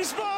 Wiesbaden! 0.00 0.30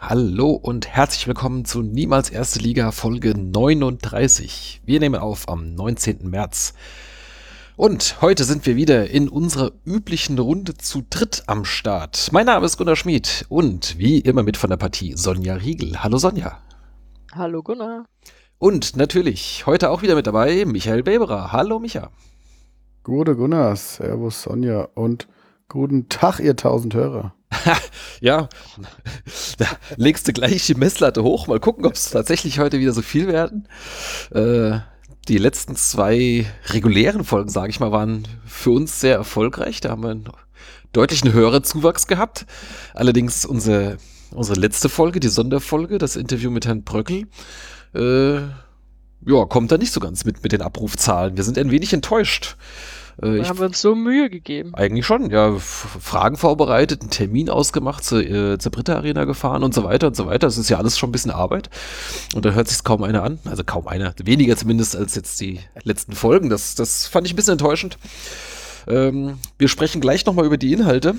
Hallo 0.00 0.50
und 0.50 0.88
herzlich 0.88 1.28
willkommen 1.28 1.64
zu 1.64 1.82
Niemals 1.82 2.30
Erste 2.30 2.58
Liga 2.58 2.90
Folge 2.90 3.38
39. 3.38 4.80
Wir 4.84 4.98
nehmen 4.98 5.20
auf 5.20 5.48
am 5.48 5.74
19. 5.74 6.28
März. 6.28 6.74
Und 7.76 8.22
heute 8.22 8.44
sind 8.44 8.66
wir 8.66 8.76
wieder 8.76 9.10
in 9.10 9.28
unserer 9.28 9.72
üblichen 9.84 10.38
Runde 10.38 10.74
zu 10.74 11.02
dritt 11.10 11.42
am 11.48 11.64
Start. 11.64 12.28
Mein 12.30 12.46
Name 12.46 12.66
ist 12.66 12.76
Gunnar 12.76 12.94
Schmid 12.94 13.46
und 13.48 13.98
wie 13.98 14.20
immer 14.20 14.44
mit 14.44 14.56
von 14.56 14.70
der 14.70 14.76
Partie 14.76 15.14
Sonja 15.16 15.54
Riegel. 15.54 16.00
Hallo 16.04 16.18
Sonja. 16.18 16.60
Hallo 17.34 17.64
Gunnar. 17.64 18.04
Und 18.58 18.96
natürlich 18.96 19.66
heute 19.66 19.90
auch 19.90 20.02
wieder 20.02 20.14
mit 20.14 20.28
dabei 20.28 20.64
Michael 20.64 21.02
Beberer. 21.02 21.50
Hallo 21.50 21.80
Micha. 21.80 22.10
Gute 23.02 23.34
Gunnar, 23.34 23.74
Servus 23.74 24.42
Sonja 24.42 24.86
und 24.94 25.26
guten 25.68 26.08
Tag 26.08 26.38
ihr 26.38 26.54
tausend 26.54 26.94
Hörer. 26.94 27.34
ja, 28.20 28.48
da 29.58 29.66
legst 29.96 30.28
du 30.28 30.32
gleich 30.32 30.64
die 30.66 30.76
Messlatte 30.76 31.24
hoch. 31.24 31.48
Mal 31.48 31.58
gucken, 31.58 31.86
ob 31.86 31.94
es 31.94 32.10
tatsächlich 32.10 32.60
heute 32.60 32.78
wieder 32.78 32.92
so 32.92 33.02
viel 33.02 33.26
werden. 33.26 33.66
Äh, 34.30 34.78
die 35.24 35.38
letzten 35.38 35.76
zwei 35.76 36.46
regulären 36.66 37.24
Folgen, 37.24 37.50
sage 37.50 37.70
ich 37.70 37.80
mal, 37.80 37.92
waren 37.92 38.26
für 38.46 38.70
uns 38.70 39.00
sehr 39.00 39.16
erfolgreich. 39.16 39.80
Da 39.80 39.90
haben 39.90 40.02
wir 40.02 40.10
einen 40.10 40.28
deutlichen 40.92 41.32
höheren 41.32 41.64
Zuwachs 41.64 42.06
gehabt. 42.06 42.46
Allerdings 42.94 43.44
unsere, 43.44 43.98
unsere 44.32 44.58
letzte 44.58 44.88
Folge, 44.88 45.20
die 45.20 45.28
Sonderfolge, 45.28 45.98
das 45.98 46.16
Interview 46.16 46.50
mit 46.50 46.66
Herrn 46.66 46.82
Bröckel, 46.82 47.26
äh, 47.94 48.36
ja, 49.26 49.44
kommt 49.48 49.72
da 49.72 49.78
nicht 49.78 49.92
so 49.92 50.00
ganz 50.00 50.24
mit 50.24 50.42
mit 50.42 50.52
den 50.52 50.62
Abrufzahlen. 50.62 51.36
Wir 51.36 51.44
sind 51.44 51.56
ein 51.58 51.70
wenig 51.70 51.92
enttäuscht. 51.92 52.56
Äh, 53.22 53.38
da 53.38 53.48
haben 53.48 53.58
wir 53.58 53.66
uns 53.66 53.80
so 53.80 53.94
Mühe 53.94 54.28
gegeben. 54.30 54.74
Eigentlich 54.74 55.06
schon, 55.06 55.30
ja. 55.30 55.54
Fragen 55.58 56.36
vorbereitet, 56.36 57.02
einen 57.02 57.10
Termin 57.10 57.50
ausgemacht, 57.50 58.04
zur, 58.04 58.22
äh, 58.22 58.58
zur 58.58 58.72
Britta 58.72 58.96
Arena 58.96 59.24
gefahren 59.24 59.62
und 59.62 59.74
so 59.74 59.84
weiter 59.84 60.08
und 60.08 60.16
so 60.16 60.26
weiter. 60.26 60.46
Das 60.46 60.58
ist 60.58 60.68
ja 60.68 60.78
alles 60.78 60.98
schon 60.98 61.10
ein 61.10 61.12
bisschen 61.12 61.30
Arbeit. 61.30 61.70
Und 62.34 62.44
da 62.44 62.50
hört 62.50 62.68
sich 62.68 62.82
kaum 62.84 63.02
einer 63.02 63.22
an. 63.22 63.38
Also 63.44 63.62
kaum 63.64 63.86
einer. 63.86 64.14
Weniger 64.22 64.56
zumindest 64.56 64.96
als 64.96 65.14
jetzt 65.14 65.40
die 65.40 65.60
letzten 65.82 66.12
Folgen. 66.12 66.48
Das, 66.48 66.74
das 66.74 67.06
fand 67.06 67.26
ich 67.26 67.32
ein 67.32 67.36
bisschen 67.36 67.52
enttäuschend. 67.52 67.98
Ähm, 68.86 69.38
wir 69.58 69.68
sprechen 69.68 70.00
gleich 70.00 70.26
nochmal 70.26 70.44
über 70.44 70.58
die 70.58 70.72
Inhalte, 70.72 71.14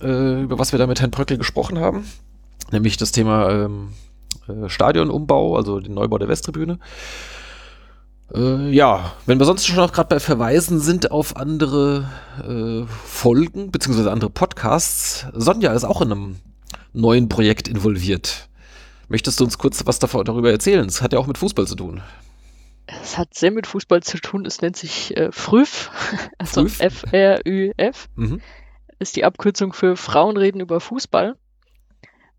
äh, 0.00 0.42
über 0.42 0.58
was 0.58 0.72
wir 0.72 0.78
da 0.78 0.86
mit 0.86 1.00
Herrn 1.00 1.10
Bröckel 1.10 1.38
gesprochen 1.38 1.78
haben. 1.78 2.04
Nämlich 2.70 2.96
das 2.96 3.12
Thema 3.12 3.50
ähm, 3.50 3.88
äh, 4.48 4.68
Stadionumbau, 4.68 5.56
also 5.56 5.80
den 5.80 5.94
Neubau 5.94 6.18
der 6.18 6.28
Westtribüne. 6.28 6.78
Äh, 8.34 8.70
ja, 8.70 9.12
wenn 9.26 9.38
wir 9.38 9.46
sonst 9.46 9.66
schon 9.66 9.76
noch 9.76 9.92
gerade 9.92 10.08
bei 10.08 10.20
Verweisen 10.20 10.80
sind 10.80 11.10
auf 11.10 11.36
andere 11.36 12.08
äh, 12.46 12.86
Folgen, 12.86 13.70
beziehungsweise 13.70 14.10
andere 14.10 14.30
Podcasts, 14.30 15.26
Sonja 15.32 15.72
ist 15.72 15.84
auch 15.84 16.02
in 16.02 16.12
einem 16.12 16.36
neuen 16.92 17.28
Projekt 17.28 17.68
involviert. 17.68 18.48
Möchtest 19.08 19.40
du 19.40 19.44
uns 19.44 19.56
kurz 19.56 19.86
was 19.86 19.98
davor, 19.98 20.24
darüber 20.24 20.50
erzählen? 20.50 20.86
Es 20.86 21.00
hat 21.00 21.14
ja 21.14 21.18
auch 21.18 21.26
mit 21.26 21.38
Fußball 21.38 21.66
zu 21.66 21.74
tun. 21.74 22.02
Es 22.86 23.16
hat 23.16 23.34
sehr 23.34 23.50
mit 23.50 23.66
Fußball 23.66 24.02
zu 24.02 24.18
tun. 24.18 24.44
Es 24.44 24.60
nennt 24.60 24.76
sich 24.76 25.16
äh, 25.16 25.30
FRÜF, 25.32 25.90
also 26.38 26.66
F-R-Ü-F. 26.66 28.08
Mhm. 28.16 28.40
Ist 28.98 29.16
die 29.16 29.24
Abkürzung 29.24 29.72
für 29.72 29.96
Frauen 29.96 30.36
reden 30.36 30.60
über 30.60 30.80
Fußball. 30.80 31.36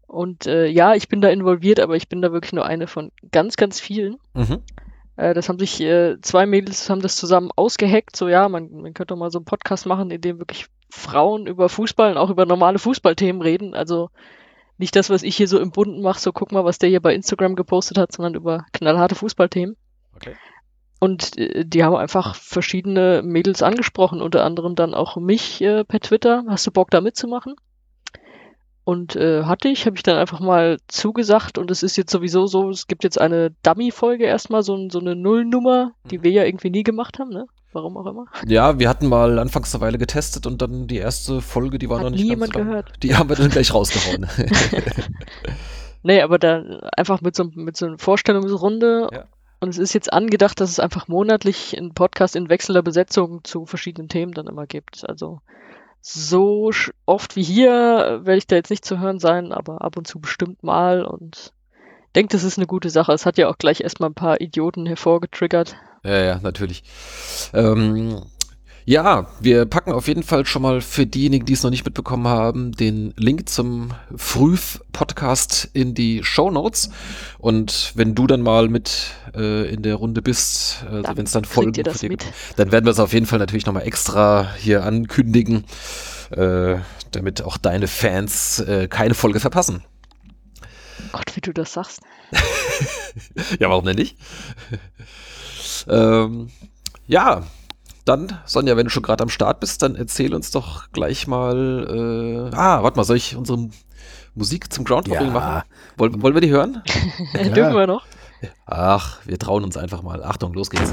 Und 0.06 0.48
äh, 0.48 0.66
ja, 0.68 0.96
ich 0.96 1.08
bin 1.08 1.22
da 1.22 1.30
involviert, 1.30 1.80
aber 1.80 1.96
ich 1.96 2.10
bin 2.10 2.22
da 2.22 2.32
wirklich 2.32 2.54
nur 2.54 2.66
eine 2.66 2.88
von 2.88 3.12
ganz, 3.32 3.56
ganz 3.56 3.80
vielen. 3.80 4.18
Mhm. 4.34 4.62
Äh, 5.20 5.34
das 5.34 5.50
haben 5.50 5.60
sich 5.60 5.82
äh, 5.82 6.20
zwei 6.22 6.46
Mädels 6.46 6.90
haben 6.90 7.02
das 7.02 7.18
zusammen 7.18 7.52
ausgeheckt. 7.56 8.16
So 8.16 8.30
ja, 8.30 8.48
man, 8.48 8.72
man 8.72 8.94
könnte 8.94 9.14
doch 9.14 9.18
mal 9.18 9.32
so 9.32 9.40
einen 9.40 9.46
Podcast 9.46 9.86
machen, 9.86 10.12
in 10.12 10.22
dem 10.22 10.40
wirklich 10.40 10.68
Frauen 10.90 11.46
über 11.46 11.68
Fußball 11.68 12.12
und 12.12 12.18
auch 12.18 12.30
über 12.30 12.46
normale 12.46 12.80
Fußballthemen 12.80 13.42
reden. 13.42 13.74
Also 13.74 14.10
nicht 14.78 14.96
das, 14.96 15.10
was 15.10 15.24
ich 15.24 15.36
hier 15.36 15.50
so 15.50 15.60
im 15.60 15.72
Bunden 15.72 16.02
mache, 16.02 16.22
so 16.22 16.32
guck 16.32 16.54
mal, 16.54 16.64
was 16.64 16.80
der 16.80 16.90
hier 16.90 17.02
bei 17.02 17.14
Instagram 17.14 17.58
gepostet 17.58 17.98
hat, 17.98 18.14
sondern 18.14 18.34
über 18.34 18.66
knallharte 18.72 19.16
Fußballthemen. 19.16 19.76
Okay. 20.16 20.36
Und 21.02 21.38
äh, 21.38 21.66
die 21.66 21.84
haben 21.84 21.96
einfach 21.96 22.36
verschiedene 22.36 23.22
Mädels 23.22 23.62
angesprochen, 23.62 24.22
unter 24.22 24.46
anderem 24.46 24.76
dann 24.76 24.94
auch 24.94 25.18
mich 25.18 25.62
äh, 25.62 25.84
per 25.84 26.00
Twitter. 26.00 26.46
Hast 26.48 26.66
du 26.66 26.72
Bock 26.72 26.92
da 26.92 27.02
mitzumachen? 27.02 27.56
Und 28.90 29.16
äh, 29.16 29.44
hatte 29.44 29.68
ich, 29.68 29.86
habe 29.86 29.98
ich 29.98 30.02
dann 30.02 30.18
einfach 30.18 30.40
mal 30.40 30.80
zugesagt 30.88 31.60
und 31.60 31.70
es 31.70 31.84
ist 31.84 31.96
jetzt 31.96 32.12
sowieso 32.12 32.48
so, 32.48 32.72
es 32.72 32.88
gibt 32.88 33.04
jetzt 33.04 33.22
eine 33.22 33.52
Dummy-Folge 33.62 34.24
erstmal, 34.24 34.64
so, 34.64 34.90
so 34.90 35.00
eine 35.00 35.16
Nullnummer, 35.16 35.92
die 36.10 36.18
mhm. 36.18 36.24
wir 36.24 36.32
ja 36.32 36.44
irgendwie 36.44 36.72
nie 36.72 36.82
gemacht 36.82 37.20
haben, 37.20 37.30
ne? 37.30 37.46
Warum 37.72 37.98
auch 37.98 38.08
immer. 38.08 38.26
Ja, 38.48 38.80
wir 38.80 38.90
hatten 38.90 39.06
mal 39.06 39.38
anfangs 39.38 39.76
eine 39.76 39.82
Weile 39.82 40.00
getestet 40.00 40.48
und 40.48 40.64
dann 40.64 40.88
die 40.88 40.98
erste 40.98 41.40
Folge, 41.40 41.78
die 41.78 41.88
war 41.88 41.98
Hat 41.98 42.06
noch 42.06 42.10
nicht 42.10 42.24
nie 42.24 42.30
jemand 42.30 42.54
so 42.54 42.62
gehört. 42.62 42.92
Die 43.04 43.16
haben 43.16 43.30
wir 43.30 43.36
dann 43.36 43.52
gleich 43.52 43.72
rausgehauen. 43.72 44.26
nee, 46.02 46.24
aber 46.24 46.40
da 46.40 46.64
einfach 46.98 47.22
mit 47.22 47.36
so, 47.36 47.44
mit 47.54 47.78
so 47.78 47.86
einer 47.86 48.00
Vorstellungsrunde 48.00 49.10
ja. 49.12 49.26
Und 49.62 49.70
es 49.70 49.78
ist 49.78 49.94
jetzt 49.94 50.12
angedacht, 50.12 50.62
dass 50.62 50.70
es 50.70 50.80
einfach 50.80 51.08
monatlich 51.08 51.78
einen 51.78 51.94
Podcast 51.94 52.36
in 52.36 52.50
wechselnder 52.50 52.82
Besetzung 52.82 53.44
zu 53.44 53.66
verschiedenen 53.66 54.08
Themen 54.08 54.32
dann 54.32 54.48
immer 54.48 54.66
gibt. 54.66 55.08
Also 55.08 55.42
so 56.02 56.72
oft 57.06 57.36
wie 57.36 57.44
hier 57.44 57.72
äh, 57.72 58.26
werde 58.26 58.38
ich 58.38 58.48
da 58.48 58.56
jetzt 58.56 58.70
nicht 58.70 58.86
zu 58.86 59.00
hören 59.00 59.20
sein, 59.20 59.52
aber 59.52 59.82
ab 59.82 59.98
und 59.98 60.08
zu 60.08 60.20
bestimmt 60.20 60.64
mal 60.64 61.04
und 61.04 61.54
denke, 62.16 62.32
das 62.32 62.44
ist 62.44 62.58
eine 62.58 62.68
gute 62.68 62.90
Sache. 62.90 63.14
Es 63.14 63.26
hat 63.26 63.38
ja 63.38 63.50
auch 63.50 63.58
gleich 63.58 63.82
erstmal 63.82 64.10
ein 64.10 64.16
paar 64.16 64.42
Idioten 64.42 64.86
hervorgetriggert. 64.86 65.76
Ja, 66.04 66.18
ja, 66.18 66.40
natürlich. 66.40 66.84
Ähm, 67.54 68.22
ja, 68.86 69.28
wir 69.40 69.66
packen 69.66 69.92
auf 69.92 70.08
jeden 70.08 70.24
Fall 70.24 70.46
schon 70.46 70.62
mal 70.62 70.82
für 70.82 71.06
diejenigen, 71.06 71.46
die 71.46 71.54
es 71.54 71.64
noch 71.64 71.70
nicht 71.70 71.86
mitbekommen 71.86 72.28
haben, 72.28 72.72
den 72.72 73.14
Link 73.18 73.50
zum 73.50 73.92
Früh-Podcast 74.16 75.70
in 75.74 75.94
die 75.94 76.24
Show 76.24 76.50
Notes. 76.50 76.90
Und 77.38 77.92
wenn 77.96 78.16
du 78.16 78.28
dann 78.28 78.42
mal 78.42 78.68
mit 78.68 79.12
äh, 79.36 79.72
in 79.72 79.84
der 79.84 79.96
Runde 79.96 80.22
bist, 80.22 80.84
also 80.90 81.16
wenn 81.16 81.26
es 81.26 81.32
dann 81.32 81.46
Folgen 81.46 81.72
mit? 82.04 82.26
dann 82.56 82.72
werden 82.72 82.86
wir 82.86 82.92
es 82.92 83.00
auf 83.00 83.14
jeden 83.14 83.26
Fall 83.26 83.40
natürlich 83.40 83.66
nochmal 83.66 83.88
extra 83.88 84.54
hier 84.58 84.84
ankündigen, 84.84 85.66
äh, 86.32 86.78
damit 87.12 87.42
auch 87.42 87.58
deine 87.58 87.88
Fans 87.88 88.60
äh, 88.60 88.88
keine 88.88 89.14
Folge 89.14 89.40
verpassen. 89.40 89.84
Gott, 91.12 91.36
wie 91.36 91.42
du 91.42 91.54
das 91.54 91.74
sagst. 91.74 92.02
ja, 93.60 93.70
warum 93.70 93.86
denn 93.86 93.96
nicht? 93.96 94.18
ähm, 95.88 96.50
ja, 97.08 97.44
dann, 98.10 98.40
Sonja, 98.46 98.76
wenn 98.76 98.86
du 98.86 98.90
schon 98.90 99.04
gerade 99.04 99.22
am 99.22 99.30
Start 99.30 99.60
bist, 99.60 99.84
dann 99.84 99.96
erzähl 99.96 100.34
uns 100.34 100.50
doch 100.50 100.92
gleich 100.92 101.28
mal. 101.28 102.50
Äh, 102.52 102.56
ah, 102.56 102.82
warte 102.82 102.98
mal, 102.98 103.04
soll 103.04 103.18
ich 103.18 103.36
unsere 103.36 103.70
Musik 104.34 104.74
zum 104.74 104.84
Groundhopping 104.84 105.28
ja. 105.28 105.32
machen? 105.34 105.70
Woll, 105.96 106.20
wollen 106.22 106.34
wir 106.34 106.42
die 106.42 106.50
hören? 106.50 106.82
ja. 107.34 107.50
Dürfen 107.50 107.76
wir 107.76 107.86
noch? 107.86 108.04
Ach, 108.66 109.20
wir 109.26 109.38
trauen 109.38 109.64
uns 109.64 109.78
einfach 109.78 110.02
mal. 110.02 110.24
Achtung, 110.24 110.54
los 110.54 110.72
geht's. 110.72 110.92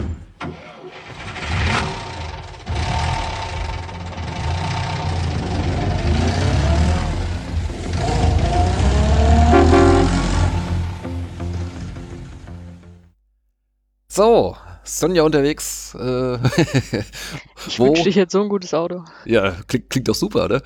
So, 14.09 14.57
Sonja 14.87 15.23
unterwegs. 15.23 15.95
Äh, 15.95 16.35
ich 17.67 17.79
wünsche 17.79 18.05
dich 18.05 18.15
jetzt 18.15 18.33
so 18.33 18.43
ein 18.43 18.49
gutes 18.49 18.73
Auto. 18.73 19.05
Ja, 19.25 19.53
klingt, 19.67 19.91
klingt 19.91 20.09
doch 20.09 20.15
super, 20.15 20.49
ne? 20.49 20.63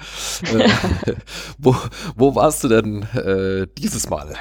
Äh, 0.52 1.14
wo, 1.58 1.74
wo 2.16 2.34
warst 2.34 2.62
du 2.64 2.68
denn 2.68 3.02
äh, 3.14 3.66
dieses 3.78 4.08
Mal? 4.08 4.34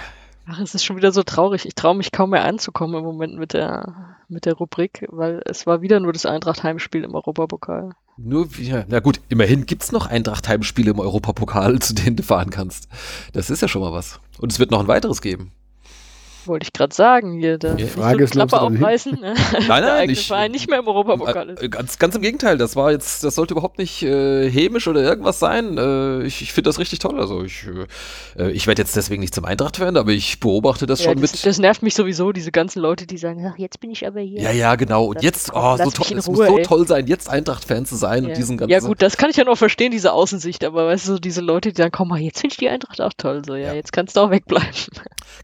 Ach, 0.51 0.59
es 0.59 0.74
ist 0.74 0.83
schon 0.83 0.98
wieder 0.98 1.12
so 1.12 1.21
traurig. 1.21 1.65
Ich 1.65 1.75
traue 1.75 1.95
mich 1.95 2.12
kaum 2.12 2.31
mehr 2.31 2.44
anzukommen 2.44 2.95
im 2.98 3.04
Moment 3.04 3.38
mit 3.38 3.54
der, 3.54 4.18
mit 4.30 4.45
der 4.45 4.54
Rubrik, 4.54 5.06
weil 5.09 5.42
es 5.45 5.68
war 5.68 5.81
wieder 5.81 6.00
nur 6.00 6.12
das 6.12 6.25
Eintracht-Heimspiel 6.25 7.04
im 7.04 7.13
Europapokal. 7.13 7.92
Nur, 8.18 8.50
ja, 8.59 8.83
na 8.88 9.00
gut, 9.00 9.21
immerhin 9.30 9.68
gibt 9.68 9.83
es 9.83 9.92
noch 9.92 10.07
Eintracht-Heimspiele 10.07 10.92
im 10.92 11.00
Europapokal, 11.00 11.80
zu 11.80 11.94
denen 11.94 12.15
du 12.15 12.24
fahren 12.24 12.50
kannst. 12.50 12.89
Das 13.33 13.50
ist 13.50 13.62
ja 13.62 13.68
schon 13.68 13.81
mal 13.81 13.94
was. 13.94 14.19
Und 14.39 14.51
es 14.51 14.59
wird 14.59 14.71
noch 14.71 14.80
ein 14.80 14.88
weiteres 14.88 15.21
geben. 15.21 15.51
Wollte 16.50 16.66
ich 16.66 16.74
gerade 16.74 16.94
sagen, 16.94 17.40
hier, 17.40 17.57
da 17.57 17.75
die 17.75 17.86
Frage 17.86 18.25
ist, 18.25 18.31
Klappe 18.31 18.60
aufreißen. 18.62 19.13
Ne? 19.13 19.36
nein, 19.54 19.68
nein, 19.68 19.84
der 19.84 20.07
nicht. 20.07 20.28
Verein 20.28 20.51
nicht 20.51 20.69
mehr 20.69 20.80
im 20.80 20.88
Europapokal 20.88 21.50
ist. 21.51 21.63
Äh, 21.63 21.69
ganz, 21.69 21.98
ganz 22.00 22.16
im 22.16 22.22
Gegenteil, 22.22 22.57
das 22.57 22.75
war 22.75 22.92
jetzt, 22.92 23.24
das 23.24 23.36
sollte 23.36 23.54
überhaupt 23.54 23.78
nicht 23.78 24.04
äh, 24.04 24.50
hämisch 24.50 24.88
oder 24.88 25.01
irgendwas 25.01 25.40
sein. 25.40 25.78
Äh, 25.78 26.24
ich 26.24 26.42
ich 26.42 26.54
finde 26.54 26.69
das 26.69 26.80
richtig 26.80 27.00
toll. 27.00 27.19
Also 27.19 27.44
ich, 27.44 27.68
äh, 28.38 28.51
ich 28.51 28.68
werde 28.68 28.81
jetzt 28.81 28.96
deswegen 28.96 29.22
nicht 29.22 29.36
zum 29.36 29.46
Eintracht-Fan, 29.46 29.98
aber 29.98 30.12
ich 30.12 30.40
beobachte 30.40 30.86
das 30.86 31.00
ja, 31.00 31.12
schon 31.12 31.22
das, 31.22 31.34
mit. 31.34 31.46
Das 31.46 31.60
nervt 31.60 31.84
mich 31.84 31.94
sowieso, 31.94 32.31
diese 32.31 32.52
ganzen 32.52 32.80
Leute, 32.80 33.06
die 33.06 33.18
sagen, 33.18 33.45
ach, 33.48 33.57
jetzt 33.57 33.80
bin 33.80 33.92
ich 33.92 34.07
aber 34.07 34.19
hier. 34.19 34.42
Ja, 34.42 34.52
ja, 34.52 34.75
genau. 34.75 35.06
Und 35.06 35.22
jetzt, 35.22 35.52
oh, 35.54 35.78
so 35.78 35.92
toll, 35.92 36.18
es 36.18 36.28
muss 36.28 36.38
so 36.38 36.57
ey. 36.57 36.63
toll 36.63 36.88
sein, 36.88 37.07
jetzt 37.07 37.30
Eintracht-Fan 37.30 37.86
zu 37.86 37.95
sein 37.95 38.24
ja. 38.24 38.30
und 38.30 38.38
diesen 38.38 38.57
ganzen. 38.57 38.72
Ja, 38.72 38.80
gut, 38.80 39.02
das 39.02 39.18
kann 39.18 39.30
ich 39.30 39.38
ja 39.38 39.44
noch 39.44 39.57
verstehen, 39.57 39.92
diese 39.92 40.13
Außensicht, 40.13 40.63
aber 40.63 40.88
weißt 40.88 41.07
du, 41.10 41.19
diese 41.19 41.42
Leute, 41.42 41.72
die 41.72 41.75
sagen, 41.75 41.92
komm 41.92 42.10
mal, 42.10 42.19
jetzt 42.19 42.42
finde 42.42 42.54
ich 42.54 42.57
die 42.57 42.69
Eintracht 42.69 43.00
auch 43.02 43.13
toll. 43.16 43.44
So, 43.45 43.56
ja, 43.56 43.68
ja. 43.68 43.74
jetzt 43.74 43.94
kannst 43.94 44.16
du 44.18 44.22
auch 44.22 44.31
wegbleiben. 44.31 44.69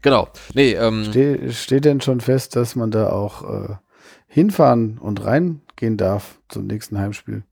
Genau. 0.02 0.28
Nee, 0.54 0.72
ähm, 0.72 0.95
Ste 1.04 1.52
steht 1.52 1.84
denn 1.84 2.00
schon 2.00 2.20
fest, 2.20 2.56
dass 2.56 2.76
man 2.76 2.90
da 2.90 3.10
auch 3.10 3.42
äh, 3.42 3.74
hinfahren 4.26 4.98
und 4.98 5.24
reingehen 5.24 5.96
darf 5.96 6.40
zum 6.48 6.66
nächsten 6.66 6.98
Heimspiel? 6.98 7.44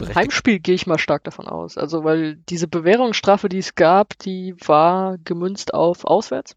Heimspiel 0.00 0.60
gehe 0.60 0.74
ich 0.74 0.86
mal 0.86 0.98
stark 0.98 1.24
davon 1.24 1.48
aus. 1.48 1.76
Also, 1.76 2.04
weil 2.04 2.36
diese 2.36 2.68
Bewährungsstrafe, 2.68 3.48
die 3.48 3.58
es 3.58 3.74
gab, 3.74 4.16
die 4.18 4.54
war 4.64 5.18
gemünzt 5.18 5.74
auf 5.74 6.04
auswärts. 6.04 6.56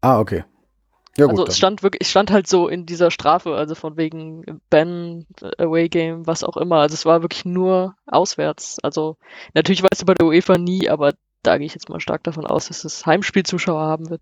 Ah, 0.00 0.18
okay. 0.18 0.44
Ja, 1.16 1.26
also 1.26 1.36
gut, 1.36 1.48
es 1.48 1.56
stand 1.56 1.82
wirklich, 1.82 2.02
es 2.02 2.10
stand 2.10 2.30
halt 2.30 2.46
so 2.46 2.68
in 2.68 2.84
dieser 2.84 3.10
Strafe, 3.10 3.54
also 3.54 3.74
von 3.74 3.96
wegen 3.96 4.60
Ben, 4.68 5.26
Away 5.58 5.88
Game, 5.88 6.26
was 6.26 6.44
auch 6.44 6.58
immer. 6.58 6.76
Also 6.76 6.94
es 6.94 7.06
war 7.06 7.22
wirklich 7.22 7.44
nur 7.46 7.94
auswärts. 8.06 8.78
Also 8.82 9.16
natürlich 9.54 9.82
weißt 9.82 10.02
du 10.02 10.06
bei 10.06 10.14
der 10.14 10.26
UEFA 10.26 10.58
nie, 10.58 10.90
aber 10.90 11.14
da 11.42 11.56
gehe 11.56 11.66
ich 11.66 11.74
jetzt 11.74 11.88
mal 11.88 12.00
stark 12.00 12.22
davon 12.24 12.44
aus, 12.44 12.68
dass 12.68 12.84
es 12.84 13.06
Heimspielzuschauer 13.06 13.80
haben 13.80 14.10
wird. 14.10 14.20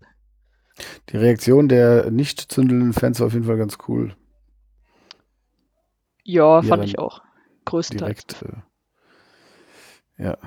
Die 1.09 1.17
Reaktion 1.17 1.67
der 1.67 2.11
nicht 2.11 2.39
zündelnden 2.39 2.93
Fans 2.93 3.19
war 3.19 3.27
auf 3.27 3.33
jeden 3.33 3.45
Fall 3.45 3.57
ganz 3.57 3.77
cool. 3.87 4.15
Ja, 6.23 6.61
Die 6.61 6.67
fand 6.67 6.83
ich 6.83 6.99
auch. 6.99 7.21
Größtenteils. 7.65 8.25
Direkt, 8.25 8.43
äh, 10.17 10.23
ja. 10.23 10.37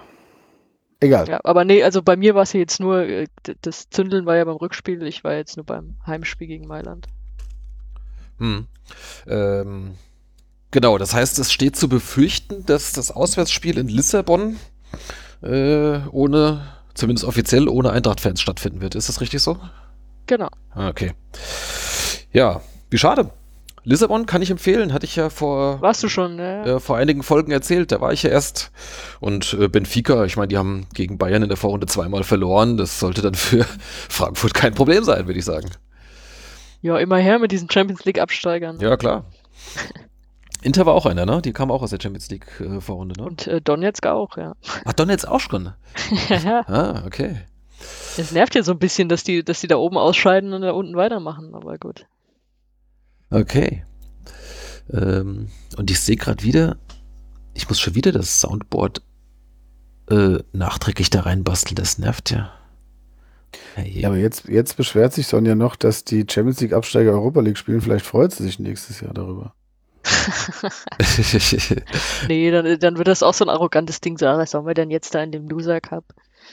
Egal. 1.01 1.29
Ja, 1.29 1.41
aber 1.45 1.65
nee, 1.65 1.85
also 1.85 2.03
bei 2.03 2.17
mir 2.17 2.35
war 2.35 2.43
es 2.43 2.53
ja 2.53 2.61
jetzt 2.61 2.81
nur, 2.81 3.03
äh, 3.03 3.29
das 3.63 3.89
Zündeln 3.89 4.27
war 4.27 4.37
ja 4.37 4.45
beim 4.45 4.57
Rückspiel, 4.57 5.03
ich 5.05 5.23
war 5.23 5.35
jetzt 5.35 5.57
nur 5.57 5.65
beim 5.65 5.97
Heimspiel 6.05 6.49
gegen 6.49 6.67
Mailand. 6.67 7.07
Hm. 8.39 8.67
Ähm, 9.27 9.93
genau, 10.73 10.99
das 10.99 11.15
heißt, 11.15 11.39
es 11.39 11.53
steht 11.53 11.77
zu 11.77 11.89
befürchten, 11.89 12.67
dass 12.67 12.93
das 12.93 13.13
Auswärtsspiel 13.13 13.79
in 13.79 13.89
Lissabon 13.89 14.57
äh, 15.43 16.01
ohne, 16.11 16.67
zumindest 16.95 17.25
offiziell, 17.25 17.69
ohne 17.69 17.93
Eintracht-Fans 17.93 18.41
stattfinden 18.41 18.81
wird. 18.81 18.97
Ist 18.97 19.09
das 19.09 19.21
richtig 19.21 19.41
so? 19.41 19.59
Genau. 20.29 20.49
Ah, 20.75 20.89
okay. 20.89 21.15
Ja, 22.33 22.61
wie 22.91 22.99
schade. 22.99 23.31
Lissabon 23.83 24.27
kann 24.27 24.43
ich 24.43 24.51
empfehlen, 24.51 24.93
hatte 24.93 25.07
ich 25.07 25.17
ja 25.17 25.31
vor. 25.31 25.81
Warst 25.81 26.03
du 26.03 26.11
schon, 26.11 26.37
ne? 26.37 26.65
Äh, 26.65 26.81
vor 26.81 26.99
einigen 26.99 27.23
Folgen 27.23 27.51
erzählt, 27.51 27.91
da 27.91 28.03
war 28.03 28.13
ich 28.13 28.23
ja 28.23 28.31
erst. 28.31 28.71
Und 29.19 29.57
äh, 29.59 29.69
Benfica, 29.69 30.27
ich 30.27 30.37
meine, 30.37 30.49
die 30.49 30.59
haben 30.59 30.87
gegen 30.93 31.17
Bayern 31.17 31.43
in 31.43 31.49
der 31.49 31.57
Vorrunde 31.57 31.87
zweimal 31.87 32.23
verloren. 32.23 32.77
Das 32.77 33.01
sollte 33.01 33.23
dann 33.23 33.35
für 33.35 33.65
Frankfurt 34.11 34.53
kein 34.53 34.75
Problem 34.75 35.05
sein, 35.05 35.27
würde 35.27 35.39
ich 35.39 35.45
sagen. 35.47 35.71
Ja, 36.83 36.99
immer 36.99 37.17
her 37.17 37.39
mit 37.39 37.51
diesen 37.51 37.71
Champions 37.71 38.05
League-Absteigern. 38.05 38.79
Ja, 38.81 38.99
klar. 38.99 39.25
Inter 40.61 40.85
war 40.85 40.95
auch 40.95 41.07
einer, 41.07 41.25
ne? 41.25 41.41
Die 41.41 41.53
kam 41.55 41.71
auch 41.71 41.83
aus 41.83 41.91
der 41.91 41.99
Champions 42.03 42.29
League 42.29 42.47
äh, 42.61 42.65
ne? 42.65 43.25
Und 43.25 43.47
äh, 43.47 43.63
Donetsk 43.63 44.07
auch, 44.07 44.37
ja. 44.37 44.53
Ach, 44.85 44.93
Donetsk 44.93 45.27
auch 45.29 45.41
schon? 45.41 45.73
ja. 46.29 46.63
Ah, 46.67 47.05
okay. 47.07 47.39
Es 48.17 48.33
nervt 48.33 48.55
ja 48.55 48.63
so 48.63 48.73
ein 48.73 48.79
bisschen, 48.79 49.09
dass 49.09 49.25
die, 49.25 49.45
dass 49.45 49.61
die 49.61 49.69
da 49.69 49.77
oben 49.77 49.97
ausscheiden 49.97 50.53
und 50.53 50.63
da 50.63 50.73
unten 50.73 50.97
weitermachen, 50.97 51.55
aber 51.55 51.79
gut. 51.79 52.07
Okay. 53.31 53.85
Ähm, 54.93 55.49
und 55.77 55.91
ich 55.91 56.01
sehe 56.01 56.17
gerade 56.17 56.43
wieder, 56.43 56.79
ich 57.55 57.69
muss 57.69 57.79
schon 57.79 57.95
wieder 57.95 58.13
das 58.13 58.41
Soundboard 58.41 59.03
äh, 60.11 60.39
nachträglich 60.53 61.11
da 61.11 61.21
reinbasteln, 61.21 61.77
das 61.77 61.99
nervt 61.99 62.31
ja. 62.31 62.53
Hey. 63.75 64.01
Ja, 64.01 64.09
aber 64.09 64.19
jetzt, 64.19 64.49
jetzt 64.49 64.77
beschwert 64.77 65.13
sich 65.13 65.27
Sonja 65.27 65.55
noch, 65.55 65.77
dass 65.77 66.05
die 66.05 66.27
Champions 66.29 66.61
League 66.61 66.73
Absteiger 66.73 67.13
Europa 67.13 67.41
League 67.41 67.59
spielen. 67.59 67.81
Vielleicht 67.81 68.05
freut 68.05 68.33
sie 68.33 68.45
sich 68.45 68.59
nächstes 68.59 69.01
Jahr 69.01 69.15
darüber. 69.15 69.55
nee, 72.29 72.51
dann, 72.51 72.79
dann 72.79 72.99
wird 72.99 73.09
das 73.09 73.23
auch 73.23 73.35
so 73.35 73.45
ein 73.45 73.51
arrogantes 73.51 74.01
Ding 74.01 74.19
sagen. 74.19 74.39
Was 74.39 74.51
sollen 74.51 74.67
wir 74.67 74.75
denn 74.75 74.91
jetzt 74.91 75.15
da 75.15 75.23
in 75.23 75.33
dem 75.33 75.49
Loser 75.49 75.81
Cup? 75.81 76.05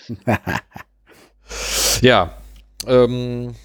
ja, 2.02 2.32
ähm, 2.88 3.56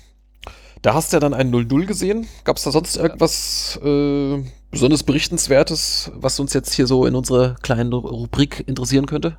da 0.83 0.95
hast 0.95 1.13
du 1.13 1.17
ja 1.17 1.21
dann 1.21 1.35
ein 1.35 1.53
0-0 1.53 1.87
gesehen. 1.87 2.27
Gab 2.45 2.57
es 2.57 2.63
da 2.63 2.71
sonst 2.71 2.97
irgendwas 2.97 3.79
äh, 3.85 4.43
besonders 4.71 5.03
Berichtenswertes, 5.03 6.11
was 6.15 6.41
uns 6.41 6.55
jetzt 6.55 6.73
hier 6.73 6.87
so 6.87 7.07
in 7.07 7.15
unserer 7.15 7.57
kleinen 7.63 7.93
Rubrik 7.93 8.65
interessieren 8.67 9.07
könnte? 9.07 9.37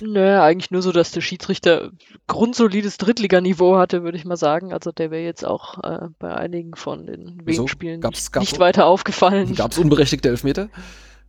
Naja, 0.00 0.44
eigentlich 0.44 0.70
nur 0.70 0.80
so, 0.80 0.92
dass 0.92 1.10
der 1.10 1.20
Schiedsrichter 1.20 1.90
grundsolides 2.28 2.98
Drittliganiveau 2.98 3.76
hatte, 3.76 4.04
würde 4.04 4.16
ich 4.16 4.24
mal 4.24 4.36
sagen. 4.36 4.72
Also 4.72 4.92
der 4.92 5.10
wäre 5.10 5.24
jetzt 5.24 5.44
auch 5.44 5.82
äh, 5.82 6.08
bei 6.18 6.34
einigen 6.34 6.76
von 6.76 7.06
den 7.06 7.40
wenigen 7.40 7.54
so, 7.54 7.66
Spielen 7.66 8.00
gab's, 8.00 8.30
nicht, 8.32 8.40
nicht 8.40 8.58
weiter 8.60 8.86
aufgefallen. 8.86 9.54
Gab 9.54 9.72
es 9.72 9.78
unberechtigte 9.78 10.28
Elfmeter? 10.28 10.68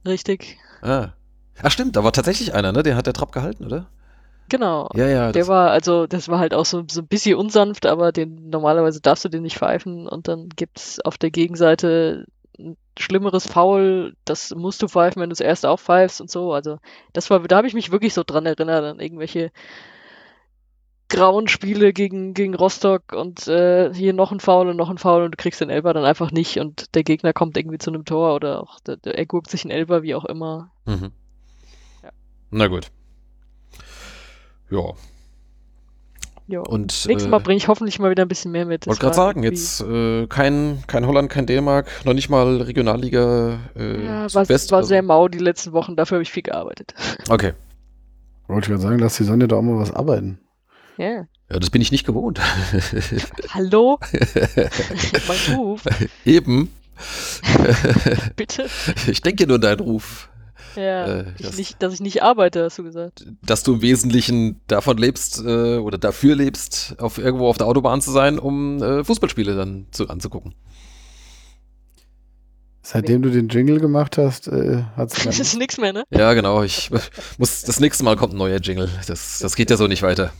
Richtig. 0.05 0.57
Ah. 0.81 1.09
Ach 1.61 1.71
stimmt, 1.71 1.95
da 1.95 2.03
war 2.03 2.13
tatsächlich 2.13 2.53
einer, 2.53 2.71
ne? 2.71 2.83
Der 2.83 2.95
hat 2.95 3.05
der 3.07 3.13
Trapp 3.13 3.31
gehalten, 3.31 3.65
oder? 3.65 3.87
Genau. 4.49 4.89
Ja, 4.95 5.07
ja. 5.07 5.31
Der 5.31 5.47
war, 5.47 5.69
also, 5.69 6.07
das 6.07 6.27
war 6.27 6.39
halt 6.39 6.53
auch 6.53 6.65
so, 6.65 6.83
so 6.89 7.01
ein 7.01 7.07
bisschen 7.07 7.35
unsanft, 7.35 7.85
aber 7.85 8.11
den, 8.11 8.49
normalerweise 8.49 8.99
darfst 8.99 9.23
du 9.23 9.29
den 9.29 9.43
nicht 9.43 9.57
pfeifen 9.57 10.07
und 10.07 10.27
dann 10.27 10.49
gibt 10.49 10.79
es 10.79 10.99
auf 11.01 11.17
der 11.17 11.29
Gegenseite 11.29 12.25
ein 12.57 12.75
schlimmeres 12.97 13.47
Foul, 13.47 14.15
das 14.25 14.53
musst 14.55 14.81
du 14.81 14.87
pfeifen, 14.87 15.21
wenn 15.21 15.29
du 15.29 15.33
es 15.33 15.39
erst 15.39 15.65
auch 15.65 15.79
pfeifst 15.79 16.19
und 16.19 16.29
so. 16.29 16.51
Also, 16.51 16.79
das 17.13 17.29
war, 17.29 17.39
da 17.41 17.57
habe 17.57 17.67
ich 17.67 17.73
mich 17.73 17.91
wirklich 17.91 18.13
so 18.13 18.23
dran 18.25 18.45
erinnert, 18.45 18.83
an 18.83 18.99
irgendwelche 18.99 19.51
grauen 21.09 21.47
Spiele 21.47 21.93
gegen, 21.93 22.33
gegen 22.33 22.55
Rostock 22.55 23.13
und 23.13 23.47
äh, 23.47 23.93
hier 23.93 24.13
noch 24.13 24.31
ein 24.31 24.39
Foul 24.39 24.69
und 24.69 24.77
noch 24.77 24.89
ein 24.89 24.99
Foul 24.99 25.23
und 25.23 25.31
du 25.31 25.37
kriegst 25.37 25.61
den 25.61 25.69
Elber 25.69 25.93
dann 25.93 26.05
einfach 26.05 26.31
nicht 26.31 26.59
und 26.59 26.93
der 26.95 27.03
Gegner 27.03 27.33
kommt 27.33 27.57
irgendwie 27.57 27.79
zu 27.79 27.89
einem 27.91 28.05
Tor 28.05 28.35
oder 28.35 28.61
auch 28.61 28.79
der, 28.81 28.97
der, 28.97 29.17
er 29.17 29.25
guckt 29.25 29.49
sich 29.49 29.63
einen 29.63 29.71
Elber, 29.71 30.03
wie 30.03 30.13
auch 30.13 30.25
immer. 30.25 30.71
Mhm. 30.85 31.11
Ja. 32.03 32.09
Na 32.51 32.67
gut. 32.67 32.91
Ja. 34.71 34.93
Ja. 36.49 36.61
Und, 36.61 37.05
Nächstes 37.05 37.27
Mal 37.29 37.39
äh, 37.39 37.43
bringe 37.43 37.57
ich 37.57 37.67
hoffentlich 37.67 37.99
mal 37.99 38.09
wieder 38.09 38.25
ein 38.25 38.27
bisschen 38.27 38.51
mehr 38.51 38.65
mit. 38.65 38.87
Wollte 38.87 39.01
gerade 39.01 39.15
sagen, 39.15 39.43
jetzt 39.43 39.81
äh, 39.81 40.25
kein, 40.25 40.83
kein 40.87 41.05
Holland, 41.05 41.29
kein 41.29 41.45
Dänemark, 41.45 41.87
noch 42.05 42.13
nicht 42.13 42.29
mal 42.29 42.59
Regionalliga. 42.61 43.59
Äh, 43.75 44.03
ja, 44.03 44.33
war, 44.33 44.49
war 44.49 44.83
sehr 44.83 45.03
mau 45.03 45.27
die 45.27 45.37
letzten 45.37 45.73
Wochen, 45.73 45.95
dafür 45.95 46.15
habe 46.15 46.23
ich 46.23 46.31
viel 46.31 46.43
gearbeitet. 46.43 46.93
Okay. 47.29 47.53
Wollte 48.47 48.65
ich 48.65 48.69
gerade 48.69 48.81
sagen, 48.81 48.97
lass 48.97 49.17
die 49.17 49.23
Sonne 49.23 49.47
da 49.47 49.57
auch 49.57 49.61
mal 49.61 49.77
was 49.77 49.91
arbeiten. 49.91 50.39
Ja. 50.97 51.27
Ja, 51.51 51.59
das 51.59 51.69
bin 51.69 51.83
ich 51.83 51.91
nicht 51.91 52.05
gewohnt. 52.05 52.41
Hallo? 53.53 53.99
mein 55.27 55.55
Ruf. 55.55 55.83
Eben. 56.25 56.73
Bitte? 58.35 58.67
Ich 59.07 59.21
denke 59.21 59.45
nur 59.45 59.55
an 59.55 59.61
deinen 59.61 59.79
Ruf. 59.81 60.28
Ja, 60.75 61.19
äh, 61.19 61.25
dass, 61.39 61.57
nicht, 61.57 61.81
dass 61.81 61.93
ich 61.93 61.99
nicht 61.99 62.23
arbeite, 62.23 62.63
hast 62.63 62.77
du 62.77 62.83
gesagt. 62.83 63.25
Dass 63.41 63.63
du 63.63 63.75
im 63.75 63.81
Wesentlichen 63.81 64.61
davon 64.67 64.97
lebst 64.97 65.43
äh, 65.45 65.77
oder 65.77 65.97
dafür 65.97 66.35
lebst, 66.35 66.95
auf 66.99 67.17
irgendwo 67.17 67.47
auf 67.47 67.57
der 67.57 67.67
Autobahn 67.67 68.01
zu 68.01 68.11
sein, 68.11 68.39
um 68.39 68.81
äh, 68.81 69.03
Fußballspiele 69.03 69.55
dann 69.55 69.87
zu, 69.91 70.09
anzugucken. 70.09 70.55
Seitdem 72.81 73.21
du 73.21 73.29
den 73.29 73.49
Jingle 73.49 73.79
gemacht 73.79 74.17
hast, 74.17 74.47
äh, 74.47 74.83
hat 74.95 75.13
es. 75.13 75.23
Das 75.25 75.39
ist 75.39 75.55
nichts 75.57 75.77
mehr, 75.77 75.93
ne? 75.93 76.05
Ja, 76.09 76.33
genau. 76.33 76.63
Ich 76.63 76.89
muss, 77.37 77.61
das 77.61 77.79
nächste 77.79 78.03
Mal 78.03 78.15
kommt 78.15 78.33
ein 78.33 78.37
neuer 78.37 78.57
Jingle. 78.57 78.89
Das, 79.05 79.39
das 79.39 79.55
geht 79.55 79.69
ja 79.69 79.77
so 79.77 79.85
nicht 79.85 80.01
weiter. 80.01 80.33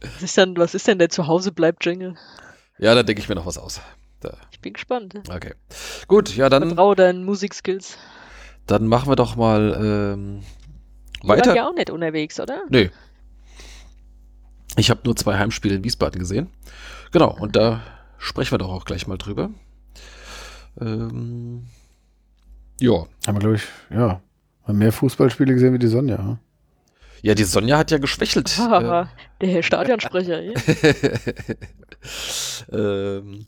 was, 0.00 0.22
ist 0.22 0.38
dann, 0.38 0.56
was 0.56 0.74
ist 0.74 0.86
denn 0.86 0.98
der 0.98 1.08
Zuhause 1.08 1.50
bleibt 1.50 1.84
Jingle? 1.84 2.14
Ja, 2.78 2.94
da 2.94 3.02
denke 3.02 3.20
ich 3.20 3.28
mir 3.28 3.34
noch 3.34 3.46
was 3.46 3.58
aus. 3.58 3.80
Da. 4.20 4.36
Ich 4.52 4.60
bin 4.60 4.74
gespannt. 4.74 5.14
Okay. 5.28 5.54
Gut, 6.06 6.36
ja, 6.36 6.48
dann. 6.48 6.68
Vertraue 6.68 6.94
deinen 6.94 7.24
Musikskills. 7.24 7.98
Dann 8.66 8.86
machen 8.86 9.10
wir 9.10 9.16
doch 9.16 9.36
mal 9.36 10.14
ähm, 10.14 10.40
weiter. 11.22 11.50
Ihr 11.50 11.56
ja 11.56 11.68
auch 11.68 11.74
nicht 11.74 11.90
unterwegs, 11.90 12.40
oder? 12.40 12.62
Nö. 12.68 12.88
Ich 14.76 14.90
habe 14.90 15.00
nur 15.04 15.14
zwei 15.16 15.38
Heimspiele 15.38 15.76
in 15.76 15.84
Wiesbaden 15.84 16.18
gesehen. 16.18 16.48
Genau, 17.12 17.36
und 17.38 17.54
da 17.56 17.82
sprechen 18.18 18.52
wir 18.52 18.58
doch 18.58 18.70
auch 18.70 18.84
gleich 18.84 19.06
mal 19.06 19.18
drüber. 19.18 19.50
Ähm, 20.80 21.66
ja. 22.80 23.06
Haben 23.26 23.36
wir, 23.36 23.40
glaube 23.40 23.56
ich, 23.56 23.62
ja, 23.90 24.20
mehr 24.66 24.92
Fußballspiele 24.92 25.54
gesehen 25.54 25.74
wie 25.74 25.78
die 25.78 25.86
Sonja. 25.86 26.18
Hm? 26.18 26.38
Ja, 27.22 27.34
die 27.34 27.44
Sonja 27.44 27.78
hat 27.78 27.90
ja 27.90 27.98
geschwächelt. 27.98 28.58
Ah, 28.58 29.08
der 29.40 29.62
Stadionsprecher. 29.62 30.42
ähm, 32.72 33.46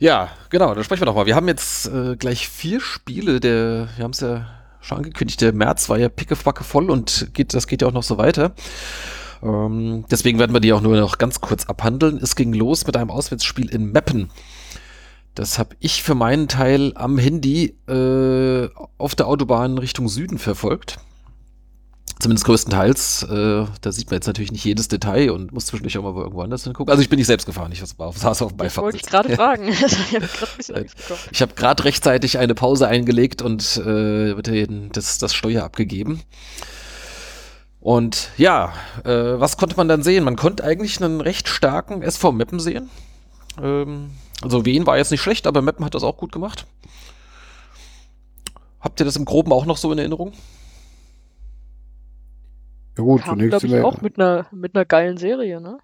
ja, 0.00 0.30
genau, 0.48 0.74
dann 0.74 0.82
sprechen 0.82 1.02
wir 1.02 1.06
nochmal. 1.06 1.26
Wir 1.26 1.36
haben 1.36 1.46
jetzt 1.46 1.86
äh, 1.86 2.16
gleich 2.16 2.48
vier 2.48 2.80
Spiele, 2.80 3.38
der, 3.38 3.88
wir 3.96 4.02
haben 4.02 4.12
es 4.12 4.20
ja 4.20 4.46
schon 4.80 4.96
angekündigt, 4.98 5.40
der 5.42 5.52
März 5.52 5.90
war 5.90 5.98
ja 5.98 6.08
pickefacke 6.08 6.64
voll 6.64 6.90
und 6.90 7.28
geht, 7.34 7.52
das 7.52 7.66
geht 7.66 7.82
ja 7.82 7.88
auch 7.88 7.92
noch 7.92 8.02
so 8.02 8.16
weiter. 8.16 8.54
Ähm, 9.42 10.06
deswegen 10.10 10.38
werden 10.38 10.54
wir 10.54 10.60
die 10.60 10.72
auch 10.72 10.80
nur 10.80 10.96
noch 10.96 11.18
ganz 11.18 11.40
kurz 11.40 11.66
abhandeln. 11.66 12.16
Es 12.16 12.34
ging 12.34 12.54
los 12.54 12.86
mit 12.86 12.96
einem 12.96 13.10
Auswärtsspiel 13.10 13.68
in 13.68 13.92
Meppen. 13.92 14.30
Das 15.34 15.58
habe 15.58 15.76
ich 15.80 16.02
für 16.02 16.14
meinen 16.14 16.48
Teil 16.48 16.92
am 16.96 17.18
Handy 17.18 17.76
äh, 17.86 18.68
auf 18.98 19.14
der 19.14 19.26
Autobahn 19.28 19.78
Richtung 19.78 20.08
Süden 20.08 20.38
verfolgt. 20.38 20.98
Zumindest 22.20 22.44
größtenteils. 22.44 23.22
Äh, 23.22 23.64
da 23.80 23.92
sieht 23.92 24.10
man 24.10 24.16
jetzt 24.16 24.26
natürlich 24.26 24.52
nicht 24.52 24.64
jedes 24.64 24.88
Detail 24.88 25.30
und 25.30 25.52
muss 25.52 25.66
zwischendurch 25.66 25.96
auch 25.96 26.02
mal 26.02 26.14
irgendwo 26.14 26.42
anders 26.42 26.64
hingucken. 26.64 26.90
Also 26.90 27.02
ich 27.02 27.08
bin 27.08 27.18
nicht 27.18 27.26
selbst 27.26 27.46
gefahren, 27.46 27.72
ich 27.72 27.82
war 27.98 28.08
auf, 28.08 28.18
saß 28.18 28.42
auf 28.42 28.52
dem 28.52 28.58
Beifahrt. 28.58 28.84
wollte 28.84 28.98
ich 28.98 29.04
gerade 29.04 29.34
fragen. 29.36 29.68
ich 31.32 31.40
habe 31.42 31.54
gerade 31.54 31.84
rechtzeitig 31.84 32.36
eine 32.36 32.54
Pause 32.54 32.88
eingelegt 32.88 33.40
und 33.40 33.78
äh, 33.78 34.34
den, 34.42 34.90
das, 34.92 35.16
das 35.16 35.32
Steuer 35.32 35.64
abgegeben. 35.64 36.20
Und 37.80 38.28
ja, 38.36 38.74
äh, 39.04 39.40
was 39.40 39.56
konnte 39.56 39.76
man 39.76 39.88
dann 39.88 40.02
sehen? 40.02 40.22
Man 40.22 40.36
konnte 40.36 40.62
eigentlich 40.62 41.02
einen 41.02 41.22
recht 41.22 41.48
starken 41.48 42.02
SV 42.02 42.32
Meppen 42.32 42.60
sehen. 42.60 42.90
Ähm, 43.60 44.10
also 44.42 44.66
Wien 44.66 44.86
war 44.86 44.98
jetzt 44.98 45.10
nicht 45.10 45.22
schlecht, 45.22 45.46
aber 45.46 45.62
Meppen 45.62 45.86
hat 45.86 45.94
das 45.94 46.02
auch 46.02 46.18
gut 46.18 46.32
gemacht. 46.32 46.66
Habt 48.80 49.00
ihr 49.00 49.06
das 49.06 49.16
im 49.16 49.24
Groben 49.24 49.52
auch 49.52 49.64
noch 49.64 49.78
so 49.78 49.90
in 49.90 49.98
Erinnerung? 49.98 50.32
Ja 53.00 53.06
gut, 53.06 53.22
Kam, 53.22 53.38
zunächst 53.38 53.64
ich, 53.64 53.80
auch 53.80 54.02
mit 54.02 54.18
einer, 54.18 54.46
mit 54.52 54.74
einer 54.76 54.84
geilen 54.84 55.16
Serie, 55.16 55.60
ne? 55.60 55.78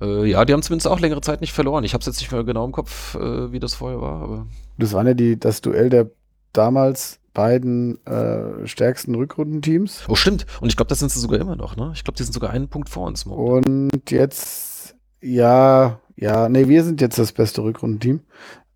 Äh, 0.00 0.24
ja, 0.24 0.44
die 0.44 0.52
haben 0.52 0.62
zumindest 0.62 0.88
auch 0.88 1.00
längere 1.00 1.20
Zeit 1.20 1.40
nicht 1.40 1.52
verloren. 1.52 1.84
Ich 1.84 1.92
habe 1.92 2.00
es 2.00 2.06
jetzt 2.06 2.20
nicht 2.20 2.32
mehr 2.32 2.44
genau 2.44 2.64
im 2.64 2.72
Kopf, 2.72 3.14
äh, 3.14 3.52
wie 3.52 3.60
das 3.60 3.74
vorher 3.74 4.00
war. 4.00 4.22
Aber 4.22 4.46
das 4.78 4.92
war 4.92 5.06
ja 5.06 5.14
die, 5.14 5.38
das 5.38 5.60
Duell 5.60 5.90
der 5.90 6.10
damals 6.52 7.20
beiden 7.34 8.04
äh, 8.06 8.66
stärksten 8.66 9.14
Rückrundenteams. 9.14 10.04
Oh, 10.08 10.14
stimmt. 10.14 10.46
Und 10.60 10.68
ich 10.68 10.76
glaube, 10.76 10.88
das 10.88 10.98
sind 10.98 11.10
sie 11.10 11.20
sogar 11.20 11.38
immer 11.40 11.56
noch, 11.56 11.76
ne? 11.76 11.92
Ich 11.94 12.04
glaube, 12.04 12.16
die 12.16 12.22
sind 12.22 12.32
sogar 12.32 12.50
einen 12.50 12.68
Punkt 12.68 12.88
vor 12.88 13.06
uns. 13.06 13.26
Momentan. 13.26 13.90
Und 13.92 14.10
jetzt, 14.10 14.96
ja, 15.20 16.00
ja, 16.16 16.48
nee, 16.48 16.68
wir 16.68 16.84
sind 16.84 17.02
jetzt 17.02 17.18
das 17.18 17.32
beste 17.32 17.62
Rückrundenteam. 17.62 18.20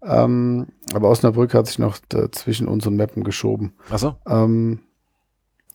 Ähm, 0.02 0.66
aber 0.92 1.08
Osnabrück 1.08 1.54
hat 1.54 1.66
sich 1.66 1.78
noch 1.78 1.98
zwischen 2.32 2.68
uns 2.68 2.86
und 2.86 2.96
Meppen 2.96 3.24
geschoben. 3.24 3.72
Achso. 3.90 4.16
Ähm, 4.26 4.80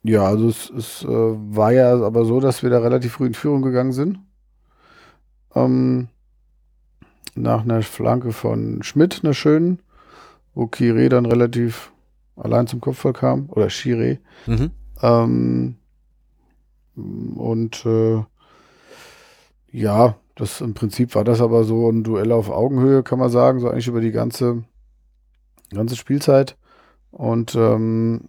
ja, 0.08 0.24
also 0.24 0.48
es, 0.48 0.70
es 0.70 1.04
äh, 1.04 1.08
war 1.08 1.72
ja 1.72 2.00
aber 2.00 2.26
so, 2.26 2.40
dass 2.40 2.62
wir 2.62 2.70
da 2.70 2.80
relativ 2.80 3.14
früh 3.14 3.26
in 3.26 3.34
Führung 3.34 3.64
gegangen 3.64 3.92
sind. 3.92 4.20
Ähm, 5.56 6.10
nach 7.34 7.64
einer 7.64 7.82
Flanke 7.82 8.32
von 8.32 8.84
Schmidt, 8.84 9.22
einer 9.24 9.34
schönen, 9.34 9.80
wo 10.54 10.68
Kire 10.68 11.10
dann 11.10 11.26
relativ 11.26 11.92
allein 12.36 12.68
zum 12.68 12.82
Kopfball 12.82 13.14
kam. 13.14 13.50
Oder 13.50 13.70
Shire. 13.72 14.20
Mhm. 14.46 14.72
Ähm, 15.02 15.76
und 17.36 17.86
äh, 17.86 18.24
ja, 19.72 20.16
das 20.36 20.62
im 20.62 20.76
Prinzip 20.76 21.16
war 21.16 21.24
das 21.24 21.42
aber 21.42 21.64
so 21.64 21.90
ein 21.90 22.04
Duell 22.04 22.32
auf 22.32 22.50
Augenhöhe, 22.50 23.02
kann 23.02 23.20
man 23.20 23.30
sagen, 23.30 23.60
so 23.60 23.70
eigentlich 23.70 23.88
über 23.88 24.02
die 24.02 24.12
ganze, 24.12 24.64
ganze 25.74 25.96
Spielzeit. 25.96 26.58
Und 27.12 27.56
ähm, 27.56 28.26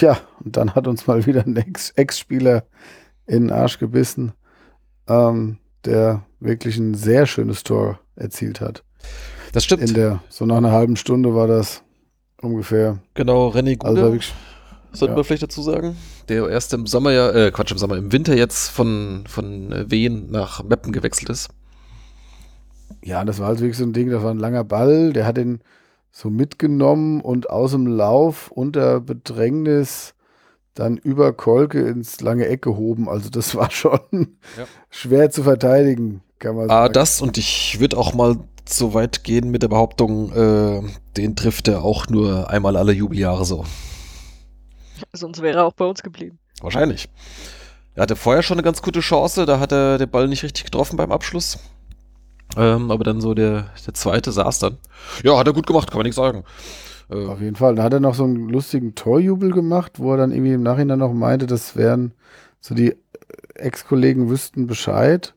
ja, 0.00 0.18
und 0.44 0.56
dann 0.56 0.74
hat 0.74 0.86
uns 0.86 1.06
mal 1.06 1.26
wieder 1.26 1.44
ein 1.44 1.56
Ex-Spieler 1.56 2.64
in 3.26 3.48
den 3.48 3.50
Arsch 3.50 3.78
gebissen, 3.78 4.32
ähm, 5.08 5.58
der 5.84 6.24
wirklich 6.40 6.76
ein 6.76 6.94
sehr 6.94 7.26
schönes 7.26 7.62
Tor 7.62 7.98
erzielt 8.16 8.60
hat. 8.60 8.84
Das 9.52 9.64
stimmt. 9.64 9.82
In 9.82 9.94
der, 9.94 10.22
so 10.28 10.46
nach 10.46 10.56
einer 10.56 10.72
halben 10.72 10.96
Stunde 10.96 11.34
war 11.34 11.46
das 11.46 11.82
ungefähr. 12.40 12.98
Genau, 13.14 13.48
René 13.48 13.76
Gude. 13.76 14.02
Also 14.02 14.18
sollten 14.92 15.14
ja. 15.14 15.16
wir 15.16 15.24
vielleicht 15.24 15.42
dazu 15.42 15.62
sagen. 15.62 15.96
Der 16.28 16.48
erst 16.48 16.72
im 16.74 16.86
Sommer 16.86 17.12
ja, 17.12 17.30
äh, 17.30 17.50
Quatsch, 17.50 17.72
im 17.72 17.78
Sommer, 17.78 17.96
im 17.96 18.12
Winter 18.12 18.34
jetzt 18.34 18.68
von, 18.68 19.24
von 19.26 19.72
äh, 19.72 19.90
Wien 19.90 20.30
nach 20.30 20.62
Meppen 20.62 20.92
gewechselt 20.92 21.30
ist. 21.30 21.48
Ja, 23.02 23.24
das 23.24 23.38
war 23.38 23.48
halt 23.48 23.60
wirklich 23.60 23.78
so 23.78 23.84
ein 23.84 23.92
Ding, 23.92 24.10
das 24.10 24.22
war 24.22 24.30
ein 24.30 24.38
langer 24.38 24.64
Ball, 24.64 25.12
der 25.12 25.26
hat 25.26 25.36
den 25.36 25.60
so 26.12 26.28
mitgenommen 26.30 27.20
und 27.22 27.50
aus 27.50 27.72
dem 27.72 27.86
Lauf 27.86 28.50
unter 28.50 29.00
Bedrängnis 29.00 30.14
dann 30.74 30.96
über 30.98 31.32
Kolke 31.32 31.80
ins 31.80 32.20
lange 32.20 32.46
Eck 32.46 32.62
gehoben. 32.62 33.08
Also 33.08 33.30
das 33.30 33.54
war 33.54 33.70
schon 33.72 34.36
ja. 34.56 34.66
schwer 34.90 35.30
zu 35.30 35.42
verteidigen, 35.42 36.22
kann 36.38 36.54
man 36.54 36.66
ah, 36.66 36.68
sagen. 36.68 36.84
Ah, 36.84 36.88
das 36.88 37.20
und 37.22 37.38
ich 37.38 37.80
würde 37.80 37.96
auch 37.96 38.14
mal 38.14 38.36
so 38.68 38.94
weit 38.94 39.24
gehen 39.24 39.50
mit 39.50 39.62
der 39.62 39.68
Behauptung, 39.68 40.32
äh, 40.32 40.82
den 41.16 41.34
trifft 41.34 41.66
er 41.66 41.82
auch 41.82 42.08
nur 42.08 42.48
einmal 42.48 42.76
alle 42.76 42.92
Jubeljahre 42.92 43.44
so. 43.44 43.64
Sonst 45.12 45.42
wäre 45.42 45.58
er 45.58 45.64
auch 45.64 45.72
bei 45.72 45.84
uns 45.84 46.02
geblieben. 46.02 46.38
Wahrscheinlich. 46.60 47.08
Er 47.94 48.02
hatte 48.02 48.16
vorher 48.16 48.42
schon 48.42 48.56
eine 48.56 48.62
ganz 48.62 48.80
gute 48.80 49.00
Chance, 49.00 49.46
da 49.46 49.58
hat 49.58 49.72
er 49.72 49.98
den 49.98 50.08
Ball 50.08 50.28
nicht 50.28 50.42
richtig 50.44 50.64
getroffen 50.64 50.96
beim 50.96 51.10
Abschluss. 51.10 51.58
Ähm, 52.56 52.90
aber 52.90 53.04
dann 53.04 53.20
so 53.20 53.34
der, 53.34 53.66
der 53.86 53.94
zweite 53.94 54.32
saß 54.32 54.58
dann. 54.58 54.78
Ja, 55.24 55.38
hat 55.38 55.46
er 55.46 55.52
gut 55.52 55.66
gemacht, 55.66 55.90
kann 55.90 55.98
man 55.98 56.04
nichts 56.04 56.16
sagen. 56.16 56.44
Äh, 57.10 57.26
Auf 57.26 57.40
jeden 57.40 57.56
Fall. 57.56 57.74
Da 57.74 57.82
hat 57.82 57.92
er 57.92 58.00
noch 58.00 58.14
so 58.14 58.24
einen 58.24 58.48
lustigen 58.48 58.94
Torjubel 58.94 59.52
gemacht, 59.52 59.98
wo 59.98 60.12
er 60.12 60.18
dann 60.18 60.32
irgendwie 60.32 60.52
im 60.52 60.62
Nachhinein 60.62 60.98
noch 60.98 61.12
meinte, 61.12 61.46
das 61.46 61.76
wären 61.76 62.12
so 62.60 62.74
die 62.74 62.94
Ex-Kollegen 63.54 64.28
wüssten 64.28 64.66
Bescheid, 64.66 65.34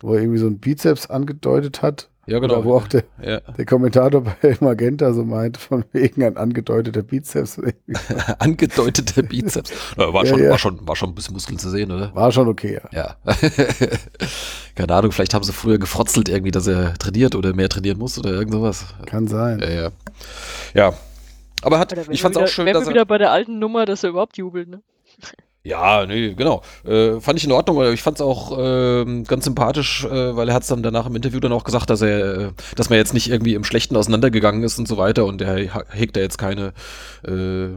wo 0.00 0.14
er 0.14 0.20
irgendwie 0.20 0.38
so 0.38 0.46
einen 0.46 0.58
Bizeps 0.58 1.08
angedeutet 1.08 1.82
hat. 1.82 2.08
Ja, 2.26 2.38
genau. 2.38 2.54
Oder 2.54 2.64
wo 2.64 2.76
auch 2.76 2.88
der, 2.88 3.04
ja. 3.22 3.40
der 3.40 3.66
Kommentator 3.66 4.22
bei 4.22 4.56
Magenta 4.60 5.12
so 5.12 5.24
meint, 5.24 5.56
von 5.56 5.84
wegen 5.92 6.22
ein 6.24 6.36
angedeuteter 6.36 7.02
Bizeps. 7.02 7.60
angedeuteter 8.38 9.22
Bizeps. 9.22 9.72
War, 9.96 10.24
ja, 10.24 10.26
schon, 10.26 10.42
ja. 10.42 10.50
War, 10.50 10.58
schon, 10.58 10.88
war 10.88 10.96
schon 10.96 11.10
ein 11.10 11.14
bisschen 11.14 11.34
Muskeln 11.34 11.58
zu 11.58 11.70
sehen, 11.70 11.90
oder? 11.90 12.14
War 12.14 12.32
schon 12.32 12.48
okay, 12.48 12.80
ja. 12.92 13.16
Ja. 13.26 13.34
Keine 14.74 14.94
Ahnung, 14.94 15.12
vielleicht 15.12 15.34
haben 15.34 15.44
sie 15.44 15.52
früher 15.52 15.78
gefrotzelt 15.78 16.28
irgendwie, 16.28 16.50
dass 16.50 16.66
er 16.66 16.94
trainiert 16.94 17.34
oder 17.34 17.54
mehr 17.54 17.68
trainieren 17.68 17.98
muss 17.98 18.18
oder 18.18 18.30
irgend 18.30 18.52
sowas. 18.52 18.86
Kann 19.06 19.26
sein. 19.26 19.60
Ja, 19.60 19.70
ja. 19.70 19.90
Ja. 20.74 20.94
Aber 21.62 21.78
hat, 21.78 21.92
ich 22.10 22.20
fand's 22.20 22.36
wieder, 22.36 22.44
auch 22.44 22.48
schön, 22.48 22.66
dass 22.66 22.84
er. 22.84 22.90
wieder 22.90 23.04
bei 23.04 23.18
der 23.18 23.32
alten 23.32 23.58
Nummer, 23.58 23.86
dass 23.86 24.02
er 24.02 24.10
überhaupt 24.10 24.36
jubelt, 24.36 24.68
ne? 24.68 24.82
Ja, 25.66 26.04
nee, 26.04 26.34
genau. 26.34 26.60
Äh, 26.84 27.20
fand 27.20 27.38
ich 27.38 27.46
in 27.46 27.52
Ordnung, 27.52 27.78
aber 27.78 27.90
ich 27.90 28.02
fand 28.02 28.18
es 28.18 28.20
auch 28.20 28.58
äh, 28.58 29.22
ganz 29.22 29.46
sympathisch, 29.46 30.04
äh, 30.04 30.36
weil 30.36 30.48
er 30.48 30.54
hat 30.54 30.62
es 30.62 30.68
dann 30.68 30.82
danach 30.82 31.06
im 31.06 31.16
Interview 31.16 31.40
dann 31.40 31.52
auch 31.52 31.64
gesagt, 31.64 31.88
dass 31.88 32.02
er, 32.02 32.38
äh, 32.38 32.50
dass 32.76 32.90
man 32.90 32.98
jetzt 32.98 33.14
nicht 33.14 33.30
irgendwie 33.30 33.54
im 33.54 33.64
Schlechten 33.64 33.96
auseinandergegangen 33.96 34.62
ist 34.62 34.78
und 34.78 34.86
so 34.86 34.98
weiter 34.98 35.24
und 35.24 35.40
er 35.40 35.56
hegt 35.90 36.16
da 36.16 36.20
jetzt 36.20 36.36
keine 36.36 36.74
äh, 37.26 37.68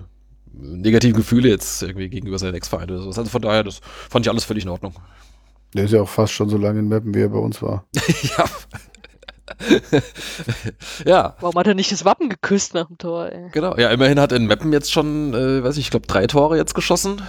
negativen 0.52 1.16
Gefühle 1.16 1.48
jetzt 1.48 1.82
irgendwie 1.82 2.10
gegenüber 2.10 2.38
seinen 2.40 2.56
Ex-Verein 2.56 2.92
oder 2.92 3.02
sowas. 3.02 3.18
Also 3.20 3.30
von 3.30 3.42
daher, 3.42 3.64
das 3.64 3.80
fand 4.10 4.26
ich 4.26 4.30
alles 4.30 4.44
völlig 4.44 4.66
in 4.66 4.70
Ordnung. 4.70 4.94
Der 5.74 5.86
ist 5.86 5.94
ja 5.94 6.02
auch 6.02 6.10
fast 6.10 6.34
schon 6.34 6.50
so 6.50 6.58
lange 6.58 6.80
in 6.80 6.90
Mappen, 6.90 7.14
wie 7.14 7.22
er 7.22 7.30
bei 7.30 7.40
uns 7.40 7.62
war. 7.62 7.86
ja. 8.38 8.46
ja. 11.06 11.36
Warum 11.40 11.56
hat 11.56 11.68
er 11.68 11.74
nicht 11.74 11.94
das 11.94 12.04
Wappen 12.04 12.28
geküsst 12.28 12.74
nach 12.74 12.88
dem 12.88 12.98
Tor? 12.98 13.32
Ey? 13.32 13.50
Genau, 13.54 13.78
ja, 13.78 13.90
immerhin 13.92 14.20
hat 14.20 14.34
er 14.34 14.38
in 14.38 14.48
Mappen 14.48 14.74
jetzt 14.74 14.92
schon, 14.92 15.34
äh, 15.34 15.64
weiß 15.64 15.78
ich, 15.78 15.86
ich 15.86 15.92
glaube, 15.92 16.08
drei 16.08 16.28
Tore 16.28 16.58
jetzt 16.58 16.76
geschossen. 16.76 17.22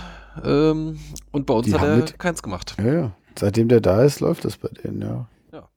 Ähm, 0.45 0.99
und 1.33 1.47
bei 1.47 1.55
uns 1.55 1.67
Die 1.67 1.75
hat 1.75 1.83
er 1.83 1.97
mit, 1.97 2.19
keins 2.19 2.43
gemacht. 2.43 2.77
Ja, 2.79 2.93
ja. 2.93 3.13
Seitdem 3.39 3.69
der 3.69 3.81
da 3.81 4.03
ist, 4.03 4.21
läuft 4.21 4.45
das 4.45 4.57
bei 4.57 4.69
denen, 4.69 5.03
ja. 5.03 5.29
ja. 5.53 5.69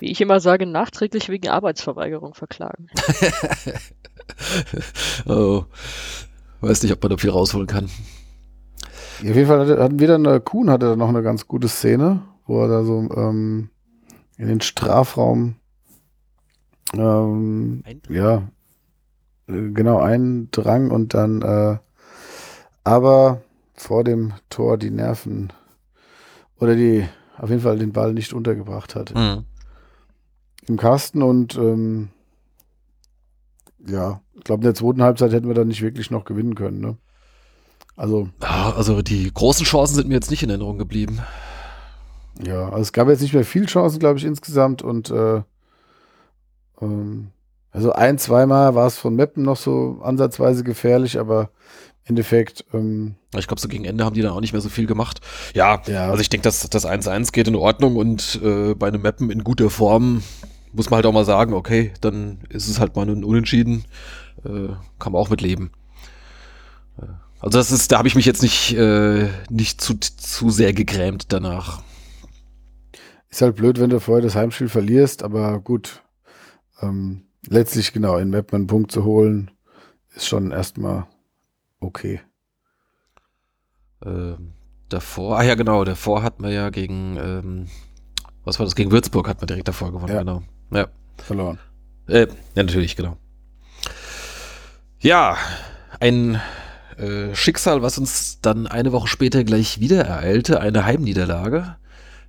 Wie 0.00 0.10
ich 0.10 0.20
immer 0.20 0.40
sage, 0.40 0.66
nachträglich 0.66 1.28
wegen 1.28 1.48
Arbeitsverweigerung 1.48 2.34
verklagen. 2.34 2.88
oh. 5.26 5.64
Weiß 6.60 6.82
nicht, 6.82 6.92
ob 6.92 7.02
man 7.02 7.10
da 7.10 7.16
viel 7.16 7.30
rausholen 7.30 7.66
kann. 7.66 7.90
Ja, 9.22 9.30
auf 9.30 9.36
jeden 9.36 9.46
Fall 9.46 9.60
hatte, 9.60 9.82
hatten 9.82 9.98
wir 9.98 10.08
dann, 10.08 10.24
äh, 10.24 10.40
Kuhn 10.42 10.70
hatte 10.70 10.86
da 10.86 10.96
noch 10.96 11.08
eine 11.08 11.22
ganz 11.22 11.46
gute 11.46 11.68
Szene, 11.68 12.22
wo 12.46 12.62
er 12.62 12.68
da 12.68 12.84
so 12.84 13.08
ähm, 13.14 13.70
in 14.36 14.48
den 14.48 14.60
Strafraum 14.60 15.56
ähm, 16.94 17.82
ja, 18.08 18.48
äh, 19.48 19.70
genau, 19.70 20.00
eindrang 20.00 20.90
und 20.90 21.14
dann 21.14 21.42
äh, 21.42 21.78
aber 22.82 23.42
vor 23.74 24.04
dem 24.04 24.34
Tor 24.50 24.78
die 24.78 24.90
Nerven 24.90 25.52
oder 26.58 26.76
die 26.76 27.06
auf 27.36 27.50
jeden 27.50 27.62
Fall 27.62 27.78
den 27.78 27.92
Ball 27.92 28.12
nicht 28.12 28.32
untergebracht 28.32 28.94
hat. 28.94 29.14
Mhm. 29.14 29.44
Im 30.66 30.76
Kasten 30.76 31.22
und 31.22 31.56
ähm, 31.56 32.10
ja, 33.86 34.20
ich 34.34 34.44
glaube, 34.44 34.60
in 34.60 34.66
der 34.66 34.74
zweiten 34.74 35.02
Halbzeit 35.02 35.32
hätten 35.32 35.48
wir 35.48 35.54
dann 35.54 35.68
nicht 35.68 35.82
wirklich 35.82 36.10
noch 36.10 36.24
gewinnen 36.24 36.54
können. 36.54 36.80
Ne? 36.80 36.96
Also, 37.96 38.28
ja, 38.42 38.72
also 38.74 39.02
die 39.02 39.32
großen 39.32 39.66
Chancen 39.66 39.96
sind 39.96 40.08
mir 40.08 40.14
jetzt 40.14 40.30
nicht 40.30 40.42
in 40.42 40.50
Erinnerung 40.50 40.78
geblieben. 40.78 41.20
Ja, 42.44 42.64
also 42.64 42.80
es 42.80 42.92
gab 42.92 43.08
jetzt 43.08 43.20
nicht 43.20 43.34
mehr 43.34 43.44
viel 43.44 43.66
Chancen, 43.66 43.98
glaube 43.98 44.18
ich, 44.18 44.24
insgesamt 44.24 44.82
und 44.82 45.10
äh, 45.10 45.42
ähm, 46.80 47.28
also 47.70 47.92
ein, 47.92 48.18
zweimal 48.18 48.74
war 48.74 48.86
es 48.86 48.98
von 48.98 49.14
Meppen 49.14 49.42
noch 49.42 49.56
so 49.56 50.00
ansatzweise 50.02 50.64
gefährlich, 50.64 51.18
aber 51.18 51.50
Endeffekt. 52.04 52.64
Ähm, 52.72 53.14
ich 53.36 53.46
glaube, 53.46 53.60
so 53.60 53.68
gegen 53.68 53.84
Ende 53.84 54.04
haben 54.04 54.14
die 54.14 54.22
dann 54.22 54.32
auch 54.32 54.40
nicht 54.40 54.52
mehr 54.52 54.60
so 54.60 54.68
viel 54.68 54.86
gemacht. 54.86 55.20
Ja, 55.54 55.82
ja. 55.86 56.10
also 56.10 56.20
ich 56.20 56.28
denke, 56.28 56.44
dass 56.44 56.68
das 56.68 56.86
1-1 56.86 57.32
geht 57.32 57.48
in 57.48 57.56
Ordnung 57.56 57.96
und 57.96 58.40
äh, 58.42 58.74
bei 58.74 58.88
einem 58.88 59.02
Mappen 59.02 59.30
in 59.30 59.42
guter 59.44 59.70
Form 59.70 60.22
muss 60.72 60.90
man 60.90 60.96
halt 60.96 61.06
auch 61.06 61.12
mal 61.12 61.24
sagen, 61.24 61.54
okay, 61.54 61.92
dann 62.00 62.40
ist 62.48 62.68
es 62.68 62.80
halt 62.80 62.96
mal 62.96 63.08
ein 63.08 63.24
Unentschieden. 63.24 63.84
Äh, 64.44 64.74
kann 64.98 65.12
man 65.12 65.20
auch 65.22 65.30
mit 65.30 65.40
leben. 65.40 65.70
Äh, 67.00 67.06
Also 67.40 67.58
das 67.58 67.70
ist, 67.70 67.92
da 67.92 67.98
habe 67.98 68.08
ich 68.08 68.16
mich 68.16 68.26
jetzt 68.26 68.42
nicht, 68.42 68.74
äh, 68.76 69.28
nicht 69.48 69.80
zu, 69.80 69.94
zu 69.98 70.50
sehr 70.50 70.72
gegrämt 70.72 71.32
danach. 71.32 71.82
Ist 73.30 73.42
halt 73.42 73.56
blöd, 73.56 73.80
wenn 73.80 73.90
du 73.90 74.00
vorher 74.00 74.22
das 74.22 74.34
Heimspiel 74.36 74.68
verlierst, 74.68 75.22
aber 75.22 75.60
gut. 75.60 76.02
Ähm, 76.82 77.22
letztlich 77.48 77.92
genau 77.92 78.16
in 78.16 78.30
Map 78.30 78.52
einen 78.52 78.66
Punkt 78.66 78.90
zu 78.92 79.04
holen, 79.04 79.50
ist 80.14 80.26
schon 80.26 80.50
erstmal 80.50 81.06
okay. 81.84 82.20
Ähm, 84.04 84.52
davor, 84.88 85.38
ah 85.38 85.42
ja 85.42 85.54
genau, 85.54 85.84
davor 85.84 86.22
hat 86.22 86.40
man 86.40 86.52
ja 86.52 86.70
gegen, 86.70 87.16
ähm, 87.16 87.66
was 88.44 88.58
war 88.58 88.66
das, 88.66 88.74
gegen 88.74 88.90
Würzburg 88.90 89.28
hat 89.28 89.40
man 89.40 89.46
direkt 89.46 89.68
davor 89.68 89.92
gewonnen, 89.92 90.12
ja. 90.12 90.20
genau. 90.20 90.42
Ja. 90.70 90.88
Verloren. 91.18 91.58
Äh, 92.06 92.26
ja, 92.54 92.62
natürlich, 92.62 92.96
genau. 92.96 93.16
Ja, 95.00 95.36
ein 96.00 96.40
äh, 96.96 97.34
Schicksal, 97.34 97.82
was 97.82 97.98
uns 97.98 98.40
dann 98.40 98.66
eine 98.66 98.92
Woche 98.92 99.08
später 99.08 99.44
gleich 99.44 99.80
wieder 99.80 100.04
ereilte, 100.04 100.60
eine 100.60 100.84
Heimniederlage, 100.84 101.76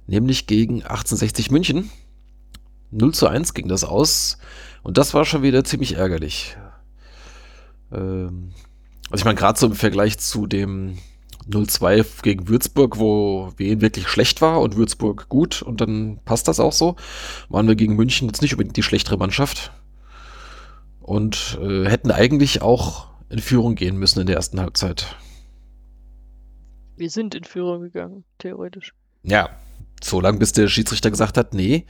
nämlich 0.07 0.47
gegen 0.47 0.83
1860 0.83 1.51
München. 1.51 1.89
0 2.91 3.13
zu 3.13 3.27
1 3.27 3.53
ging 3.53 3.67
das 3.67 3.83
aus 3.83 4.37
und 4.83 4.97
das 4.97 5.13
war 5.13 5.25
schon 5.25 5.41
wieder 5.41 5.63
ziemlich 5.63 5.95
ärgerlich. 5.97 6.55
Ähm, 7.91 8.51
also 9.15 9.21
ich 9.21 9.25
meine, 9.27 9.39
gerade 9.39 9.57
so 9.57 9.67
im 9.67 9.75
Vergleich 9.75 10.17
zu 10.17 10.45
dem 10.45 10.97
0-2 11.49 12.21
gegen 12.21 12.49
Würzburg, 12.49 12.99
wo 12.99 13.53
Wien 13.55 13.79
wirklich 13.79 14.09
schlecht 14.09 14.41
war 14.41 14.59
und 14.59 14.75
Würzburg 14.75 15.29
gut 15.29 15.61
und 15.61 15.79
dann 15.79 16.19
passt 16.25 16.49
das 16.49 16.59
auch 16.59 16.73
so, 16.73 16.97
waren 17.47 17.65
wir 17.65 17.75
gegen 17.75 17.95
München 17.95 18.27
jetzt 18.27 18.41
nicht 18.41 18.51
unbedingt 18.51 18.75
die 18.75 18.83
schlechtere 18.83 19.15
Mannschaft 19.15 19.71
und 20.99 21.57
äh, 21.61 21.85
hätten 21.85 22.11
eigentlich 22.11 22.61
auch 22.61 23.07
in 23.29 23.39
Führung 23.39 23.75
gehen 23.75 23.95
müssen 23.95 24.19
in 24.19 24.27
der 24.27 24.35
ersten 24.35 24.59
Halbzeit. 24.59 25.15
Wir 26.97 27.09
sind 27.09 27.35
in 27.35 27.45
Führung 27.45 27.83
gegangen, 27.83 28.25
theoretisch. 28.39 28.93
Ja, 29.23 29.49
so 30.03 30.19
lange 30.19 30.39
bis 30.39 30.51
der 30.51 30.67
Schiedsrichter 30.67 31.09
gesagt 31.09 31.37
hat, 31.37 31.53
nee, 31.53 31.85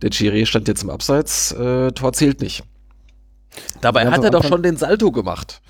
der 0.00 0.10
Chiré 0.10 0.46
stand 0.46 0.68
jetzt 0.68 0.84
im 0.84 0.88
Abseits, 0.88 1.52
äh, 1.52 1.92
Tor 1.92 2.14
zählt 2.14 2.40
nicht. 2.40 2.64
Dabei 3.82 4.10
hat 4.10 4.24
er 4.24 4.30
doch 4.30 4.44
schon 4.44 4.62
den 4.62 4.78
Salto 4.78 5.12
gemacht. 5.12 5.60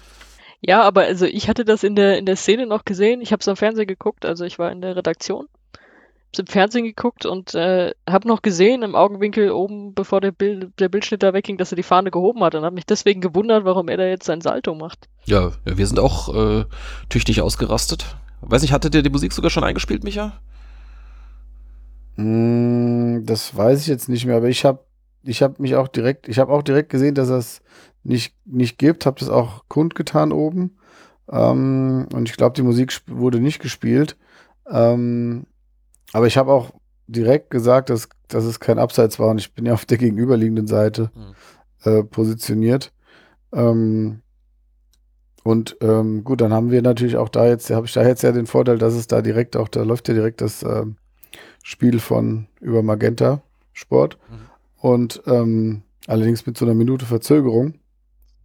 Ja, 0.65 0.83
aber 0.83 1.03
also 1.03 1.27
ich 1.27 1.49
hatte 1.49 1.65
das 1.65 1.83
in 1.83 1.97
der, 1.97 2.19
in 2.19 2.27
der 2.27 2.37
Szene 2.37 2.67
noch 2.67 2.85
gesehen. 2.85 3.21
Ich 3.21 3.33
habe 3.33 3.41
es 3.41 3.49
am 3.49 3.57
Fernsehen 3.57 3.89
geguckt, 3.89 4.25
also 4.25 4.45
ich 4.45 4.59
war 4.59 4.71
in 4.71 4.81
der 4.81 4.97
Redaktion. 4.97 5.49
Hab's 6.29 6.39
im 6.39 6.47
Fernsehen 6.47 6.85
geguckt 6.85 7.27
und 7.27 7.55
äh, 7.55 7.93
habe 8.09 8.29
noch 8.29 8.41
gesehen 8.41 8.83
im 8.83 8.95
Augenwinkel 8.95 9.51
oben, 9.51 9.93
bevor 9.93 10.21
der, 10.23 10.31
Bild, 10.31 10.71
der 10.79 10.89
Bildschnitt 10.89 11.23
da 11.23 11.35
wegging, 11.35 11.59
dass 11.59 11.73
er 11.73 11.77
die 11.77 11.83
Fahne 11.83 12.11
gehoben 12.11 12.43
hat 12.43 12.55
und 12.55 12.65
habe 12.65 12.75
mich 12.75 12.87
deswegen 12.87 13.21
gewundert, 13.21 13.67
warum 13.67 13.89
er 13.89 13.99
da 13.99 14.07
jetzt 14.07 14.25
sein 14.25 14.41
Salto 14.41 14.75
macht. 14.75 15.09
Ja, 15.27 15.53
wir 15.65 15.87
sind 15.87 15.99
auch 15.99 16.35
äh, 16.35 16.65
tüchtig 17.11 17.43
ausgerastet. 17.43 18.17
Weiß 18.41 18.63
nicht, 18.63 18.73
hattet 18.73 18.95
ihr 18.95 19.03
die 19.03 19.11
Musik 19.11 19.33
sogar 19.33 19.51
schon 19.51 19.65
eingespielt, 19.65 20.05
Micha? 20.05 20.41
Mm, 22.17 23.25
das 23.25 23.55
weiß 23.55 23.81
ich 23.81 23.89
jetzt 23.89 24.09
nicht 24.09 24.25
mehr, 24.25 24.37
aber 24.37 24.49
ich 24.49 24.65
habe 24.65 24.81
ich 25.25 25.43
hab 25.43 25.61
mich 25.61 25.77
auch 25.77 25.89
direkt, 25.89 26.29
ich 26.29 26.39
habe 26.39 26.53
auch 26.53 26.63
direkt 26.63 26.89
gesehen, 26.89 27.15
dass 27.15 27.29
es 27.29 27.63
nicht, 28.05 28.35
nicht 28.45 28.79
gibt, 28.79 29.07
habe 29.07 29.21
das 29.21 29.29
auch 29.29 29.65
kundgetan 29.69 30.33
oben. 30.33 30.77
Ähm, 31.31 32.09
und 32.13 32.29
ich 32.29 32.37
glaube, 32.37 32.55
die 32.55 32.63
Musik 32.63 33.01
wurde 33.07 33.41
nicht 33.41 33.61
gespielt. 33.61 34.17
Ähm, 34.69 35.47
aber 36.13 36.27
ich 36.27 36.37
habe 36.37 36.53
auch 36.53 36.73
direkt 37.07 37.51
gesagt, 37.51 37.91
dass, 37.91 38.09
dass 38.29 38.45
es 38.45 38.61
kein 38.61 38.79
Abseits 38.79 39.19
war 39.19 39.31
und 39.31 39.39
ich 39.39 39.55
bin 39.55 39.67
ja 39.67 39.75
auf 39.75 39.87
der 39.87 39.99
gegenüberliegenden 39.99 40.67
Seite 40.67 41.11
mhm. 41.15 41.91
äh, 41.91 42.05
positioniert. 42.05 42.93
Ähm, 43.53 44.23
und 45.45 45.77
ähm, 45.81 46.23
gut, 46.23 46.41
dann 46.41 46.53
haben 46.53 46.71
wir 46.71 46.83
natürlich 46.83 47.17
auch 47.17 47.29
da 47.29 47.47
jetzt, 47.47 47.71
habe 47.71 47.87
ich 47.87 47.93
da 47.93 48.07
jetzt 48.07 48.23
ja 48.23 48.33
den 48.33 48.47
Vorteil, 48.47 48.79
dass 48.79 48.95
es 48.95 49.09
da 49.09 49.23
direkt 49.23 49.57
auch, 49.57 49.69
da 49.69 49.83
läuft 49.83 50.09
ja 50.09 50.15
direkt 50.15 50.41
das 50.41 50.63
äh, 50.63 50.85
Spiel 51.63 51.99
von 51.99 52.47
über 52.61 52.83
Magenta 52.83 53.43
Sport. 53.73 54.19
Mhm. 54.31 54.37
Und 54.81 55.23
ähm, 55.27 55.83
allerdings 56.07 56.47
mit 56.47 56.57
so 56.57 56.65
einer 56.65 56.75
Minute 56.75 57.07
Verzögerung. 57.07 57.75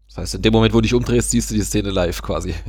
Das 0.08 0.18
heißt, 0.18 0.36
in 0.36 0.42
dem 0.42 0.54
Moment, 0.54 0.74
wo 0.74 0.78
du 0.78 0.84
dich 0.84 0.94
umdrehst, 0.94 1.32
siehst 1.32 1.52
du 1.52 1.56
die 1.56 1.62
Szene 1.62 1.90
live 1.90 2.22
quasi. 2.22 2.54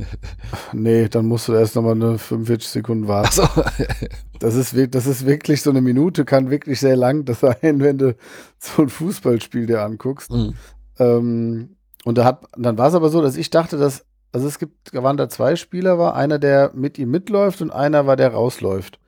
Nee, 0.73 1.07
dann 1.09 1.25
musst 1.25 1.47
du 1.47 1.53
erst 1.53 1.75
nochmal 1.75 1.93
eine 1.93 2.17
45 2.17 2.69
Sekunden 2.69 3.07
warten. 3.07 3.31
So. 3.31 3.47
das, 4.39 4.55
ist, 4.55 4.75
das 4.93 5.07
ist 5.07 5.25
wirklich 5.25 5.61
so 5.61 5.71
eine 5.71 5.81
Minute, 5.81 6.25
kann 6.25 6.51
wirklich 6.51 6.79
sehr 6.79 6.95
lang 6.95 7.25
sein, 7.33 7.79
wenn 7.79 7.97
du 7.97 8.15
so 8.59 8.83
ein 8.83 8.89
Fußballspiel 8.89 9.65
dir 9.65 9.81
anguckst. 9.81 10.31
Mhm. 10.31 10.53
Ähm, 10.99 11.75
und 12.05 12.17
da 12.17 12.25
hat, 12.25 12.45
dann 12.57 12.77
war 12.77 12.89
es 12.89 12.93
aber 12.93 13.09
so, 13.09 13.21
dass 13.21 13.35
ich 13.35 13.49
dachte, 13.49 13.77
dass, 13.77 14.05
also 14.31 14.47
es 14.47 14.59
gibt, 14.59 14.93
waren 14.93 15.17
da 15.17 15.27
zwei 15.27 15.55
Spieler, 15.55 15.97
war 15.97 16.15
einer, 16.15 16.39
der 16.39 16.71
mit 16.75 16.97
ihm 16.99 17.09
mitläuft 17.09 17.61
und 17.61 17.71
einer 17.71 18.05
war, 18.05 18.15
der 18.15 18.33
rausläuft. 18.33 18.99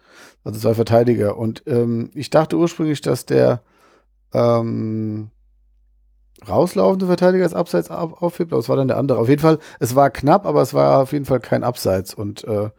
Also 0.44 0.60
zwei 0.60 0.74
Verteidiger. 0.74 1.38
Und 1.38 1.64
ähm, 1.68 2.10
ich 2.14 2.30
dachte 2.30 2.58
ursprünglich, 2.58 3.02
dass 3.02 3.26
der 3.26 3.62
ähm, 4.34 5.30
rauslaufende 6.48 7.06
Verteidiger 7.06 7.44
das 7.44 7.54
Abseits 7.54 7.90
aufhebt, 7.92 8.52
aber 8.52 8.60
es 8.60 8.70
war 8.70 8.76
dann 8.76 8.88
der 8.88 8.98
andere. 8.98 9.20
Auf 9.20 9.30
jeden 9.30 9.42
Fall, 9.42 9.60
es 9.80 9.96
war 9.96 10.10
knapp, 10.10 10.46
aber 10.46 10.62
es 10.62 10.74
war 10.74 11.02
auf 11.02 11.14
jeden 11.14 11.26
Fall 11.26 11.40
kein 11.40 11.64
Abseits. 11.64 12.14
Und 12.14 12.44
äh, 12.46 12.70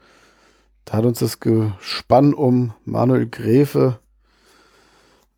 da 0.85 0.93
hat 0.93 1.05
uns 1.05 1.21
das 1.21 1.41
Gespann 1.41 2.35
um 2.35 2.75
Manuel 2.85 3.27
Gräfe 3.27 3.99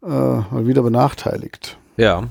äh, 0.03 0.09
mal 0.09 0.67
wieder 0.67 0.83
benachteiligt. 0.83 1.79
Ja, 1.97 2.29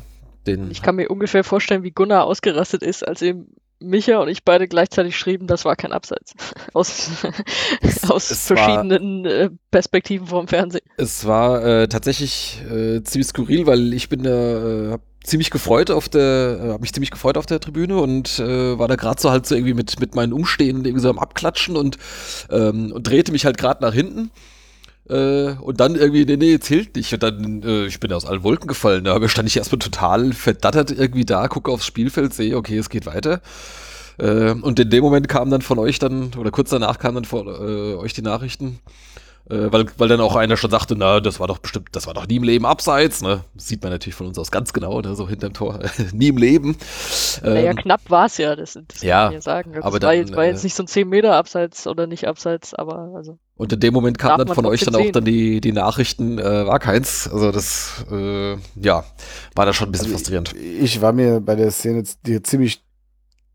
den. 0.47 0.71
Ich 0.71 0.81
kann 0.81 0.95
mir 0.95 1.09
ungefähr 1.09 1.43
vorstellen, 1.43 1.83
wie 1.83 1.91
Gunnar 1.91 2.25
ausgerastet 2.25 2.83
ist, 2.83 3.07
als 3.07 3.21
ihm 3.21 3.47
Micha 3.83 4.17
und 4.19 4.29
ich 4.29 4.43
beide 4.43 4.67
gleichzeitig 4.67 5.17
schrieben, 5.17 5.45
das 5.47 5.65
war 5.65 5.75
kein 5.75 5.91
Abseits. 5.91 6.33
aus, 6.73 7.09
aus 8.09 8.31
es 8.31 8.47
verschiedenen 8.47 9.25
war, 9.25 9.31
äh, 9.31 9.49
Perspektiven 9.71 10.27
vom 10.27 10.47
Fernsehen. 10.47 10.85
Es 10.97 11.25
war 11.25 11.63
äh, 11.65 11.87
tatsächlich 11.87 12.61
äh, 12.69 13.03
ziemlich 13.03 13.27
skurril, 13.27 13.67
weil 13.67 13.93
ich 13.93 14.09
bin 14.09 14.23
da, 14.23 14.93
äh, 14.93 14.97
ziemlich 15.23 15.49
gefreut 15.49 15.91
auf 15.91 16.09
der, 16.09 16.59
äh, 16.61 16.67
habe 16.69 16.81
mich 16.81 16.93
ziemlich 16.93 17.11
gefreut 17.11 17.37
auf 17.37 17.45
der 17.45 17.59
Tribüne 17.59 17.97
und 17.97 18.39
äh, 18.39 18.77
war 18.77 18.87
da 18.87 18.95
gerade 18.95 19.21
so 19.21 19.31
halt 19.31 19.45
so 19.45 19.55
irgendwie 19.55 19.73
mit, 19.73 19.99
mit 19.99 20.15
meinen 20.15 20.33
Umstehenden 20.33 20.85
irgendwie 20.85 21.01
so 21.01 21.09
am 21.09 21.19
Abklatschen 21.19 21.75
und, 21.75 21.97
ähm, 22.49 22.91
und 22.91 23.07
drehte 23.07 23.31
mich 23.31 23.45
halt 23.45 23.57
gerade 23.57 23.81
nach 23.81 23.93
hinten. 23.93 24.31
Äh, 25.09 25.53
und 25.59 25.79
dann 25.79 25.95
irgendwie, 25.95 26.25
nee, 26.25 26.37
nee, 26.37 26.59
zählt 26.59 26.95
nicht. 26.95 27.13
Und 27.13 27.23
dann, 27.23 27.61
äh, 27.63 27.85
ich 27.85 27.99
bin 27.99 28.13
aus 28.13 28.25
allen 28.25 28.43
Wolken 28.43 28.67
gefallen. 28.67 29.03
Da 29.03 29.27
stand 29.27 29.49
ich 29.49 29.57
erstmal 29.57 29.79
total 29.79 30.31
verdattert 30.33 30.91
irgendwie 30.91 31.25
da, 31.25 31.47
gucke 31.47 31.71
aufs 31.71 31.85
Spielfeld, 31.85 32.33
sehe, 32.33 32.55
okay, 32.55 32.77
es 32.77 32.89
geht 32.89 33.05
weiter. 33.05 33.41
Äh, 34.17 34.51
und 34.51 34.79
in 34.79 34.89
dem 34.89 35.03
Moment 35.03 35.27
kam 35.27 35.49
dann 35.49 35.61
von 35.61 35.79
euch 35.79 35.99
dann, 35.99 36.31
oder 36.37 36.51
kurz 36.51 36.69
danach 36.69 36.99
kamen 36.99 37.15
dann 37.15 37.25
von 37.25 37.47
äh, 37.47 37.95
euch 37.95 38.13
die 38.13 38.21
Nachrichten, 38.21 38.79
äh, 39.49 39.71
weil, 39.71 39.85
weil 39.97 40.07
dann 40.07 40.21
auch 40.21 40.35
einer 40.35 40.55
schon 40.55 40.71
sagte, 40.71 40.95
na, 40.95 41.19
das 41.19 41.39
war 41.39 41.47
doch 41.47 41.57
bestimmt, 41.57 41.89
das 41.91 42.07
war 42.07 42.13
doch 42.13 42.27
nie 42.27 42.37
im 42.37 42.43
Leben 42.43 42.65
abseits, 42.65 43.21
ne? 43.21 43.43
Das 43.53 43.67
sieht 43.67 43.83
man 43.83 43.91
natürlich 43.91 44.15
von 44.15 44.27
uns 44.27 44.39
aus 44.39 44.51
ganz 44.51 44.71
genau, 44.71 45.01
ne? 45.01 45.15
so 45.15 45.27
hinterm 45.27 45.53
Tor, 45.53 45.79
nie 46.13 46.29
im 46.29 46.37
Leben. 46.37 46.77
Naja, 47.41 47.71
ähm, 47.71 47.75
knapp 47.75 48.01
war 48.09 48.27
es 48.27 48.37
ja, 48.37 48.55
das, 48.55 48.79
das 48.87 49.01
ja, 49.01 49.25
kann 49.25 49.37
ich 49.37 49.43
sagen. 49.43 49.73
Das 49.73 49.83
aber 49.83 49.93
war, 49.93 49.99
dann, 49.99 50.15
jetzt, 50.15 50.35
war 50.35 50.45
jetzt 50.45 50.63
äh, 50.63 50.67
nicht 50.67 50.75
so 50.75 50.83
ein 50.83 50.87
10 50.87 51.09
Meter 51.09 51.35
abseits 51.35 51.87
oder 51.87 52.07
nicht 52.07 52.27
abseits, 52.27 52.73
aber 52.73 53.11
also. 53.15 53.37
Und 53.55 53.73
in 53.73 53.79
dem 53.79 53.93
Moment 53.93 54.17
kamen 54.17 54.45
dann 54.45 54.55
von 54.55 54.65
euch 54.65 54.81
dann 54.81 54.95
auch 54.95 55.11
dann 55.11 55.25
die, 55.25 55.61
die 55.61 55.73
Nachrichten, 55.73 56.39
äh, 56.39 56.65
war 56.65 56.79
keins. 56.79 57.29
Also 57.31 57.51
das, 57.51 58.05
äh, 58.11 58.53
ja, 58.75 59.03
war 59.55 59.65
da 59.65 59.73
schon 59.73 59.89
ein 59.89 59.91
bisschen 59.91 60.07
also 60.07 60.17
frustrierend. 60.17 60.55
Ich, 60.55 60.95
ich 60.95 61.01
war 61.01 61.11
mir 61.11 61.41
bei 61.41 61.55
der 61.55 61.69
Szene 61.71 62.03
ziemlich 62.03 62.83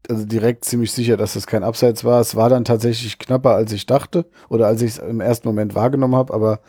also 0.09 0.25
direkt 0.25 0.65
ziemlich 0.65 0.93
sicher, 0.93 1.17
dass 1.17 1.35
das 1.35 1.47
kein 1.47 1.65
Abseits 1.65 2.05
war. 2.05 2.21
Es 2.21 2.37
war 2.37 2.49
dann 2.49 2.65
tatsächlich 2.65 3.19
knapper, 3.19 3.55
als 3.55 3.73
ich 3.73 3.87
dachte 3.87 4.27
oder 4.49 4.67
als 4.67 4.83
ich 4.83 4.93
es 4.93 4.99
im 4.99 5.21
ersten 5.21 5.49
Moment 5.49 5.75
wahrgenommen 5.75 6.17
habe, 6.17 6.33
aber 6.33 6.61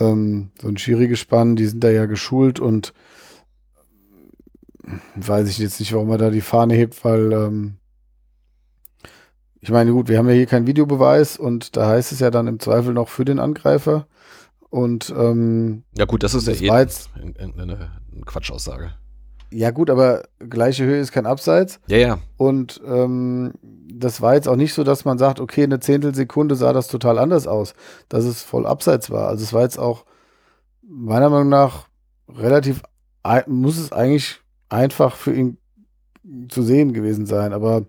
ähm, 0.00 0.50
so 0.60 0.68
ein 0.68 0.78
Schiri-Gespann, 0.78 1.56
die 1.56 1.66
sind 1.66 1.82
da 1.84 1.90
ja 1.90 2.06
geschult 2.06 2.60
und 2.60 2.92
weiß 5.16 5.48
ich 5.48 5.58
jetzt 5.58 5.80
nicht, 5.80 5.92
warum 5.92 6.10
er 6.10 6.18
da 6.18 6.30
die 6.30 6.40
Fahne 6.40 6.74
hebt, 6.74 7.04
weil 7.04 7.32
ähm, 7.32 7.76
ich 9.60 9.70
meine, 9.70 9.92
gut, 9.92 10.08
wir 10.08 10.18
haben 10.18 10.28
ja 10.28 10.34
hier 10.34 10.46
keinen 10.46 10.66
Videobeweis 10.66 11.36
und 11.36 11.76
da 11.76 11.88
heißt 11.88 12.12
es 12.12 12.20
ja 12.20 12.30
dann 12.30 12.46
im 12.46 12.60
Zweifel 12.60 12.94
noch 12.94 13.08
für 13.08 13.24
den 13.24 13.40
Angreifer. 13.40 14.06
Und 14.70 15.12
ähm, 15.16 15.82
ja 15.96 16.04
gut, 16.04 16.22
das 16.22 16.34
ist 16.34 16.46
ja 16.46 16.54
eh 16.54 16.70
eine, 16.70 16.92
eine 17.62 17.90
Quatschaussage. 18.24 18.92
Ja, 19.50 19.70
gut, 19.70 19.90
aber 19.90 20.24
gleiche 20.38 20.84
Höhe 20.84 20.98
ist 20.98 21.12
kein 21.12 21.26
Abseits. 21.26 21.80
Ja, 21.86 21.98
ja. 21.98 22.18
Und 22.36 22.80
ähm, 22.86 23.52
das 23.62 24.20
war 24.20 24.34
jetzt 24.34 24.48
auch 24.48 24.56
nicht 24.56 24.74
so, 24.74 24.84
dass 24.84 25.04
man 25.04 25.18
sagt, 25.18 25.40
okay, 25.40 25.62
eine 25.62 25.80
Zehntelsekunde 25.80 26.54
sah 26.56 26.72
das 26.72 26.88
total 26.88 27.18
anders 27.18 27.46
aus, 27.46 27.74
dass 28.08 28.24
es 28.24 28.42
voll 28.42 28.66
Abseits 28.66 29.10
war. 29.10 29.28
Also 29.28 29.44
es 29.44 29.52
war 29.52 29.62
jetzt 29.62 29.78
auch 29.78 30.04
meiner 30.82 31.30
Meinung 31.30 31.48
nach 31.48 31.88
relativ, 32.28 32.82
muss 33.46 33.78
es 33.78 33.92
eigentlich 33.92 34.40
einfach 34.68 35.16
für 35.16 35.32
ihn 35.32 35.58
zu 36.48 36.62
sehen 36.62 36.92
gewesen 36.92 37.26
sein. 37.26 37.52
Aber 37.52 37.86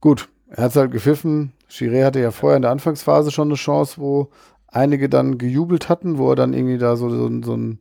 gut, 0.00 0.28
er 0.48 0.64
hat 0.64 0.70
es 0.70 0.76
halt 0.76 0.90
gepfiffen. 0.90 1.52
Chiré 1.70 2.04
hatte 2.04 2.20
ja 2.20 2.30
vorher 2.30 2.56
in 2.56 2.62
der 2.62 2.70
Anfangsphase 2.70 3.30
schon 3.30 3.48
eine 3.48 3.56
Chance, 3.56 3.98
wo 3.98 4.30
einige 4.66 5.08
dann 5.08 5.38
gejubelt 5.38 5.88
hatten, 5.88 6.18
wo 6.18 6.30
er 6.30 6.36
dann 6.36 6.52
irgendwie 6.52 6.78
da 6.78 6.96
so, 6.96 7.08
so, 7.08 7.42
so 7.42 7.56
ein 7.56 7.80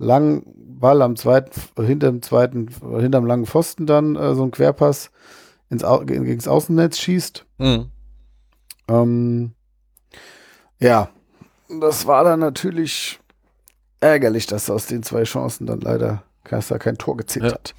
langen 0.00 0.42
Ball 0.80 1.02
am 1.02 1.14
zweiten, 1.14 1.52
hinterm 1.76 2.22
zweiten, 2.22 2.68
hinterm 2.98 3.26
langen 3.26 3.46
Pfosten 3.46 3.86
dann 3.86 4.16
äh, 4.16 4.34
so 4.34 4.42
ein 4.42 4.50
Querpass 4.50 5.10
ins 5.68 5.84
Au 5.84 6.00
gegens 6.04 6.48
Außennetz 6.48 6.98
schießt. 6.98 7.46
Mhm. 7.58 7.90
Ähm, 8.88 9.52
ja, 10.80 11.10
das 11.80 12.06
war 12.06 12.24
dann 12.24 12.40
natürlich 12.40 13.20
ärgerlich, 14.00 14.46
dass 14.46 14.70
aus 14.70 14.86
den 14.86 15.02
zwei 15.02 15.24
Chancen 15.24 15.66
dann 15.66 15.80
leider 15.80 16.24
Kaiser 16.44 16.78
kein 16.78 16.96
Tor 16.96 17.18
gezählt 17.18 17.44
ja. 17.44 17.52
hat. 17.52 17.74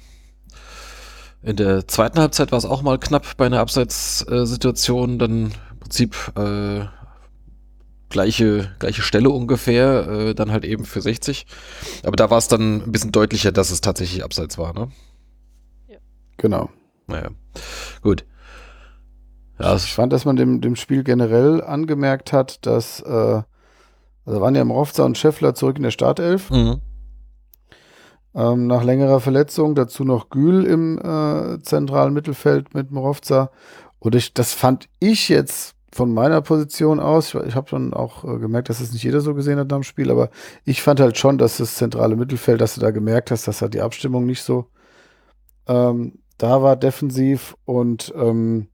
In 1.42 1.56
der 1.56 1.88
zweiten 1.88 2.20
Halbzeit 2.20 2.52
war 2.52 2.58
es 2.58 2.64
auch 2.64 2.82
mal 2.82 2.98
knapp 2.98 3.36
bei 3.36 3.46
einer 3.46 3.58
Abseitssituation, 3.58 5.18
dann 5.18 5.52
im 5.72 5.78
Prinzip 5.80 6.14
äh, 6.36 6.84
gleiche, 8.12 8.70
gleiche 8.78 9.02
Stelle 9.02 9.30
ungefähr, 9.30 10.08
äh, 10.08 10.34
dann 10.34 10.52
halt 10.52 10.64
eben 10.64 10.84
für 10.84 11.00
60. 11.00 11.46
Aber 12.04 12.16
da 12.16 12.30
war 12.30 12.38
es 12.38 12.48
dann 12.48 12.82
ein 12.82 12.92
bisschen 12.92 13.10
deutlicher, 13.10 13.50
dass 13.50 13.70
es 13.70 13.80
tatsächlich 13.80 14.22
abseits 14.22 14.58
war, 14.58 14.72
ne? 14.72 14.88
Ja. 15.88 15.98
Genau. 16.36 16.70
Naja, 17.08 17.30
gut. 18.02 18.24
Ja, 19.58 19.74
ich 19.74 19.92
fand, 19.92 20.12
dass 20.12 20.24
man 20.24 20.36
dem, 20.36 20.60
dem 20.60 20.76
Spiel 20.76 21.02
generell 21.02 21.62
angemerkt 21.62 22.32
hat, 22.32 22.64
dass, 22.66 23.00
äh, 23.00 23.42
also 24.24 24.40
waren 24.40 24.54
ja 24.54 24.64
Mrovza 24.64 25.04
und 25.04 25.18
Scheffler 25.18 25.54
zurück 25.54 25.76
in 25.76 25.82
der 25.82 25.90
Startelf. 25.90 26.50
Mhm. 26.50 26.80
Ähm, 28.34 28.66
nach 28.66 28.82
längerer 28.82 29.20
Verletzung, 29.20 29.74
dazu 29.74 30.04
noch 30.04 30.30
Gül 30.30 30.64
im 30.64 30.98
äh, 30.98 31.60
zentralen 31.62 32.14
Mittelfeld 32.14 32.74
mit 32.74 32.90
Mrovza. 32.90 33.50
Und 33.98 34.14
ich, 34.14 34.32
das 34.32 34.52
fand 34.52 34.88
ich 35.00 35.28
jetzt 35.28 35.76
von 35.92 36.12
meiner 36.12 36.40
Position 36.40 37.00
aus, 37.00 37.34
ich, 37.34 37.40
ich 37.42 37.54
habe 37.54 37.68
schon 37.68 37.92
auch 37.92 38.24
äh, 38.24 38.38
gemerkt, 38.38 38.68
dass 38.68 38.80
es 38.80 38.92
nicht 38.92 39.02
jeder 39.02 39.20
so 39.20 39.34
gesehen 39.34 39.58
hat 39.58 39.70
dem 39.70 39.82
Spiel, 39.82 40.10
aber 40.10 40.30
ich 40.64 40.82
fand 40.82 41.00
halt 41.00 41.18
schon, 41.18 41.38
dass 41.38 41.58
das 41.58 41.76
zentrale 41.76 42.16
Mittelfeld, 42.16 42.60
dass 42.60 42.74
du 42.74 42.80
da 42.80 42.90
gemerkt 42.90 43.30
hast, 43.30 43.46
dass 43.46 43.62
halt 43.62 43.74
die 43.74 43.82
Abstimmung 43.82 44.26
nicht 44.26 44.42
so 44.42 44.66
ähm, 45.66 46.18
da 46.38 46.62
war 46.62 46.76
defensiv 46.76 47.56
und 47.64 48.12
ähm, 48.16 48.68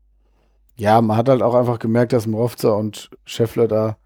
ja, 0.77 1.01
man 1.01 1.17
hat 1.17 1.29
halt 1.29 1.43
auch 1.43 1.55
einfach 1.55 1.79
gemerkt, 1.79 2.13
dass 2.13 2.27
Mrovza 2.27 2.71
und 2.71 3.11
Scheffler 3.25 3.67
da 3.67 3.99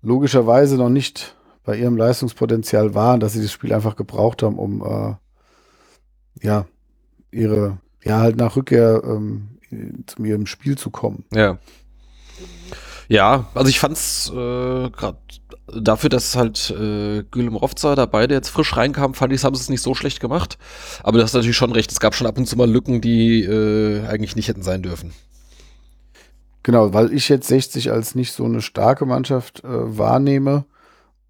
logischerweise 0.00 0.76
noch 0.76 0.88
nicht 0.88 1.36
bei 1.64 1.76
ihrem 1.76 1.96
Leistungspotenzial 1.96 2.94
waren, 2.94 3.20
dass 3.20 3.32
sie 3.32 3.42
das 3.42 3.52
Spiel 3.52 3.74
einfach 3.74 3.96
gebraucht 3.96 4.42
haben, 4.42 4.58
um 4.58 4.82
äh, 4.82 6.46
ja, 6.46 6.66
ihre, 7.30 7.78
ja, 8.04 8.20
halt 8.20 8.36
nach 8.36 8.56
Rückkehr 8.56 9.02
ähm, 9.04 9.58
zu 10.06 10.24
ihrem 10.24 10.46
Spiel 10.46 10.78
zu 10.78 10.90
kommen. 10.90 11.24
Ja. 11.34 11.58
Ja, 13.08 13.46
also 13.54 13.68
ich 13.70 13.80
fand's 13.80 14.30
äh, 14.30 14.90
gerade 14.90 15.18
dafür, 15.74 16.10
dass 16.10 16.36
halt 16.36 16.70
äh, 16.70 17.22
Gülüm 17.30 17.56
Rovza 17.56 17.94
da 17.94 18.06
beide 18.06 18.34
jetzt 18.34 18.48
frisch 18.48 18.76
reinkam, 18.76 19.14
fand 19.14 19.32
ich, 19.32 19.44
haben 19.44 19.54
sie 19.54 19.62
es 19.62 19.68
nicht 19.68 19.82
so 19.82 19.94
schlecht 19.94 20.20
gemacht. 20.20 20.58
Aber 21.02 21.18
du 21.18 21.24
hast 21.24 21.34
natürlich 21.34 21.56
schon 21.56 21.72
recht, 21.72 21.90
es 21.92 22.00
gab 22.00 22.14
schon 22.14 22.26
ab 22.26 22.38
und 22.38 22.46
zu 22.46 22.56
mal 22.56 22.70
Lücken, 22.70 23.00
die 23.00 23.42
äh, 23.42 24.06
eigentlich 24.06 24.36
nicht 24.36 24.48
hätten 24.48 24.62
sein 24.62 24.82
dürfen. 24.82 25.12
Genau, 26.62 26.92
weil 26.92 27.12
ich 27.12 27.28
jetzt 27.28 27.48
60 27.48 27.92
als 27.92 28.14
nicht 28.14 28.32
so 28.32 28.44
eine 28.44 28.60
starke 28.60 29.06
Mannschaft 29.06 29.64
äh, 29.64 29.68
wahrnehme. 29.68 30.64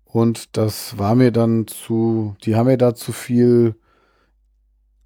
Und 0.04 0.56
das 0.56 0.98
war 0.98 1.14
mir 1.14 1.32
dann 1.32 1.66
zu, 1.66 2.34
die 2.42 2.56
haben 2.56 2.66
mir 2.66 2.78
da 2.78 2.94
zu 2.94 3.12
viel, 3.12 3.76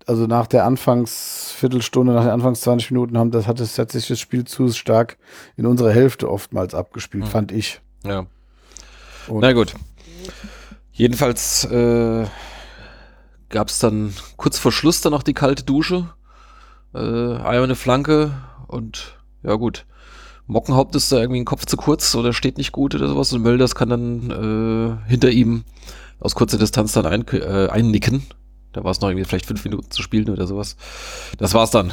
also 0.07 0.27
nach 0.27 0.47
der 0.47 0.65
Anfangsviertelstunde, 0.65 2.13
nach 2.13 2.23
den 2.23 2.31
Anfangs 2.31 2.61
20 2.63 2.91
Minuten 2.91 3.19
haben 3.19 3.31
das, 3.31 3.47
hat 3.47 3.61
es 3.61 3.75
tatsächlich 3.75 4.09
das 4.09 4.21
Spiel 4.21 4.45
zu 4.45 4.69
stark 4.69 5.19
in 5.57 5.67
unserer 5.67 5.93
Hälfte 5.93 6.31
oftmals 6.31 6.75
abgespielt, 6.75 7.25
hm. 7.25 7.31
fand 7.31 7.53
ich. 7.53 7.81
Ja. 8.05 8.27
Und 9.29 9.41
Na 9.41 9.53
gut. 9.53 9.75
Jedenfalls 10.93 11.65
äh, 11.65 12.27
gab 13.49 13.69
es 13.69 13.79
dann 13.79 14.15
kurz 14.37 14.59
vor 14.59 14.73
Schluss 14.73 15.01
dann 15.01 15.13
noch 15.13 15.23
die 15.23 15.35
kalte 15.35 15.63
Dusche. 15.63 16.11
Äh, 16.95 16.99
einmal 16.99 17.65
eine 17.65 17.77
Flanke 17.77 18.33
und 18.67 19.17
ja 19.43 19.55
gut. 19.55 19.87
Mockenhaupt 20.47 20.95
ist 20.97 21.11
da 21.13 21.19
irgendwie 21.19 21.41
ein 21.41 21.47
Kopf 21.47 21.65
zu 21.67 21.77
kurz 21.77 22.15
oder 22.15 22.33
steht 22.33 22.59
nicht 22.59 22.73
gut 22.73 22.95
oder 22.95 23.09
sowas 23.09 23.33
und 23.33 23.43
Mölders 23.43 23.75
kann 23.75 23.89
dann 23.89 24.31
äh, 25.07 25.09
hinter 25.09 25.31
ihm 25.31 25.65
aus 26.21 26.35
kurzer 26.35 26.59
Distanz 26.59 26.93
dann 26.93 27.07
ein, 27.07 27.27
äh, 27.29 27.69
einnicken. 27.69 28.27
Da 28.73 28.85
war 28.85 28.91
es 28.91 29.01
noch 29.01 29.09
irgendwie 29.09 29.25
vielleicht 29.25 29.47
fünf 29.47 29.65
Minuten 29.65 29.91
zu 29.91 30.03
spielen 30.03 30.31
oder 30.31 30.47
sowas. 30.47 30.77
Das 31.39 31.55
war's 31.55 31.71
dann. 31.71 31.93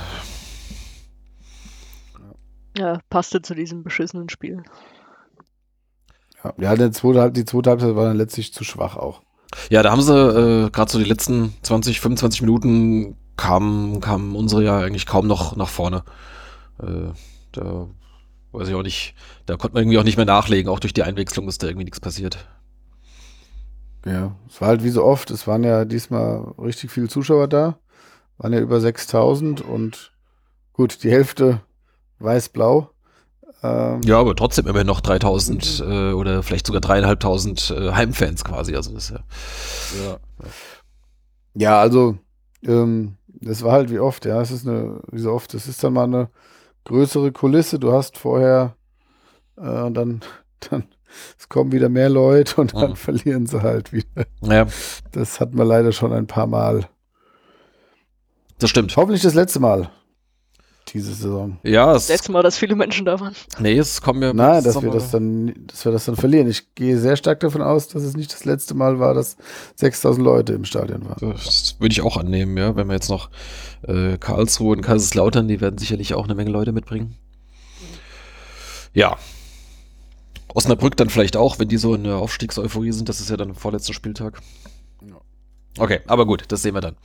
Ja, 2.78 3.00
passte 3.10 3.42
zu 3.42 3.56
diesem 3.56 3.84
beschissenen 3.84 4.30
Spiel. 4.30 4.64
Ja, 6.44 6.54
ja 6.58 6.76
die, 6.76 6.92
zweite, 6.92 7.32
die 7.32 7.46
zweite 7.46 7.72
Halbzeit 7.72 7.96
war 7.96 8.06
dann 8.06 8.18
letztlich 8.18 8.54
zu 8.54 8.64
schwach 8.64 8.96
auch. 8.96 9.22
Ja, 9.70 9.84
da 9.84 9.92
haben 9.92 10.02
sie 10.02 10.14
äh, 10.14 10.70
gerade 10.70 10.92
so 10.92 11.00
die 11.00 11.06
letzten 11.06 11.54
20, 11.64 12.00
25 12.00 12.42
Minuten 12.42 13.18
kamen 13.36 14.02
kam 14.02 14.36
unsere 14.36 14.64
ja 14.64 14.80
eigentlich 14.80 15.06
kaum 15.06 15.26
noch 15.26 15.56
nach 15.56 15.70
vorne. 15.70 16.04
Äh, 16.80 17.14
da 17.52 17.88
Weiß 18.52 18.68
ich 18.68 18.76
auch 18.76 18.84
nicht. 18.84 19.14
Da 19.46 19.58
konnte 19.58 19.76
man 19.76 19.84
irgendwie 19.84 20.00
auch 20.00 20.04
nicht 20.04 20.18
mehr 20.18 20.26
nachlegen. 20.26 20.72
Auch 20.72 20.80
durch 20.80 20.94
die 20.94 21.04
Einwechslung 21.04 21.48
ist 21.48 21.62
da 21.62 21.68
irgendwie 21.68 21.86
nichts 21.86 22.00
passiert. 22.00 22.48
Ja, 24.06 24.36
es 24.48 24.62
war 24.62 24.70
halt 24.70 24.84
wie 24.84 24.90
so 24.90 25.04
oft. 25.04 25.32
Es 25.32 25.48
waren 25.48 25.64
ja 25.64 25.86
diesmal 25.86 26.54
richtig 26.58 26.92
viele 26.92 27.08
Zuschauer 27.08 27.48
da. 27.48 27.80
Waren 28.38 28.54
ja 28.54 28.60
über 28.60 28.80
6000 28.80 29.62
und 29.62 30.14
gut, 30.74 31.04
die 31.04 31.12
Hälfte 31.12 31.62
weiß-blau. 32.20 32.92
Ähm, 33.62 34.02
ja, 34.04 34.20
aber 34.20 34.36
trotzdem 34.36 34.68
immerhin 34.68 34.88
noch 34.88 35.02
3000 35.02 35.84
äh, 35.86 36.12
oder 36.14 36.44
vielleicht 36.44 36.66
sogar 36.66 36.82
dreieinhalbtausend 36.82 37.72
äh, 37.72 37.92
Heimfans 37.92 38.46
quasi. 38.46 38.76
Also 38.76 38.94
das 38.94 39.10
ja. 39.10 39.20
Ja, 40.06 40.20
ja 41.56 41.82
also 41.82 42.18
ähm, 42.64 43.18
das 43.26 43.64
war 43.64 43.74
halt 43.74 43.90
wie 43.90 44.00
oft, 44.00 44.26
ja. 44.26 44.42
Es 44.42 44.52
ist 44.52 44.68
eine, 44.68 45.02
wie 45.12 45.20
so 45.20 45.32
oft, 45.32 45.54
es 45.54 45.68
ist 45.68 45.84
dann 45.84 45.94
mal 45.94 46.06
eine 46.06 46.30
größere 46.86 47.32
Kulisse. 47.32 47.80
Du 47.80 47.92
hast 47.92 48.18
vorher 48.18 48.76
äh, 49.58 49.82
und 49.82 49.94
dann, 49.94 50.22
dann 50.70 50.86
es 51.38 51.50
kommen 51.50 51.72
wieder 51.72 51.90
mehr 51.90 52.10
Leute 52.10 52.60
und 52.62 52.74
dann 52.74 52.92
mhm. 52.92 52.96
verlieren 52.96 53.46
sie 53.46 53.62
halt 53.62 53.94
wieder. 53.94 54.26
Ja. 54.42 54.68
Das 55.12 55.40
hat 55.40 55.54
man 55.54 55.68
leider 55.68 55.92
schon 55.92 56.14
ein 56.14 56.28
paar 56.28 56.48
Mal. 56.48 56.88
Das 58.60 58.70
stimmt. 58.70 58.96
Hoffentlich 58.96 59.22
das 59.22 59.34
letzte 59.34 59.60
Mal 59.60 59.90
diese 60.94 61.14
Saison. 61.14 61.58
Ja, 61.64 61.94
das 61.94 62.10
letzte 62.10 62.32
Mal, 62.32 62.44
dass 62.44 62.58
viele 62.58 62.76
Menschen 62.76 63.06
da 63.06 63.20
waren. 63.20 63.36
Nee, 63.60 63.78
es 63.78 64.02
kommen 64.02 64.22
ja. 64.22 64.34
Nein, 64.34 64.64
dass 64.64 64.82
wir 64.82 64.92
das 64.92 65.12
dann, 65.12 65.54
dass 65.68 65.86
wir 65.86 65.92
das 65.92 66.06
dann 66.06 66.16
verlieren. 66.16 66.50
Ich 66.50 66.74
gehe 66.76 66.98
sehr 66.98 67.16
stark 67.16 67.40
davon 67.40 67.62
aus, 67.62 67.88
dass 67.88 68.04
es 68.04 68.16
nicht 68.16 68.34
das 68.34 68.46
letzte 68.46 68.74
Mal 68.74 69.00
war, 69.00 69.14
dass 69.14 69.38
6000 69.76 70.24
Leute 70.24 70.54
im 70.54 70.66
Stadion 70.66 71.08
waren. 71.08 71.34
Das 71.34 71.76
würde 71.80 71.94
ich 71.94 72.02
auch 72.02 72.18
annehmen, 72.18 72.58
ja. 72.58 72.76
Wenn 72.76 72.88
wir 72.88 72.94
jetzt 72.94 73.10
noch 73.10 73.30
äh, 73.88 74.18
Karlsruhe 74.18 74.76
und 74.76 74.82
Kaiserslautern, 74.82 75.48
die 75.48 75.62
werden 75.62 75.78
sicherlich 75.78 76.14
auch 76.14 76.26
eine 76.26 76.36
Menge 76.36 76.52
Leute 76.52 76.72
mitbringen. 76.72 77.16
Ja. 78.94 79.18
Osnabrück 80.54 80.98
dann 80.98 81.10
vielleicht 81.10 81.38
auch, 81.38 81.60
wenn 81.60 81.68
die 81.68 81.78
so 81.78 81.96
in 81.96 82.04
der 82.04 82.18
Aufstiegseuphorie 82.18 82.92
sind. 82.92 83.10
Das 83.10 83.20
ist 83.20 83.30
ja 83.30 83.38
dann 83.38 83.56
vorletzter 83.56 83.94
Spieltag. 83.94 84.42
Okay, 85.78 86.02
aber 86.08 86.26
gut, 86.26 86.46
das 86.50 86.62
sehen 86.62 86.74
wir 86.74 86.82
dann. 86.82 86.96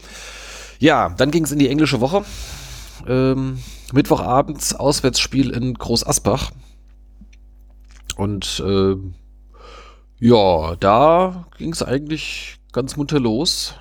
Ja, 0.79 1.11
dann 1.11 1.31
ging 1.31 1.45
es 1.45 1.53
in 1.53 1.59
die 1.59 1.69
englische 1.69 2.01
Woche 2.01 2.25
ähm, 3.07 3.59
Mittwochabends 3.93 4.75
Auswärtsspiel 4.75 5.51
in 5.51 5.75
Groß 5.75 6.07
Asbach. 6.07 6.51
Und 8.17 8.63
äh, 8.65 8.97
ja, 10.21 10.77
da 10.77 11.47
ging 11.59 11.73
es 11.73 11.83
eigentlich 11.83 12.59
ganz 12.73 12.97
munter 12.97 13.21
los. 13.21 13.75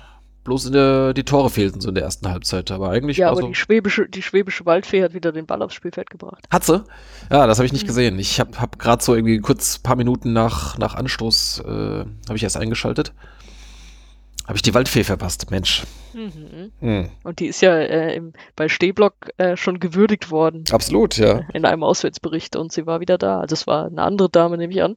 Bloß 0.44 0.70
der, 0.70 1.14
die 1.14 1.24
Tore 1.24 1.48
fehlten 1.48 1.80
so 1.80 1.88
in 1.88 1.94
der 1.94 2.04
ersten 2.04 2.28
Halbzeit, 2.28 2.70
aber 2.70 2.90
eigentlich. 2.90 3.16
Ja, 3.16 3.30
aber 3.30 3.40
so 3.40 3.48
die, 3.48 3.54
schwäbische, 3.54 4.06
die 4.08 4.22
schwäbische 4.22 4.66
Waldfee 4.66 5.02
hat 5.02 5.14
wieder 5.14 5.32
den 5.32 5.46
Ball 5.46 5.62
aufs 5.62 5.74
Spielfeld 5.74 6.10
gebracht. 6.10 6.44
Hat 6.50 6.64
sie? 6.64 6.84
Ja, 7.30 7.46
das 7.46 7.58
habe 7.58 7.64
ich 7.66 7.72
nicht 7.72 7.84
mhm. 7.84 7.88
gesehen. 7.88 8.18
Ich 8.18 8.38
habe 8.40 8.52
hab, 8.52 8.60
hab 8.60 8.78
gerade 8.78 9.02
so 9.02 9.14
irgendwie 9.14 9.38
kurz 9.38 9.78
paar 9.78 9.96
Minuten 9.96 10.34
nach, 10.34 10.76
nach 10.76 10.94
Anstoß 10.94 11.62
äh, 11.64 11.70
habe 11.70 12.36
ich 12.36 12.42
erst 12.42 12.58
eingeschaltet. 12.58 13.14
Habe 14.46 14.56
ich 14.56 14.62
die 14.62 14.74
Waldfee 14.74 15.04
verpasst, 15.04 15.50
Mensch. 15.50 15.84
Mhm. 16.12 16.72
Mhm. 16.80 17.08
Und 17.22 17.40
die 17.40 17.46
ist 17.46 17.62
ja 17.62 17.74
äh, 17.78 18.14
im, 18.14 18.34
bei 18.54 18.68
Stehblock 18.68 19.14
äh, 19.38 19.56
schon 19.56 19.80
gewürdigt 19.80 20.30
worden. 20.30 20.64
Absolut, 20.70 21.16
ja. 21.16 21.40
In 21.54 21.64
einem 21.64 21.82
Auswärtsbericht 21.82 22.54
und 22.54 22.70
sie 22.70 22.84
war 22.84 23.00
wieder 23.00 23.16
da. 23.16 23.40
Also 23.40 23.54
es 23.54 23.66
war 23.66 23.86
eine 23.86 24.02
andere 24.02 24.28
Dame, 24.28 24.58
nehme 24.58 24.74
ich 24.74 24.82
an. 24.82 24.96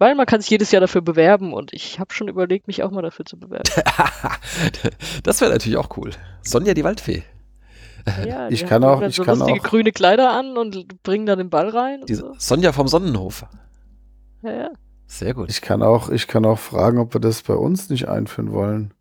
Weil 0.00 0.14
man 0.14 0.24
kann 0.24 0.40
sich 0.40 0.48
jedes 0.48 0.72
Jahr 0.72 0.80
dafür 0.80 1.02
bewerben 1.02 1.52
und 1.52 1.74
ich 1.74 2.00
habe 2.00 2.14
schon 2.14 2.28
überlegt, 2.28 2.66
mich 2.68 2.82
auch 2.82 2.90
mal 2.90 3.02
dafür 3.02 3.26
zu 3.26 3.38
bewerben. 3.38 3.68
das 5.24 5.42
wäre 5.42 5.52
natürlich 5.52 5.76
auch 5.76 5.94
cool. 5.98 6.12
Sonja 6.40 6.72
die 6.72 6.84
Waldfee. 6.84 7.22
Ja, 8.26 8.48
ich 8.50 8.64
kann 8.64 8.82
auch, 8.82 9.02
ich 9.02 9.14
so 9.14 9.24
kann 9.24 9.38
lustige 9.38 9.60
auch. 9.60 9.64
grüne 9.64 9.92
Kleider 9.92 10.32
an 10.32 10.56
und 10.56 11.02
bringen 11.02 11.26
dann 11.26 11.36
den 11.36 11.50
Ball 11.50 11.68
rein. 11.68 12.00
Die 12.08 12.14
so. 12.14 12.32
Sonja 12.38 12.72
vom 12.72 12.88
Sonnenhof. 12.88 13.44
Ja, 14.42 14.52
ja. 14.52 14.70
Sehr 15.06 15.34
gut. 15.34 15.50
Ich 15.50 15.60
kann 15.60 15.82
auch, 15.82 16.08
ich 16.08 16.26
kann 16.26 16.46
auch 16.46 16.58
fragen, 16.58 16.98
ob 16.98 17.12
wir 17.12 17.20
das 17.20 17.42
bei 17.42 17.54
uns 17.54 17.90
nicht 17.90 18.08
einführen 18.08 18.52
wollen. 18.52 18.94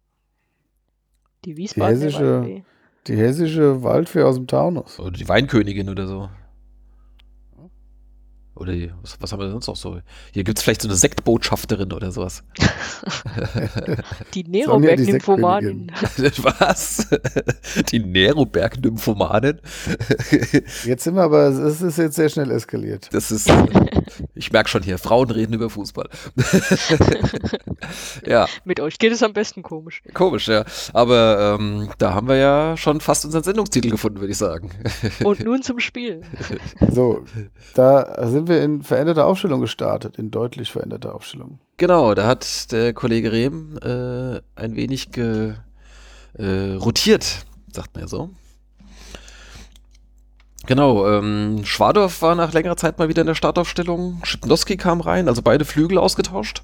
Die 1.46 1.56
Wiesbaden. 1.56 1.98
Die 1.98 2.06
hessische, 2.06 2.40
Waldfee. 2.42 2.64
die 3.08 3.16
hessische 3.16 3.84
Waldfee 3.84 4.24
aus 4.24 4.36
dem 4.36 4.48
Taunus. 4.48 5.00
Oder 5.00 5.12
die 5.12 5.30
Weinkönigin 5.30 5.88
oder 5.88 6.08
so. 6.08 6.30
Oder 8.60 8.74
was, 9.02 9.16
was, 9.22 9.32
haben 9.32 9.40
wir 9.40 9.50
sonst 9.52 9.68
noch 9.68 9.76
so? 9.78 10.00
Hier 10.34 10.44
gibt 10.44 10.58
es 10.58 10.64
vielleicht 10.64 10.82
so 10.82 10.90
eine 10.90 10.98
Sektbotschafterin 10.98 11.94
oder 11.94 12.12
sowas. 12.12 12.44
die 14.34 14.44
Neroberg-Nymphomanin. 14.44 15.92
was? 16.60 17.08
Die 17.92 18.00
Neroberg-Nymphomanin? 18.00 19.62
jetzt 20.84 21.04
sind 21.06 21.16
wir 21.16 21.24
aber, 21.24 21.48
es 21.48 21.82
ist 21.82 21.98
jetzt 21.98 22.16
sehr 22.16 22.28
schnell 22.28 22.52
eskaliert. 22.52 23.08
Das 23.14 23.32
ist, 23.32 23.50
ich 24.36 24.52
merke 24.52 24.70
schon 24.70 24.84
hier, 24.84 24.98
Frauen 24.98 25.32
reden 25.32 25.54
über 25.54 25.70
Fußball. 25.70 26.10
ja. 28.26 28.48
Mit 28.66 28.82
euch 28.82 29.00
geht 29.00 29.14
es 29.14 29.24
am 29.24 29.32
besten 29.32 29.64
komisch. 29.64 30.02
Komisch, 30.14 30.50
ja. 30.50 30.66
Aber 30.92 31.58
ähm, 31.58 31.90
da 31.98 32.14
haben 32.14 32.28
wir 32.28 32.36
ja 32.36 32.76
schon 32.76 33.00
fast 33.00 33.24
unseren 33.24 33.44
Sendungstitel 33.44 33.90
gefunden, 33.90 34.20
würde 34.20 34.32
ich 34.32 34.38
sagen. 34.38 34.72
Und 35.24 35.46
nun 35.46 35.62
zum 35.62 35.80
Spiel. 35.80 36.22
So, 36.92 37.24
da 37.74 38.28
sind 38.28 38.49
wir 38.49 38.49
in 38.58 38.82
veränderter 38.82 39.26
Aufstellung 39.26 39.62
gestartet, 39.62 40.18
in 40.18 40.32
deutlich 40.32 40.72
veränderter 40.72 41.16
Aufstellung. 41.16 41.60
Genau, 41.78 42.14
da 42.14 42.28
hat 42.28 42.72
der 42.72 42.94
Kollege 42.94 43.32
Rehm 43.32 43.78
äh, 43.82 44.42
ein 44.56 44.76
wenig 44.76 45.12
ge, 45.12 45.54
äh, 46.34 46.74
rotiert, 46.74 47.46
sagt 47.72 47.94
man 47.94 48.04
ja 48.04 48.08
so. 48.08 48.30
Genau, 50.66 51.08
ähm, 51.08 51.62
Schwadorf 51.64 52.22
war 52.22 52.36
nach 52.36 52.54
längerer 52.54 52.78
Zeit 52.78 53.00
mal 53.00 53.10
wieder 53.10 53.22
in 53.22 53.28
der 53.28 53.36
Startaufstellung. 53.36 54.22
Schipnowski 54.24 54.78
kam 54.78 55.02
rein, 55.02 55.28
also 55.28 55.42
beide 55.42 55.66
Flügel 55.66 55.98
ausgetauscht. 55.98 56.64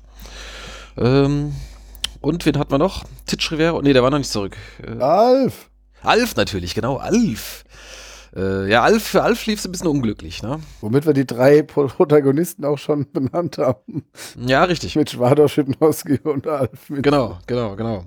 Ähm, 0.97 1.55
und 2.21 2.45
wen 2.45 2.59
hat 2.59 2.71
man 2.71 2.79
noch? 2.79 3.03
Titsch 3.25 3.51
Rivero? 3.51 3.81
Nee, 3.81 3.93
der 3.93 4.03
war 4.03 4.11
noch 4.11 4.17
nicht 4.17 4.31
zurück. 4.31 4.57
Äh, 4.85 5.01
Alf! 5.01 5.69
Alf 6.03 6.35
natürlich, 6.35 6.75
genau, 6.75 6.97
Alf. 6.97 7.63
Äh, 8.35 8.69
ja, 8.69 8.83
Alf, 8.83 9.03
für 9.03 9.23
Alf 9.23 9.45
lief 9.45 9.59
es 9.59 9.65
ein 9.65 9.71
bisschen 9.71 9.87
unglücklich, 9.87 10.43
ne? 10.43 10.59
Womit 10.81 11.05
wir 11.05 11.13
die 11.13 11.25
drei 11.25 11.61
Protagonisten 11.61 12.65
auch 12.65 12.77
schon 12.77 13.09
benannt 13.13 13.57
haben. 13.57 14.05
Ja, 14.45 14.65
richtig. 14.65 14.95
Mit 14.95 15.09
Schwador, 15.09 15.47
Schipnowski 15.47 16.19
und 16.23 16.45
Alf. 16.47 16.87
Genau, 16.89 17.39
genau, 17.47 17.75
genau. 17.75 18.05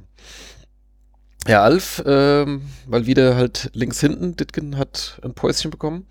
Ja, 1.47 1.63
Alf, 1.63 2.03
ähm, 2.05 2.63
weil 2.87 3.07
wieder 3.07 3.37
halt 3.37 3.71
links 3.73 4.01
hinten, 4.01 4.37
Ditgen 4.37 4.77
hat 4.77 5.19
ein 5.23 5.33
Päuschen 5.33 5.71
bekommen. 5.71 6.07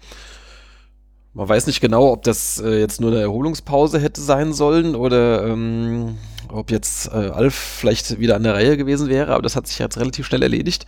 Man 1.37 1.47
weiß 1.47 1.67
nicht 1.67 1.81
genau, 1.81 2.13
ob 2.13 2.23
das 2.23 2.59
äh, 2.59 2.79
jetzt 2.79 2.99
nur 2.99 3.11
eine 3.11 3.21
Erholungspause 3.21 3.99
hätte 3.99 4.19
sein 4.21 4.53
sollen 4.53 4.95
oder 4.95 5.45
ähm, 5.45 6.17
ob 6.51 6.71
jetzt 6.71 7.09
äh, 7.09 7.29
Alf 7.29 7.53
vielleicht 7.53 8.19
wieder 8.19 8.35
an 8.35 8.41
der 8.41 8.55
Reihe 8.55 8.75
gewesen 8.75 9.07
wäre, 9.07 9.33
aber 9.33 9.43
das 9.43 9.55
hat 9.55 9.67
sich 9.67 9.77
jetzt 9.77 9.99
relativ 9.99 10.25
schnell 10.25 10.41
erledigt. 10.41 10.87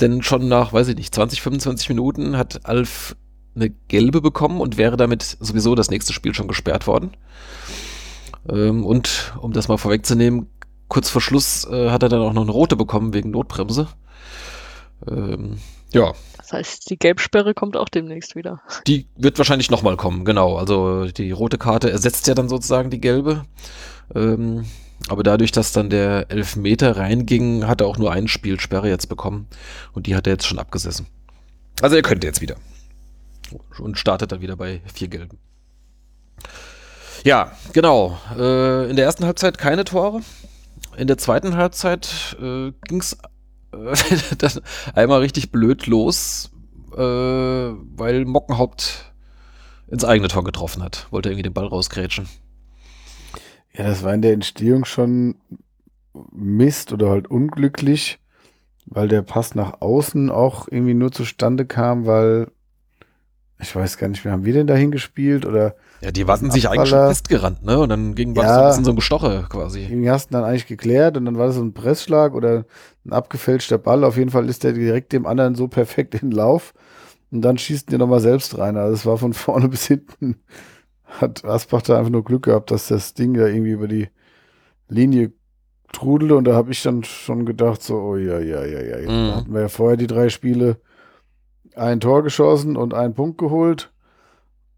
Denn 0.00 0.22
schon 0.22 0.48
nach, 0.48 0.72
weiß 0.72 0.88
ich 0.88 0.96
nicht, 0.96 1.14
20, 1.14 1.42
25 1.42 1.90
Minuten 1.90 2.38
hat 2.38 2.64
Alf 2.64 3.14
eine 3.54 3.68
gelbe 3.88 4.22
bekommen 4.22 4.62
und 4.62 4.78
wäre 4.78 4.96
damit 4.96 5.36
sowieso 5.38 5.74
das 5.74 5.90
nächste 5.90 6.14
Spiel 6.14 6.32
schon 6.32 6.48
gesperrt 6.48 6.86
worden. 6.86 7.10
Ähm, 8.48 8.86
und 8.86 9.34
um 9.42 9.52
das 9.52 9.68
mal 9.68 9.76
vorwegzunehmen, 9.76 10.46
kurz 10.88 11.10
vor 11.10 11.20
Schluss 11.20 11.66
äh, 11.70 11.90
hat 11.90 12.02
er 12.02 12.08
dann 12.08 12.22
auch 12.22 12.32
noch 12.32 12.44
eine 12.44 12.52
rote 12.52 12.76
bekommen 12.76 13.12
wegen 13.12 13.32
Notbremse. 13.32 13.88
Ähm, 15.06 15.58
ja. 15.92 16.14
Das 16.50 16.58
heißt, 16.58 16.90
die 16.90 16.98
Gelbsperre 16.98 17.54
kommt 17.54 17.76
auch 17.76 17.88
demnächst 17.88 18.34
wieder. 18.34 18.60
Die 18.88 19.06
wird 19.16 19.38
wahrscheinlich 19.38 19.70
nochmal 19.70 19.96
kommen, 19.96 20.24
genau. 20.24 20.56
Also 20.56 21.04
die 21.04 21.30
rote 21.30 21.58
Karte 21.58 21.92
ersetzt 21.92 22.26
ja 22.26 22.34
dann 22.34 22.48
sozusagen 22.48 22.90
die 22.90 23.00
gelbe. 23.00 23.44
Ähm, 24.16 24.64
aber 25.08 25.22
dadurch, 25.22 25.52
dass 25.52 25.70
dann 25.70 25.90
der 25.90 26.26
Elfmeter 26.28 26.96
reinging, 26.96 27.68
hat 27.68 27.80
er 27.80 27.86
auch 27.86 27.98
nur 27.98 28.10
eine 28.10 28.26
Spielsperre 28.26 28.88
jetzt 28.88 29.08
bekommen. 29.08 29.46
Und 29.92 30.08
die 30.08 30.16
hat 30.16 30.26
er 30.26 30.32
jetzt 30.32 30.46
schon 30.46 30.58
abgesessen. 30.58 31.06
Also 31.82 31.94
er 31.94 32.02
könnte 32.02 32.26
jetzt 32.26 32.40
wieder. 32.40 32.56
Und 33.78 33.96
startet 33.96 34.32
dann 34.32 34.40
wieder 34.40 34.56
bei 34.56 34.80
vier 34.92 35.06
Gelben. 35.06 35.38
Ja, 37.22 37.52
genau. 37.72 38.18
Äh, 38.36 38.90
in 38.90 38.96
der 38.96 39.04
ersten 39.04 39.24
Halbzeit 39.24 39.56
keine 39.56 39.84
Tore. 39.84 40.22
In 40.96 41.06
der 41.06 41.16
zweiten 41.16 41.56
Halbzeit 41.56 42.36
äh, 42.40 42.72
ging 42.88 42.98
es 42.98 43.16
äh, 43.72 44.50
einmal 44.94 45.20
richtig 45.20 45.52
blöd 45.52 45.86
los, 45.86 46.50
äh, 46.92 46.98
weil 46.98 48.24
Mockenhaupt 48.24 49.12
ins 49.88 50.04
eigene 50.04 50.28
Tor 50.28 50.44
getroffen 50.44 50.82
hat. 50.82 51.06
Wollte 51.10 51.28
irgendwie 51.28 51.42
den 51.42 51.54
Ball 51.54 51.66
rausgrätschen. 51.66 52.28
Ja, 53.72 53.84
das 53.84 54.02
war 54.02 54.14
in 54.14 54.22
der 54.22 54.32
Entstehung 54.32 54.84
schon 54.84 55.36
Mist 56.32 56.92
oder 56.92 57.10
halt 57.10 57.28
unglücklich, 57.28 58.18
weil 58.86 59.08
der 59.08 59.22
Pass 59.22 59.54
nach 59.54 59.80
außen 59.80 60.30
auch 60.30 60.66
irgendwie 60.68 60.94
nur 60.94 61.12
zustande 61.12 61.66
kam, 61.66 62.06
weil 62.06 62.48
ich 63.60 63.74
weiß 63.76 63.98
gar 63.98 64.08
nicht, 64.08 64.24
wie 64.24 64.30
haben 64.30 64.44
wir 64.44 64.54
denn 64.54 64.66
dahin 64.66 64.90
gespielt 64.90 65.44
oder 65.44 65.74
ja, 66.00 66.10
die 66.10 66.26
warten 66.26 66.50
sich 66.50 66.68
eigentlich 66.68 66.88
schon 66.88 67.08
festgerannt, 67.08 67.62
ne? 67.62 67.78
Und 67.78 67.90
dann 67.90 68.14
ging 68.14 68.34
was 68.34 68.44
ja, 68.44 68.54
so 68.54 68.60
ein 68.60 68.68
bisschen 68.68 68.84
so 68.84 68.90
ein 68.92 68.96
Gestoche 68.96 69.46
quasi. 69.50 69.82
Irgendwie 69.82 70.10
hast 70.10 70.28
du 70.28 70.32
dann 70.32 70.44
eigentlich 70.44 70.66
geklärt 70.66 71.18
und 71.18 71.26
dann 71.26 71.36
war 71.36 71.48
das 71.48 71.56
so 71.56 71.62
ein 71.62 71.74
Pressschlag 71.74 72.34
oder 72.34 72.64
ein 73.04 73.12
abgefälschter 73.12 73.78
Ball. 73.78 74.04
Auf 74.04 74.16
jeden 74.16 74.30
Fall 74.30 74.48
ist 74.48 74.64
der 74.64 74.72
direkt 74.72 75.12
dem 75.12 75.26
anderen 75.26 75.54
so 75.54 75.68
perfekt 75.68 76.14
in 76.14 76.30
Lauf 76.30 76.74
und 77.30 77.42
dann 77.42 77.58
schießt 77.58 77.90
der 77.90 77.98
nochmal 77.98 78.20
selbst 78.20 78.58
rein. 78.58 78.76
Also 78.76 78.94
es 78.94 79.06
war 79.06 79.18
von 79.18 79.32
vorne 79.34 79.68
bis 79.68 79.86
hinten 79.86 80.36
hat 81.18 81.44
Asbach 81.44 81.82
da 81.82 81.98
einfach 81.98 82.10
nur 82.10 82.24
Glück 82.24 82.44
gehabt, 82.44 82.70
dass 82.70 82.88
das 82.88 83.14
Ding 83.14 83.34
da 83.34 83.46
irgendwie 83.46 83.72
über 83.72 83.88
die 83.88 84.08
Linie 84.88 85.32
trudelte 85.92 86.36
und 86.36 86.44
da 86.44 86.54
habe 86.54 86.70
ich 86.70 86.82
dann 86.82 87.02
schon 87.02 87.46
gedacht, 87.46 87.82
so, 87.82 87.96
oh 87.96 88.16
ja, 88.16 88.38
ja, 88.38 88.64
ja, 88.64 88.80
ja. 88.80 88.98
Mhm. 88.98 89.28
Da 89.28 89.36
hatten 89.36 89.54
wir 89.54 89.60
ja 89.62 89.68
vorher 89.68 89.96
die 89.96 90.06
drei 90.06 90.28
Spiele 90.28 90.76
ein 91.74 92.00
Tor 92.00 92.22
geschossen 92.22 92.76
und 92.76 92.94
einen 92.94 93.14
Punkt 93.14 93.38
geholt. 93.38 93.92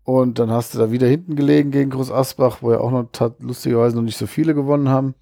Und 0.05 0.41
dann 0.41 0.51
hast 0.51 0.75
du 0.75 0.79
da 0.79 0.91
wieder 0.91 1.07
hinten 1.07 1.37
gelegen 1.37 1.71
gegen 1.71 1.91
Groß 1.91 2.11
Asbach, 2.11 2.59
wo 2.61 2.73
ja 2.73 2.81
auch 2.81 2.91
noch 2.91 3.09
lustigerweise 3.39 3.95
noch 3.95 4.03
nicht 4.03 4.19
so 4.19 4.27
viele 4.27 4.53
gewonnen 4.55 4.89
haben. 4.89 5.15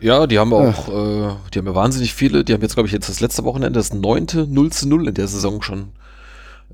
Ja, 0.00 0.26
die 0.26 0.38
haben 0.38 0.52
auch, 0.52 0.88
äh, 0.88 1.34
die 1.52 1.58
haben 1.58 1.66
ja 1.66 1.74
wahnsinnig 1.74 2.14
viele. 2.14 2.44
Die 2.44 2.52
haben 2.52 2.62
jetzt, 2.62 2.74
glaube 2.74 2.86
ich, 2.86 2.92
jetzt 2.92 3.08
das 3.08 3.20
letzte 3.20 3.44
Wochenende 3.44 3.78
das 3.78 3.92
neunte 3.94 4.46
0 4.46 4.70
zu 4.70 4.88
0 4.88 5.08
in 5.08 5.14
der 5.14 5.28
Saison 5.28 5.62
schon. 5.62 5.92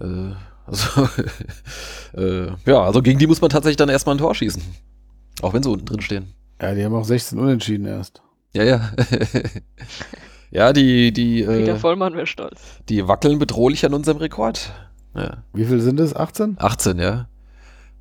Äh, 0.01 0.33
also, 0.67 1.09
äh, 2.17 2.47
ja, 2.67 2.83
also 2.83 3.03
gegen 3.03 3.19
die 3.19 3.27
muss 3.27 3.41
man 3.41 3.51
tatsächlich 3.51 3.77
dann 3.77 3.89
erstmal 3.89 4.15
ein 4.15 4.19
Tor 4.19 4.35
schießen. 4.35 4.63
Auch 5.43 5.53
wenn 5.53 5.63
sie 5.63 5.71
unten 5.71 5.87
drin 5.87 6.01
stehen. 6.01 6.35
Ja, 6.61 6.75
die 6.75 6.85
haben 6.85 6.95
auch 6.95 7.05
16 7.05 7.39
Unentschieden 7.39 7.87
erst. 7.87 8.23
Ja, 8.53 8.65
ja. 8.65 8.91
ja, 10.51 10.73
die, 10.73 11.13
die. 11.13 11.43
Äh, 11.43 11.61
Peter 11.61 11.77
Vollmann 11.77 12.15
wäre 12.15 12.27
stolz. 12.27 12.61
Die 12.89 13.07
wackeln 13.07 13.39
bedrohlich 13.39 13.85
an 13.87 13.95
unserem 13.95 14.19
Rekord. 14.19 14.73
Ja. 15.15 15.45
Wie 15.53 15.65
viel 15.65 15.81
sind 15.81 15.99
es? 16.01 16.15
18? 16.15 16.57
18, 16.59 16.99
ja. 16.99 17.29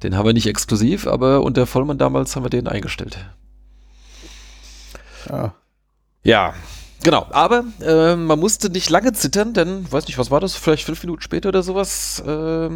Den 0.04 0.16
haben 0.16 0.26
wir 0.26 0.34
nicht 0.34 0.48
exklusiv, 0.48 1.08
aber 1.08 1.42
unter 1.42 1.66
Vollmann 1.66 1.98
damals 1.98 2.36
haben 2.36 2.44
wir 2.44 2.50
den 2.50 2.68
eingestellt. 2.68 3.18
Ja. 5.28 5.56
Ja, 6.24 6.54
Genau, 7.02 7.28
aber 7.30 7.64
äh, 7.82 8.16
man 8.16 8.40
musste 8.40 8.70
nicht 8.70 8.90
lange 8.90 9.14
zittern, 9.14 9.54
denn, 9.54 9.90
weiß 9.90 10.08
nicht, 10.08 10.18
was 10.18 10.32
war 10.32 10.42
das, 10.42 10.56
vielleicht 10.56 10.84
fünf 10.84 11.02
Minuten 11.04 11.22
später 11.22 11.50
oder 11.50 11.64
sowas? 11.64 12.22
Äh, 12.26 12.70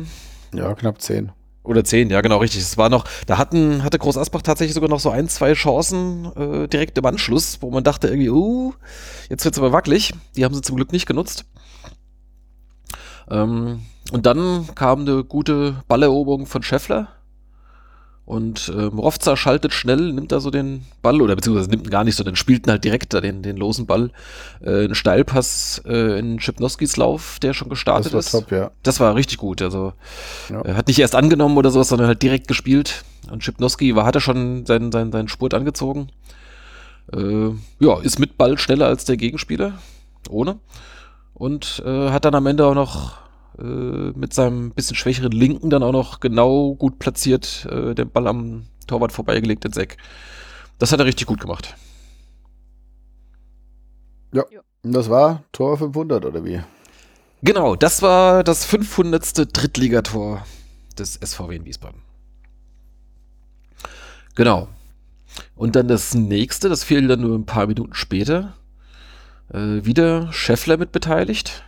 ja, 0.55 0.73
knapp 0.75 1.01
zehn. 1.01 1.33
Oder 1.63 1.83
zehn, 1.83 2.09
ja, 2.09 2.21
genau, 2.21 2.37
richtig. 2.37 2.61
Es 2.61 2.77
war 2.77 2.89
noch, 2.89 3.05
da 3.25 3.37
hatten, 3.37 3.83
hatte 3.83 3.99
Groß 3.99 4.17
Asbach 4.17 4.41
tatsächlich 4.41 4.75
sogar 4.75 4.89
noch 4.89 4.99
so 4.99 5.09
ein, 5.09 5.27
zwei 5.27 5.53
Chancen 5.53 6.31
äh, 6.35 6.67
direkt 6.67 6.97
im 6.97 7.05
Anschluss, 7.05 7.57
wo 7.61 7.69
man 7.69 7.83
dachte 7.83 8.07
irgendwie, 8.07 8.29
uh, 8.29 8.73
jetzt 9.29 9.43
wird's 9.43 9.59
aber 9.59 9.71
wackelig. 9.71 10.13
Die 10.35 10.45
haben 10.45 10.53
sie 10.53 10.61
zum 10.61 10.75
Glück 10.75 10.91
nicht 10.91 11.05
genutzt. 11.05 11.45
Ähm, 13.29 13.81
und 14.11 14.25
dann 14.25 14.67
kam 14.75 15.01
eine 15.01 15.23
gute 15.23 15.83
Balleroberung 15.87 16.45
von 16.45 16.63
Scheffler 16.63 17.09
und 18.25 18.69
äh, 18.69 18.83
Rovza 18.83 19.35
schaltet 19.35 19.73
schnell, 19.73 20.13
nimmt 20.13 20.31
da 20.31 20.39
so 20.39 20.49
den 20.49 20.85
Ball, 21.01 21.21
oder 21.21 21.35
beziehungsweise 21.35 21.69
nimmt 21.69 21.87
ihn 21.87 21.89
gar 21.89 22.05
nicht, 22.05 22.15
sondern 22.15 22.37
spielt 22.37 22.65
ihn 22.65 22.71
halt 22.71 22.85
direkt 22.85 23.13
da 23.13 23.19
den, 23.19 23.43
den 23.43 23.57
losen 23.57 23.85
Ball. 23.85 24.11
Äh, 24.61 24.85
ein 24.85 24.95
Steilpass 24.95 25.81
äh, 25.85 26.19
in 26.19 26.39
Schipnowskis 26.39 26.95
Lauf, 26.95 27.39
der 27.41 27.53
schon 27.53 27.67
gestartet 27.67 28.13
das 28.13 28.13
war 28.13 28.19
ist. 28.19 28.31
Top, 28.31 28.51
ja. 28.51 28.71
Das 28.81 29.01
war 29.01 29.15
richtig 29.15 29.39
gut. 29.39 29.61
Also 29.61 29.91
ja. 30.49 30.61
er 30.61 30.77
hat 30.77 30.87
nicht 30.87 30.99
erst 30.99 31.15
angenommen 31.15 31.57
oder 31.57 31.69
sowas, 31.69 31.89
sondern 31.89 32.07
halt 32.07 32.21
direkt 32.21 32.47
gespielt. 32.47 33.03
Und 33.29 33.43
Schipnowski 33.43 33.93
war, 33.95 34.05
hat 34.05 34.15
er 34.15 34.21
schon 34.21 34.65
seinen, 34.65 34.93
seinen, 34.93 35.11
seinen 35.11 35.27
Spurt 35.27 35.53
angezogen. 35.53 36.07
Äh, 37.11 37.49
ja, 37.79 37.99
ist 38.01 38.19
mit 38.19 38.37
Ball 38.37 38.57
schneller 38.57 38.87
als 38.87 39.03
der 39.03 39.17
Gegenspieler. 39.17 39.73
Ohne. 40.29 40.59
Und 41.33 41.83
äh, 41.85 42.09
hat 42.11 42.23
dann 42.23 42.35
am 42.35 42.45
Ende 42.45 42.65
auch 42.65 42.75
noch 42.75 43.22
äh, 43.59 43.63
mit 43.63 44.33
seinem 44.33 44.71
bisschen 44.71 44.95
schwächeren 44.95 45.31
Linken 45.31 45.69
dann 45.69 45.83
auch 45.83 45.91
noch 45.91 46.19
genau 46.19 46.75
gut 46.75 46.99
platziert, 46.99 47.67
äh, 47.69 47.93
den 47.93 48.09
Ball 48.09 48.27
am 48.27 48.65
Torwart 48.87 49.11
vorbeigelegt 49.11 49.65
ins 49.65 49.77
Eck. 49.77 49.97
Das 50.79 50.91
hat 50.91 50.99
er 50.99 51.05
richtig 51.05 51.27
gut 51.27 51.39
gemacht. 51.39 51.75
Ja, 54.33 54.43
und 54.83 54.91
das 54.91 55.09
war 55.09 55.43
Tor 55.51 55.77
500 55.77 56.25
oder 56.25 56.43
wie? 56.43 56.61
Genau, 57.41 57.75
das 57.75 58.01
war 58.01 58.43
das 58.43 58.65
500. 58.65 59.55
Drittligator 59.55 60.45
des 60.97 61.19
SVW 61.23 61.55
in 61.55 61.65
Wiesbaden. 61.65 62.01
Genau. 64.35 64.67
Und 65.55 65.75
dann 65.75 65.87
das 65.87 66.13
nächste, 66.13 66.69
das 66.69 66.83
fiel 66.83 67.07
dann 67.07 67.21
nur 67.21 67.37
ein 67.37 67.45
paar 67.45 67.67
Minuten 67.67 67.93
später. 67.93 68.53
Äh, 69.51 69.85
wieder 69.85 70.31
Scheffler 70.31 70.77
mit 70.77 70.91
beteiligt. 70.91 71.63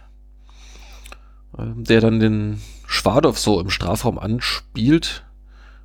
Ähm, 1.58 1.84
der 1.84 2.02
dann 2.02 2.20
den 2.20 2.62
Schwadorf 2.88 3.40
so 3.40 3.60
im 3.60 3.70
Strafraum 3.70 4.20
anspielt 4.20 5.24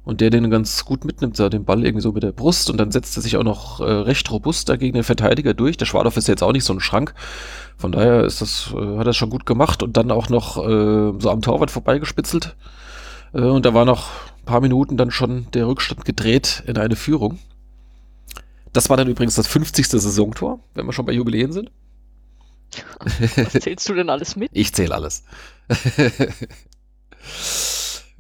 und 0.04 0.20
der 0.20 0.30
den 0.30 0.50
ganz 0.50 0.84
gut 0.84 1.04
mitnimmt, 1.04 1.38
da 1.38 1.48
den 1.48 1.64
Ball 1.64 1.84
irgendwie 1.84 2.02
so 2.02 2.12
mit 2.12 2.22
der 2.22 2.32
Brust 2.32 2.70
und 2.70 2.78
dann 2.78 2.90
setzt 2.90 3.16
er 3.16 3.22
sich 3.22 3.36
auch 3.36 3.44
noch 3.44 3.80
äh, 3.80 3.84
recht 3.84 4.30
robust 4.30 4.68
dagegen 4.68 4.94
den 4.94 5.04
Verteidiger 5.04 5.54
durch. 5.54 5.76
Der 5.76 5.86
Schwadorf 5.86 6.16
ist 6.16 6.28
jetzt 6.28 6.42
auch 6.42 6.52
nicht 6.52 6.64
so 6.64 6.72
ein 6.72 6.80
Schrank. 6.80 7.14
Von 7.76 7.92
daher 7.92 8.24
ist 8.24 8.40
das, 8.40 8.72
äh, 8.74 8.98
hat 8.98 9.06
er 9.06 9.12
schon 9.12 9.30
gut 9.30 9.46
gemacht 9.46 9.82
und 9.82 9.96
dann 9.96 10.10
auch 10.10 10.28
noch 10.28 10.56
äh, 10.56 11.12
so 11.18 11.30
am 11.30 11.42
Torwart 11.42 11.70
vorbeigespitzelt. 11.70 12.56
Äh, 13.32 13.42
und 13.42 13.64
da 13.64 13.74
war 13.74 13.84
noch 13.84 14.08
ein 14.38 14.44
paar 14.46 14.60
Minuten 14.60 14.96
dann 14.96 15.10
schon 15.10 15.46
der 15.52 15.66
Rückstand 15.66 16.04
gedreht 16.04 16.64
in 16.66 16.78
eine 16.78 16.96
Führung. 16.96 17.38
Das 18.72 18.88
war 18.88 18.96
dann 18.96 19.08
übrigens 19.08 19.34
das 19.34 19.46
50. 19.48 19.86
Saisontor, 19.88 20.60
wenn 20.74 20.86
wir 20.86 20.92
schon 20.92 21.06
bei 21.06 21.12
Jubiläen 21.12 21.52
sind. 21.52 21.70
Was 23.36 23.52
zählst 23.52 23.88
du 23.88 23.94
denn 23.94 24.10
alles 24.10 24.36
mit? 24.36 24.50
Ich 24.52 24.74
zähle 24.74 24.94
alles. 24.94 25.24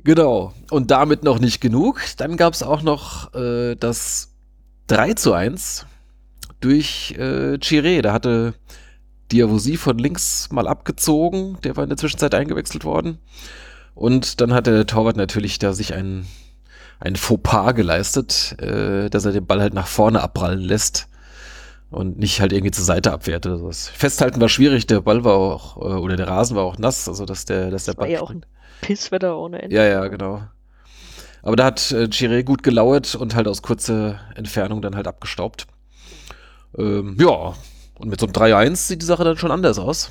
Genau. 0.04 0.54
Und 0.70 0.90
damit 0.90 1.24
noch 1.24 1.38
nicht 1.38 1.60
genug. 1.60 2.00
Dann 2.16 2.36
gab 2.36 2.54
es 2.54 2.62
auch 2.62 2.82
noch 2.82 3.34
äh, 3.34 3.74
das 3.74 4.34
3 4.86 5.14
zu 5.14 5.32
1 5.32 5.86
durch 6.60 7.14
äh, 7.18 7.58
Chiré. 7.58 8.00
Da 8.02 8.12
hatte 8.12 8.54
Diavosi 9.32 9.76
von 9.76 9.98
links 9.98 10.48
mal 10.50 10.66
abgezogen. 10.66 11.58
Der 11.64 11.76
war 11.76 11.84
in 11.84 11.90
der 11.90 11.98
Zwischenzeit 11.98 12.34
eingewechselt 12.34 12.84
worden. 12.84 13.18
Und 13.94 14.40
dann 14.40 14.54
hat 14.54 14.66
der 14.66 14.86
Torwart 14.86 15.16
natürlich 15.16 15.58
da 15.58 15.72
sich 15.72 15.92
ein, 15.92 16.26
ein 16.98 17.16
Fauxpas 17.16 17.74
geleistet, 17.74 18.56
äh, 18.58 19.10
dass 19.10 19.26
er 19.26 19.32
den 19.32 19.46
Ball 19.46 19.60
halt 19.60 19.74
nach 19.74 19.86
vorne 19.86 20.22
abprallen 20.22 20.60
lässt 20.60 21.09
und 21.90 22.18
nicht 22.18 22.40
halt 22.40 22.52
irgendwie 22.52 22.70
zur 22.70 22.84
Seite 22.84 23.12
abwehrt 23.12 23.46
oder 23.46 23.58
sowas. 23.58 23.88
Festhalten 23.88 24.40
war 24.40 24.48
schwierig, 24.48 24.86
der 24.86 25.00
Ball 25.00 25.24
war 25.24 25.34
auch, 25.34 25.76
äh, 25.76 25.80
oder 25.80 26.16
der 26.16 26.28
Rasen 26.28 26.56
war 26.56 26.64
auch 26.64 26.78
nass, 26.78 27.08
also 27.08 27.24
dass 27.24 27.44
der, 27.44 27.70
dass 27.70 27.84
der 27.84 27.94
Ball. 27.94 28.06
War 28.06 28.12
ja 28.12 28.20
auch 28.20 28.30
ein 28.30 28.46
Pisswetter 28.80 29.36
ohne 29.38 29.62
Ende. 29.62 29.76
Ja, 29.76 29.84
ja, 29.84 30.06
genau. 30.08 30.42
Aber 31.42 31.56
da 31.56 31.64
hat 31.64 31.90
äh, 31.92 32.04
Chiré 32.04 32.42
gut 32.42 32.62
gelauert 32.62 33.14
und 33.14 33.34
halt 33.34 33.48
aus 33.48 33.62
kurzer 33.62 34.20
Entfernung 34.34 34.82
dann 34.82 34.94
halt 34.94 35.08
abgestaubt. 35.08 35.66
Ähm, 36.76 37.16
ja, 37.18 37.54
und 37.98 38.08
mit 38.08 38.20
so 38.20 38.26
einem 38.26 38.34
3-1 38.34 38.76
sieht 38.76 39.02
die 39.02 39.06
Sache 39.06 39.24
dann 39.24 39.36
schon 39.36 39.50
anders 39.50 39.78
aus. 39.78 40.10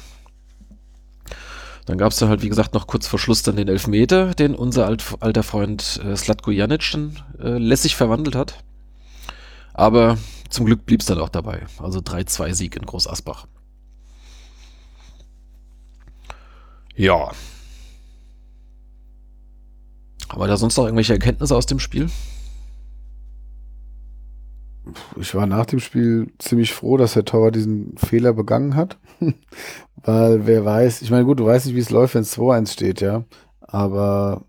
Dann 1.86 1.98
gab 1.98 2.12
es 2.12 2.20
dann 2.20 2.30
halt, 2.30 2.44
wie 2.44 2.50
gesagt, 2.50 2.74
noch 2.74 2.86
kurz 2.86 3.08
vor 3.08 3.18
Schluss 3.18 3.42
dann 3.42 3.56
den 3.56 3.68
Elfmeter, 3.68 4.36
den 4.36 4.54
unser 4.54 4.86
alt, 4.86 5.04
alter 5.22 5.42
Freund 5.42 6.00
äh, 6.04 6.16
Slatko 6.16 6.52
Janic 6.52 6.92
dann 6.92 7.18
äh, 7.42 7.58
lässig 7.58 7.96
verwandelt 7.96 8.36
hat. 8.36 8.64
Aber 9.74 10.18
zum 10.50 10.66
Glück 10.66 10.86
blieb 10.86 11.02
es 11.02 11.08
dann 11.08 11.20
auch 11.20 11.30
dabei. 11.30 11.66
Also 11.80 12.00
3-2-Sieg 12.00 12.76
in 12.76 12.86
Groß 12.86 13.08
Asbach. 13.08 13.48
Ja, 16.96 17.32
haben 20.30 20.42
wir 20.42 20.48
da 20.48 20.58
sonst 20.58 20.78
noch 20.78 20.86
irgendwelche 20.86 21.14
Erkenntnisse 21.14 21.56
aus 21.56 21.66
dem 21.66 21.80
Spiel? 21.80 22.10
Ich 25.20 25.34
war 25.36 25.48
nach 25.48 25.66
dem 25.66 25.80
Spiel 25.80 26.32
ziemlich 26.38 26.74
froh, 26.74 26.98
dass 26.98 27.14
der 27.14 27.26
Torwart 27.26 27.56
diesen 27.56 27.98
Fehler 27.98 28.34
begangen 28.34 28.76
hat. 28.76 28.98
Weil 29.96 30.46
wer 30.46 30.64
weiß, 30.64 31.02
ich 31.02 31.12
meine, 31.12 31.26
gut, 31.26 31.40
du 31.40 31.46
weißt 31.46 31.66
nicht, 31.66 31.76
wie 31.76 31.80
es 31.80 31.90
läuft, 31.90 32.16
wenn 32.16 32.22
es 32.22 32.38
2-1 32.38 32.72
steht, 32.72 33.02
ja. 33.02 33.26
Aber 33.60 34.46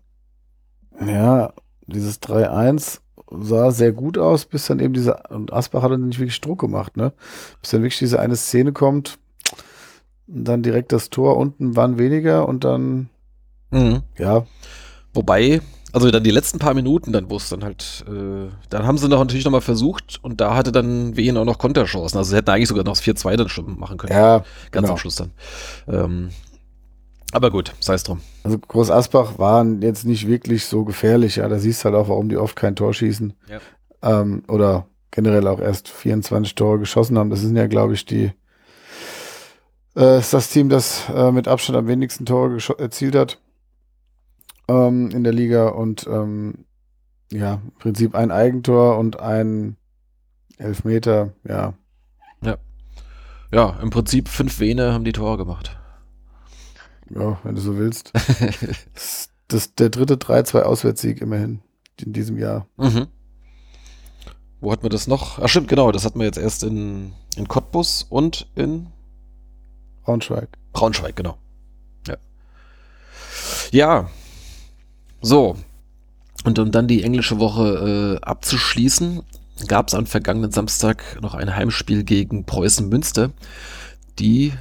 ja, 1.05 1.53
dieses 1.87 2.21
3-1 2.21 3.00
sah 3.31 3.71
sehr 3.71 3.91
gut 3.91 4.17
aus, 4.17 4.45
bis 4.45 4.67
dann 4.67 4.79
eben 4.79 4.93
diese, 4.93 5.15
und 5.29 5.53
Asbach 5.53 5.83
hat 5.83 5.91
dann 5.91 6.07
nicht 6.07 6.19
wirklich 6.19 6.41
Druck 6.41 6.59
gemacht, 6.59 6.97
ne? 6.97 7.13
Bis 7.61 7.71
dann 7.71 7.81
wirklich 7.81 7.99
diese 7.99 8.19
eine 8.19 8.35
Szene 8.35 8.71
kommt, 8.71 9.17
und 10.27 10.45
dann 10.45 10.63
direkt 10.63 10.91
das 10.91 11.09
Tor 11.09 11.37
unten 11.37 11.75
waren 11.75 11.97
weniger 11.97 12.47
und 12.47 12.63
dann, 12.63 13.09
mhm. 13.71 14.03
ja, 14.17 14.45
Wobei, 15.13 15.61
also 15.91 16.09
dann 16.09 16.23
die 16.23 16.31
letzten 16.31 16.59
paar 16.59 16.73
Minuten, 16.73 17.11
dann 17.11 17.29
wo 17.29 17.35
es 17.35 17.49
dann 17.49 17.63
halt, 17.63 18.05
äh, 18.07 18.49
dann 18.69 18.85
haben 18.85 18.97
sie 18.97 19.09
noch 19.09 19.19
natürlich 19.19 19.43
nochmal 19.43 19.61
versucht 19.61 20.19
und 20.21 20.39
da 20.39 20.55
hatte 20.55 20.71
dann 20.71 21.17
Wien 21.17 21.37
auch 21.37 21.43
noch 21.45 21.57
Konterchancen. 21.57 22.17
Also 22.17 22.31
sie 22.31 22.37
hätten 22.37 22.49
eigentlich 22.49 22.69
sogar 22.69 22.85
noch 22.85 22.93
das 22.93 23.03
4-2 23.03 23.35
dann 23.35 23.49
schon 23.49 23.77
machen 23.77 23.97
können. 23.97 24.13
Ja. 24.13 24.37
Ganz 24.37 24.45
genau. 24.71 24.91
am 24.91 24.97
Schluss 24.97 25.15
dann. 25.15 25.31
Ähm, 25.87 26.29
aber 27.31 27.51
gut, 27.51 27.73
sei 27.79 27.93
es 27.93 28.03
drum. 28.03 28.21
Also 28.43 28.57
Groß 28.59 28.91
Asbach 28.91 29.39
waren 29.39 29.81
jetzt 29.81 30.05
nicht 30.05 30.27
wirklich 30.27 30.65
so 30.65 30.83
gefährlich, 30.83 31.37
ja. 31.37 31.47
Da 31.47 31.59
siehst 31.59 31.81
du 31.81 31.85
halt 31.85 31.95
auch, 31.95 32.09
warum 32.09 32.29
die 32.29 32.37
oft 32.37 32.55
kein 32.55 32.75
Tor 32.75 32.93
schießen. 32.93 33.33
Ja. 33.47 33.59
Ähm, 34.01 34.43
oder 34.47 34.87
generell 35.11 35.47
auch 35.47 35.59
erst 35.59 35.89
24 35.89 36.55
Tore 36.55 36.79
geschossen 36.79 37.17
haben. 37.17 37.29
Das 37.29 37.41
sind 37.41 37.55
ja, 37.55 37.67
glaube 37.67 37.93
ich, 37.93 38.05
die 38.05 38.31
äh, 39.95 40.19
ist 40.19 40.33
das 40.33 40.49
Team, 40.49 40.69
das 40.69 41.03
äh, 41.13 41.31
mit 41.31 41.47
Abstand 41.47 41.77
am 41.77 41.87
wenigsten 41.87 42.25
Tore 42.25 42.57
erzielt 42.77 43.15
hat 43.15 43.39
ähm, 44.67 45.09
in 45.11 45.23
der 45.23 45.33
Liga 45.33 45.69
und 45.69 46.07
ähm, 46.07 46.65
ja, 47.31 47.55
im 47.63 47.71
Prinzip 47.79 48.15
ein 48.15 48.31
Eigentor 48.31 48.97
und 48.97 49.19
ein 49.19 49.77
Elfmeter, 50.57 51.33
ja. 51.47 51.73
Ja. 52.43 52.57
Ja, 53.51 53.79
im 53.81 53.89
Prinzip 53.89 54.29
fünf 54.29 54.59
Vene 54.59 54.93
haben 54.93 55.03
die 55.03 55.11
Tore 55.11 55.37
gemacht. 55.37 55.80
Ja, 57.13 57.39
wenn 57.43 57.55
du 57.55 57.61
so 57.61 57.77
willst. 57.77 58.11
das, 58.93 59.29
das, 59.47 59.75
der 59.75 59.89
dritte 59.89 60.15
3-2-Auswärtssieg 60.15 61.21
immerhin 61.21 61.61
in 61.97 62.13
diesem 62.13 62.37
Jahr. 62.37 62.67
Mhm. 62.77 63.07
Wo 64.59 64.71
hat 64.71 64.83
man 64.83 64.91
das 64.91 65.07
noch? 65.07 65.39
Ach 65.39 65.49
stimmt, 65.49 65.67
genau, 65.67 65.91
das 65.91 66.05
hatten 66.05 66.19
wir 66.19 66.25
jetzt 66.25 66.37
erst 66.37 66.63
in, 66.63 67.13
in 67.35 67.47
Cottbus 67.47 68.05
und 68.09 68.47
in 68.55 68.87
Braunschweig. 70.03 70.49
Braunschweig, 70.71 71.15
genau. 71.15 71.37
Ja. 72.07 72.17
Ja, 73.71 74.09
so. 75.21 75.57
Und 76.43 76.57
um 76.59 76.71
dann 76.71 76.87
die 76.87 77.03
englische 77.03 77.39
Woche 77.39 78.19
äh, 78.19 78.25
abzuschließen, 78.25 79.21
gab 79.67 79.87
es 79.87 79.93
am 79.93 80.05
vergangenen 80.05 80.51
Samstag 80.51 81.19
noch 81.21 81.35
ein 81.35 81.55
Heimspiel 81.55 82.03
gegen 82.03 82.45
Preußen 82.45 82.89
Münster, 82.89 83.31
die 84.17 84.53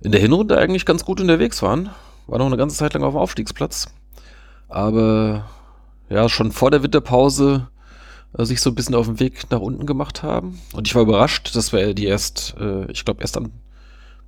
in 0.00 0.12
der 0.12 0.20
Hinrunde 0.20 0.58
eigentlich 0.58 0.86
ganz 0.86 1.04
gut 1.04 1.20
unterwegs 1.20 1.62
waren. 1.62 1.90
War 2.26 2.38
noch 2.38 2.46
eine 2.46 2.56
ganze 2.56 2.76
Zeit 2.76 2.94
lang 2.94 3.02
auf 3.02 3.14
dem 3.14 3.18
Aufstiegsplatz. 3.18 3.86
Aber 4.68 5.46
ja, 6.08 6.28
schon 6.28 6.52
vor 6.52 6.70
der 6.70 6.82
Winterpause 6.82 7.68
äh, 8.36 8.44
sich 8.44 8.60
so 8.60 8.70
ein 8.70 8.74
bisschen 8.74 8.94
auf 8.94 9.06
den 9.06 9.20
Weg 9.20 9.50
nach 9.50 9.60
unten 9.60 9.86
gemacht 9.86 10.22
haben. 10.22 10.60
Und 10.72 10.86
ich 10.86 10.94
war 10.94 11.02
überrascht, 11.02 11.54
dass 11.54 11.72
wir 11.72 11.94
die 11.94 12.06
erst, 12.06 12.54
äh, 12.60 12.90
ich 12.90 13.04
glaube, 13.04 13.20
erst 13.20 13.36
am 13.36 13.50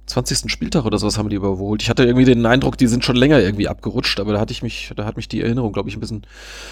20. 0.07 0.50
Spieltag 0.50 0.85
oder 0.85 0.98
sowas 0.98 1.18
haben 1.18 1.28
die 1.28 1.37
überholt. 1.37 1.83
Ich 1.83 1.90
hatte 1.90 2.04
irgendwie 2.04 2.24
den 2.24 2.46
Eindruck, 2.46 2.78
die 2.78 2.87
sind 2.87 3.04
schon 3.04 3.16
länger 3.16 3.40
irgendwie 3.40 3.68
abgerutscht, 3.68 4.20
aber 4.20 4.33
da 4.33 4.40
hatte 4.40 4.52
ich 4.52 4.62
mich, 4.62 4.92
da 4.96 5.04
hat 5.04 5.16
mich 5.16 5.28
die 5.28 5.42
Erinnerung, 5.42 5.72
glaube 5.72 5.88
ich, 5.88 5.96
ein 5.96 6.00
bisschen 6.00 6.26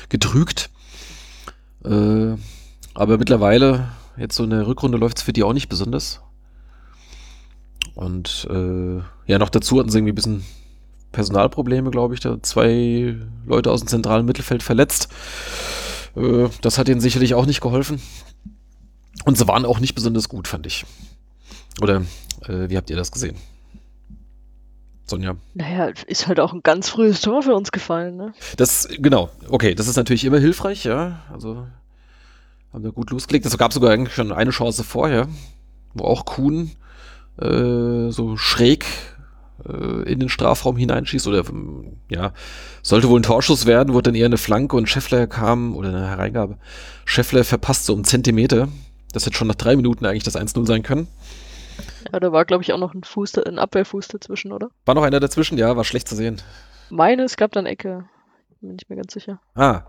getrügt. 0.08 0.70
Äh, 1.84 2.34
aber 2.94 3.18
mittlerweile, 3.18 3.88
jetzt 4.16 4.36
so 4.36 4.44
in 4.44 4.50
der 4.50 4.66
Rückrunde 4.66 4.96
läuft 4.96 5.18
es 5.18 5.22
für 5.22 5.34
die 5.34 5.42
auch 5.42 5.52
nicht 5.52 5.68
besonders. 5.68 6.22
Und 7.96 8.46
äh, 8.50 8.98
ja, 9.26 9.38
noch 9.38 9.48
dazu 9.48 9.78
hatten 9.78 9.88
sie 9.88 9.98
irgendwie 9.98 10.12
ein 10.12 10.16
bisschen 10.16 10.44
Personalprobleme, 11.12 11.90
glaube 11.90 12.12
ich. 12.12 12.20
Da 12.20 12.42
zwei 12.42 13.16
Leute 13.46 13.72
aus 13.72 13.80
dem 13.80 13.88
zentralen 13.88 14.26
Mittelfeld 14.26 14.62
verletzt. 14.62 15.08
Äh, 16.14 16.48
das 16.60 16.76
hat 16.76 16.90
ihnen 16.90 17.00
sicherlich 17.00 17.34
auch 17.34 17.46
nicht 17.46 17.62
geholfen. 17.62 18.00
Und 19.24 19.38
sie 19.38 19.48
waren 19.48 19.64
auch 19.64 19.80
nicht 19.80 19.94
besonders 19.94 20.28
gut, 20.28 20.46
fand 20.46 20.66
ich. 20.66 20.84
Oder 21.80 22.02
äh, 22.46 22.68
wie 22.68 22.76
habt 22.76 22.90
ihr 22.90 22.96
das 22.96 23.10
gesehen? 23.10 23.36
Sonja? 25.06 25.36
Naja, 25.54 25.90
ist 26.06 26.28
halt 26.28 26.38
auch 26.38 26.52
ein 26.52 26.62
ganz 26.62 26.90
frühes 26.90 27.22
Tor 27.22 27.42
für 27.42 27.54
uns 27.54 27.72
gefallen, 27.72 28.16
ne? 28.16 28.34
Das, 28.58 28.88
genau. 28.98 29.30
Okay, 29.48 29.74
das 29.74 29.88
ist 29.88 29.96
natürlich 29.96 30.26
immer 30.26 30.38
hilfreich, 30.38 30.84
ja. 30.84 31.22
Also 31.32 31.66
haben 32.74 32.84
wir 32.84 32.92
gut 32.92 33.10
losgelegt. 33.10 33.46
Es 33.46 33.56
gab 33.56 33.72
sogar 33.72 33.90
eigentlich 33.90 34.14
schon 34.14 34.32
eine 34.32 34.50
Chance 34.50 34.84
vorher, 34.84 35.28
wo 35.94 36.04
auch 36.04 36.26
Kuhn 36.26 36.72
äh, 37.40 38.10
so 38.10 38.36
schräg 38.36 38.84
äh, 39.66 40.10
in 40.10 40.20
den 40.20 40.28
Strafraum 40.28 40.76
hineinschießt 40.76 41.26
oder 41.26 41.44
ja, 42.08 42.32
sollte 42.82 43.08
wohl 43.08 43.20
ein 43.20 43.24
Torschuss 43.24 43.66
werden, 43.66 43.94
wurde 43.94 44.10
dann 44.10 44.14
eher 44.14 44.26
eine 44.26 44.38
Flanke 44.38 44.76
und 44.76 44.88
Scheffler 44.88 45.26
kam 45.26 45.76
oder 45.76 45.88
eine 45.88 46.08
Hereingabe. 46.08 46.58
Scheffler 47.04 47.44
verpasst 47.44 47.86
so 47.86 47.94
einen 47.94 48.04
Zentimeter. 48.04 48.68
Das 49.12 49.26
hätte 49.26 49.36
schon 49.36 49.48
nach 49.48 49.54
drei 49.54 49.76
Minuten 49.76 50.04
eigentlich 50.04 50.24
das 50.24 50.36
1-0 50.36 50.66
sein 50.66 50.82
können. 50.82 51.08
Ja, 52.12 52.20
da 52.20 52.32
war, 52.32 52.44
glaube 52.44 52.62
ich, 52.62 52.72
auch 52.72 52.78
noch 52.78 52.94
ein, 52.94 53.02
Fuß, 53.02 53.38
ein 53.38 53.58
Abwehrfuß 53.58 54.08
dazwischen, 54.08 54.52
oder? 54.52 54.68
War 54.84 54.94
noch 54.94 55.02
einer 55.02 55.20
dazwischen? 55.20 55.58
Ja, 55.58 55.76
war 55.76 55.84
schlecht 55.84 56.08
zu 56.08 56.14
sehen. 56.14 56.40
Meine, 56.90 57.24
es 57.24 57.36
gab 57.36 57.52
dann 57.52 57.66
Ecke. 57.66 58.04
Bin 58.60 58.76
ich 58.80 58.88
mir 58.88 58.96
ganz 58.96 59.12
sicher. 59.12 59.40
Ah. 59.54 59.82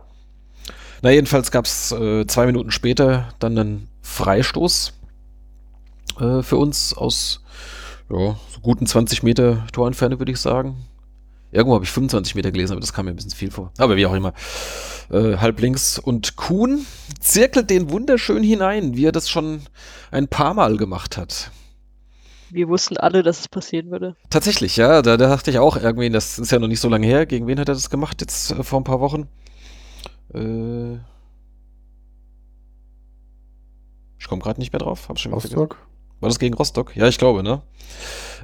Na, 1.01 1.12
jedenfalls 1.12 1.51
gab 1.51 1.65
es 1.65 1.91
äh, 1.91 2.25
zwei 2.27 2.45
Minuten 2.45 2.71
später 2.71 3.29
dann 3.39 3.57
einen 3.57 3.89
Freistoß 4.01 4.93
äh, 6.20 6.41
für 6.41 6.58
uns 6.58 6.93
aus 6.93 7.43
ja, 8.10 8.36
so 8.54 8.62
guten 8.62 8.86
20 8.86 9.24
Meter 9.24 9.65
Torentferne, 9.72 10.20
würde 10.20 10.32
ich 10.32 10.39
sagen. 10.39 10.86
Irgendwo 11.52 11.76
habe 11.76 11.86
ich 11.86 11.91
25 11.91 12.36
Meter 12.36 12.52
gelesen, 12.52 12.74
aber 12.74 12.82
das 12.82 12.93
kam 12.93 13.06
mir 13.06 13.12
ein 13.12 13.15
bisschen 13.15 13.32
viel 13.32 13.52
vor. 13.52 13.72
Aber 13.78 13.96
wie 13.96 14.06
auch 14.06 14.13
immer. 14.13 14.34
Äh, 15.10 15.38
halb 15.38 15.60
links. 15.62 15.98
Und 15.98 16.36
Kuhn 16.36 16.86
zirkelt 17.20 17.70
den 17.70 17.89
wunderschön 17.89 18.44
hinein, 18.44 18.96
wie 18.96 19.06
er 19.06 19.13
das 19.13 19.29
schon 19.29 19.62
ein 20.12 20.27
paar 20.27 20.54
Mal 20.54 20.77
gemacht 20.77 21.17
hat 21.17 21.52
wir 22.50 22.67
wussten 22.67 22.98
alle, 22.98 23.23
dass 23.23 23.42
es 23.42 23.48
passieren 23.48 23.92
würde. 23.92 24.15
Tatsächlich, 24.29 24.77
ja. 24.77 25.02
Da, 25.02 25.17
da 25.17 25.27
dachte 25.29 25.52
ich 25.52 25.60
auch 25.60 25.77
irgendwie, 25.77 26.10
das 26.10 26.40
ist 26.40 26.52
ja 26.52 26.60
noch 26.60 26.67
nicht 26.67 26.79
so 26.79 26.90
lange 26.90 27.08
her. 27.08 27.25
Gegen 27.25 27.48
wen 27.48 27.60
hat 27.60 27.69
er 27.69 27.75
das 27.75 27.90
gemacht 27.90 28.21
jetzt 28.21 28.52
äh, 28.52 28.63
vor 28.63 28.79
ein 28.79 28.84
paar 28.84 29.00
Wochen? 29.00 29.27
Äh, 30.34 30.96
ich 34.19 34.27
komme 34.27 34.42
gerade 34.42 34.60
nicht 34.60 34.73
mehr 34.73 34.79
drauf. 34.79 35.10
Hab's 35.10 35.21
schon 35.21 35.34
Rostock? 35.34 35.77
War 36.20 36.30
das 36.30 36.40
gegen 36.40 36.56
Rostock? 36.56 36.96
Ja, 36.96 37.08
ich 37.08 37.18
glaube, 37.18 37.44
ne? 37.44 37.62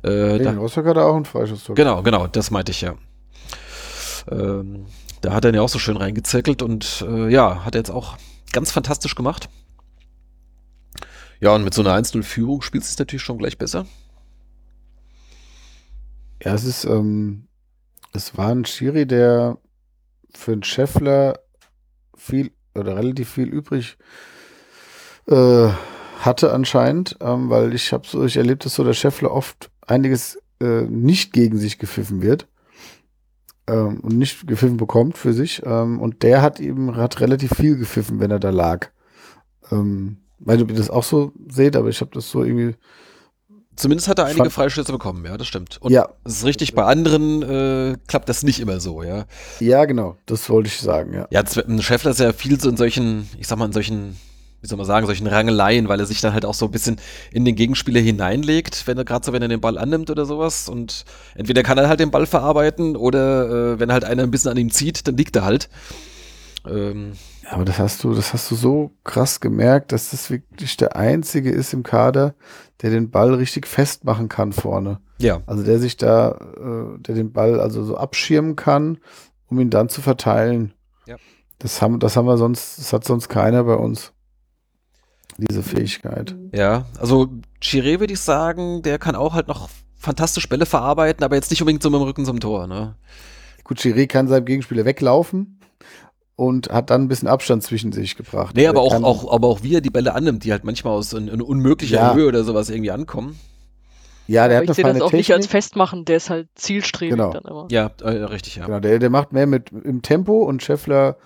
Äh, 0.03 0.37
gegen 0.37 0.43
da, 0.43 0.51
Rostock 0.53 0.85
hat 0.85 0.97
er 0.97 1.05
auch 1.05 1.15
einen 1.15 1.25
Freischuss. 1.25 1.71
Genau, 1.73 2.03
genau, 2.03 2.27
das 2.27 2.51
meinte 2.51 2.71
ich 2.71 2.81
ja. 2.81 2.95
Ähm, 4.29 4.85
da 5.21 5.33
hat 5.33 5.45
er 5.45 5.53
ja 5.53 5.61
auch 5.61 5.69
so 5.69 5.79
schön 5.79 5.97
reingezirkelt 5.97 6.61
und 6.61 7.05
äh, 7.07 7.29
ja, 7.29 7.65
hat 7.65 7.75
er 7.75 7.79
jetzt 7.79 7.91
auch 7.91 8.17
ganz 8.51 8.71
fantastisch 8.71 9.15
gemacht. 9.15 9.49
Ja, 11.39 11.55
und 11.55 11.63
mit 11.63 11.73
so 11.73 11.81
einer 11.81 11.95
1-0-Führung 11.97 12.61
spielt 12.61 12.83
es 12.83 12.97
natürlich 12.97 13.23
schon 13.23 13.37
gleich 13.37 13.57
besser. 13.57 13.85
Ja, 16.43 16.53
es 16.53 16.63
ist, 16.63 16.85
ähm, 16.85 17.47
es 18.13 18.37
war 18.37 18.49
ein 18.49 18.65
Schiri, 18.65 19.05
der 19.07 19.57
für 20.33 20.51
einen 20.51 20.63
Scheffler 20.63 21.39
viel 22.15 22.51
oder 22.75 22.95
relativ 22.95 23.31
viel 23.31 23.47
übrig 23.47 23.97
äh, 25.27 25.69
hatte 26.25 26.53
anscheinend, 26.53 27.17
ähm, 27.21 27.49
weil 27.49 27.73
ich 27.73 27.93
habe 27.93 28.07
so, 28.07 28.23
ich 28.23 28.37
erlebe 28.37 28.63
das 28.63 28.75
so, 28.75 28.83
dass 28.83 28.97
Scheffler 28.97 29.31
oft 29.31 29.69
einiges 29.85 30.39
äh, 30.61 30.83
nicht 30.83 31.33
gegen 31.33 31.57
sich 31.57 31.77
gepfiffen 31.77 32.21
wird 32.21 32.47
ähm, 33.67 33.99
und 34.01 34.17
nicht 34.17 34.47
gepfiffen 34.47 34.77
bekommt 34.77 35.17
für 35.17 35.33
sich. 35.33 35.61
Ähm, 35.65 35.99
und 35.99 36.23
der 36.23 36.41
hat 36.41 36.59
eben 36.59 36.95
hat 36.95 37.19
relativ 37.19 37.53
viel 37.55 37.77
gepfiffen, 37.77 38.19
wenn 38.19 38.31
er 38.31 38.39
da 38.39 38.49
lag. 38.49 38.89
Ähm, 39.71 40.17
weiß 40.39 40.55
nicht, 40.55 40.63
ob 40.63 40.71
ihr 40.71 40.77
das 40.77 40.89
auch 40.89 41.03
so 41.03 41.31
seht, 41.49 41.75
aber 41.75 41.89
ich 41.89 42.01
habe 42.01 42.11
das 42.13 42.29
so 42.29 42.43
irgendwie. 42.43 42.75
Zumindest 43.75 44.07
hat 44.07 44.19
er 44.19 44.25
einige 44.25 44.51
Freischüsse 44.51 44.91
bekommen, 44.91 45.25
ja, 45.25 45.35
das 45.35 45.47
stimmt. 45.47 45.79
Und 45.81 45.91
ja. 45.91 46.07
es 46.25 46.37
ist 46.37 46.45
richtig, 46.45 46.75
bei 46.75 46.83
anderen 46.83 47.41
äh, 47.41 47.97
klappt 48.07 48.29
das 48.29 48.43
nicht 48.43 48.59
immer 48.59 48.79
so, 48.79 49.01
ja. 49.01 49.25
Ja, 49.59 49.85
genau, 49.85 50.15
das 50.27 50.47
wollte 50.51 50.67
ich 50.67 50.79
sagen, 50.79 51.11
ja. 51.11 51.27
Ja, 51.31 51.43
Scheffler 51.81 52.11
ist 52.11 52.19
ja 52.19 52.33
viel 52.33 52.59
so 52.59 52.69
in 52.69 52.77
solchen, 52.77 53.27
ich 53.39 53.47
sag 53.47 53.57
mal, 53.57 53.65
in 53.65 53.71
solchen 53.71 54.15
wie 54.63 54.67
soll 54.67 54.77
man 54.77 54.87
sagen, 54.87 55.05
solchen 55.05 55.27
Rangeleien, 55.27 55.89
weil 55.89 55.99
er 55.99 56.05
sich 56.05 56.21
dann 56.21 56.31
halt 56.31 56.45
auch 56.45 56.53
so 56.53 56.65
ein 56.65 56.71
bisschen 56.71 56.95
in 57.33 57.43
den 57.43 57.55
Gegenspieler 57.55 57.99
hineinlegt, 57.99 58.87
wenn 58.87 58.97
er 58.97 59.03
gerade 59.03 59.25
so, 59.25 59.33
wenn 59.33 59.41
er 59.41 59.49
den 59.49 59.59
Ball 59.59 59.77
annimmt 59.77 60.09
oder 60.09 60.25
sowas. 60.25 60.69
Und 60.69 61.03
entweder 61.35 61.63
kann 61.63 61.77
er 61.77 61.89
halt 61.89 61.99
den 61.99 62.11
Ball 62.11 62.25
verarbeiten 62.25 62.95
oder 62.95 63.73
äh, 63.73 63.79
wenn 63.81 63.91
halt 63.91 64.05
einer 64.05 64.23
ein 64.23 64.31
bisschen 64.31 64.51
an 64.51 64.57
ihm 64.57 64.71
zieht, 64.71 65.05
dann 65.05 65.17
liegt 65.17 65.35
er 65.35 65.43
halt. 65.43 65.67
Ähm, 66.65 67.11
ja, 67.43 67.51
aber 67.51 67.65
das 67.65 67.77
hast 67.77 68.05
du, 68.05 68.13
das 68.13 68.31
hast 68.31 68.49
du 68.51 68.55
so 68.55 68.91
krass 69.03 69.41
gemerkt, 69.41 69.91
dass 69.91 70.11
das 70.11 70.29
wirklich 70.29 70.77
der 70.77 70.95
einzige 70.95 71.51
ist 71.51 71.73
im 71.73 71.83
Kader, 71.83 72.33
der 72.81 72.89
den 72.89 73.11
Ball 73.11 73.33
richtig 73.33 73.67
festmachen 73.67 74.29
kann 74.29 74.53
vorne. 74.53 75.01
Ja. 75.17 75.41
Also 75.45 75.63
der 75.63 75.79
sich 75.79 75.97
da, 75.97 76.37
äh, 76.55 77.01
der 77.01 77.15
den 77.15 77.33
Ball 77.33 77.59
also 77.59 77.83
so 77.83 77.97
abschirmen 77.97 78.55
kann, 78.55 78.99
um 79.47 79.59
ihn 79.59 79.69
dann 79.69 79.89
zu 79.89 80.01
verteilen. 80.01 80.73
Ja. 81.05 81.17
Das 81.59 81.81
haben, 81.81 81.99
das 81.99 82.15
haben 82.15 82.27
wir 82.27 82.37
sonst, 82.37 82.79
das 82.79 82.93
hat 82.93 83.03
sonst 83.03 83.27
keiner 83.27 83.65
bei 83.65 83.75
uns 83.75 84.13
diese 85.37 85.63
Fähigkeit. 85.63 86.35
Ja, 86.53 86.85
also 86.99 87.29
Chiré 87.61 87.99
würde 87.99 88.13
ich 88.13 88.19
sagen, 88.19 88.81
der 88.81 88.99
kann 88.99 89.15
auch 89.15 89.33
halt 89.33 89.47
noch 89.47 89.69
fantastisch 89.97 90.49
Bälle 90.49 90.65
verarbeiten, 90.65 91.23
aber 91.23 91.35
jetzt 91.35 91.49
nicht 91.49 91.61
unbedingt 91.61 91.83
so 91.83 91.89
mit 91.89 91.99
dem 91.99 92.03
Rücken 92.03 92.25
zum 92.25 92.39
Tor, 92.39 92.67
ne? 92.67 92.95
Gut, 93.63 93.79
Chiré 93.79 94.07
kann 94.07 94.27
seinem 94.27 94.45
Gegenspieler 94.45 94.85
weglaufen 94.85 95.59
und 96.35 96.69
hat 96.69 96.89
dann 96.89 97.03
ein 97.03 97.07
bisschen 97.07 97.27
Abstand 97.27 97.63
zwischen 97.63 97.91
sich 97.91 98.15
gebracht. 98.15 98.55
Nee, 98.55 98.67
aber 98.67 98.81
auch, 98.81 99.01
auch, 99.03 99.31
aber 99.31 99.47
auch 99.47 99.63
wie 99.63 99.75
er 99.75 99.81
die 99.81 99.89
Bälle 99.89 100.13
annimmt, 100.13 100.43
die 100.43 100.51
halt 100.51 100.63
manchmal 100.63 100.93
aus 100.93 101.13
in, 101.13 101.27
in 101.27 101.41
unmöglicher 101.41 101.97
ja. 101.97 102.13
Höhe 102.13 102.27
oder 102.27 102.43
sowas 102.43 102.69
irgendwie 102.69 102.91
ankommen. 102.91 103.39
Ja, 104.27 104.47
der 104.47 104.57
aber 104.57 104.67
hat 104.67 104.69
ich 104.69 104.75
sehe 104.75 104.85
das 104.85 105.01
auch 105.01 105.09
Technik. 105.09 105.19
nicht 105.19 105.33
als 105.33 105.47
Festmachen, 105.47 106.05
der 106.05 106.17
ist 106.17 106.29
halt 106.29 106.47
zielstrebig 106.55 107.15
genau. 107.15 107.31
dann 107.31 107.43
immer. 107.43 107.67
Ja, 107.71 107.91
äh, 108.01 108.09
richtig, 108.23 108.55
ja. 108.55 108.65
Genau, 108.65 108.79
der, 108.79 108.99
der 108.99 109.09
macht 109.09 109.33
mehr 109.33 109.47
mit 109.47 109.71
im 109.71 110.01
Tempo 110.01 110.43
und 110.43 110.63
Scheffler, 110.63 111.17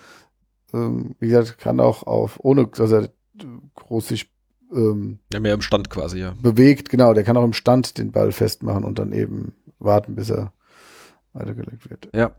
ähm, 0.74 1.16
wie 1.20 1.28
gesagt, 1.28 1.60
kann 1.60 1.80
auch 1.80 2.04
auf, 2.04 2.40
ohne 2.42 2.68
dass 2.68 2.92
er 2.92 3.10
groß 3.76 4.08
sich 4.08 4.30
ähm, 4.74 5.20
ja, 5.32 5.40
mehr 5.40 5.54
im 5.54 5.62
Stand 5.62 5.90
quasi, 5.90 6.20
ja. 6.20 6.34
Bewegt, 6.42 6.90
genau. 6.90 7.14
Der 7.14 7.24
kann 7.24 7.38
auch 7.38 7.44
im 7.44 7.54
Stand 7.54 7.98
den 7.98 8.12
Ball 8.12 8.32
festmachen 8.32 8.84
und 8.84 9.00
dann 9.00 9.12
eben 9.14 9.54
warten, 9.80 10.16
bis 10.16 10.30
er 10.30 10.54
weitergelegt 11.34 11.90
wird. 11.90 12.10
Ja. 12.14 12.32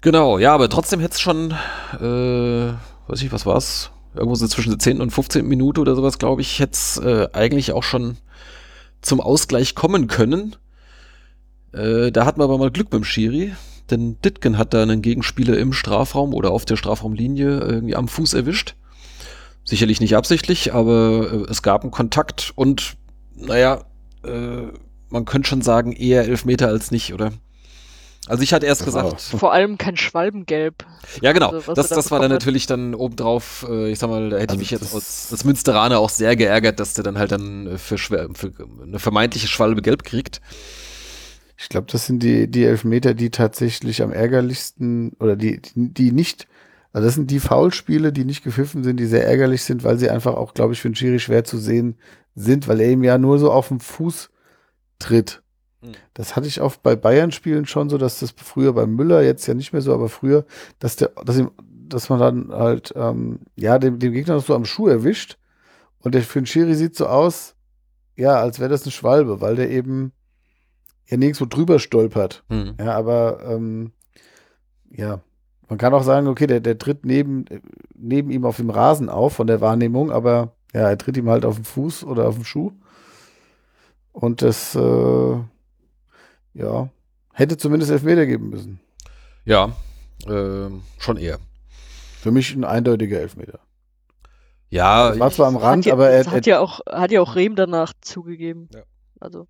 Genau, 0.00 0.38
ja, 0.38 0.52
aber 0.54 0.68
trotzdem 0.68 1.00
hätte 1.00 1.14
es 1.14 1.20
schon, 1.20 1.52
äh, 1.98 2.74
weiß 3.08 3.22
ich, 3.22 3.32
was 3.32 3.46
war's? 3.46 3.90
Irgendwo 4.14 4.34
so 4.34 4.46
zwischen 4.46 4.70
der 4.70 4.78
10. 4.78 5.00
und 5.00 5.10
15. 5.10 5.46
Minute 5.46 5.80
oder 5.80 5.96
sowas, 5.96 6.18
glaube 6.18 6.42
ich, 6.42 6.60
hätte 6.60 6.72
es 6.72 6.98
äh, 6.98 7.28
eigentlich 7.32 7.72
auch 7.72 7.82
schon 7.82 8.18
zum 9.00 9.20
Ausgleich 9.20 9.74
kommen 9.74 10.06
können. 10.06 10.56
Äh, 11.72 12.12
da 12.12 12.26
hatten 12.26 12.38
wir 12.38 12.44
aber 12.44 12.58
mal 12.58 12.70
Glück 12.70 12.90
beim 12.90 13.02
Schiri, 13.02 13.54
denn 13.90 14.20
Ditken 14.20 14.58
hat 14.58 14.74
da 14.74 14.82
einen 14.82 15.02
Gegenspieler 15.02 15.58
im 15.58 15.72
Strafraum 15.72 16.34
oder 16.34 16.50
auf 16.50 16.64
der 16.64 16.76
Strafraumlinie 16.76 17.60
irgendwie 17.60 17.96
am 17.96 18.06
Fuß 18.06 18.34
erwischt. 18.34 18.76
Sicherlich 19.64 20.00
nicht 20.00 20.16
absichtlich, 20.16 20.74
aber 20.74 21.32
äh, 21.32 21.50
es 21.50 21.62
gab 21.62 21.82
einen 21.82 21.90
Kontakt 21.90 22.52
und 22.54 22.96
naja, 23.34 23.84
äh, 24.24 24.68
man 25.08 25.24
könnte 25.24 25.48
schon 25.48 25.62
sagen, 25.62 25.92
eher 25.92 26.24
Elfmeter 26.24 26.68
als 26.68 26.90
nicht, 26.90 27.14
oder? 27.14 27.32
Also 28.26 28.42
ich 28.42 28.54
hatte 28.54 28.66
erst 28.66 28.84
gesagt. 28.84 29.20
Vor 29.38 29.52
allem 29.52 29.76
kein 29.76 29.96
Schwalbengelb. 29.96 30.86
Ja, 31.20 31.32
genau. 31.32 31.50
Also, 31.50 31.74
das, 31.74 31.88
das 31.88 32.10
war 32.10 32.20
dann 32.20 32.30
natürlich 32.30 32.66
dann 32.66 32.94
obendrauf, 32.94 33.66
äh, 33.68 33.90
ich 33.90 33.98
sag 33.98 34.08
mal, 34.08 34.30
da 34.30 34.36
hätte 34.36 34.52
also 34.52 34.54
ich 34.54 34.70
mich 34.70 34.70
jetzt 34.70 34.94
als, 34.94 35.28
als 35.30 35.44
Münsteraner 35.44 35.98
auch 35.98 36.08
sehr 36.08 36.34
geärgert, 36.34 36.80
dass 36.80 36.94
der 36.94 37.04
dann 37.04 37.18
halt 37.18 37.32
dann 37.32 37.76
für, 37.76 37.98
schwer, 37.98 38.28
für 38.32 38.52
eine 38.82 38.98
vermeintliche 38.98 39.48
Schwalbe 39.48 39.82
gelb 39.82 40.04
kriegt. 40.04 40.40
Ich 41.56 41.68
glaube, 41.68 41.86
das 41.90 42.06
sind 42.06 42.22
die, 42.22 42.50
die 42.50 42.64
Elfmeter, 42.64 43.14
die 43.14 43.30
tatsächlich 43.30 44.02
am 44.02 44.10
ärgerlichsten 44.10 45.12
oder 45.20 45.36
die, 45.36 45.60
die, 45.60 45.92
die 45.92 46.12
nicht 46.12 46.46
also 46.94 47.08
das 47.08 47.16
sind 47.16 47.32
die 47.32 47.40
Foulspiele, 47.40 48.12
die 48.12 48.24
nicht 48.24 48.44
gepfiffen 48.44 48.84
sind, 48.84 49.00
die 49.00 49.06
sehr 49.06 49.26
ärgerlich 49.26 49.64
sind, 49.64 49.82
weil 49.82 49.98
sie 49.98 50.08
einfach 50.08 50.34
auch, 50.34 50.54
glaube 50.54 50.74
ich, 50.74 50.80
für 50.80 50.88
den 50.88 50.94
Schiri 50.94 51.18
schwer 51.18 51.42
zu 51.42 51.58
sehen 51.58 51.96
sind, 52.36 52.68
weil 52.68 52.80
er 52.80 52.92
ihm 52.92 53.02
ja 53.02 53.18
nur 53.18 53.40
so 53.40 53.50
auf 53.50 53.66
den 53.66 53.80
Fuß 53.80 54.30
tritt. 55.00 55.42
Hm. 55.82 55.90
Das 56.14 56.36
hatte 56.36 56.46
ich 56.46 56.60
oft 56.60 56.84
bei 56.84 56.94
Bayern-Spielen 56.94 57.66
schon 57.66 57.90
so, 57.90 57.98
dass 57.98 58.20
das 58.20 58.30
früher 58.30 58.72
bei 58.74 58.86
Müller, 58.86 59.22
jetzt 59.22 59.44
ja 59.48 59.54
nicht 59.54 59.72
mehr 59.72 59.82
so, 59.82 59.92
aber 59.92 60.08
früher, 60.08 60.46
dass 60.78 60.94
der, 60.94 61.08
dass 61.24 61.36
ihm, 61.36 61.50
dass 61.66 62.10
man 62.10 62.20
dann 62.20 62.52
halt, 62.52 62.92
ähm, 62.94 63.40
ja, 63.56 63.80
dem, 63.80 63.98
dem 63.98 64.12
Gegner 64.12 64.38
so 64.38 64.54
am 64.54 64.64
Schuh 64.64 64.86
erwischt. 64.86 65.36
Und 65.98 66.14
der 66.14 66.22
für 66.22 66.40
den 66.40 66.46
Schiri 66.46 66.76
sieht 66.76 66.94
so 66.94 67.08
aus, 67.08 67.56
ja, 68.14 68.36
als 68.36 68.60
wäre 68.60 68.70
das 68.70 68.84
eine 68.84 68.92
Schwalbe, 68.92 69.40
weil 69.40 69.56
der 69.56 69.68
eben 69.68 70.12
ja 71.06 71.16
nirgendwo 71.16 71.46
drüber 71.46 71.80
stolpert. 71.80 72.44
Mhm. 72.48 72.76
Ja, 72.78 72.94
aber 72.94 73.40
ähm, 73.48 73.90
ja, 74.90 75.22
man 75.68 75.78
kann 75.78 75.94
auch 75.94 76.02
sagen, 76.02 76.26
okay, 76.28 76.46
der, 76.46 76.60
der 76.60 76.78
tritt 76.78 77.04
neben, 77.04 77.44
neben 77.94 78.30
ihm 78.30 78.44
auf 78.44 78.56
dem 78.56 78.70
Rasen 78.70 79.08
auf 79.08 79.34
von 79.34 79.46
der 79.46 79.60
Wahrnehmung, 79.60 80.10
aber 80.10 80.54
ja, 80.72 80.88
er 80.90 80.98
tritt 80.98 81.16
ihm 81.16 81.28
halt 81.28 81.44
auf 81.44 81.56
den 81.56 81.64
Fuß 81.64 82.04
oder 82.04 82.28
auf 82.28 82.34
den 82.34 82.44
Schuh. 82.44 82.72
Und 84.12 84.42
das, 84.42 84.74
äh, 84.74 85.36
ja, 86.54 86.88
hätte 87.32 87.56
zumindest 87.56 87.90
Elfmeter 87.90 88.26
geben 88.26 88.50
müssen. 88.50 88.80
Ja, 89.44 89.72
äh, 90.26 90.70
schon 90.98 91.16
eher. 91.16 91.38
Für 92.20 92.30
mich 92.30 92.54
ein 92.54 92.64
eindeutiger 92.64 93.20
Elfmeter. 93.20 93.60
Ja, 94.70 95.10
das 95.10 95.18
war 95.20 95.30
zwar 95.30 95.46
am 95.48 95.56
Rand, 95.56 95.86
ja, 95.86 95.92
aber 95.92 96.10
er 96.10 96.24
hat 96.26 96.46
ja 96.46 96.58
auch 96.58 96.80
hat 96.86 97.12
ja 97.12 97.20
auch 97.20 97.36
Rehm 97.36 97.54
danach 97.54 97.92
zugegeben. 98.00 98.68
Ja. 98.74 98.82
Also 99.20 99.46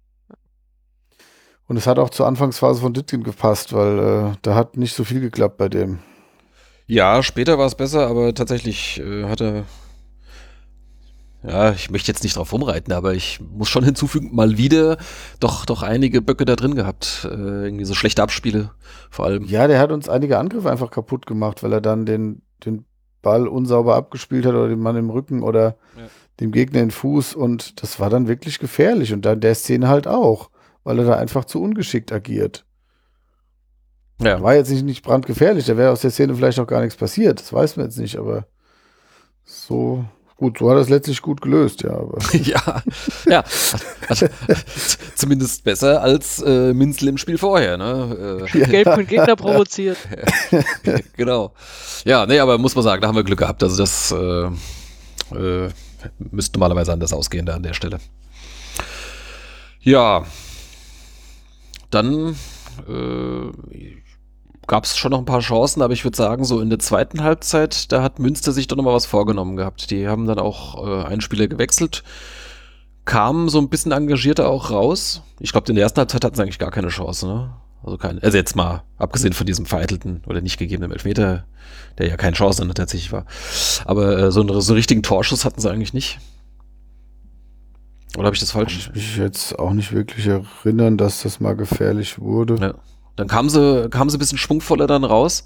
und 1.67 1.77
es 1.77 1.87
hat 1.87 1.99
auch 1.99 2.11
zur 2.11 2.27
Anfangsphase 2.27 2.81
von 2.81 2.93
Ditkin 2.93 3.23
gepasst, 3.23 3.73
weil 3.73 3.99
äh, 3.99 4.37
da 4.43 4.55
hat 4.55 4.77
nicht 4.77 4.95
so 4.95 5.05
viel 5.05 5.21
geklappt 5.21 5.57
bei 5.57 5.69
dem. 5.69 5.99
Ja, 6.87 7.23
später 7.23 7.59
war 7.59 7.67
es 7.67 7.75
besser, 7.75 8.07
aber 8.07 8.35
tatsächlich 8.35 9.01
äh, 9.01 9.25
hat 9.25 9.41
er. 9.41 9.65
Ja, 11.43 11.73
ich 11.73 11.91
möchte 11.91 12.11
jetzt 12.11 12.23
nicht 12.23 12.37
drauf 12.37 12.55
rumreiten, 12.55 12.93
aber 12.95 13.12
ich 13.12 13.39
muss 13.39 13.69
schon 13.69 13.85
hinzufügen, 13.85 14.35
mal 14.35 14.57
wieder 14.57 14.97
doch, 15.41 15.67
doch 15.67 15.83
einige 15.83 16.23
Böcke 16.23 16.47
da 16.47 16.57
drin 16.57 16.75
gehabt. 16.75 17.29
Äh, 17.31 17.65
irgendwie 17.65 17.85
so 17.85 17.95
schlechte 17.95 18.23
Abspiele 18.23 18.71
vor 19.11 19.27
allem. 19.27 19.45
Ja, 19.45 19.67
der 19.67 19.79
hat 19.79 19.93
uns 19.93 20.09
einige 20.09 20.39
Angriffe 20.39 20.71
einfach 20.71 20.91
kaputt 20.91 21.27
gemacht, 21.27 21.62
weil 21.62 21.73
er 21.75 21.83
dann 21.83 22.07
den, 22.07 22.41
den 22.65 22.87
Ball 23.21 23.47
unsauber 23.47 23.95
abgespielt 23.95 24.47
hat 24.47 24.55
oder 24.55 24.69
den 24.69 24.81
Mann 24.81 24.97
im 24.97 25.11
Rücken 25.11 25.43
oder 25.43 25.77
ja. 25.99 26.05
dem 26.41 26.51
Gegner 26.51 26.81
in 26.81 26.87
den 26.87 26.91
Fuß 26.93 27.35
und 27.35 27.83
das 27.83 28.01
war 28.01 28.09
dann 28.09 28.27
wirklich 28.27 28.59
gefährlich 28.59 29.12
und 29.12 29.27
dann 29.27 29.41
der 29.41 29.55
Szene 29.55 29.89
halt 29.89 30.07
auch 30.07 30.49
weil 30.85 30.99
er 30.99 31.05
da 31.07 31.16
einfach 31.16 31.45
zu 31.45 31.62
ungeschickt 31.62 32.12
agiert. 32.12 32.64
Ja. 34.20 34.41
War 34.41 34.55
jetzt 34.55 34.70
nicht, 34.70 34.85
nicht 34.85 35.03
brandgefährlich, 35.03 35.66
da 35.66 35.76
wäre 35.76 35.91
aus 35.91 36.03
der 36.03 36.11
Szene 36.11 36.35
vielleicht 36.35 36.61
auch 36.61 36.66
gar 36.66 36.80
nichts 36.80 36.97
passiert, 36.97 37.41
das 37.41 37.53
weiß 37.53 37.76
man 37.76 37.87
jetzt 37.87 37.99
nicht, 37.99 38.16
aber 38.16 38.47
so 39.45 40.05
gut, 40.37 40.59
so 40.59 40.70
hat 40.70 40.76
er 40.76 40.82
es 40.82 40.89
letztlich 40.89 41.22
gut 41.22 41.41
gelöst, 41.41 41.82
ja. 41.82 41.91
Aber. 41.91 42.18
ja, 42.32 42.82
ja. 43.26 43.45
Also, 44.09 44.26
zumindest 45.14 45.64
besser 45.64 46.03
als 46.03 46.43
äh, 46.43 46.72
Minzel 46.72 47.09
im 47.09 47.18
Spiel 47.18 47.39
vorher, 47.39 47.76
ne? 47.76 48.47
Äh, 48.53 48.64
Gelb 48.66 48.95
von 48.95 49.07
Gegner 49.07 49.37
provoziert. 49.37 49.99
genau. 51.16 51.53
Ja, 52.05 52.26
nee, 52.26 52.39
aber 52.39 52.59
muss 52.59 52.74
man 52.74 52.85
sagen, 52.85 53.03
da 53.03 53.09
haben 53.09 53.16
wir 53.16 53.24
Glück 53.24 53.39
gehabt. 53.39 53.62
Also 53.62 53.76
das 53.76 54.12
äh, 54.12 55.37
äh, 55.37 55.70
müsste 56.18 56.59
normalerweise 56.59 56.93
anders 56.93 57.12
ausgehen 57.12 57.47
da 57.47 57.55
an 57.55 57.62
der 57.62 57.74
Stelle. 57.74 57.99
Ja, 59.80 60.24
dann 61.95 62.36
äh, 62.88 63.97
gab 64.66 64.84
es 64.84 64.97
schon 64.97 65.11
noch 65.11 65.18
ein 65.18 65.24
paar 65.24 65.40
Chancen, 65.40 65.82
aber 65.82 65.92
ich 65.92 66.05
würde 66.05 66.16
sagen, 66.16 66.45
so 66.45 66.61
in 66.61 66.70
der 66.70 66.78
zweiten 66.78 67.22
Halbzeit, 67.22 67.92
da 67.92 68.03
hat 68.03 68.18
Münster 68.18 68.53
sich 68.53 68.66
doch 68.66 68.76
nochmal 68.76 68.95
was 68.95 69.07
vorgenommen 69.07 69.57
gehabt. 69.57 69.90
Die 69.90 70.09
haben 70.09 70.26
dann 70.26 70.38
auch 70.38 70.86
äh, 70.86 71.05
einen 71.05 71.20
Spieler 71.20 71.47
gewechselt, 71.47 72.03
kamen 73.05 73.49
so 73.49 73.59
ein 73.59 73.68
bisschen 73.68 73.92
engagierter 73.92 74.49
auch 74.49 74.70
raus. 74.70 75.22
Ich 75.40 75.53
glaube, 75.53 75.68
in 75.68 75.74
der 75.74 75.84
ersten 75.84 75.99
Halbzeit 75.99 76.24
hatten 76.24 76.36
sie 76.36 76.42
eigentlich 76.42 76.59
gar 76.59 76.70
keine 76.70 76.88
Chance, 76.88 77.26
ne? 77.26 77.55
Also 77.82 77.99
kein, 77.99 78.22
also 78.22 78.38
jetzt 78.38 78.57
mal, 78.57 78.82
abgesehen 78.97 79.34
von 79.34 79.47
diesem 79.47 79.66
vereitelten 79.66 80.22
oder 80.26 80.40
nicht 80.40 80.59
gegebenen 80.59 80.90
Elfmeter, 80.90 81.45
der 81.99 82.09
ja 82.09 82.16
keine 82.16 82.34
Chance 82.34 82.62
dann 82.62 82.74
tatsächlich 82.74 83.12
war. 83.12 83.26
Aber 83.84 84.18
äh, 84.18 84.32
so, 84.32 84.40
einen, 84.40 84.59
so 84.62 84.72
einen 84.72 84.78
richtigen 84.78 85.03
Torschuss 85.03 85.45
hatten 85.45 85.61
sie 85.61 85.70
eigentlich 85.70 85.92
nicht. 85.92 86.18
Oder 88.17 88.27
habe 88.27 88.35
ich 88.35 88.41
das 88.41 88.53
falsch? 88.53 88.87
Kann 88.87 88.95
ich 88.95 88.95
mich 88.95 89.17
jetzt 89.17 89.59
auch 89.59 89.73
nicht 89.73 89.93
wirklich 89.93 90.27
erinnern, 90.27 90.97
dass 90.97 91.23
das 91.23 91.41
mal 91.41 91.57
gefährlich 91.57 92.21
wurde. 92.21 92.57
Ja. 92.61 92.75
Dann 93.17 93.29
kamen 93.29 93.49
sie, 93.49 93.89
kamen 93.91 94.11
sie 94.11 94.17
ein 94.17 94.21
bisschen 94.21 94.39
schwungvoller 94.39 94.87
dann 94.87 95.05
raus. 95.05 95.45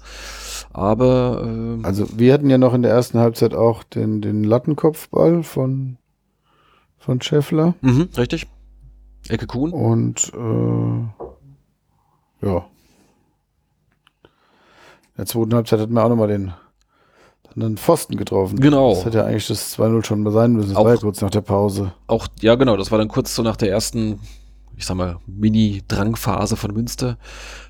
Aber. 0.71 1.43
Äh 1.45 1.85
also, 1.85 2.07
wir 2.17 2.33
hatten 2.33 2.49
ja 2.49 2.57
noch 2.57 2.73
in 2.73 2.81
der 2.81 2.91
ersten 2.91 3.19
Halbzeit 3.19 3.53
auch 3.53 3.83
den, 3.83 4.21
den 4.21 4.43
Lattenkopfball 4.43 5.43
von, 5.43 5.97
von 6.97 7.21
Scheffler. 7.21 7.75
Mhm, 7.81 8.09
richtig. 8.17 8.47
Ecke 9.27 9.47
Kuhn. 9.47 9.71
Und 9.71 10.31
äh, 10.33 11.25
ja. 12.45 12.65
In 15.17 15.17
der 15.17 15.25
zweiten 15.25 15.53
Halbzeit 15.53 15.79
hatten 15.79 15.93
wir 15.93 16.03
auch 16.03 16.09
nochmal 16.09 16.29
den 16.29 16.53
einen 17.55 17.77
Pfosten 17.77 18.17
getroffen. 18.17 18.59
Genau. 18.59 18.93
Das 18.93 19.05
hätte 19.05 19.17
ja 19.19 19.25
eigentlich 19.25 19.47
das 19.47 19.77
2-0 19.77 20.05
schon 20.05 20.31
sein 20.31 20.53
müssen. 20.53 20.69
Das 20.69 20.77
auch, 20.77 20.85
war 20.85 20.93
ja 20.93 20.99
kurz 20.99 21.21
nach 21.21 21.29
der 21.29 21.41
Pause. 21.41 21.91
Auch, 22.07 22.27
ja, 22.41 22.55
genau. 22.55 22.77
Das 22.77 22.91
war 22.91 22.97
dann 22.97 23.07
kurz 23.07 23.35
so 23.35 23.43
nach 23.43 23.57
der 23.57 23.69
ersten, 23.69 24.19
ich 24.77 24.85
sag 24.85 24.95
mal, 24.95 25.17
Mini-Drangphase 25.25 26.55
von 26.55 26.73
Münster. 26.73 27.17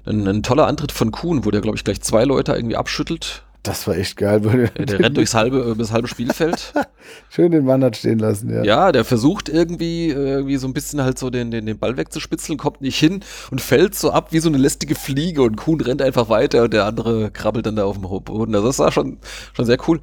Ein, 0.06 0.28
ein, 0.28 0.44
toller 0.44 0.68
Antritt 0.68 0.92
von 0.92 1.12
Kuhn, 1.12 1.46
wo 1.46 1.52
der, 1.52 1.62
glaube 1.62 1.78
ich, 1.78 1.84
gleich 1.84 2.02
zwei 2.02 2.24
Leute 2.24 2.54
irgendwie 2.54 2.76
abschüttelt 2.76 3.44
das 3.64 3.88
war 3.88 3.98
echt 3.98 4.16
geil. 4.16 4.40
Der, 4.40 4.86
der 4.86 5.00
rennt 5.00 5.18
durchs 5.18 5.34
halbe, 5.34 5.76
das 5.78 5.92
halbe 5.92 6.08
Spielfeld. 6.08 6.74
Schön 7.30 7.52
den 7.52 7.66
Mann 7.66 7.84
hat 7.84 7.98
stehen 7.98 8.20
lassen, 8.20 8.54
ja. 8.54 8.64
Ja, 8.64 8.92
der 8.92 9.04
versucht 9.04 9.50
irgendwie, 9.50 10.10
irgendwie 10.10 10.58
so 10.58 10.68
ein 10.68 10.74
bisschen 10.74 11.02
halt 11.02 11.20
so 11.20 11.30
den, 11.30 11.52
den, 11.52 11.66
den 11.66 11.78
Ball 11.78 11.98
wegzuspitzeln, 11.98 12.58
kommt 12.58 12.82
nicht 12.82 12.98
hin 12.98 13.22
und 13.52 13.60
fällt 13.60 13.96
so 13.96 14.12
ab 14.12 14.32
wie 14.32 14.40
so 14.40 14.50
eine 14.50 14.58
lästige 14.58 14.96
Fliege 14.96 15.42
und 15.42 15.58
Kuhn 15.58 15.82
rennt 15.82 16.02
einfach 16.02 16.30
weiter 16.30 16.64
und 16.64 16.74
der 16.74 16.86
andere 16.86 17.32
krabbelt 17.32 17.66
dann 17.66 17.76
da 17.76 17.84
auf 17.84 17.98
dem 18.00 18.04
Boden. 18.04 18.56
Also 18.56 18.68
das 18.68 18.80
war 18.80 18.92
schon, 18.92 19.18
schon 19.54 19.66
sehr 19.66 19.78
cool. 19.88 20.00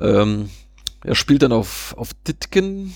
Ähm, 0.00 0.48
er 1.04 1.14
spielt 1.14 1.42
dann 1.42 1.52
auf, 1.52 1.94
auf 1.98 2.10
Ditken, 2.26 2.94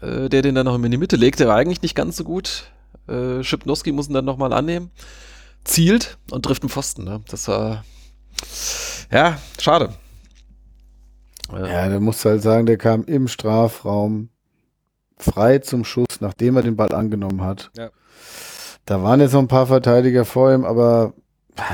äh, 0.00 0.28
der 0.28 0.42
den 0.42 0.54
dann 0.54 0.66
noch 0.66 0.76
in 0.76 0.90
die 0.90 0.96
Mitte 0.96 1.16
legt. 1.16 1.40
Der 1.40 1.48
war 1.48 1.56
eigentlich 1.56 1.82
nicht 1.82 1.96
ganz 1.96 2.16
so 2.16 2.24
gut. 2.24 2.70
Äh, 3.08 3.42
Schipnowski 3.42 3.92
muss 3.92 4.08
ihn 4.08 4.14
dann 4.14 4.24
nochmal 4.24 4.52
annehmen. 4.52 4.90
Zielt 5.64 6.18
und 6.30 6.44
trifft 6.44 6.62
einen 6.62 6.70
Pfosten. 6.70 7.04
Ne? 7.04 7.20
Das 7.28 7.48
war 7.48 7.84
ja, 9.10 9.38
schade. 9.60 9.94
Ja, 11.52 11.88
da 11.88 12.00
musst 12.00 12.24
du 12.24 12.28
halt 12.28 12.42
sagen, 12.42 12.66
der 12.66 12.76
kam 12.76 13.04
im 13.04 13.26
Strafraum 13.26 14.28
frei 15.18 15.58
zum 15.58 15.84
Schuss, 15.84 16.20
nachdem 16.20 16.56
er 16.56 16.62
den 16.62 16.76
Ball 16.76 16.94
angenommen 16.94 17.42
hat. 17.42 17.70
Ja. 17.76 17.90
Da 18.86 19.02
waren 19.02 19.20
jetzt 19.20 19.32
noch 19.32 19.40
ein 19.40 19.48
paar 19.48 19.66
Verteidiger 19.66 20.24
vor 20.24 20.52
ihm, 20.52 20.64
aber 20.64 21.12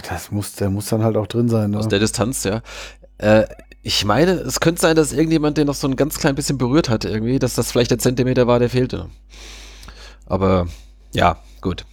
das 0.08 0.30
muss, 0.30 0.54
der 0.54 0.70
muss 0.70 0.88
dann 0.88 1.04
halt 1.04 1.16
auch 1.16 1.26
drin 1.26 1.48
sein. 1.48 1.70
Ne? 1.70 1.78
Aus 1.78 1.88
der 1.88 1.98
Distanz, 1.98 2.44
ja. 2.44 2.62
Äh, 3.18 3.44
ich 3.82 4.04
meine, 4.04 4.32
es 4.32 4.60
könnte 4.60 4.80
sein, 4.80 4.96
dass 4.96 5.12
irgendjemand 5.12 5.58
den 5.58 5.66
noch 5.66 5.74
so 5.74 5.86
ein 5.86 5.96
ganz 5.96 6.18
klein 6.18 6.34
bisschen 6.34 6.58
berührt 6.58 6.88
hat, 6.88 7.04
irgendwie, 7.04 7.38
dass 7.38 7.54
das 7.54 7.70
vielleicht 7.70 7.92
der 7.92 7.98
Zentimeter 7.98 8.46
war, 8.46 8.58
der 8.58 8.70
fehlte. 8.70 9.08
Aber 10.26 10.66
ja, 11.14 11.38
gut. 11.60 11.86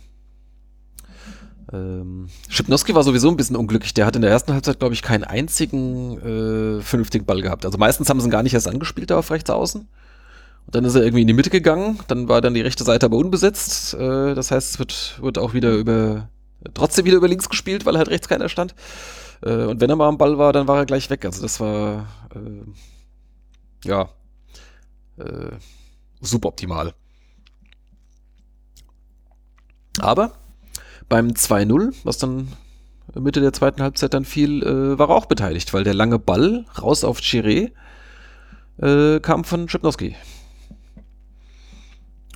Ähm, 1.73 2.27
Schipnowski 2.49 2.93
war 2.93 3.03
sowieso 3.03 3.29
ein 3.29 3.35
bisschen 3.35 3.55
unglücklich. 3.55 3.93
Der 3.95 4.05
hat 4.05 4.15
in 4.15 4.21
der 4.21 4.29
ersten 4.29 4.53
Halbzeit, 4.53 4.79
glaube 4.79 4.93
ich, 4.93 5.01
keinen 5.01 5.23
einzigen 5.23 6.19
äh, 6.19 6.81
vernünftigen 6.81 7.25
Ball 7.25 7.41
gehabt. 7.41 7.65
Also 7.65 7.77
meistens 7.79 8.09
haben 8.09 8.21
sie 8.21 8.27
ihn 8.27 8.31
gar 8.31 8.43
nicht 8.43 8.53
erst 8.53 8.67
angespielt 8.67 9.09
da 9.09 9.17
auf 9.17 9.31
rechts 9.31 9.49
außen. 9.49 9.81
Und 10.65 10.75
dann 10.75 10.85
ist 10.85 10.95
er 10.95 11.03
irgendwie 11.03 11.21
in 11.21 11.27
die 11.27 11.33
Mitte 11.33 11.49
gegangen. 11.49 11.99
Dann 12.07 12.29
war 12.29 12.41
dann 12.41 12.53
die 12.53 12.61
rechte 12.61 12.83
Seite 12.83 13.07
aber 13.07 13.17
unbesetzt. 13.17 13.95
Äh, 13.95 14.35
das 14.35 14.51
heißt, 14.51 14.71
es 14.71 14.79
wird, 14.79 15.19
wird 15.21 15.39
auch 15.39 15.53
wieder 15.53 15.73
über, 15.73 16.29
trotzdem 16.75 17.05
wieder 17.05 17.17
über 17.17 17.27
links 17.27 17.49
gespielt, 17.49 17.85
weil 17.85 17.97
halt 17.97 18.09
rechts 18.09 18.29
keiner 18.29 18.49
stand. 18.49 18.75
Äh, 19.41 19.65
und 19.65 19.81
wenn 19.81 19.89
er 19.89 19.95
mal 19.95 20.07
am 20.07 20.19
Ball 20.19 20.37
war, 20.37 20.53
dann 20.53 20.67
war 20.67 20.77
er 20.77 20.85
gleich 20.85 21.09
weg. 21.09 21.25
Also 21.25 21.41
das 21.41 21.59
war, 21.59 22.07
äh, 22.35 23.87
ja, 23.87 24.09
äh, 25.17 25.57
suboptimal. 26.21 26.93
Aber 29.99 30.33
beim 31.09 31.29
2-0, 31.29 31.93
was 32.03 32.17
dann 32.17 32.47
Mitte 33.15 33.41
der 33.41 33.53
zweiten 33.53 33.81
Halbzeit 33.81 34.13
dann 34.13 34.25
fiel, 34.25 34.63
äh, 34.63 34.97
war 34.97 35.09
er 35.09 35.15
auch 35.15 35.25
beteiligt, 35.25 35.73
weil 35.73 35.83
der 35.83 35.93
lange 35.93 36.19
Ball 36.19 36.65
raus 36.81 37.03
auf 37.03 37.19
Chiré 37.19 37.71
äh, 38.81 39.19
kam 39.19 39.43
von 39.43 39.69
Schipnowski. 39.69 40.15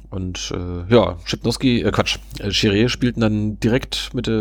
Und 0.09 0.53
äh, 0.55 0.93
ja, 0.93 1.17
Schipnowski, 1.25 1.81
äh, 1.81 1.91
Quatsch, 1.91 2.19
äh, 2.39 2.47
Chiré 2.47 2.89
spielten 2.89 3.21
dann 3.21 3.59
direkt 3.59 4.13
mit 4.13 4.27
äh, 4.27 4.31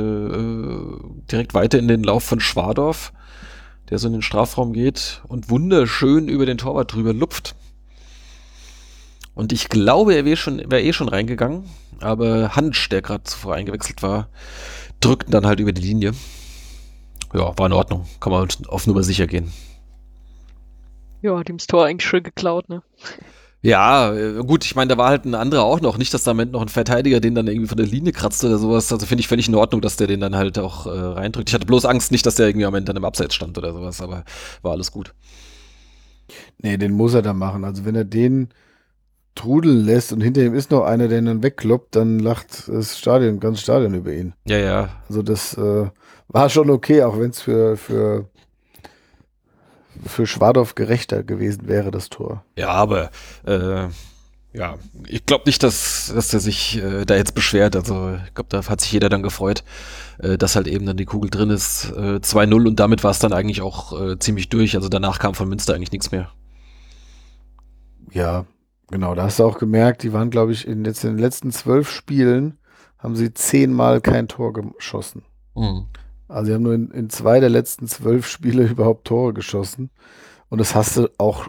direkt 1.30 1.54
weiter 1.54 1.78
in 1.78 1.88
den 1.88 2.04
Lauf 2.04 2.24
von 2.24 2.40
Schwadorf, 2.40 3.12
der 3.90 3.98
so 3.98 4.06
in 4.06 4.14
den 4.14 4.22
Strafraum 4.22 4.72
geht 4.72 5.22
und 5.26 5.50
wunderschön 5.50 6.28
über 6.28 6.46
den 6.46 6.58
Torwart 6.58 6.92
drüber 6.92 7.12
lupft. 7.12 7.56
Und 9.36 9.52
ich 9.52 9.68
glaube, 9.68 10.14
er 10.14 10.24
wäre 10.24 10.36
schon, 10.36 10.62
wär 10.70 10.82
eh 10.82 10.94
schon 10.94 11.10
reingegangen. 11.10 11.64
Aber 12.00 12.56
Hansch, 12.56 12.88
der 12.88 13.02
gerade 13.02 13.24
zuvor 13.24 13.54
eingewechselt 13.54 14.02
war, 14.02 14.28
drückten 15.00 15.30
dann 15.30 15.46
halt 15.46 15.60
über 15.60 15.72
die 15.72 15.82
Linie. 15.82 16.12
Ja, 17.34 17.56
war 17.56 17.66
in 17.66 17.72
Ordnung. 17.72 18.06
Kann 18.18 18.32
man 18.32 18.48
auf 18.66 18.86
Nummer 18.86 19.02
sicher 19.02 19.26
gehen. 19.26 19.52
Ja, 21.20 21.38
hat 21.38 21.50
ihm 21.50 21.58
das 21.58 21.66
Tor 21.66 21.84
eigentlich 21.84 22.08
schön 22.08 22.22
geklaut, 22.22 22.70
ne? 22.70 22.82
Ja, 23.60 24.14
äh, 24.14 24.42
gut, 24.42 24.64
ich 24.64 24.74
meine, 24.74 24.88
da 24.88 24.96
war 24.96 25.10
halt 25.10 25.26
ein 25.26 25.34
anderer 25.34 25.64
auch 25.64 25.82
noch. 25.82 25.98
Nicht, 25.98 26.14
dass 26.14 26.24
da 26.24 26.32
noch 26.32 26.62
ein 26.62 26.68
Verteidiger 26.68 27.20
den 27.20 27.34
dann 27.34 27.46
irgendwie 27.46 27.68
von 27.68 27.76
der 27.76 27.86
Linie 27.86 28.12
kratzt 28.12 28.42
oder 28.42 28.56
sowas. 28.56 28.90
Also 28.90 29.04
finde 29.04 29.20
ich 29.20 29.28
völlig 29.28 29.48
in 29.48 29.54
Ordnung, 29.54 29.82
dass 29.82 29.96
der 29.96 30.06
den 30.06 30.20
dann 30.20 30.34
halt 30.34 30.58
auch 30.58 30.86
äh, 30.86 30.90
reindrückt. 30.90 31.50
Ich 31.50 31.54
hatte 31.54 31.66
bloß 31.66 31.84
Angst, 31.84 32.10
nicht, 32.10 32.24
dass 32.24 32.36
der 32.36 32.46
irgendwie 32.46 32.64
am 32.64 32.74
Ende 32.74 32.86
dann 32.86 32.96
im 32.96 33.04
Abseits 33.04 33.34
stand 33.34 33.58
oder 33.58 33.74
sowas, 33.74 34.00
aber 34.00 34.24
war 34.62 34.72
alles 34.72 34.92
gut. 34.92 35.12
Nee, 36.58 36.78
den 36.78 36.92
muss 36.92 37.12
er 37.12 37.22
dann 37.22 37.36
machen. 37.36 37.64
Also 37.64 37.84
wenn 37.84 37.96
er 37.96 38.04
den 38.04 38.48
trudeln 39.36 39.84
lässt 39.84 40.12
und 40.12 40.20
hinter 40.20 40.42
ihm 40.42 40.54
ist 40.54 40.72
noch 40.72 40.84
einer, 40.84 41.06
der 41.06 41.18
ihn 41.18 41.26
dann 41.26 41.42
wegkloppt, 41.42 41.94
dann 41.94 42.18
lacht 42.18 42.68
das 42.68 42.98
Stadion, 42.98 43.38
ganz 43.38 43.60
Stadion 43.60 43.94
über 43.94 44.12
ihn. 44.12 44.34
Ja, 44.46 44.58
ja. 44.58 44.88
Also 45.08 45.22
das 45.22 45.56
äh, 45.56 45.86
war 46.28 46.50
schon 46.50 46.70
okay, 46.70 47.04
auch 47.04 47.18
wenn 47.20 47.30
es 47.30 47.40
für, 47.40 47.76
für, 47.76 48.28
für 50.04 50.26
Schwadorf 50.26 50.74
gerechter 50.74 51.22
gewesen 51.22 51.68
wäre, 51.68 51.92
das 51.92 52.08
Tor. 52.08 52.44
Ja, 52.56 52.70
aber 52.70 53.10
äh, 53.44 53.88
ja, 54.52 54.76
ich 55.06 55.26
glaube 55.26 55.44
nicht, 55.46 55.62
dass, 55.62 56.10
dass 56.14 56.32
er 56.32 56.40
sich 56.40 56.82
äh, 56.82 57.04
da 57.04 57.14
jetzt 57.14 57.34
beschwert. 57.34 57.76
Also 57.76 58.18
ich 58.26 58.34
glaube, 58.34 58.48
da 58.48 58.66
hat 58.66 58.80
sich 58.80 58.90
jeder 58.90 59.10
dann 59.10 59.22
gefreut, 59.22 59.64
äh, 60.18 60.38
dass 60.38 60.56
halt 60.56 60.66
eben 60.66 60.86
dann 60.86 60.96
die 60.96 61.04
Kugel 61.04 61.28
drin 61.28 61.50
ist. 61.50 61.90
Äh, 61.90 62.20
2-0 62.22 62.66
und 62.66 62.80
damit 62.80 63.04
war 63.04 63.10
es 63.10 63.18
dann 63.18 63.34
eigentlich 63.34 63.60
auch 63.60 64.00
äh, 64.00 64.18
ziemlich 64.18 64.48
durch. 64.48 64.74
Also 64.74 64.88
danach 64.88 65.18
kam 65.18 65.34
von 65.34 65.48
Münster 65.48 65.74
eigentlich 65.74 65.92
nichts 65.92 66.10
mehr. 66.10 66.30
Ja, 68.12 68.46
Genau, 68.88 69.14
da 69.14 69.24
hast 69.24 69.38
du 69.38 69.44
auch 69.44 69.58
gemerkt, 69.58 70.02
die 70.02 70.12
waren, 70.12 70.30
glaube 70.30 70.52
ich, 70.52 70.66
in, 70.66 70.84
jetzt 70.84 71.02
in 71.04 71.10
den 71.10 71.18
letzten 71.18 71.50
zwölf 71.50 71.90
Spielen 71.90 72.58
haben 72.98 73.16
sie 73.16 73.34
zehnmal 73.34 74.00
kein 74.00 74.28
Tor 74.28 74.52
geschossen. 74.52 75.24
Mhm. 75.54 75.86
Also 76.28 76.46
sie 76.46 76.54
haben 76.54 76.62
nur 76.62 76.74
in, 76.74 76.90
in, 76.90 77.10
zwei 77.10 77.40
der 77.40 77.50
letzten 77.50 77.86
zwölf 77.86 78.26
Spiele 78.26 78.64
überhaupt 78.70 79.06
Tore 79.06 79.32
geschossen. 79.32 79.90
Und 80.48 80.58
das 80.58 80.74
hast 80.74 80.96
du 80.96 81.08
auch 81.18 81.48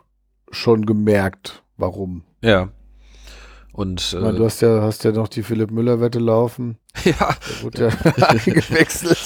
schon 0.51 0.85
gemerkt, 0.85 1.63
warum. 1.77 2.23
Ja. 2.41 2.69
Und 3.71 4.15
äh, 4.17 4.21
meine, 4.21 4.37
du 4.39 4.45
hast 4.45 4.61
ja, 4.61 4.81
hast 4.81 5.03
ja 5.03 5.11
noch 5.11 5.27
die 5.27 5.43
Philipp 5.43 5.71
Müller-Wette 5.71 6.19
laufen. 6.19 6.77
Ja. 7.03 7.29
Der 7.29 7.63
wurde 7.63 7.89
ja 7.89 8.11
eingewechselt. 8.27 9.19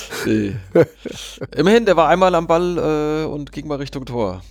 Immerhin, 1.55 1.85
der 1.85 1.95
war 1.95 2.09
einmal 2.09 2.35
am 2.35 2.47
Ball 2.47 2.77
äh, 2.77 3.25
und 3.25 3.53
ging 3.53 3.65
mal 3.65 3.77
Richtung 3.77 4.05
Tor. 4.05 4.41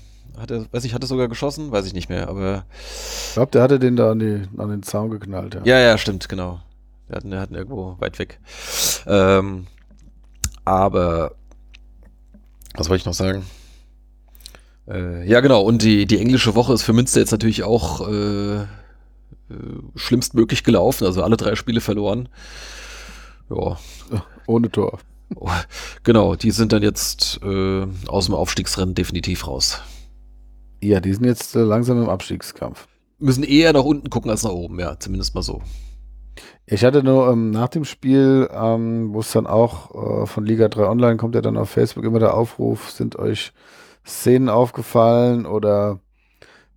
Hat 0.41 0.51
er, 0.51 0.67
weiß 0.73 0.85
ich, 0.85 0.95
hat 0.95 1.05
er 1.05 1.07
sogar 1.07 1.29
geschossen? 1.29 1.71
Weiß 1.71 1.87
ich 1.87 1.93
nicht 1.93 2.09
mehr, 2.09 2.29
aber. 2.29 2.65
Ich 3.29 3.35
glaube, 3.35 3.51
der 3.53 3.63
hatte 3.63 3.79
den 3.79 3.97
da 3.97 4.13
an, 4.13 4.19
die, 4.19 4.43
an 4.57 4.71
den 4.71 4.83
Zaun 4.83 5.11
geknallt, 5.11 5.55
ja. 5.55 5.61
Ja, 5.65 5.79
ja, 5.79 5.99
stimmt, 5.99 6.29
genau. 6.29 6.61
Der 7.09 7.17
hat, 7.17 7.25
der 7.25 7.41
hat 7.41 7.51
ihn 7.51 7.57
irgendwo 7.57 7.97
weit 7.99 8.19
weg. 8.19 8.41
Ähm, 9.07 9.67
aber, 10.65 11.33
was 12.75 12.89
wollte 12.89 13.01
ich 13.01 13.07
noch 13.07 13.15
sagen? 13.15 13.45
Äh, 14.89 15.29
ja, 15.29 15.41
genau, 15.41 15.63
und 15.63 15.83
die, 15.83 16.07
die 16.07 16.19
englische 16.19 16.55
Woche 16.55 16.73
ist 16.73 16.83
für 16.83 16.93
Münster 16.93 17.21
jetzt 17.21 17.33
natürlich 17.33 17.63
auch 17.63 18.09
äh, 18.09 18.61
äh, 18.63 18.67
schlimmstmöglich 19.95 20.65
gelaufen, 20.65 21.05
also 21.05 21.23
alle 21.23 21.37
drei 21.37 21.55
Spiele 21.55 21.81
verloren. 21.81 22.29
Ja. 23.51 23.79
Ohne 24.47 24.71
Tor. 24.71 25.01
Genau, 26.03 26.35
die 26.35 26.51
sind 26.51 26.73
dann 26.73 26.83
jetzt 26.83 27.41
äh, 27.43 27.87
aus 28.09 28.27
dem 28.27 28.35
Aufstiegsrennen 28.35 28.95
definitiv 28.95 29.47
raus. 29.47 29.81
Ja, 30.83 31.01
die 31.01 31.13
sind 31.13 31.25
jetzt 31.25 31.55
äh, 31.57 31.61
langsam 31.61 32.03
im 32.03 32.09
Abstiegskampf. 32.09 32.89
Müssen 33.19 33.45
eher 33.45 33.73
nach 33.73 33.85
unten 33.85 34.09
gucken 34.09 34.31
als 34.31 34.43
nach 34.43 34.53
oben, 34.53 34.81
ja, 34.81 34.99
zumindest 34.99 35.35
mal 35.35 35.43
so. 35.43 35.61
Ich 36.67 36.85
hatte 36.85 37.03
nur 37.03 37.31
ähm, 37.31 37.51
nach 37.51 37.69
dem 37.69 37.85
Spiel, 37.85 38.49
ähm, 38.53 39.13
wo 39.13 39.21
es 39.21 39.33
dann 39.33 39.47
auch 39.47 40.23
äh, 40.23 40.27
von 40.27 40.47
Liga 40.47 40.69
3 40.69 40.89
Online 40.89 41.17
kommt 41.17 41.35
ja 41.35 41.43
dann 41.43 41.57
auf 41.57 41.71
Facebook 41.71 42.05
immer 42.05 42.19
der 42.19 42.35
Aufruf, 42.35 42.91
sind 42.91 43.17
euch 43.19 43.53
Szenen 44.07 44.49
aufgefallen 44.49 45.47
oder 45.47 46.01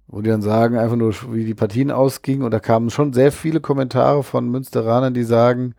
wo 0.07 0.21
die 0.21 0.29
dann 0.29 0.41
sagen, 0.41 0.77
einfach 0.77 0.95
nur, 0.95 1.13
wie 1.31 1.45
die 1.45 1.55
Partien 1.55 1.89
ausgingen. 1.89 2.43
Und 2.43 2.51
da 2.51 2.59
kamen 2.59 2.89
schon 2.89 3.13
sehr 3.13 3.31
viele 3.31 3.61
Kommentare 3.61 4.23
von 4.23 4.49
Münsteranern, 4.49 5.13
die 5.13 5.23
sagen, 5.23 5.75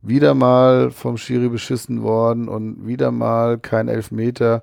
wieder 0.00 0.34
mal 0.34 0.90
vom 0.90 1.16
Schiri 1.16 1.48
beschissen 1.48 2.02
worden 2.02 2.48
und 2.48 2.86
wieder 2.86 3.10
mal 3.10 3.58
kein 3.58 3.88
Elfmeter. 3.88 4.62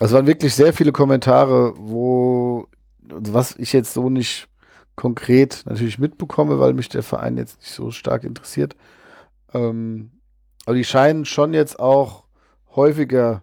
Also 0.00 0.16
waren 0.16 0.26
wirklich 0.26 0.54
sehr 0.54 0.72
viele 0.72 0.92
Kommentare, 0.92 1.74
wo, 1.76 2.68
was 3.00 3.56
ich 3.56 3.72
jetzt 3.72 3.94
so 3.94 4.10
nicht 4.10 4.48
konkret 4.94 5.62
natürlich 5.66 5.98
mitbekomme, 5.98 6.58
weil 6.58 6.74
mich 6.74 6.88
der 6.88 7.02
Verein 7.02 7.36
jetzt 7.36 7.60
nicht 7.60 7.72
so 7.72 7.90
stark 7.90 8.24
interessiert. 8.24 8.76
Ähm, 9.54 10.10
aber 10.66 10.76
die 10.76 10.84
scheinen 10.84 11.24
schon 11.24 11.54
jetzt 11.54 11.78
auch 11.80 12.24
häufiger 12.74 13.42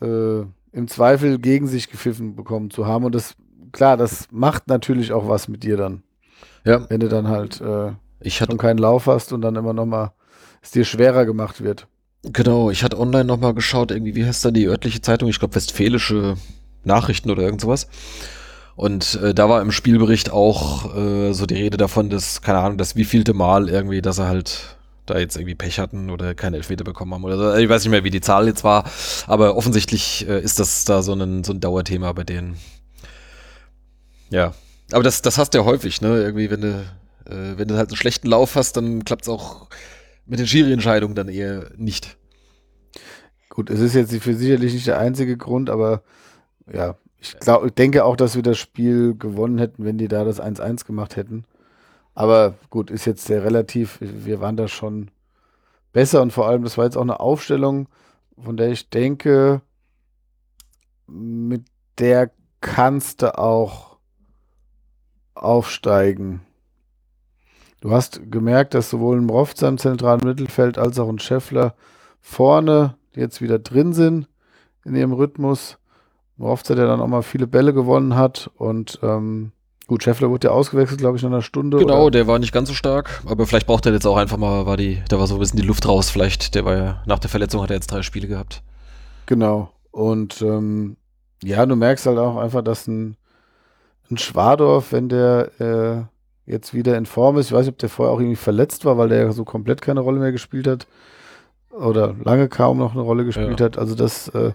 äh, 0.00 0.40
im 0.72 0.88
Zweifel 0.88 1.38
gegen 1.38 1.66
sich 1.66 1.90
gepfiffen 1.90 2.34
bekommen 2.34 2.70
zu 2.70 2.86
haben. 2.86 3.04
Und 3.04 3.14
das, 3.14 3.34
klar, 3.72 3.96
das 3.96 4.28
macht 4.30 4.68
natürlich 4.68 5.12
auch 5.12 5.28
was 5.28 5.48
mit 5.48 5.62
dir 5.62 5.76
dann. 5.76 6.02
Ja. 6.64 6.88
Wenn 6.88 7.00
du 7.00 7.08
dann 7.08 7.28
halt 7.28 7.60
äh, 7.60 7.92
ich 8.20 8.40
hatte, 8.40 8.52
schon 8.52 8.58
keinen 8.58 8.78
Lauf 8.78 9.06
hast 9.06 9.32
und 9.32 9.42
dann 9.42 9.56
immer 9.56 9.72
nochmal 9.72 10.12
es 10.60 10.70
dir 10.70 10.84
schwerer 10.84 11.26
gemacht 11.26 11.62
wird. 11.62 11.88
Genau, 12.24 12.70
ich 12.70 12.84
hatte 12.84 12.98
online 13.00 13.24
nochmal 13.24 13.52
geschaut, 13.52 13.90
irgendwie, 13.90 14.14
wie 14.14 14.24
heißt 14.24 14.44
da 14.44 14.50
die 14.52 14.66
örtliche 14.66 15.00
Zeitung? 15.02 15.28
Ich 15.28 15.40
glaube, 15.40 15.56
Westfälische 15.56 16.36
Nachrichten 16.84 17.30
oder 17.30 17.42
irgend 17.42 17.60
sowas. 17.60 17.88
Und 18.76 19.16
äh, 19.16 19.34
da 19.34 19.48
war 19.48 19.60
im 19.60 19.72
Spielbericht 19.72 20.30
auch 20.30 20.96
äh, 20.96 21.32
so 21.32 21.46
die 21.46 21.56
Rede 21.56 21.76
davon, 21.76 22.10
dass, 22.10 22.40
keine 22.40 22.60
Ahnung, 22.60 22.78
das 22.78 22.96
wievielte 22.96 23.34
Mal 23.34 23.68
irgendwie, 23.68 24.02
dass 24.02 24.18
er 24.18 24.28
halt 24.28 24.76
da 25.06 25.18
jetzt 25.18 25.36
irgendwie 25.36 25.56
Pech 25.56 25.80
hatten 25.80 26.10
oder 26.10 26.34
keine 26.34 26.56
Elfmeter 26.56 26.84
bekommen 26.84 27.12
haben 27.12 27.24
oder 27.24 27.36
so. 27.36 27.54
Ich 27.56 27.68
weiß 27.68 27.82
nicht 27.82 27.90
mehr, 27.90 28.04
wie 28.04 28.10
die 28.10 28.20
Zahl 28.20 28.46
jetzt 28.46 28.62
war, 28.62 28.84
aber 29.26 29.56
offensichtlich 29.56 30.26
äh, 30.28 30.40
ist 30.40 30.60
das 30.60 30.84
da 30.84 31.02
so 31.02 31.12
ein, 31.14 31.42
so 31.42 31.52
ein 31.52 31.60
Dauerthema 31.60 32.12
bei 32.12 32.24
denen. 32.24 32.56
Ja. 34.30 34.54
Aber 34.92 35.02
das, 35.02 35.22
das 35.22 35.38
hast 35.38 35.54
du 35.54 35.58
ja 35.58 35.64
häufig, 35.64 36.00
ne? 36.00 36.22
Irgendwie, 36.22 36.50
wenn 36.50 36.60
du, 36.60 36.68
äh, 37.26 37.58
wenn 37.58 37.68
du 37.68 37.76
halt 37.76 37.90
einen 37.90 37.96
schlechten 37.96 38.28
Lauf 38.28 38.54
hast, 38.54 38.76
dann 38.76 39.04
klappt 39.04 39.22
es 39.22 39.28
auch 39.28 39.68
mit 40.26 40.38
den 40.38 40.46
Schiri-Entscheidungen 40.46 41.14
dann 41.14 41.28
eher 41.28 41.70
nicht. 41.76 42.16
Gut, 43.48 43.70
es 43.70 43.80
ist 43.80 43.94
jetzt 43.94 44.14
für 44.22 44.34
sicherlich 44.34 44.72
nicht 44.72 44.86
der 44.86 44.98
einzige 44.98 45.36
Grund, 45.36 45.68
aber 45.68 46.02
ja, 46.72 46.96
ich, 47.18 47.38
glaub, 47.38 47.64
ich 47.64 47.72
denke 47.72 48.04
auch, 48.04 48.16
dass 48.16 48.34
wir 48.34 48.42
das 48.42 48.58
Spiel 48.58 49.14
gewonnen 49.16 49.58
hätten, 49.58 49.84
wenn 49.84 49.98
die 49.98 50.08
da 50.08 50.24
das 50.24 50.40
1-1 50.40 50.86
gemacht 50.86 51.16
hätten. 51.16 51.44
Aber 52.14 52.54
gut, 52.70 52.90
ist 52.90 53.04
jetzt 53.04 53.26
sehr 53.26 53.44
relativ. 53.44 53.98
Wir 54.00 54.40
waren 54.40 54.56
da 54.56 54.68
schon 54.68 55.10
besser 55.92 56.22
und 56.22 56.32
vor 56.32 56.48
allem, 56.48 56.64
das 56.64 56.76
war 56.78 56.84
jetzt 56.84 56.96
auch 56.96 57.02
eine 57.02 57.20
Aufstellung, 57.20 57.88
von 58.42 58.56
der 58.56 58.70
ich 58.70 58.90
denke, 58.90 59.62
mit 61.06 61.64
der 61.98 62.30
kannst 62.60 63.22
du 63.22 63.38
auch 63.38 63.98
aufsteigen. 65.34 66.40
Du 67.82 67.90
hast 67.90 68.30
gemerkt, 68.30 68.74
dass 68.74 68.90
sowohl 68.90 69.18
ein 69.18 69.26
Mrovza 69.26 69.68
im 69.68 69.76
zentralen 69.76 70.20
Mittelfeld 70.24 70.78
als 70.78 71.00
auch 71.00 71.08
ein 71.08 71.18
Scheffler 71.18 71.74
vorne 72.20 72.94
jetzt 73.12 73.42
wieder 73.42 73.58
drin 73.58 73.92
sind 73.92 74.28
in 74.84 74.94
ihrem 74.94 75.12
Rhythmus. 75.12 75.78
Mrovza, 76.36 76.76
der 76.76 76.86
dann 76.86 77.00
auch 77.00 77.08
mal 77.08 77.22
viele 77.22 77.48
Bälle 77.48 77.74
gewonnen 77.74 78.14
hat 78.16 78.50
und 78.56 79.00
ähm, 79.02 79.50
Gut, 79.88 80.04
Scheffler 80.04 80.30
wurde 80.30 80.46
ja 80.46 80.54
ausgewechselt, 80.54 81.00
glaube 81.00 81.16
ich, 81.16 81.24
in 81.24 81.32
einer 81.32 81.42
Stunde. 81.42 81.76
Genau, 81.76 82.04
oder? 82.04 82.12
der 82.12 82.26
war 82.28 82.38
nicht 82.38 82.52
ganz 82.52 82.68
so 82.68 82.74
stark, 82.74 83.20
aber 83.26 83.46
vielleicht 83.46 83.66
braucht 83.66 83.84
er 83.84 83.92
jetzt 83.92 84.06
auch 84.06 84.16
einfach 84.16 84.36
mal, 84.36 84.64
war 84.64 84.76
die, 84.76 85.02
da 85.08 85.18
war 85.18 85.26
so 85.26 85.34
ein 85.34 85.40
bisschen 85.40 85.60
die 85.60 85.66
Luft 85.66 85.86
raus, 85.88 86.08
vielleicht, 86.08 86.54
der 86.54 86.64
war 86.64 86.76
ja, 86.76 87.02
nach 87.04 87.18
der 87.18 87.28
Verletzung 87.28 87.60
hat 87.60 87.70
er 87.70 87.76
jetzt 87.76 87.90
drei 87.90 88.02
Spiele 88.02 88.28
gehabt. 88.28 88.62
Genau. 89.26 89.70
Und 89.90 90.40
ähm, 90.40 90.96
ja, 91.42 91.66
du 91.66 91.74
merkst 91.74 92.06
halt 92.06 92.18
auch 92.18 92.36
einfach, 92.36 92.62
dass 92.62 92.86
ein, 92.86 93.16
ein 94.08 94.18
Schwadorf, 94.18 94.92
wenn 94.92 95.08
der 95.08 95.50
äh, 95.60 96.11
jetzt 96.46 96.74
wieder 96.74 96.96
in 96.96 97.06
Form 97.06 97.38
ist, 97.38 97.46
ich 97.46 97.52
weiß 97.52 97.66
nicht, 97.66 97.74
ob 97.74 97.78
der 97.78 97.88
vorher 97.88 98.14
auch 98.14 98.20
irgendwie 98.20 98.36
verletzt 98.36 98.84
war, 98.84 98.98
weil 98.98 99.08
der 99.08 99.20
ja 99.20 99.32
so 99.32 99.44
komplett 99.44 99.82
keine 99.82 100.00
Rolle 100.00 100.20
mehr 100.20 100.32
gespielt 100.32 100.66
hat. 100.66 100.86
Oder 101.70 102.14
lange 102.22 102.48
kaum 102.48 102.78
noch 102.78 102.92
eine 102.92 103.00
Rolle 103.00 103.24
gespielt 103.24 103.60
ja. 103.60 103.66
hat. 103.66 103.78
Also 103.78 103.94
das, 103.94 104.28
äh, 104.28 104.52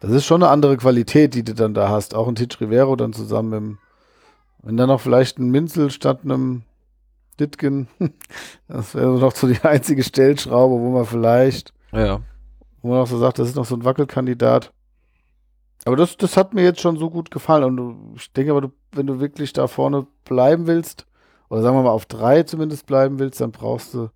das 0.00 0.12
ist 0.12 0.24
schon 0.24 0.42
eine 0.42 0.50
andere 0.50 0.76
Qualität, 0.76 1.34
die 1.34 1.44
du 1.44 1.54
dann 1.54 1.74
da 1.74 1.88
hast. 1.88 2.14
Auch 2.14 2.28
ein 2.28 2.34
Titch 2.34 2.60
Rivero 2.60 2.96
dann 2.96 3.12
zusammen 3.12 3.50
dem 3.50 3.78
wenn 4.64 4.76
dann 4.76 4.88
noch 4.88 5.00
vielleicht 5.00 5.38
ein 5.38 5.50
Minzel 5.50 5.90
statt 5.90 6.20
einem 6.24 6.62
Ditgen, 7.38 7.88
das 8.68 8.94
wäre 8.94 9.18
noch 9.18 9.34
so 9.34 9.46
die 9.46 9.60
einzige 9.62 10.02
Stellschraube, 10.02 10.80
wo 10.80 10.90
man 10.90 11.04
vielleicht, 11.04 11.74
ja. 11.92 12.20
wo 12.80 12.88
man 12.88 13.00
auch 13.00 13.06
so 13.06 13.18
sagt, 13.18 13.38
das 13.38 13.48
ist 13.48 13.56
noch 13.56 13.66
so 13.66 13.76
ein 13.76 13.84
Wackelkandidat. 13.84 14.72
Aber 15.84 15.96
das, 15.96 16.16
das 16.16 16.38
hat 16.38 16.54
mir 16.54 16.62
jetzt 16.62 16.80
schon 16.80 16.96
so 16.96 17.10
gut 17.10 17.30
gefallen. 17.30 17.64
Und 17.64 17.76
du, 17.76 18.14
ich 18.16 18.32
denke 18.32 18.52
aber, 18.52 18.62
du, 18.62 18.72
wenn 18.92 19.06
du 19.06 19.20
wirklich 19.20 19.52
da 19.52 19.66
vorne 19.66 20.06
bleiben 20.24 20.66
willst, 20.66 21.06
oder 21.48 21.62
sagen 21.62 21.76
wir 21.76 21.82
mal 21.82 21.90
auf 21.90 22.06
drei 22.06 22.42
zumindest 22.42 22.86
bleiben 22.86 23.18
willst, 23.18 23.40
dann 23.40 23.52
brauchst 23.52 23.94
du, 23.94 24.10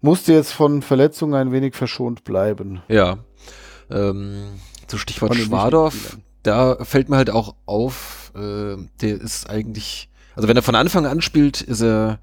musst 0.00 0.28
du 0.28 0.32
jetzt 0.32 0.52
von 0.52 0.82
Verletzungen 0.82 1.34
ein 1.34 1.52
wenig 1.52 1.74
verschont 1.74 2.24
bleiben. 2.24 2.82
Ja. 2.88 3.18
Ähm, 3.90 4.60
zu 4.86 4.98
Stichwort 4.98 5.34
Schwadorf, 5.36 6.18
da 6.42 6.84
fällt 6.84 7.08
mir 7.08 7.16
halt 7.16 7.30
auch 7.30 7.54
auf, 7.66 8.32
äh, 8.34 8.76
der 9.00 9.20
ist 9.20 9.48
eigentlich, 9.48 10.08
also 10.34 10.48
wenn 10.48 10.56
er 10.56 10.62
von 10.62 10.74
Anfang 10.74 11.06
an 11.06 11.20
spielt, 11.20 11.60
ist 11.60 11.82
er 11.82 12.18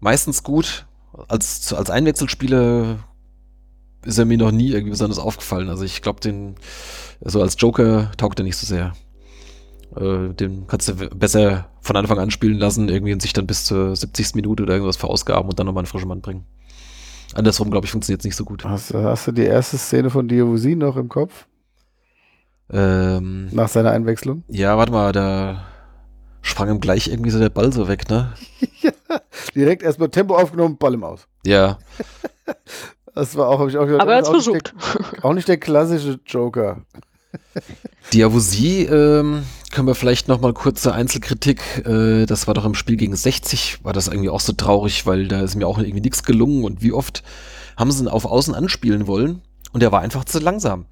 meistens 0.00 0.42
gut. 0.42 0.86
Als, 1.28 1.72
als 1.72 1.90
Einwechselspieler 1.90 2.98
ist 4.04 4.18
er 4.18 4.24
mir 4.24 4.38
noch 4.38 4.50
nie 4.50 4.70
irgendwie 4.70 4.90
besonders 4.90 5.18
aufgefallen. 5.18 5.68
Also 5.68 5.84
ich 5.84 6.02
glaube, 6.02 6.20
den, 6.20 6.56
so 7.20 7.42
als 7.42 7.56
Joker 7.58 8.10
taugt 8.16 8.40
er 8.40 8.44
nicht 8.44 8.56
so 8.56 8.66
sehr. 8.66 8.94
Äh, 9.96 10.34
den 10.34 10.66
kannst 10.66 10.88
du 10.88 10.94
besser 10.94 11.68
von 11.80 11.96
Anfang 11.96 12.18
an 12.18 12.30
spielen 12.30 12.58
lassen, 12.58 12.88
irgendwie 12.88 13.12
und 13.12 13.22
sich 13.22 13.32
dann 13.32 13.46
bis 13.46 13.64
zur 13.64 13.96
70. 13.96 14.34
Minute 14.34 14.62
oder 14.62 14.74
irgendwas 14.74 14.96
verausgaben 14.96 15.48
und 15.48 15.58
dann 15.58 15.66
nochmal 15.66 15.82
einen 15.82 15.88
frischen 15.88 16.08
Mann 16.08 16.20
bringen. 16.20 16.44
Andersrum, 17.34 17.70
glaube 17.70 17.86
ich, 17.86 17.92
funktioniert 17.92 18.20
es 18.20 18.24
nicht 18.24 18.36
so 18.36 18.44
gut. 18.44 18.64
Hast, 18.64 18.92
hast, 18.92 19.26
du 19.26 19.32
die 19.32 19.44
erste 19.44 19.78
Szene 19.78 20.10
von 20.10 20.26
Diavosi 20.26 20.74
noch 20.74 20.96
im 20.96 21.08
Kopf? 21.08 21.46
Ähm, 22.72 23.48
Nach 23.52 23.68
seiner 23.68 23.90
Einwechslung? 23.90 24.44
Ja, 24.48 24.76
warte 24.76 24.92
mal, 24.92 25.12
da 25.12 25.64
sprang 26.42 26.70
ihm 26.70 26.80
gleich 26.80 27.08
irgendwie 27.08 27.30
so 27.30 27.38
der 27.38 27.50
Ball 27.50 27.72
so 27.72 27.88
weg, 27.88 28.08
ne? 28.10 28.32
ja, 28.80 28.92
direkt 29.54 29.82
erstmal 29.82 30.08
Tempo 30.08 30.36
aufgenommen, 30.36 30.76
Ball 30.76 30.94
im 30.94 31.04
Aus. 31.04 31.26
Ja. 31.44 31.78
das 33.14 33.36
war 33.36 33.48
auch, 33.48 33.58
habe 33.60 33.70
ich 33.70 33.76
auch 33.76 33.84
gehört. 33.84 34.02
Aber 34.02 34.12
er 34.12 34.18
hat 34.18 34.28
versucht. 34.28 34.74
Der, 35.14 35.24
auch 35.24 35.34
nicht 35.34 35.48
der 35.48 35.58
klassische 35.58 36.20
Joker. 36.26 36.82
Diavosie 38.12 38.84
ähm, 38.84 39.44
können 39.70 39.86
wir 39.86 39.94
vielleicht 39.94 40.28
noch 40.28 40.40
mal 40.40 40.52
kurze 40.52 40.92
Einzelkritik. 40.92 41.86
Äh, 41.86 42.26
das 42.26 42.46
war 42.46 42.54
doch 42.54 42.64
im 42.64 42.74
Spiel 42.74 42.96
gegen 42.96 43.14
60, 43.14 43.84
war 43.84 43.92
das 43.92 44.08
irgendwie 44.08 44.30
auch 44.30 44.40
so 44.40 44.52
traurig, 44.52 45.06
weil 45.06 45.28
da 45.28 45.40
ist 45.40 45.54
mir 45.54 45.66
auch 45.66 45.78
irgendwie 45.78 46.00
nichts 46.00 46.22
gelungen 46.22 46.64
und 46.64 46.82
wie 46.82 46.92
oft 46.92 47.22
haben 47.76 47.90
sie 47.92 48.04
ihn 48.04 48.08
auf 48.08 48.24
Außen 48.24 48.54
anspielen 48.54 49.06
wollen 49.06 49.42
und 49.72 49.82
er 49.82 49.92
war 49.92 50.00
einfach 50.00 50.24
zu 50.24 50.38
langsam. 50.38 50.86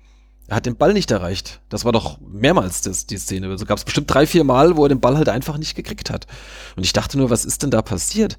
Er 0.48 0.56
hat 0.56 0.66
den 0.66 0.76
Ball 0.76 0.94
nicht 0.94 1.10
erreicht. 1.10 1.60
Das 1.68 1.84
war 1.84 1.92
doch 1.92 2.18
mehrmals 2.20 2.80
das, 2.80 3.04
die 3.04 3.18
Szene. 3.18 3.48
Also 3.48 3.66
gab 3.66 3.76
es 3.76 3.84
bestimmt 3.84 4.12
drei, 4.12 4.26
vier 4.26 4.44
Mal, 4.44 4.78
wo 4.78 4.84
er 4.84 4.88
den 4.88 5.00
Ball 5.00 5.18
halt 5.18 5.28
einfach 5.28 5.58
nicht 5.58 5.74
gekriegt 5.74 6.08
hat. 6.08 6.26
Und 6.74 6.84
ich 6.84 6.94
dachte 6.94 7.18
nur, 7.18 7.28
was 7.28 7.44
ist 7.44 7.62
denn 7.62 7.70
da 7.70 7.82
passiert? 7.82 8.38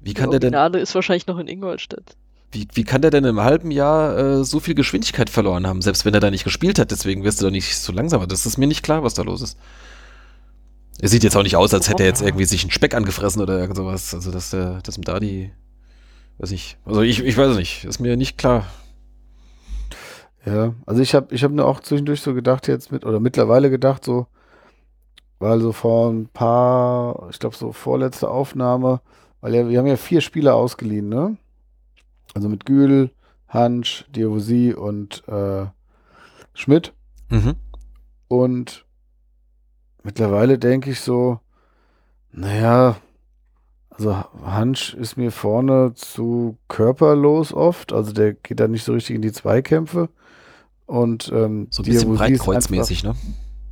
Wie 0.00 0.14
kann 0.14 0.30
der 0.30 0.38
denn. 0.38 0.52
Der 0.52 0.74
ist 0.74 0.94
wahrscheinlich 0.94 1.26
noch 1.26 1.38
in 1.38 1.48
Ingolstadt. 1.48 2.16
Wie, 2.54 2.68
wie 2.72 2.84
kann 2.84 3.02
der 3.02 3.10
denn 3.10 3.24
im 3.24 3.40
halben 3.40 3.72
Jahr 3.72 4.16
äh, 4.16 4.44
so 4.44 4.60
viel 4.60 4.76
Geschwindigkeit 4.76 5.28
verloren 5.28 5.66
haben, 5.66 5.82
selbst 5.82 6.04
wenn 6.04 6.14
er 6.14 6.20
da 6.20 6.30
nicht 6.30 6.44
gespielt 6.44 6.78
hat? 6.78 6.92
Deswegen 6.92 7.24
wirst 7.24 7.40
du 7.40 7.46
doch 7.46 7.50
nicht 7.50 7.76
so 7.76 7.92
langsam. 7.92 8.26
Das 8.28 8.46
ist 8.46 8.58
mir 8.58 8.68
nicht 8.68 8.84
klar, 8.84 9.02
was 9.02 9.14
da 9.14 9.22
los 9.22 9.42
ist. 9.42 9.58
Er 11.00 11.08
sieht 11.08 11.24
jetzt 11.24 11.36
auch 11.36 11.42
nicht 11.42 11.56
aus, 11.56 11.74
als 11.74 11.88
hätte 11.88 12.04
er 12.04 12.08
jetzt 12.08 12.22
irgendwie 12.22 12.44
sich 12.44 12.62
einen 12.62 12.70
Speck 12.70 12.94
angefressen 12.94 13.42
oder 13.42 13.74
sowas. 13.74 14.14
Also, 14.14 14.30
dass 14.30 14.50
der, 14.50 14.80
dass 14.82 14.96
ihm 14.96 15.02
da 15.02 15.18
die. 15.18 15.50
Weiß 16.38 16.52
ich. 16.52 16.76
Also, 16.84 17.00
ich, 17.02 17.24
ich 17.24 17.36
weiß 17.36 17.56
nicht. 17.56 17.84
Ist 17.84 17.98
mir 17.98 18.16
nicht 18.16 18.38
klar. 18.38 18.66
Ja, 20.46 20.74
also 20.86 21.00
ich 21.00 21.14
habe 21.14 21.34
ich 21.34 21.42
hab 21.42 21.52
nur 21.52 21.66
auch 21.66 21.80
zwischendurch 21.80 22.20
so 22.20 22.34
gedacht 22.34 22.68
jetzt 22.68 22.92
mit, 22.92 23.04
oder 23.04 23.18
mittlerweile 23.18 23.70
gedacht 23.70 24.04
so, 24.04 24.26
weil 25.38 25.60
so 25.60 25.72
vor 25.72 26.10
ein 26.12 26.28
paar, 26.28 27.28
ich 27.30 27.38
glaube 27.38 27.56
so 27.56 27.72
vorletzte 27.72 28.30
Aufnahme, 28.30 29.00
weil 29.40 29.54
ja, 29.54 29.68
wir 29.68 29.78
haben 29.78 29.86
ja 29.86 29.96
vier 29.96 30.20
Spieler 30.20 30.54
ausgeliehen, 30.54 31.08
ne? 31.08 31.38
Also 32.34 32.48
mit 32.48 32.66
Gül, 32.66 33.10
Hansch, 33.48 34.04
Diavosi 34.10 34.74
und 34.74 35.26
äh, 35.28 35.66
Schmidt. 36.52 36.92
Mhm. 37.30 37.54
Und 38.28 38.84
mittlerweile 40.02 40.58
denke 40.58 40.90
ich 40.90 41.00
so, 41.00 41.40
naja, 42.32 42.96
also 43.90 44.16
Hansch 44.44 44.94
ist 44.94 45.16
mir 45.16 45.30
vorne 45.30 45.94
zu 45.94 46.58
körperlos 46.68 47.52
oft, 47.52 47.92
also 47.92 48.12
der 48.12 48.34
geht 48.34 48.58
da 48.58 48.66
nicht 48.66 48.84
so 48.84 48.92
richtig 48.92 49.14
in 49.16 49.22
die 49.22 49.32
Zweikämpfe. 49.32 50.08
Und 50.86 51.30
ähm, 51.32 51.68
so 51.70 51.82
ein 51.82 51.86
bisschen 51.86 52.14
Breitkreuzmäßig, 52.14 53.04
ne? 53.04 53.14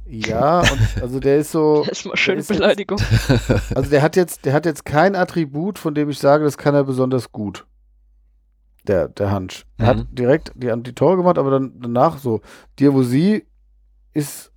Ja, 0.07 0.61
und 0.61 1.03
also 1.03 1.21
der 1.21 1.39
ist 1.39 1.53
so. 1.53 1.85
Das 1.89 1.99
ist 1.99 2.07
mal 2.07 2.17
schöne 2.17 2.43
Beleidigung. 2.43 2.99
Jetzt, 2.99 3.51
also 3.77 3.91
der 3.91 4.03
hat 4.03 4.17
jetzt, 4.17 4.45
der 4.45 4.53
hat 4.53 4.65
jetzt 4.65 4.85
kein 4.85 5.15
Attribut, 5.15 5.79
von 5.79 5.95
dem 5.95 6.09
ich 6.09 6.19
sage, 6.19 6.45
das 6.45 6.57
kann 6.57 6.75
er 6.75 6.85
besonders 6.85 7.33
gut. 7.33 7.67
Der, 8.85 9.09
der 9.09 9.31
Hansch. 9.31 9.65
Er 9.79 9.95
mhm. 9.95 9.99
hat 9.99 10.07
direkt 10.11 10.53
die, 10.57 10.73
die 10.83 10.95
Tore 10.95 11.17
gemacht, 11.17 11.39
aber 11.39 11.51
dann 11.51 11.81
danach 11.81 12.19
so. 12.19 12.41
Diavosi 12.79 13.47
ist 14.13 14.53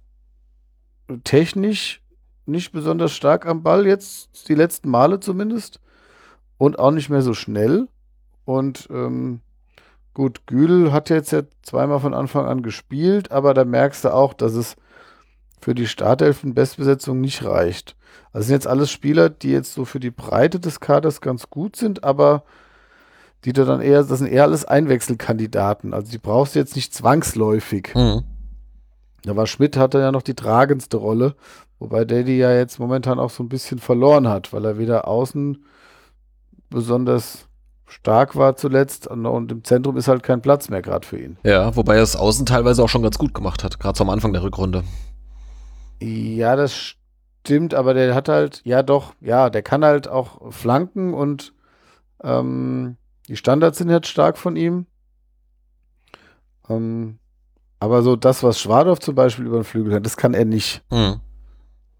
technisch 1.23 2.01
nicht 2.45 2.71
besonders 2.71 3.13
stark 3.13 3.45
am 3.45 3.63
Ball, 3.63 3.87
jetzt 3.87 4.47
die 4.49 4.55
letzten 4.55 4.89
Male 4.89 5.19
zumindest. 5.19 5.79
Und 6.57 6.79
auch 6.79 6.91
nicht 6.91 7.09
mehr 7.09 7.21
so 7.21 7.33
schnell. 7.33 7.87
Und 8.45 8.87
ähm, 8.91 9.41
gut, 10.13 10.47
Gül 10.47 10.91
hat 10.91 11.09
jetzt 11.09 11.31
ja 11.31 11.43
zweimal 11.63 11.99
von 11.99 12.13
Anfang 12.13 12.45
an 12.45 12.63
gespielt, 12.63 13.31
aber 13.31 13.53
da 13.53 13.65
merkst 13.65 14.05
du 14.05 14.13
auch, 14.13 14.33
dass 14.33 14.53
es 14.53 14.75
für 15.59 15.75
die 15.75 15.87
Startelfen 15.87 16.53
Bestbesetzung 16.53 17.19
nicht 17.19 17.43
reicht. 17.43 17.95
Also 18.31 18.47
sind 18.47 18.55
jetzt 18.55 18.67
alles 18.67 18.91
Spieler, 18.91 19.29
die 19.29 19.51
jetzt 19.51 19.73
so 19.73 19.83
für 19.83 19.99
die 19.99 20.11
Breite 20.11 20.59
des 20.59 20.79
Kaders 20.79 21.21
ganz 21.21 21.49
gut 21.49 21.75
sind, 21.75 22.03
aber 22.03 22.43
die 23.45 23.53
da 23.53 23.63
dann 23.63 23.81
eher, 23.81 24.03
das 24.03 24.19
sind 24.19 24.27
eher 24.27 24.43
alles 24.43 24.65
Einwechselkandidaten. 24.65 25.93
Also 25.93 26.11
die 26.11 26.17
brauchst 26.17 26.55
du 26.55 26.59
jetzt 26.59 26.75
nicht 26.75 26.93
zwangsläufig. 26.93 27.93
Mhm. 27.93 28.23
Da 29.23 29.35
war 29.35 29.47
Schmidt 29.47 29.77
hatte 29.77 29.99
ja 29.99 30.11
noch 30.11 30.23
die 30.23 30.35
tragendste 30.35 30.97
Rolle, 30.97 31.35
wobei 31.79 32.05
Daddy 32.05 32.37
ja 32.37 32.51
jetzt 32.51 32.79
momentan 32.79 33.19
auch 33.19 33.29
so 33.29 33.43
ein 33.43 33.49
bisschen 33.49 33.79
verloren 33.79 34.27
hat, 34.27 34.51
weil 34.51 34.65
er 34.65 34.77
wieder 34.77 35.07
außen 35.07 35.63
besonders 36.69 37.47
stark 37.87 38.35
war 38.35 38.55
zuletzt 38.55 39.07
und 39.07 39.51
im 39.51 39.63
Zentrum 39.63 39.95
ist 39.97 40.07
halt 40.07 40.23
kein 40.23 40.41
Platz 40.41 40.69
mehr 40.69 40.81
gerade 40.81 41.07
für 41.07 41.19
ihn. 41.19 41.37
Ja, 41.43 41.75
wobei 41.75 41.97
er 41.97 42.03
es 42.03 42.15
außen 42.15 42.45
teilweise 42.45 42.83
auch 42.83 42.89
schon 42.89 43.03
ganz 43.03 43.17
gut 43.19 43.33
gemacht 43.33 43.63
hat, 43.63 43.79
gerade 43.79 43.95
zum 43.95 44.09
Anfang 44.09 44.33
der 44.33 44.43
Rückrunde. 44.43 44.83
Ja, 46.01 46.55
das 46.55 46.95
stimmt, 47.43 47.75
aber 47.75 47.93
der 47.93 48.15
hat 48.15 48.27
halt, 48.27 48.61
ja 48.65 48.81
doch, 48.81 49.13
ja, 49.21 49.51
der 49.51 49.61
kann 49.61 49.85
halt 49.85 50.07
auch 50.07 50.51
flanken 50.51 51.13
und 51.13 51.53
ähm, 52.23 52.97
die 53.27 53.35
Standards 53.35 53.77
sind 53.77 53.89
jetzt 53.89 54.07
stark 54.07 54.37
von 54.37 54.55
ihm. 54.55 54.85
Ähm, 56.69 57.19
aber 57.79 58.01
so 58.01 58.15
das, 58.15 58.43
was 58.43 58.59
Schwadorf 58.59 58.99
zum 58.99 59.15
Beispiel 59.15 59.45
über 59.45 59.59
den 59.59 59.63
Flügel 59.63 59.93
hat, 59.93 60.05
das 60.05 60.17
kann 60.17 60.33
er 60.33 60.45
nicht. 60.45 60.83
Mhm. 60.91 61.19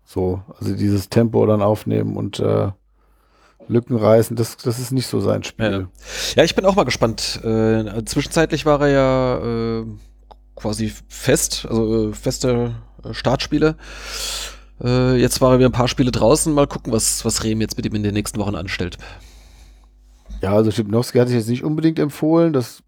So, 0.03 0.41
also 0.59 0.75
dieses 0.75 1.09
Tempo 1.09 1.45
dann 1.45 1.61
aufnehmen 1.61 2.15
und 2.15 2.39
äh, 2.39 2.71
Lücken 3.67 3.97
reißen, 3.97 4.35
das, 4.35 4.57
das 4.57 4.79
ist 4.79 4.91
nicht 4.91 5.07
so 5.07 5.19
sein 5.19 5.43
Spiel. 5.43 5.71
Ja, 5.71 5.87
ja 6.35 6.43
ich 6.43 6.55
bin 6.55 6.65
auch 6.65 6.75
mal 6.75 6.85
gespannt. 6.85 7.39
Äh, 7.43 8.03
zwischenzeitlich 8.05 8.65
war 8.65 8.81
er 8.81 8.87
ja 8.87 9.79
äh, 9.79 9.85
quasi 10.55 10.93
fest, 11.07 11.65
also 11.69 12.09
äh, 12.09 12.13
feste 12.13 12.75
Startspiele. 13.11 13.75
Äh, 14.83 15.15
jetzt 15.15 15.41
war 15.41 15.53
er 15.53 15.59
wieder 15.59 15.69
ein 15.69 15.73
paar 15.73 15.87
Spiele 15.87 16.11
draußen. 16.11 16.53
Mal 16.53 16.67
gucken, 16.67 16.93
was, 16.93 17.25
was 17.25 17.43
Rehm 17.43 17.61
jetzt 17.61 17.77
mit 17.77 17.85
ihm 17.85 17.95
in 17.95 18.03
den 18.03 18.13
nächsten 18.13 18.39
Wochen 18.39 18.55
anstellt. 18.55 18.97
Ja, 20.45 20.53
also 20.53 20.69
Schipnowski 20.69 21.17
hat 21.17 21.27
sich 21.27 21.37
jetzt 21.37 21.49
nicht 21.49 21.63
unbedingt 21.63 21.97
empfohlen. 21.97 22.53
Das 22.53 22.83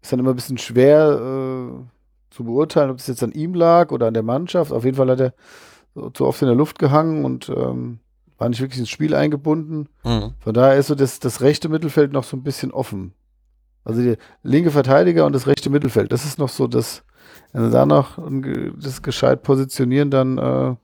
ist 0.00 0.12
dann 0.12 0.20
immer 0.20 0.30
ein 0.30 0.36
bisschen 0.36 0.58
schwer 0.58 1.10
äh, 1.10 2.32
zu 2.32 2.44
beurteilen, 2.44 2.90
ob 2.90 2.98
es 2.98 3.08
jetzt 3.08 3.24
an 3.24 3.32
ihm 3.32 3.54
lag 3.54 3.90
oder 3.90 4.06
an 4.06 4.14
der 4.14 4.22
Mannschaft. 4.22 4.70
Auf 4.70 4.84
jeden 4.84 4.96
Fall 4.96 5.10
hat 5.10 5.18
er 5.18 5.34
so 5.96 6.10
zu 6.10 6.24
oft 6.24 6.40
in 6.40 6.46
der 6.46 6.54
Luft 6.54 6.78
gehangen 6.78 7.24
und 7.24 7.48
ähm, 7.48 7.98
war 8.36 8.48
nicht 8.48 8.60
wirklich 8.60 8.78
ins 8.78 8.90
Spiel 8.90 9.12
eingebunden. 9.16 9.88
Mhm. 10.04 10.34
Von 10.38 10.54
daher 10.54 10.76
ist 10.76 10.86
so 10.86 10.94
das, 10.94 11.18
das 11.18 11.40
rechte 11.40 11.68
Mittelfeld 11.68 12.12
noch 12.12 12.22
so 12.22 12.36
ein 12.36 12.44
bisschen 12.44 12.70
offen. 12.70 13.12
Also 13.82 14.00
der 14.00 14.16
linke 14.44 14.70
Verteidiger 14.70 15.26
und 15.26 15.32
das 15.32 15.48
rechte 15.48 15.70
Mittelfeld, 15.70 16.12
das 16.12 16.24
ist 16.24 16.38
noch 16.38 16.48
so 16.48 16.68
das, 16.68 17.02
wenn 17.52 17.64
sie 17.64 17.70
da 17.72 17.86
noch 17.86 18.20
das 18.80 19.02
gescheit 19.02 19.42
positionieren, 19.42 20.12
dann 20.12 20.38
äh, 20.38 20.76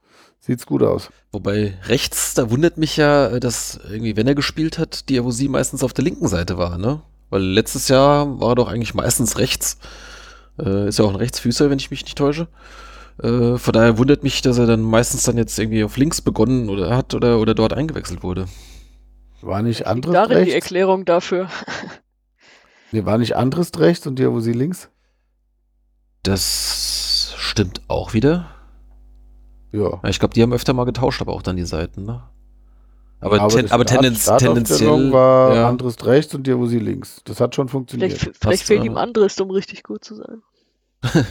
sieht's 0.44 0.66
gut 0.66 0.82
aus. 0.82 1.08
Wobei 1.32 1.78
rechts, 1.86 2.34
da 2.34 2.50
wundert 2.50 2.76
mich 2.76 2.96
ja, 2.96 3.40
dass 3.40 3.80
irgendwie, 3.88 4.16
wenn 4.16 4.26
er 4.26 4.34
gespielt 4.34 4.78
hat, 4.78 5.08
die 5.08 5.18
Avosie 5.18 5.48
meistens 5.48 5.82
auf 5.82 5.92
der 5.92 6.04
linken 6.04 6.28
Seite 6.28 6.58
war, 6.58 6.76
ne? 6.76 7.00
Weil 7.30 7.42
letztes 7.42 7.88
Jahr 7.88 8.40
war 8.40 8.50
er 8.50 8.54
doch 8.54 8.68
eigentlich 8.68 8.94
meistens 8.94 9.38
rechts. 9.38 9.78
Äh, 10.58 10.88
ist 10.88 10.98
ja 10.98 11.04
auch 11.06 11.10
ein 11.10 11.16
Rechtsfüßer, 11.16 11.70
wenn 11.70 11.78
ich 11.78 11.90
mich 11.90 12.04
nicht 12.04 12.18
täusche. 12.18 12.48
Äh, 13.22 13.56
von 13.56 13.72
daher 13.72 13.96
wundert 13.96 14.22
mich, 14.22 14.42
dass 14.42 14.58
er 14.58 14.66
dann 14.66 14.82
meistens 14.82 15.22
dann 15.24 15.38
jetzt 15.38 15.58
irgendwie 15.58 15.82
auf 15.82 15.96
links 15.96 16.20
begonnen 16.20 16.68
oder 16.68 16.94
hat 16.94 17.14
oder, 17.14 17.38
oder 17.40 17.54
dort 17.54 17.72
eingewechselt 17.72 18.22
wurde. 18.22 18.46
War 19.40 19.62
nicht 19.62 19.86
anderes 19.86 20.12
Darin 20.12 20.36
rechts? 20.36 20.50
die 20.50 20.54
Erklärung 20.54 21.04
dafür. 21.04 21.48
nee, 22.92 23.04
war 23.04 23.18
nicht 23.18 23.34
anderes 23.34 23.70
rechts 23.78 24.06
und 24.06 24.18
die 24.18 24.30
wo 24.30 24.40
sie 24.40 24.52
links? 24.52 24.90
Das 26.22 27.34
stimmt 27.38 27.80
auch 27.88 28.12
wieder. 28.12 28.53
Ja. 29.74 30.00
Ich 30.04 30.20
glaube, 30.20 30.34
die 30.34 30.42
haben 30.42 30.52
öfter 30.52 30.72
mal 30.72 30.84
getauscht, 30.84 31.20
aber 31.20 31.32
auch 31.32 31.42
dann 31.42 31.56
die 31.56 31.66
Seiten, 31.66 32.04
ne? 32.04 32.22
Aber, 33.20 33.40
aber, 33.40 33.48
ten, 33.48 33.70
aber 33.72 33.84
tendenz, 33.84 34.24
tendenziell 34.24 35.10
war 35.10 35.54
ja. 35.54 35.68
Andres 35.68 36.04
rechts 36.04 36.32
und 36.34 36.46
wo 36.46 36.66
sie 36.66 36.78
links. 36.78 37.22
Das 37.24 37.40
hat 37.40 37.56
schon 37.56 37.68
funktioniert. 37.68 38.12
Vielleicht, 38.12 38.36
vielleicht 38.36 38.62
fehlt 38.62 38.84
ihm 38.84 38.96
Andres, 38.96 39.40
um 39.40 39.50
richtig 39.50 39.82
gut 39.82 40.04
zu 40.04 40.14
sein. 40.14 40.42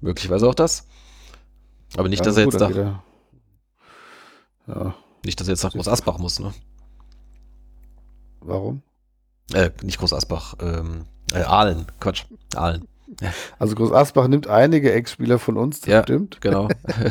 Möglicherweise 0.00 0.48
auch 0.48 0.54
das. 0.54 0.86
Aber 1.96 2.08
nicht, 2.08 2.20
ja, 2.20 2.24
dass 2.24 2.36
er 2.38 2.44
jetzt 2.44 2.60
da. 2.60 3.02
Ja. 4.66 4.94
Nicht, 5.24 5.38
dass 5.40 5.48
er 5.48 5.52
jetzt 5.52 5.64
nach 5.64 5.72
Groß 5.72 5.88
Asbach 5.88 6.18
muss, 6.18 6.38
ne? 6.38 6.54
Warum? 8.40 8.82
Äh, 9.52 9.70
nicht 9.82 9.98
Groß 9.98 10.14
Asbach, 10.14 10.54
ähm, 10.60 11.04
äh, 11.32 11.42
Aalen, 11.42 11.86
Quatsch, 11.98 12.24
Aalen. 12.54 12.88
Also 13.58 13.74
Groß 13.74 13.92
Asbach 13.92 14.28
nimmt 14.28 14.46
einige 14.46 14.92
Ex-Spieler 14.92 15.38
von 15.38 15.56
uns, 15.56 15.80
das 15.80 15.90
ja, 15.90 16.02
stimmt. 16.02 16.40
Genau. 16.40 16.68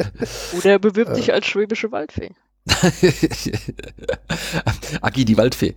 Oder 0.58 0.72
er 0.72 0.80
bewirbt 0.80 1.16
sich 1.16 1.34
als 1.34 1.46
schwäbische 1.46 1.92
Waldfee. 1.92 2.32
Agi 5.02 5.26
die 5.26 5.38
Waldfee. 5.38 5.76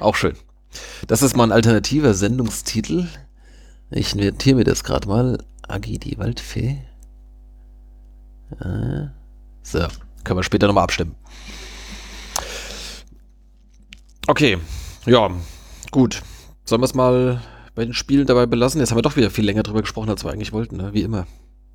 Auch 0.00 0.16
schön. 0.16 0.34
Das 1.06 1.22
ist 1.22 1.36
mal 1.36 1.44
ein 1.44 1.52
alternativer 1.52 2.14
Sendungstitel. 2.14 3.06
Ich 3.90 4.14
notiere 4.14 4.56
mir 4.56 4.64
das 4.64 4.84
gerade 4.84 5.08
mal. 5.08 5.38
Agi 5.68 5.98
die 5.98 6.18
Waldfee. 6.18 6.78
Äh, 8.60 9.06
so, 9.62 9.86
können 10.24 10.38
wir 10.38 10.42
später 10.42 10.66
nochmal 10.66 10.84
abstimmen. 10.84 11.14
Okay, 14.26 14.58
ja, 15.06 15.30
gut. 15.90 16.22
Sollen 16.64 16.80
wir 16.80 16.86
es 16.86 16.94
mal 16.94 17.42
bei 17.74 17.84
den 17.84 17.94
Spielen 17.94 18.26
dabei 18.26 18.46
belassen? 18.46 18.80
Jetzt 18.80 18.90
haben 18.90 18.98
wir 18.98 19.02
doch 19.02 19.16
wieder 19.16 19.30
viel 19.30 19.44
länger 19.44 19.62
drüber 19.62 19.80
gesprochen, 19.80 20.10
als 20.10 20.24
wir 20.24 20.32
eigentlich 20.32 20.52
wollten, 20.52 20.76
ne? 20.76 20.92
wie 20.92 21.02
immer. 21.02 21.26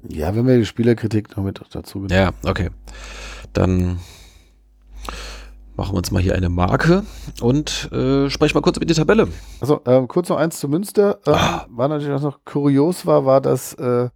Ja, 0.08 0.36
wenn 0.36 0.48
wir 0.48 0.58
die 0.58 0.66
Spielerkritik 0.66 1.36
noch 1.36 1.44
mit 1.44 1.62
dazu 1.72 2.00
genommen. 2.00 2.14
Ja, 2.14 2.32
okay. 2.50 2.70
Dann 3.54 4.00
machen 5.76 5.94
wir 5.94 5.98
uns 5.98 6.12
mal 6.12 6.22
hier 6.22 6.36
eine 6.36 6.50
Marke 6.50 7.04
und 7.42 7.90
äh, 7.92 8.30
sprechen 8.30 8.58
mal 8.58 8.62
kurz 8.62 8.78
über 8.78 8.86
die 8.86 8.94
Tabelle. 8.94 9.28
Also 9.60 9.82
ähm, 9.86 10.08
kurz 10.08 10.30
noch 10.30 10.38
eins 10.38 10.60
zu 10.60 10.70
Münster. 10.70 11.20
Ähm, 11.26 11.34
ah. 11.34 11.66
War 11.70 11.88
natürlich 11.88 12.14
auch 12.14 12.22
noch 12.22 12.46
kurios 12.46 13.06
war, 13.06 13.26
war, 13.26 13.42
dass 13.42 13.74
äh, 13.74 14.10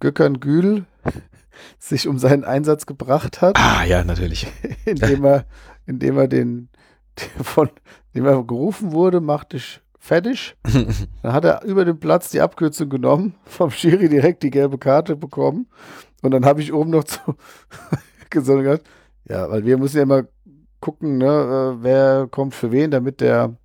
Gökhan 0.00 0.40
Gül 0.40 0.84
sich 1.78 2.08
um 2.08 2.18
seinen 2.18 2.44
Einsatz 2.44 2.86
gebracht 2.86 3.40
hat. 3.40 3.56
Ah, 3.58 3.84
ja, 3.84 4.04
natürlich. 4.04 4.46
indem 4.84 5.24
er, 5.24 5.46
indem 5.86 6.18
er 6.18 6.28
den, 6.28 6.68
von, 7.42 7.70
dem 8.14 8.26
er 8.26 8.42
gerufen 8.44 8.92
wurde, 8.92 9.20
macht 9.20 9.52
dich 9.52 9.80
fertig. 9.98 10.56
Dann 11.22 11.32
hat 11.32 11.44
er 11.44 11.64
über 11.64 11.84
den 11.84 11.98
Platz 11.98 12.30
die 12.30 12.40
Abkürzung 12.40 12.88
genommen, 12.88 13.34
vom 13.44 13.70
Schiri 13.70 14.08
direkt 14.08 14.42
die 14.42 14.50
gelbe 14.50 14.78
Karte 14.78 15.16
bekommen. 15.16 15.66
Und 16.20 16.32
dann 16.32 16.44
habe 16.44 16.60
ich 16.60 16.72
oben 16.72 16.90
noch 16.90 17.04
zu 17.04 17.20
gesungen, 18.30 18.80
ja, 19.28 19.48
weil 19.48 19.64
wir 19.64 19.78
müssen 19.78 19.98
ja 19.98 20.02
immer 20.02 20.24
gucken, 20.80 21.18
ne, 21.18 21.26
äh, 21.26 21.82
wer 21.82 22.26
kommt 22.28 22.54
für 22.56 22.72
wen, 22.72 22.90
damit 22.90 23.20
der 23.20 23.56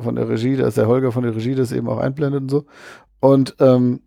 von 0.00 0.16
der 0.16 0.28
Regie, 0.28 0.56
dass 0.56 0.74
der 0.74 0.88
Holger 0.88 1.12
von 1.12 1.22
der 1.22 1.36
Regie 1.36 1.54
das 1.54 1.70
eben 1.70 1.88
auch 1.88 1.98
einblendet 1.98 2.42
und 2.42 2.50
so. 2.50 2.64
Und 3.20 3.54
ähm, 3.60 4.00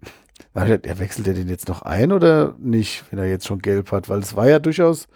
er 0.53 0.99
wechselt 0.99 1.27
er 1.27 1.33
den 1.33 1.47
jetzt 1.47 1.67
noch 1.67 1.81
ein 1.83 2.11
oder 2.11 2.55
nicht, 2.59 3.05
wenn 3.09 3.19
er 3.19 3.27
jetzt 3.27 3.45
schon 3.45 3.59
gelb 3.59 3.91
hat? 3.91 4.09
Weil 4.09 4.19
es 4.19 4.35
war 4.35 4.49
ja 4.49 4.59
durchaus, 4.59 5.07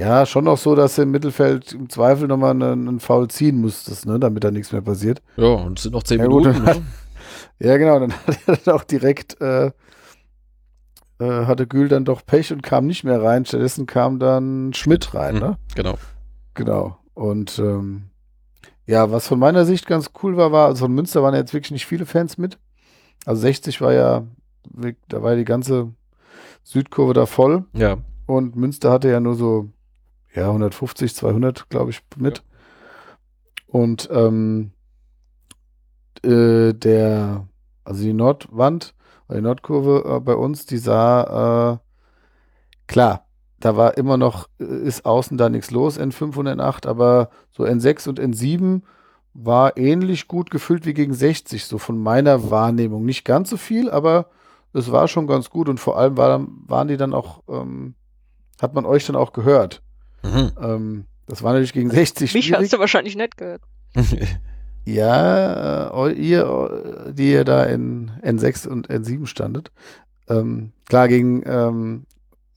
ja, 0.00 0.24
schon 0.24 0.44
noch 0.44 0.56
so, 0.56 0.74
dass 0.74 0.96
er 0.96 1.04
im 1.04 1.10
Mittelfeld 1.10 1.74
im 1.74 1.90
Zweifel 1.90 2.26
nochmal 2.26 2.52
einen, 2.52 2.88
einen 2.88 3.00
Foul 3.00 3.28
ziehen 3.28 3.60
musstest, 3.60 4.06
ne, 4.06 4.18
damit 4.18 4.42
da 4.44 4.50
nichts 4.50 4.72
mehr 4.72 4.80
passiert. 4.80 5.20
Ja, 5.36 5.48
und 5.48 5.78
es 5.78 5.82
sind 5.82 5.92
noch 5.92 6.04
zehn 6.04 6.20
ja, 6.20 6.26
Minuten. 6.26 6.54
Gut, 6.54 6.64
ne? 6.64 6.82
ja, 7.58 7.76
genau, 7.76 8.00
dann 8.00 8.12
hat 8.26 8.38
er 8.46 8.56
dann 8.56 8.74
auch 8.74 8.84
direkt, 8.84 9.38
äh, 9.42 9.66
äh, 9.66 11.46
hatte 11.46 11.66
Gül 11.66 11.88
dann 11.88 12.06
doch 12.06 12.24
Pech 12.24 12.50
und 12.50 12.62
kam 12.62 12.86
nicht 12.86 13.04
mehr 13.04 13.22
rein. 13.22 13.44
Stattdessen 13.44 13.84
kam 13.84 14.18
dann 14.18 14.72
Schmidt 14.72 15.14
rein, 15.14 15.34
mhm, 15.34 15.40
ne? 15.40 15.58
Genau. 15.74 15.98
Genau. 16.54 16.96
Und 17.12 17.58
ähm, 17.58 18.04
ja, 18.86 19.10
was 19.10 19.28
von 19.28 19.38
meiner 19.38 19.66
Sicht 19.66 19.86
ganz 19.86 20.12
cool 20.22 20.38
war, 20.38 20.50
war, 20.50 20.68
also 20.68 20.86
von 20.86 20.94
Münster 20.94 21.22
waren 21.22 21.34
ja 21.34 21.40
jetzt 21.40 21.52
wirklich 21.52 21.72
nicht 21.72 21.86
viele 21.86 22.06
Fans 22.06 22.38
mit. 22.38 22.58
Also 23.26 23.42
60 23.42 23.82
war 23.82 23.92
ja, 23.92 24.26
da 25.08 25.22
war 25.22 25.36
die 25.36 25.44
ganze 25.44 25.92
Südkurve 26.64 27.12
da 27.12 27.26
voll. 27.26 27.66
Ja. 27.74 27.98
Und 28.24 28.56
Münster 28.56 28.90
hatte 28.90 29.10
ja 29.10 29.20
nur 29.20 29.34
so, 29.34 29.68
ja, 30.34 30.46
150, 30.46 31.14
200, 31.14 31.68
glaube 31.68 31.90
ich, 31.90 32.00
mit. 32.16 32.38
Ja. 32.38 32.44
Und 33.66 34.08
ähm, 34.12 34.72
äh, 36.22 36.72
der, 36.72 37.48
also 37.84 38.02
die 38.02 38.12
Nordwand, 38.12 38.94
die 39.32 39.40
Nordkurve 39.40 40.16
äh, 40.16 40.20
bei 40.20 40.34
uns, 40.34 40.66
die 40.66 40.78
sah, 40.78 41.74
äh, 41.74 41.78
klar, 42.86 43.26
da 43.60 43.76
war 43.76 43.96
immer 43.96 44.16
noch, 44.16 44.48
äh, 44.58 44.64
ist 44.64 45.04
außen 45.04 45.38
da 45.38 45.48
nichts 45.48 45.70
los, 45.70 45.98
N5 46.00 46.36
und 46.36 46.48
N8, 46.48 46.86
aber 46.86 47.30
so 47.50 47.64
N6 47.64 48.08
und 48.08 48.20
N7 48.20 48.82
war 49.32 49.76
ähnlich 49.76 50.26
gut 50.26 50.50
gefüllt 50.50 50.86
wie 50.86 50.94
gegen 50.94 51.14
60, 51.14 51.64
so 51.64 51.78
von 51.78 51.98
meiner 51.98 52.50
Wahrnehmung. 52.50 53.04
Nicht 53.04 53.24
ganz 53.24 53.50
so 53.50 53.56
viel, 53.56 53.88
aber 53.90 54.30
es 54.72 54.90
war 54.90 55.06
schon 55.08 55.26
ganz 55.26 55.50
gut 55.50 55.68
und 55.68 55.78
vor 55.78 55.98
allem 55.98 56.16
war, 56.16 56.44
waren 56.66 56.88
die 56.88 56.96
dann 56.96 57.14
auch, 57.14 57.42
ähm, 57.48 57.94
hat 58.60 58.74
man 58.74 58.84
euch 58.84 59.06
dann 59.06 59.16
auch 59.16 59.32
gehört. 59.32 59.82
Mhm. 60.22 60.50
Ähm, 60.60 61.04
das 61.26 61.42
war 61.42 61.52
natürlich 61.52 61.72
gegen 61.72 61.90
60 61.90 62.34
Mich 62.34 62.46
schwierig. 62.46 62.62
hast 62.62 62.72
du 62.72 62.78
wahrscheinlich 62.78 63.16
nicht 63.16 63.36
gehört. 63.36 63.62
ja, 64.84 66.06
äh, 66.06 66.12
ihr, 66.12 67.12
die 67.12 67.32
ihr 67.32 67.44
da 67.44 67.64
in 67.64 68.10
N6 68.22 68.68
und 68.68 68.88
N7 68.88 69.26
standet. 69.26 69.70
Ähm, 70.28 70.72
klar, 70.86 71.08
gegen 71.08 71.42
ähm, 71.46 72.06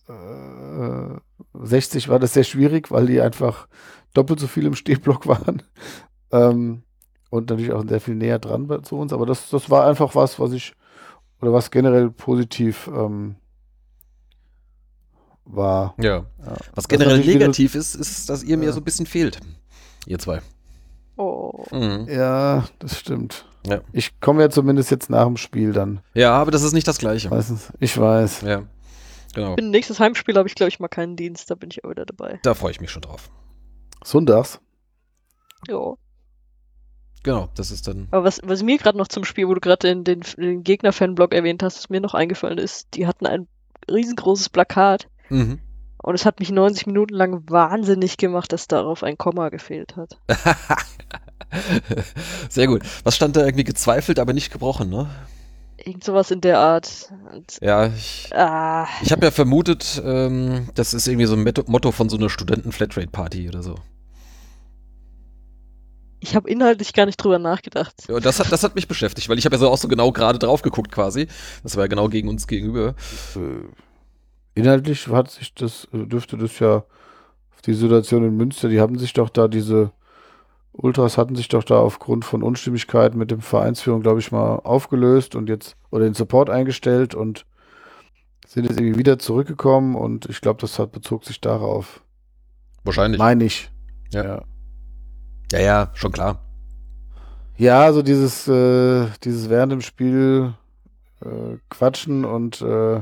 äh, 0.07 1.19
60 1.53 2.09
war 2.09 2.19
das 2.19 2.33
sehr 2.33 2.43
schwierig, 2.43 2.91
weil 2.91 3.07
die 3.07 3.21
einfach 3.21 3.67
doppelt 4.13 4.39
so 4.39 4.47
viel 4.47 4.65
im 4.65 4.75
Stehblock 4.75 5.27
waren. 5.27 5.63
Ähm, 6.31 6.83
und 7.29 7.49
natürlich 7.49 7.71
auch 7.73 7.83
sehr 7.87 8.01
viel 8.01 8.15
näher 8.15 8.39
dran 8.39 8.83
zu 8.83 8.97
uns. 8.97 9.11
Aber 9.11 9.25
das, 9.25 9.49
das 9.49 9.69
war 9.69 9.87
einfach 9.87 10.13
was, 10.15 10.39
was 10.39 10.51
ich, 10.51 10.73
oder 11.41 11.51
was 11.51 11.71
generell 11.71 12.11
positiv 12.11 12.89
ähm, 12.93 13.35
war. 15.45 15.95
Ja. 15.99 16.25
ja. 16.45 16.57
Was 16.73 16.87
generell 16.87 17.19
negativ 17.19 17.75
ist, 17.75 17.95
ist, 17.95 18.29
dass 18.29 18.43
ihr 18.43 18.57
mir 18.57 18.73
so 18.73 18.79
ein 18.79 18.83
bisschen 18.83 19.05
fehlt. 19.05 19.39
Ihr 20.05 20.19
zwei. 20.19 20.41
Oh. 21.15 21.65
Mhm. 21.71 22.07
Ja, 22.09 22.65
das 22.79 22.99
stimmt. 22.99 23.45
Ja. 23.65 23.81
Ich 23.91 24.19
komme 24.19 24.41
ja 24.41 24.49
zumindest 24.49 24.91
jetzt 24.91 25.09
nach 25.09 25.25
dem 25.25 25.37
Spiel 25.37 25.71
dann. 25.71 26.01
Ja, 26.13 26.33
aber 26.33 26.51
das 26.51 26.63
ist 26.63 26.73
nicht 26.73 26.87
das 26.87 26.97
Gleiche. 26.97 27.29
Meistens. 27.29 27.71
Ich 27.79 27.97
weiß. 27.97 28.41
Ja. 28.41 28.63
Genau. 29.33 29.55
Bin 29.55 29.69
nächstes 29.69 29.99
Heimspiel 29.99 30.37
habe 30.37 30.47
ich, 30.47 30.55
glaube 30.55 30.69
ich, 30.69 30.79
mal 30.79 30.87
keinen 30.87 31.15
Dienst, 31.15 31.49
da 31.49 31.55
bin 31.55 31.69
ich 31.71 31.83
auch 31.83 31.89
wieder 31.89 32.05
dabei. 32.05 32.39
Da 32.43 32.53
freue 32.53 32.71
ich 32.71 32.81
mich 32.81 32.91
schon 32.91 33.01
drauf. 33.01 33.29
Sonntags? 34.03 34.59
Ja. 35.67 35.93
Genau, 37.23 37.49
das 37.55 37.71
ist 37.71 37.87
dann. 37.87 38.09
Aber 38.11 38.25
was, 38.25 38.41
was 38.43 38.61
mir 38.63 38.77
gerade 38.77 38.97
noch 38.97 39.07
zum 39.07 39.23
Spiel, 39.23 39.47
wo 39.47 39.53
du 39.53 39.61
gerade 39.61 39.87
den, 39.87 40.03
den, 40.03 40.21
den 40.37 40.63
Gegner-Fanblog 40.63 41.33
erwähnt 41.33 41.63
hast, 41.63 41.77
was 41.77 41.89
mir 41.89 42.01
noch 42.01 42.13
eingefallen 42.13 42.57
ist, 42.57 42.93
die 42.95 43.07
hatten 43.07 43.25
ein 43.25 43.47
riesengroßes 43.89 44.49
Plakat. 44.49 45.07
Mhm. 45.29 45.59
Und 46.03 46.15
es 46.15 46.25
hat 46.25 46.39
mich 46.39 46.51
90 46.51 46.87
Minuten 46.87 47.13
lang 47.13 47.43
wahnsinnig 47.49 48.17
gemacht, 48.17 48.51
dass 48.51 48.67
darauf 48.67 49.03
ein 49.03 49.17
Komma 49.17 49.49
gefehlt 49.49 49.95
hat. 49.95 50.19
Sehr 52.49 52.67
gut. 52.67 52.81
Was 53.03 53.15
stand 53.15 53.37
da 53.37 53.45
irgendwie 53.45 53.63
gezweifelt, 53.63 54.19
aber 54.19 54.33
nicht 54.33 54.51
gebrochen, 54.51 54.89
ne? 54.89 55.09
Irgend 55.77 56.03
sowas 56.03 56.29
in 56.29 56.41
der 56.41 56.59
Art. 56.59 57.13
Und, 57.31 57.57
ja, 57.61 57.87
ich, 57.87 58.29
ah. 58.35 58.85
ich 59.01 59.11
habe 59.11 59.25
ja 59.25 59.31
vermutet, 59.31 60.01
ähm, 60.05 60.69
das 60.75 60.93
ist 60.93 61.07
irgendwie 61.07 61.25
so 61.25 61.35
ein 61.35 61.53
Motto 61.67 61.91
von 61.91 62.09
so 62.09 62.17
einer 62.17 62.29
Studenten-Flatrate-Party 62.29 63.47
oder 63.47 63.63
so. 63.63 63.75
Ich 66.19 66.35
habe 66.35 66.49
inhaltlich 66.49 66.93
gar 66.93 67.05
nicht 67.05 67.17
drüber 67.17 67.39
nachgedacht. 67.39 67.95
Ja, 68.07 68.19
das 68.19 68.39
hat, 68.39 68.51
das 68.51 68.63
hat 68.63 68.75
mich 68.75 68.87
beschäftigt, 68.87 69.27
weil 69.29 69.37
ich 69.37 69.45
habe 69.45 69.55
ja 69.55 69.59
so 69.59 69.69
auch 69.69 69.77
so 69.77 69.89
genau 69.89 70.11
gerade 70.11 70.39
drauf 70.39 70.61
geguckt 70.61 70.91
quasi. 70.91 71.27
Das 71.63 71.75
war 71.75 71.83
ja 71.83 71.87
genau 71.87 72.07
gegen 72.07 72.29
uns 72.29 72.47
gegenüber. 72.47 72.95
Äh, 73.35 73.67
inhaltlich 74.55 75.07
hat 75.07 75.31
sich 75.31 75.53
das, 75.53 75.87
dürfte 75.91 76.37
das 76.37 76.59
ja 76.59 76.77
auf 76.77 77.61
die 77.65 77.73
Situation 77.73 78.23
in 78.23 78.37
Münster, 78.37 78.69
die 78.69 78.79
haben 78.81 78.97
sich 78.97 79.13
doch 79.13 79.29
da 79.29 79.47
diese 79.47 79.91
Ultras 80.73 81.19
hatten 81.19 81.35
sich 81.35 81.47
doch 81.49 81.63
da 81.63 81.77
aufgrund 81.77 82.25
von 82.25 82.41
Unstimmigkeiten 82.41 83.17
mit 83.17 83.29
dem 83.29 83.41
Vereinsführung, 83.41 84.01
glaube 84.01 84.19
ich, 84.19 84.31
mal 84.31 84.55
aufgelöst 84.55 85.35
und 85.35 85.47
jetzt 85.47 85.77
oder 85.91 86.05
den 86.05 86.15
Support 86.15 86.49
eingestellt 86.49 87.13
und 87.13 87.45
sind 88.47 88.65
jetzt 88.65 88.79
irgendwie 88.79 88.97
wieder 88.97 89.19
zurückgekommen 89.19 89.95
und 89.95 90.25
ich 90.25 90.41
glaube, 90.41 90.59
das 90.59 90.79
hat 90.79 90.91
bezog 90.91 91.25
sich 91.25 91.39
darauf. 91.39 92.01
Wahrscheinlich. 92.83 93.19
Meine 93.19 93.43
ich. 93.45 93.71
Ja. 94.11 94.23
ja. 94.23 94.43
Ja, 95.51 95.59
ja, 95.59 95.91
schon 95.93 96.11
klar. 96.11 96.43
Ja, 97.57 97.93
so 97.93 98.01
dieses, 98.01 98.47
äh, 98.47 99.05
dieses 99.23 99.49
während 99.49 99.71
dem 99.71 99.81
Spiel 99.81 100.55
äh, 101.21 101.57
quatschen 101.69 102.25
und 102.25 102.61
äh, 102.61 103.01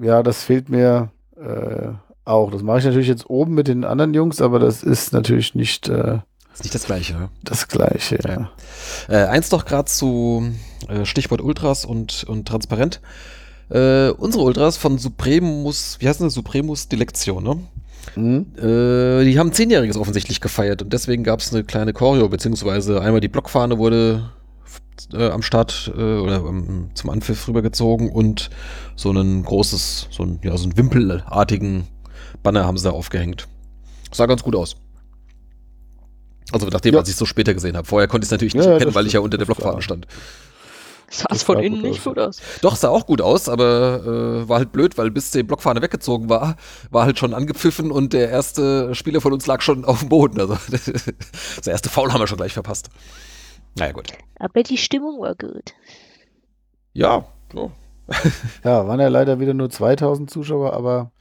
ja, 0.00 0.22
das 0.22 0.42
fehlt 0.42 0.68
mir 0.68 1.10
äh, 1.36 1.88
auch. 2.24 2.50
Das 2.50 2.62
mache 2.62 2.78
ich 2.78 2.84
natürlich 2.84 3.08
jetzt 3.08 3.28
oben 3.28 3.54
mit 3.54 3.68
den 3.68 3.84
anderen 3.84 4.14
Jungs, 4.14 4.40
aber 4.40 4.58
das 4.58 4.82
ist 4.82 5.12
natürlich 5.12 5.54
nicht. 5.54 5.88
Äh, 5.88 6.18
ist 6.52 6.64
nicht 6.64 6.74
das 6.74 6.84
Gleiche. 6.84 7.14
Ne? 7.14 7.28
Das 7.42 7.68
Gleiche, 7.68 8.18
ja. 8.24 8.50
ja. 9.08 9.24
Äh, 9.24 9.28
eins 9.28 9.48
doch 9.48 9.64
gerade 9.64 9.86
zu 9.86 10.50
äh, 10.88 11.04
Stichwort 11.04 11.40
Ultras 11.40 11.84
und, 11.84 12.24
und 12.24 12.48
transparent. 12.48 13.00
Äh, 13.70 14.10
unsere 14.10 14.44
Ultras 14.44 14.76
von 14.76 14.98
Supremus, 14.98 15.96
wie 16.00 16.08
heißt 16.08 16.20
das? 16.20 16.34
Supremus 16.34 16.88
Dilektion, 16.88 17.44
ne? 17.44 17.60
Mhm. 18.16 18.46
Äh, 18.58 19.24
die 19.24 19.38
haben 19.38 19.52
Zehnjähriges 19.52 19.96
offensichtlich 19.96 20.40
gefeiert 20.40 20.82
und 20.82 20.92
deswegen 20.92 21.22
gab 21.22 21.40
es 21.40 21.54
eine 21.54 21.62
kleine 21.62 21.92
Choreo, 21.92 22.28
beziehungsweise 22.28 23.00
einmal 23.00 23.20
die 23.20 23.28
Blockfahne 23.28 23.78
wurde 23.78 24.30
äh, 25.14 25.30
am 25.30 25.42
Start 25.42 25.92
äh, 25.96 26.18
oder 26.18 26.36
ähm, 26.36 26.90
zum 26.94 27.10
Anpfiff 27.10 27.48
rübergezogen 27.48 28.10
und 28.10 28.50
so 28.96 29.10
ein 29.10 29.42
großes, 29.44 30.08
so 30.10 30.22
ein, 30.24 30.40
ja, 30.42 30.56
so 30.56 30.68
ein 30.68 30.76
wimpelartigen 30.76 31.86
Banner 32.42 32.66
haben 32.66 32.78
sie 32.78 32.84
da 32.84 32.90
aufgehängt. 32.90 33.48
Sah 34.12 34.26
ganz 34.26 34.42
gut 34.42 34.56
aus. 34.56 34.76
Also 36.52 36.66
nachdem, 36.68 36.94
ja. 36.94 37.00
was 37.00 37.08
ich 37.08 37.16
so 37.16 37.26
später 37.26 37.54
gesehen 37.54 37.76
habe. 37.76 37.86
Vorher 37.86 38.08
konnte 38.08 38.24
ich 38.24 38.28
es 38.28 38.32
natürlich 38.32 38.54
nicht 38.54 38.64
ja, 38.64 38.72
erkennen, 38.72 38.94
weil 38.94 39.06
ich 39.06 39.12
ja 39.12 39.20
unter 39.20 39.38
der 39.38 39.44
Blockfahne 39.44 39.82
stand. 39.82 40.06
Sah 41.12 41.26
es 41.30 41.42
von 41.42 41.58
innen 41.58 41.82
nicht 41.82 42.04
gut 42.04 42.18
aus. 42.18 42.40
Doch, 42.62 42.76
sah 42.76 42.88
auch 42.88 43.04
gut 43.04 43.20
aus, 43.20 43.48
aber 43.48 44.44
äh, 44.44 44.48
war 44.48 44.58
halt 44.58 44.70
blöd, 44.70 44.96
weil 44.96 45.10
bis 45.10 45.32
die 45.32 45.42
Blockfahne 45.42 45.82
weggezogen 45.82 46.28
war, 46.28 46.56
war 46.90 47.04
halt 47.04 47.18
schon 47.18 47.34
angepfiffen 47.34 47.90
und 47.90 48.12
der 48.12 48.30
erste 48.30 48.94
Spieler 48.94 49.20
von 49.20 49.32
uns 49.32 49.46
lag 49.46 49.60
schon 49.60 49.84
auf 49.84 50.00
dem 50.00 50.08
Boden. 50.08 50.40
Also 50.40 50.56
das 50.70 51.66
erste 51.66 51.88
Foul 51.88 52.12
haben 52.12 52.20
wir 52.20 52.28
schon 52.28 52.38
gleich 52.38 52.52
verpasst. 52.52 52.90
Naja, 53.78 53.92
gut. 53.92 54.12
Aber 54.38 54.62
die 54.62 54.78
Stimmung 54.78 55.20
war 55.20 55.34
gut. 55.34 55.74
Ja, 56.92 57.24
so. 57.52 57.70
ja, 58.64 58.86
waren 58.86 59.00
ja 59.00 59.08
leider 59.08 59.38
wieder 59.38 59.54
nur 59.54 59.70
2000 59.70 60.30
Zuschauer, 60.30 60.72
aber 60.72 61.12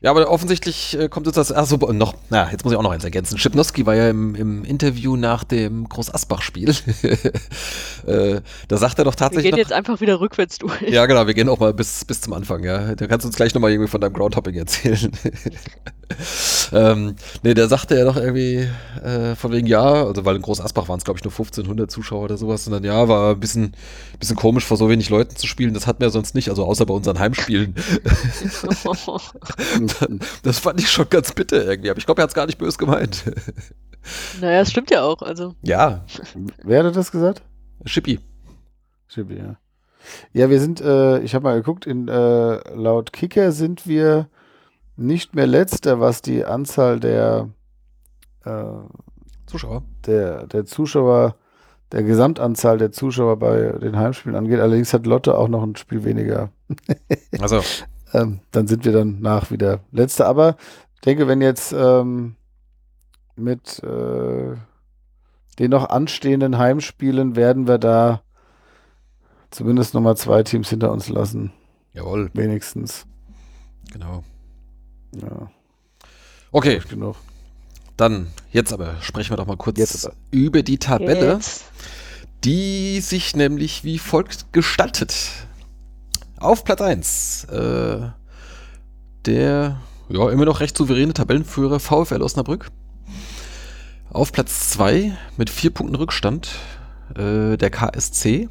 ja, 0.00 0.12
aber 0.12 0.30
offensichtlich 0.30 0.96
äh, 0.96 1.08
kommt 1.08 1.26
jetzt 1.26 1.36
das. 1.36 1.50
Achso, 1.50 1.76
noch, 1.92 2.14
na, 2.30 2.48
jetzt 2.52 2.62
muss 2.62 2.72
ich 2.72 2.78
auch 2.78 2.84
noch 2.84 2.92
eins 2.92 3.02
ergänzen. 3.02 3.36
Schipnowski 3.36 3.84
war 3.84 3.96
ja 3.96 4.08
im, 4.08 4.36
im 4.36 4.64
Interview 4.64 5.16
nach 5.16 5.42
dem 5.42 5.88
Groß-Asbach-Spiel. 5.88 6.68
äh, 8.06 8.40
da 8.68 8.76
sagt 8.76 9.00
er 9.00 9.04
doch 9.04 9.16
tatsächlich. 9.16 9.44
Wir 9.44 9.50
gehen 9.50 9.50
noch, 9.50 9.58
jetzt 9.58 9.72
einfach 9.72 10.00
wieder 10.00 10.20
rückwärts 10.20 10.58
durch. 10.58 10.82
Ja, 10.82 11.06
genau, 11.06 11.26
wir 11.26 11.34
gehen 11.34 11.48
auch 11.48 11.58
mal 11.58 11.74
bis, 11.74 12.04
bis 12.04 12.20
zum 12.20 12.32
Anfang, 12.32 12.62
ja. 12.62 12.94
Da 12.94 13.08
kannst 13.08 13.24
du 13.24 13.28
uns 13.28 13.36
gleich 13.36 13.52
nochmal 13.54 13.72
irgendwie 13.72 13.90
von 13.90 14.00
deinem 14.00 14.12
Groundhopping 14.12 14.54
erzählen. 14.54 15.10
ähm, 16.72 17.16
nee, 17.42 17.54
der 17.54 17.68
sagte 17.68 17.96
ja 17.96 18.04
doch 18.04 18.16
irgendwie 18.16 18.68
äh, 19.02 19.34
von 19.34 19.52
wegen, 19.52 19.66
ja, 19.66 20.04
also 20.04 20.24
weil 20.24 20.36
in 20.36 20.42
Groß-Asbach 20.42 20.88
waren 20.88 20.98
es, 20.98 21.04
glaube 21.04 21.18
ich, 21.18 21.24
nur 21.24 21.32
1500 21.32 21.90
Zuschauer 21.90 22.24
oder 22.24 22.36
sowas. 22.36 22.66
Und 22.66 22.72
dann, 22.72 22.84
ja, 22.84 23.08
war 23.08 23.32
ein 23.32 23.40
bisschen, 23.40 23.74
bisschen 24.18 24.36
komisch, 24.36 24.64
vor 24.64 24.76
so 24.76 24.88
wenig 24.88 25.10
Leuten 25.10 25.36
zu 25.36 25.46
spielen. 25.46 25.74
Das 25.74 25.86
hatten 25.86 26.00
wir 26.00 26.10
sonst 26.10 26.34
nicht, 26.34 26.50
also 26.50 26.64
außer 26.64 26.86
bei 26.86 26.94
unseren 26.94 27.18
Heimspielen. 27.18 27.74
das 30.42 30.58
fand 30.58 30.80
ich 30.80 30.90
schon 30.90 31.08
ganz 31.08 31.32
bitter 31.32 31.64
irgendwie. 31.64 31.90
Aber 31.90 31.98
ich 31.98 32.06
glaube, 32.06 32.20
er 32.20 32.24
hat 32.24 32.30
es 32.30 32.34
gar 32.34 32.46
nicht 32.46 32.58
böse 32.58 32.78
gemeint. 32.78 33.24
Naja, 34.40 34.60
es 34.60 34.70
stimmt 34.70 34.90
ja 34.90 35.02
auch. 35.02 35.22
Also. 35.22 35.54
Ja. 35.62 36.04
Wer 36.62 36.84
hat 36.84 36.96
das 36.96 37.12
gesagt? 37.12 37.42
Schippi. 37.84 38.20
Schippi, 39.08 39.36
ja. 39.36 39.56
Ja, 40.32 40.48
wir 40.48 40.60
sind, 40.60 40.80
äh, 40.80 41.20
ich 41.20 41.34
habe 41.34 41.44
mal 41.44 41.56
geguckt, 41.56 41.86
in, 41.86 42.08
äh, 42.08 42.74
laut 42.74 43.12
Kicker 43.12 43.52
sind 43.52 43.86
wir 43.86 44.28
nicht 44.98 45.34
mehr 45.34 45.46
letzter, 45.46 46.00
was 46.00 46.22
die 46.22 46.44
Anzahl 46.44 47.00
der 47.00 47.48
äh, 48.44 48.64
Zuschauer. 49.46 49.82
Der, 50.06 50.46
der 50.46 50.66
Zuschauer, 50.66 51.36
der 51.92 52.02
Gesamtanzahl 52.02 52.78
der 52.78 52.92
Zuschauer 52.92 53.38
bei 53.38 53.72
den 53.78 53.96
Heimspielen 53.96 54.36
angeht. 54.36 54.60
Allerdings 54.60 54.92
hat 54.92 55.06
Lotte 55.06 55.38
auch 55.38 55.48
noch 55.48 55.62
ein 55.62 55.76
Spiel 55.76 56.04
weniger. 56.04 56.50
Also. 57.40 57.62
ähm, 58.12 58.40
dann 58.50 58.66
sind 58.66 58.84
wir 58.84 58.92
dann 58.92 59.20
nach 59.20 59.50
wieder 59.50 59.80
letzter. 59.92 60.26
Aber 60.26 60.56
ich 60.94 61.00
denke, 61.02 61.28
wenn 61.28 61.40
jetzt 61.40 61.72
ähm, 61.72 62.34
mit 63.36 63.82
äh, 63.82 64.56
den 65.58 65.70
noch 65.70 65.88
anstehenden 65.88 66.58
Heimspielen 66.58 67.36
werden 67.36 67.68
wir 67.68 67.78
da 67.78 68.22
zumindest 69.50 69.94
nochmal 69.94 70.16
zwei 70.16 70.42
Teams 70.42 70.68
hinter 70.68 70.90
uns 70.90 71.08
lassen. 71.08 71.52
Jawohl. 71.92 72.30
Wenigstens. 72.34 73.06
Genau. 73.92 74.24
Ja. 75.12 75.50
Okay. 76.52 76.80
Genug. 76.88 77.16
Dann, 77.96 78.28
jetzt 78.52 78.72
aber, 78.72 78.96
sprechen 79.00 79.30
wir 79.30 79.36
doch 79.36 79.46
mal 79.46 79.56
kurz 79.56 80.08
über 80.30 80.62
die 80.62 80.78
Tabelle, 80.78 81.34
jetzt. 81.34 81.64
die 82.44 83.00
sich 83.00 83.34
nämlich 83.34 83.82
wie 83.82 83.98
folgt 83.98 84.52
gestaltet. 84.52 85.16
Auf 86.38 86.62
Platz 86.62 86.80
1, 86.80 87.44
äh, 87.44 88.10
der 89.26 89.80
ja, 90.08 90.30
immer 90.30 90.44
noch 90.44 90.60
recht 90.60 90.76
souveräne 90.76 91.12
Tabellenführer 91.12 91.80
VfL 91.80 92.22
Osnabrück. 92.22 92.70
Auf 94.10 94.32
Platz 94.32 94.70
2 94.70 95.16
mit 95.36 95.50
vier 95.50 95.70
Punkten 95.70 95.96
Rückstand 95.96 96.50
äh, 97.16 97.56
der 97.56 97.70
KSC. 97.70 98.48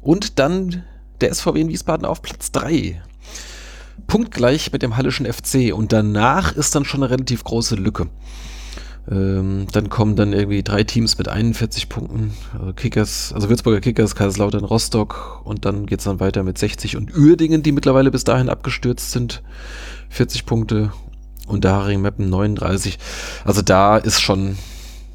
Und 0.00 0.38
dann 0.38 0.84
der 1.20 1.34
SVW 1.34 1.60
in 1.60 1.68
Wiesbaden 1.68 2.06
auf 2.06 2.22
Platz 2.22 2.52
3 2.52 3.02
punktgleich 4.06 4.72
mit 4.72 4.82
dem 4.82 4.96
Hallischen 4.96 5.26
FC 5.26 5.74
und 5.74 5.92
danach 5.92 6.54
ist 6.56 6.74
dann 6.74 6.84
schon 6.84 7.02
eine 7.02 7.10
relativ 7.10 7.44
große 7.44 7.76
Lücke. 7.76 8.08
Ähm, 9.10 9.66
dann 9.70 9.90
kommen 9.90 10.16
dann 10.16 10.32
irgendwie 10.32 10.62
drei 10.62 10.82
Teams 10.82 11.18
mit 11.18 11.28
41 11.28 11.88
Punkten. 11.88 12.32
Also 12.58 12.72
Kickers, 12.72 13.32
also 13.34 13.50
Würzburger 13.50 13.80
Kickers, 13.80 14.14
Kaiserslautern, 14.14 14.64
Rostock 14.64 15.42
und 15.44 15.66
dann 15.66 15.86
geht 15.86 15.98
es 15.98 16.06
dann 16.06 16.20
weiter 16.20 16.42
mit 16.42 16.56
60 16.56 16.96
und 16.96 17.14
Uerdingen, 17.16 17.62
die 17.62 17.72
mittlerweile 17.72 18.10
bis 18.10 18.24
dahin 18.24 18.48
abgestürzt 18.48 19.12
sind. 19.12 19.42
40 20.08 20.46
Punkte 20.46 20.92
und 21.46 21.64
Daring 21.64 22.00
Meppen 22.00 22.30
39. 22.30 22.98
Also 23.44 23.60
da 23.60 23.98
ist 23.98 24.20
schon. 24.20 24.56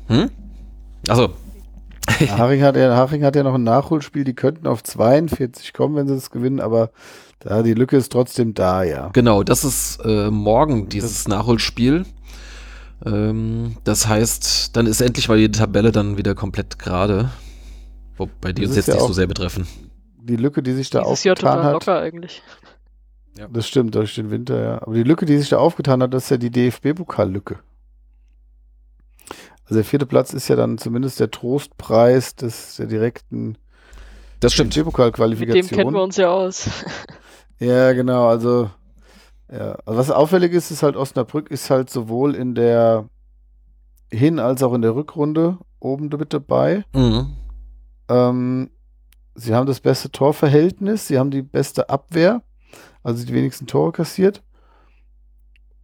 Hm? 0.07 0.29
Also. 1.07 1.31
Haring 2.29 2.63
hat, 2.63 2.75
ja, 2.75 2.95
Haring 2.95 3.23
hat 3.23 3.35
ja 3.35 3.43
noch 3.43 3.53
ein 3.53 3.63
Nachholspiel, 3.63 4.23
die 4.23 4.33
könnten 4.33 4.65
auf 4.65 4.83
42 4.83 5.73
kommen, 5.73 5.95
wenn 5.95 6.07
sie 6.07 6.15
es 6.15 6.31
gewinnen, 6.31 6.59
aber 6.59 6.89
da 7.39 7.63
die 7.63 7.73
Lücke 7.73 7.97
ist 7.97 8.11
trotzdem 8.11 8.53
da, 8.53 8.83
ja. 8.83 9.09
Genau, 9.13 9.43
das 9.43 9.63
ist 9.63 9.99
äh, 10.03 10.29
morgen 10.29 10.89
dieses 10.89 11.27
Nachholspiel. 11.27 12.05
Ähm, 13.05 13.77
das 13.83 14.07
heißt, 14.07 14.75
dann 14.75 14.85
ist 14.85 15.01
endlich 15.01 15.29
mal 15.29 15.37
die 15.37 15.49
Tabelle 15.49 15.91
dann 15.91 16.17
wieder 16.17 16.35
komplett 16.35 16.79
gerade. 16.79 17.29
Wobei 18.17 18.51
die 18.51 18.63
das 18.63 18.71
uns 18.71 18.77
jetzt 18.77 18.87
ja 18.89 18.95
nicht 18.95 19.07
so 19.07 19.13
sehr 19.13 19.27
betreffen. 19.27 19.67
Die 20.21 20.35
Lücke, 20.35 20.61
die 20.61 20.73
sich 20.73 20.89
da 20.89 20.99
Dieses 20.99 21.11
aufgetan 21.11 21.63
hat. 21.63 21.73
locker 21.73 21.99
eigentlich. 21.99 22.43
Ja. 23.37 23.47
Das 23.47 23.67
stimmt, 23.67 23.95
durch 23.95 24.15
den 24.15 24.31
Winter, 24.31 24.61
ja. 24.61 24.81
Aber 24.81 24.93
die 24.93 25.03
Lücke, 25.03 25.25
die 25.25 25.37
sich 25.37 25.47
da 25.47 25.57
aufgetan 25.59 26.03
hat, 26.03 26.13
das 26.13 26.25
ist 26.25 26.31
ja 26.31 26.37
die 26.37 26.51
DFB-Pokal-Lücke. 26.51 27.59
Also 29.63 29.75
der 29.75 29.85
vierte 29.85 30.05
Platz 30.05 30.33
ist 30.33 30.49
ja 30.49 30.57
dann 30.57 30.77
zumindest 30.77 31.19
der 31.21 31.31
Trostpreis 31.31 32.35
des 32.35 32.75
der 32.75 32.87
direkten 32.87 33.57
das 34.41 34.53
stimmt. 34.53 34.75
DFB-Pokal-Qualifikation. 34.75 35.61
Mit 35.61 35.71
dem 35.71 35.77
kennen 35.77 35.93
wir 35.93 36.03
uns 36.03 36.17
ja 36.17 36.29
aus. 36.29 36.69
ja, 37.59 37.93
genau. 37.93 38.27
Also 38.27 38.69
ja, 39.51 39.71
also 39.85 39.99
was 39.99 40.11
auffällig 40.11 40.53
ist, 40.53 40.69
ist 40.71 40.83
halt 40.83 40.95
Osnabrück 40.95 41.49
ist 41.49 41.69
halt 41.69 41.89
sowohl 41.89 42.35
in 42.35 42.55
der 42.55 43.09
Hin- 44.11 44.39
als 44.39 44.63
auch 44.63 44.73
in 44.73 44.81
der 44.81 44.95
Rückrunde 44.95 45.57
oben 45.79 46.09
mit 46.09 46.33
dabei. 46.33 46.83
Mhm. 46.93 47.33
Ähm, 48.09 48.69
sie 49.35 49.53
haben 49.55 49.67
das 49.67 49.79
beste 49.79 50.11
Torverhältnis, 50.11 51.07
sie 51.07 51.17
haben 51.17 51.31
die 51.31 51.41
beste 51.41 51.89
Abwehr, 51.89 52.41
also 53.03 53.25
die 53.25 53.33
wenigsten 53.33 53.67
Tore 53.67 53.91
kassiert. 53.91 54.43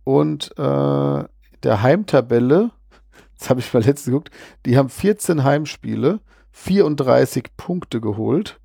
Und 0.03 0.51
äh, 0.57 1.23
der 1.63 1.81
Heimtabelle, 1.81 2.71
das 3.39 3.49
habe 3.49 3.59
ich 3.59 3.73
mal 3.73 3.83
letztens 3.83 4.05
geguckt, 4.05 4.31
die 4.65 4.77
haben 4.77 4.89
14 4.89 5.43
Heimspiele, 5.43 6.19
34 6.51 7.55
Punkte 7.57 7.99
geholt. 7.99 8.59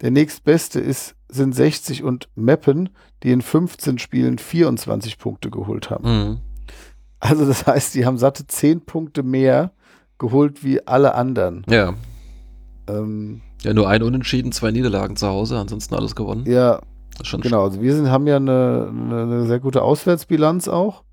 Der 0.00 0.10
nächstbeste 0.10 0.80
ist, 0.80 1.14
sind 1.34 1.54
60 1.54 2.02
und 2.02 2.28
Meppen, 2.34 2.90
die 3.22 3.32
in 3.32 3.42
15 3.42 3.98
Spielen 3.98 4.38
24 4.38 5.18
Punkte 5.18 5.50
geholt 5.50 5.90
haben. 5.90 6.04
Mhm. 6.04 6.38
Also 7.20 7.46
das 7.46 7.66
heißt, 7.66 7.94
die 7.94 8.04
haben 8.04 8.18
satte 8.18 8.46
10 8.46 8.82
Punkte 8.84 9.22
mehr 9.22 9.72
geholt 10.18 10.64
wie 10.64 10.86
alle 10.86 11.14
anderen. 11.14 11.64
Ja. 11.68 11.94
Ähm, 12.88 13.42
ja, 13.62 13.72
nur 13.72 13.88
ein 13.88 14.02
Unentschieden, 14.02 14.52
zwei 14.52 14.70
Niederlagen 14.72 15.16
zu 15.16 15.28
Hause, 15.28 15.58
ansonsten 15.58 15.94
alles 15.94 16.16
gewonnen. 16.16 16.44
Ja, 16.46 16.80
genau. 17.40 17.64
Also 17.64 17.80
wir 17.80 17.94
sind, 17.94 18.10
haben 18.10 18.26
ja 18.26 18.36
eine, 18.36 18.88
eine, 18.90 19.22
eine 19.22 19.46
sehr 19.46 19.60
gute 19.60 19.82
Auswärtsbilanz 19.82 20.68
auch. 20.68 21.04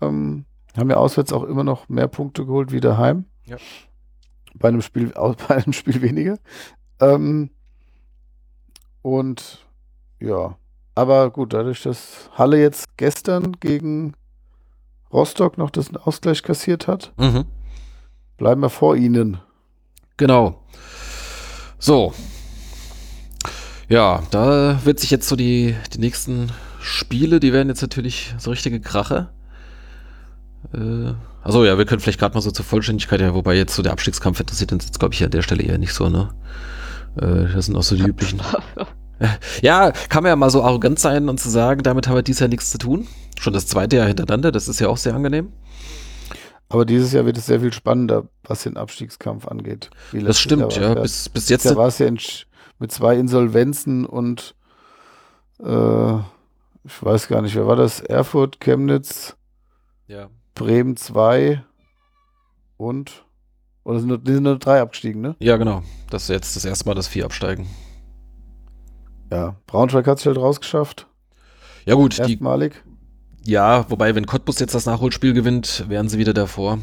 Ähm, 0.00 0.44
haben 0.76 0.90
ja 0.90 0.96
auswärts 0.96 1.32
auch 1.32 1.44
immer 1.44 1.64
noch 1.64 1.88
mehr 1.88 2.08
Punkte 2.08 2.46
geholt 2.46 2.72
wie 2.72 2.80
daheim. 2.80 3.24
Ja. 3.44 3.56
Bei 4.54 4.68
einem 4.68 4.82
Spiel, 4.82 5.12
bei 5.48 5.56
einem 5.56 5.72
Spiel 5.72 6.02
weniger. 6.02 6.38
Ähm, 7.00 7.50
und 9.02 9.66
ja, 10.20 10.56
aber 10.94 11.30
gut, 11.30 11.52
dadurch, 11.52 11.82
dass 11.82 12.28
Halle 12.36 12.60
jetzt 12.60 12.96
gestern 12.96 13.52
gegen 13.60 14.14
Rostock 15.12 15.56
noch 15.56 15.70
das 15.70 15.94
Ausgleich 15.94 16.42
kassiert 16.42 16.88
hat, 16.88 17.12
mhm. 17.16 17.44
bleiben 18.36 18.60
wir 18.60 18.70
vor 18.70 18.96
ihnen. 18.96 19.38
Genau. 20.16 20.64
So. 21.78 22.12
Ja, 23.88 24.22
da 24.30 24.84
wird 24.84 25.00
sich 25.00 25.10
jetzt 25.10 25.28
so 25.28 25.36
die, 25.36 25.76
die 25.94 26.00
nächsten 26.00 26.50
Spiele, 26.80 27.40
die 27.40 27.52
werden 27.52 27.68
jetzt 27.68 27.80
natürlich 27.80 28.34
so 28.38 28.50
richtige 28.50 28.80
Krache. 28.80 29.30
Äh, 30.74 31.14
also 31.42 31.64
ja, 31.64 31.78
wir 31.78 31.86
können 31.86 32.00
vielleicht 32.00 32.18
gerade 32.18 32.34
mal 32.34 32.40
so 32.40 32.50
zur 32.50 32.64
Vollständigkeit, 32.64 33.20
ja, 33.20 33.34
wobei 33.34 33.54
jetzt 33.54 33.74
so 33.74 33.82
der 33.82 33.92
Abstiegskampf 33.92 34.40
interessiert 34.40 34.72
uns 34.72 34.84
jetzt, 34.84 34.98
glaube 34.98 35.14
ich, 35.14 35.24
an 35.24 35.30
der 35.30 35.42
Stelle 35.42 35.62
eher 35.62 35.78
nicht 35.78 35.94
so, 35.94 36.08
ne? 36.08 36.30
Äh, 37.16 37.52
das 37.54 37.66
sind 37.66 37.76
auch 37.76 37.82
so 37.82 37.96
die 37.96 38.02
üblichen. 38.08 38.40
Ja, 39.62 39.90
kann 40.08 40.22
man 40.22 40.30
ja 40.30 40.36
mal 40.36 40.50
so 40.50 40.62
arrogant 40.62 40.98
sein 40.98 41.28
und 41.28 41.40
zu 41.40 41.50
sagen, 41.50 41.82
damit 41.82 42.06
haben 42.06 42.14
wir 42.14 42.22
dieses 42.22 42.40
Jahr 42.40 42.48
nichts 42.48 42.70
zu 42.70 42.78
tun. 42.78 43.08
Schon 43.38 43.52
das 43.52 43.66
zweite 43.66 43.96
Jahr 43.96 44.06
hintereinander, 44.06 44.52
das 44.52 44.68
ist 44.68 44.80
ja 44.80 44.88
auch 44.88 44.96
sehr 44.96 45.14
angenehm. 45.14 45.52
Aber 46.68 46.84
dieses 46.84 47.12
Jahr 47.12 47.24
wird 47.24 47.38
es 47.38 47.46
sehr 47.46 47.60
viel 47.60 47.72
spannender, 47.72 48.28
was 48.44 48.62
den 48.62 48.76
Abstiegskampf 48.76 49.48
angeht. 49.48 49.90
Das 50.12 50.38
stimmt, 50.38 50.76
ja. 50.76 50.94
Bis, 50.94 51.28
bis 51.28 51.48
jetzt. 51.48 51.64
Da 51.66 51.76
war 51.76 51.88
es 51.88 51.98
ja 51.98 52.10
mit 52.78 52.92
zwei 52.92 53.16
Insolvenzen 53.16 54.04
und 54.04 54.54
äh, 55.60 56.16
ich 56.84 57.02
weiß 57.02 57.28
gar 57.28 57.42
nicht, 57.42 57.54
wer 57.54 57.66
war 57.66 57.76
das? 57.76 58.00
Erfurt, 58.00 58.60
Chemnitz, 58.60 59.36
ja. 60.06 60.28
Bremen 60.54 60.96
2 60.96 61.62
und 62.76 63.24
oder 63.88 64.00
sind 64.00 64.08
nur, 64.08 64.18
die 64.18 64.34
sind 64.34 64.42
nur 64.42 64.58
drei 64.58 64.82
abgestiegen, 64.82 65.22
ne? 65.22 65.34
Ja, 65.38 65.56
genau. 65.56 65.82
Das 66.10 66.24
ist 66.24 66.28
jetzt 66.28 66.56
das 66.56 66.66
erste 66.66 66.86
Mal, 66.86 66.94
dass 66.94 67.08
vier 67.08 67.24
absteigen. 67.24 67.66
Ja, 69.32 69.56
Braunschweig 69.66 70.06
hat 70.06 70.18
es 70.18 70.26
halt 70.26 70.36
rausgeschafft. 70.36 71.06
Ja, 71.86 71.94
gut. 71.94 72.18
Erstmalig. 72.18 72.82
Die, 73.46 73.52
ja, 73.52 73.90
wobei, 73.90 74.14
wenn 74.14 74.26
Cottbus 74.26 74.58
jetzt 74.58 74.74
das 74.74 74.84
Nachholspiel 74.84 75.32
gewinnt, 75.32 75.86
wären 75.88 76.10
sie 76.10 76.18
wieder 76.18 76.34
davor. 76.34 76.80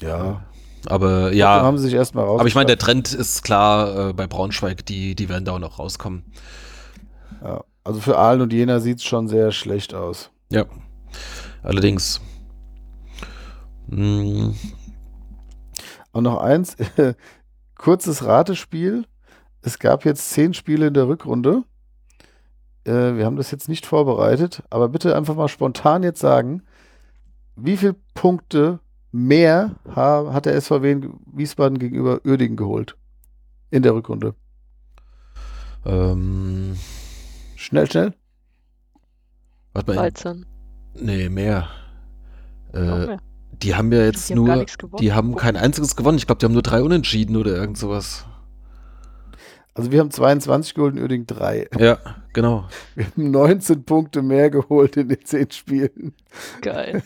Ja. 0.00 0.44
Aber 0.86 1.32
ja. 1.32 1.58
Dann 1.58 1.66
haben 1.66 1.78
sie 1.78 1.84
sich 1.84 1.94
erstmal 1.94 2.24
raus. 2.24 2.40
Aber 2.40 2.48
ich 2.48 2.56
meine, 2.56 2.66
der 2.66 2.78
Trend 2.78 3.14
ist 3.14 3.44
klar 3.44 4.08
äh, 4.08 4.12
bei 4.12 4.26
Braunschweig, 4.26 4.84
die, 4.86 5.14
die 5.14 5.28
werden 5.28 5.44
da 5.44 5.52
auch 5.52 5.58
noch 5.60 5.78
rauskommen. 5.78 6.24
Ja, 7.40 7.62
also 7.84 8.00
für 8.00 8.18
Aalen 8.18 8.40
und 8.40 8.52
Jena 8.52 8.80
sieht 8.80 8.98
es 8.98 9.04
schon 9.04 9.28
sehr 9.28 9.52
schlecht 9.52 9.94
aus. 9.94 10.30
Ja. 10.50 10.64
Allerdings. 11.62 12.20
Hm. 13.88 14.56
Und 16.12 16.24
noch 16.24 16.38
eins, 16.38 16.76
kurzes 17.76 18.24
Ratespiel. 18.24 19.06
Es 19.62 19.78
gab 19.78 20.04
jetzt 20.04 20.30
zehn 20.30 20.54
Spiele 20.54 20.86
in 20.88 20.94
der 20.94 21.08
Rückrunde. 21.08 21.64
Äh, 22.84 23.16
wir 23.16 23.26
haben 23.26 23.36
das 23.36 23.50
jetzt 23.50 23.68
nicht 23.68 23.86
vorbereitet, 23.86 24.62
aber 24.70 24.88
bitte 24.88 25.16
einfach 25.16 25.34
mal 25.34 25.48
spontan 25.48 26.02
jetzt 26.02 26.20
sagen, 26.20 26.62
wie 27.56 27.76
viele 27.76 27.96
Punkte 28.14 28.80
mehr 29.12 29.76
hat 29.94 30.46
der 30.46 30.58
SVW 30.60 30.92
in 30.92 31.14
Wiesbaden 31.26 31.78
gegenüber 31.78 32.20
Uerdingen 32.24 32.56
geholt 32.56 32.96
in 33.70 33.82
der 33.82 33.94
Rückrunde? 33.94 34.34
Ähm, 35.84 36.76
schnell, 37.56 37.90
schnell. 37.90 38.14
Warte 39.72 39.92
mal. 39.92 39.96
13. 40.10 40.46
Nee, 40.94 41.28
mehr. 41.28 41.68
Äh, 42.72 43.06
mehr. 43.06 43.20
Die 43.62 43.74
haben 43.74 43.92
ja 43.92 44.04
jetzt 44.04 44.30
die 44.30 44.34
nur, 44.34 44.50
haben 44.50 44.66
die 45.00 45.12
haben 45.12 45.36
kein 45.36 45.56
einziges 45.56 45.96
gewonnen. 45.96 46.18
Ich 46.18 46.26
glaube, 46.26 46.38
die 46.38 46.46
haben 46.46 46.52
nur 46.52 46.62
drei 46.62 46.82
Unentschieden 46.82 47.36
oder 47.36 47.54
irgend 47.54 47.76
sowas. 47.76 48.24
Also 49.74 49.92
wir 49.92 50.00
haben 50.00 50.10
22 50.10 50.74
geholt 50.74 50.96
in 50.96 51.02
Uerdingen 51.02 51.26
3. 51.26 51.68
Ja, 51.78 51.98
genau. 52.32 52.68
Wir 52.94 53.06
haben 53.06 53.30
19 53.30 53.84
Punkte 53.84 54.20
mehr 54.20 54.50
geholt 54.50 54.96
in 54.96 55.08
den 55.08 55.24
10 55.24 55.50
Spielen. 55.52 56.14
Geil. 56.60 57.02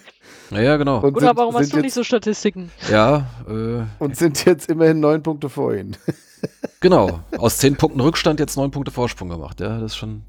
Ja, 0.51 0.77
genau. 0.77 1.01
Und 1.01 1.17
Oder 1.17 1.29
sind, 1.29 1.37
warum 1.37 1.55
hast 1.55 1.73
du 1.73 1.77
jetzt, 1.77 1.85
nicht 1.85 1.95
so 1.95 2.05
Statistiken? 2.05 2.71
Ja. 2.91 3.27
Äh, 3.49 3.85
und 3.99 4.17
sind 4.17 4.45
jetzt 4.45 4.71
immerhin 4.71 5.01
9 5.01 5.23
Punkte 5.23 5.49
vor 5.49 5.75
ihnen. 5.75 5.97
genau. 6.81 7.21
Aus 7.37 7.59
10 7.59 7.77
Punkten 7.77 8.01
Rückstand 8.01 8.41
jetzt 8.41 8.57
9 8.57 8.71
Punkte 8.71 8.91
Vorsprung 8.91 9.29
gemacht. 9.29 9.61
Ja, 9.61 9.79
das 9.79 9.93
ist 9.93 9.97
schon. 9.97 10.23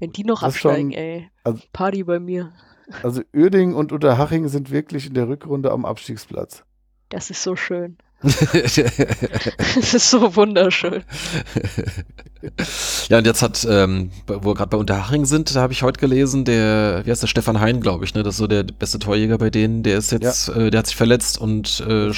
Wenn 0.00 0.12
die 0.12 0.24
noch 0.24 0.42
absteigen, 0.42 0.92
schon, 0.92 1.00
ey. 1.00 1.30
Also, 1.44 1.62
Party 1.72 2.04
bei 2.04 2.20
mir. 2.20 2.52
Also 3.02 3.22
Uerdingen 3.34 3.74
und 3.74 3.92
Unterhaching 3.92 4.48
sind 4.48 4.70
wirklich 4.70 5.06
in 5.06 5.14
der 5.14 5.28
Rückrunde 5.28 5.72
am 5.72 5.84
Abstiegsplatz. 5.84 6.64
Das 7.08 7.30
ist 7.30 7.42
so 7.42 7.56
schön. 7.56 7.98
Es 8.22 9.94
ist 9.94 10.10
so 10.10 10.34
wunderschön. 10.36 11.04
ja, 13.08 13.18
und 13.18 13.26
jetzt 13.26 13.42
hat, 13.42 13.66
ähm, 13.68 14.10
wo 14.26 14.50
wir 14.50 14.54
gerade 14.54 14.70
bei 14.70 14.78
Unterhaching 14.78 15.26
sind, 15.26 15.54
da 15.54 15.60
habe 15.60 15.72
ich 15.72 15.82
heute 15.82 16.00
gelesen, 16.00 16.44
der, 16.44 17.02
wie 17.04 17.10
heißt 17.10 17.22
der, 17.22 17.28
Stefan 17.28 17.60
Hein, 17.60 17.80
glaube 17.80 18.04
ich, 18.04 18.14
ne? 18.14 18.22
Das 18.22 18.34
ist 18.34 18.38
so 18.38 18.46
der 18.46 18.62
beste 18.62 18.98
Torjäger 18.98 19.38
bei 19.38 19.50
denen, 19.50 19.82
der 19.82 19.98
ist 19.98 20.12
jetzt, 20.12 20.48
ja. 20.48 20.54
äh, 20.54 20.70
der 20.70 20.78
hat 20.78 20.86
sich 20.86 20.96
verletzt 20.96 21.38
und 21.38 21.80
äh, 21.86 22.08
äh, 22.08 22.12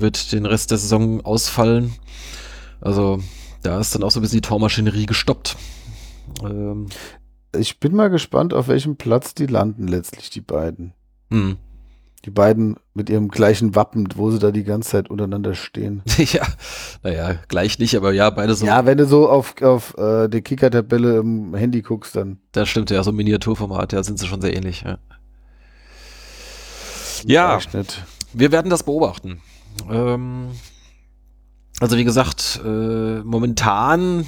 wird 0.00 0.32
den 0.32 0.46
Rest 0.46 0.70
der 0.70 0.78
Saison 0.78 1.24
ausfallen. 1.24 1.94
Also, 2.80 3.22
da 3.62 3.80
ist 3.80 3.94
dann 3.94 4.02
auch 4.02 4.10
so 4.10 4.20
ein 4.20 4.22
bisschen 4.22 4.40
die 4.40 4.48
Tormaschinerie 4.48 5.06
gestoppt. 5.06 5.56
Ähm, 6.44 6.86
ich 7.56 7.80
bin 7.80 7.94
mal 7.94 8.10
gespannt, 8.10 8.54
auf 8.54 8.68
welchem 8.68 8.96
Platz 8.96 9.34
die 9.34 9.46
landen 9.46 9.88
letztlich, 9.88 10.30
die 10.30 10.40
beiden. 10.40 10.92
Hm. 11.30 11.56
Die 12.26 12.30
beiden 12.30 12.76
mit 12.92 13.08
ihrem 13.08 13.28
gleichen 13.28 13.74
Wappen, 13.74 14.06
wo 14.14 14.30
sie 14.30 14.38
da 14.38 14.50
die 14.50 14.64
ganze 14.64 14.90
Zeit 14.90 15.08
untereinander 15.08 15.54
stehen. 15.54 16.02
ja, 16.18 16.46
naja, 17.02 17.36
gleich 17.48 17.78
nicht, 17.78 17.96
aber 17.96 18.12
ja, 18.12 18.28
beide 18.28 18.54
so. 18.54 18.66
Ja, 18.66 18.84
wenn 18.84 18.98
du 18.98 19.06
so 19.06 19.28
auf, 19.28 19.54
auf 19.62 19.96
äh, 19.96 20.28
die 20.28 20.42
Kicker-Tabelle 20.42 21.18
im 21.18 21.54
Handy 21.54 21.80
guckst, 21.80 22.14
dann. 22.16 22.38
Das 22.52 22.68
stimmt, 22.68 22.90
ja, 22.90 23.02
so 23.02 23.12
Miniaturformat, 23.12 23.94
ja, 23.94 24.02
sind 24.02 24.18
sie 24.18 24.26
schon 24.26 24.42
sehr 24.42 24.54
ähnlich. 24.54 24.82
Ja, 24.82 24.98
ja 27.24 27.58
wir 28.34 28.52
werden 28.52 28.70
das 28.70 28.82
beobachten. 28.82 29.40
Ähm, 29.90 30.48
also 31.80 31.96
wie 31.96 32.04
gesagt, 32.04 32.60
äh, 32.64 33.20
momentan 33.20 34.26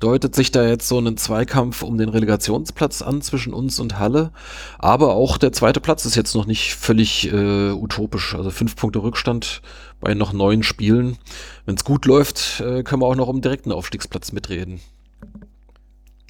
deutet 0.00 0.34
sich 0.34 0.50
da 0.50 0.66
jetzt 0.66 0.88
so 0.88 0.98
ein 0.98 1.16
Zweikampf 1.16 1.82
um 1.82 1.98
den 1.98 2.08
Relegationsplatz 2.08 3.02
an 3.02 3.20
zwischen 3.20 3.52
uns 3.52 3.78
und 3.78 3.98
Halle. 3.98 4.32
Aber 4.78 5.14
auch 5.14 5.38
der 5.38 5.52
zweite 5.52 5.80
Platz 5.80 6.04
ist 6.06 6.14
jetzt 6.14 6.34
noch 6.34 6.46
nicht 6.46 6.74
völlig 6.74 7.30
äh, 7.32 7.72
utopisch. 7.72 8.34
Also 8.34 8.50
fünf 8.50 8.76
Punkte 8.76 9.02
Rückstand 9.02 9.60
bei 10.00 10.14
noch 10.14 10.32
neun 10.32 10.62
Spielen. 10.62 11.18
Wenn 11.66 11.74
es 11.74 11.84
gut 11.84 12.06
läuft, 12.06 12.60
äh, 12.60 12.82
können 12.82 13.02
wir 13.02 13.06
auch 13.06 13.16
noch 13.16 13.28
um 13.28 13.40
direkten 13.40 13.72
Aufstiegsplatz 13.72 14.32
mitreden. 14.32 14.80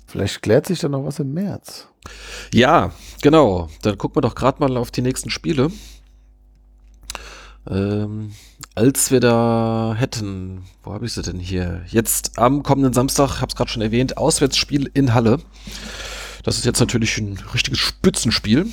Vielleicht 0.06 0.42
klärt 0.42 0.66
sich 0.66 0.80
dann 0.80 0.92
noch 0.92 1.04
was 1.04 1.18
im 1.18 1.34
März. 1.34 1.86
Ja, 2.52 2.92
genau. 3.20 3.68
Dann 3.82 3.98
gucken 3.98 4.16
wir 4.16 4.22
doch 4.22 4.34
gerade 4.34 4.60
mal 4.60 4.76
auf 4.78 4.90
die 4.90 5.02
nächsten 5.02 5.28
Spiele. 5.28 5.70
Ähm, 7.66 8.32
als 8.74 9.10
wir 9.10 9.20
da 9.20 9.94
hätten, 9.96 10.62
wo 10.82 10.92
habe 10.92 11.06
ich 11.06 11.12
sie 11.12 11.22
denn 11.22 11.38
hier? 11.38 11.82
Jetzt 11.88 12.38
am 12.38 12.62
kommenden 12.62 12.92
Samstag, 12.92 13.40
habe 13.40 13.48
es 13.48 13.56
gerade 13.56 13.70
schon 13.70 13.82
erwähnt, 13.82 14.16
Auswärtsspiel 14.16 14.90
in 14.94 15.14
Halle. 15.14 15.40
Das 16.44 16.56
ist 16.56 16.64
jetzt 16.64 16.80
natürlich 16.80 17.18
ein 17.18 17.38
richtiges 17.52 17.78
Spitzenspiel. 17.78 18.66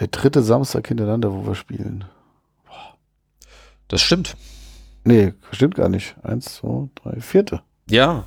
Der 0.00 0.08
dritte 0.08 0.42
Samstag 0.42 0.88
hintereinander, 0.88 1.32
wo 1.32 1.46
wir 1.46 1.54
spielen. 1.54 2.04
Das 3.88 4.00
stimmt. 4.00 4.36
Nee, 5.04 5.34
stimmt 5.52 5.76
gar 5.76 5.88
nicht. 5.88 6.16
Eins, 6.22 6.56
zwei, 6.56 6.88
drei, 6.96 7.20
vierte. 7.20 7.62
Ja. 7.88 8.24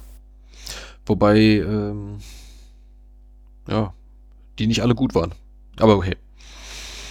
Wobei, 1.05 1.37
ähm, 1.37 2.19
ja, 3.67 3.93
die 4.57 4.67
nicht 4.67 4.81
alle 4.81 4.95
gut 4.95 5.15
waren. 5.15 5.33
Aber 5.77 5.97
okay. 5.97 6.15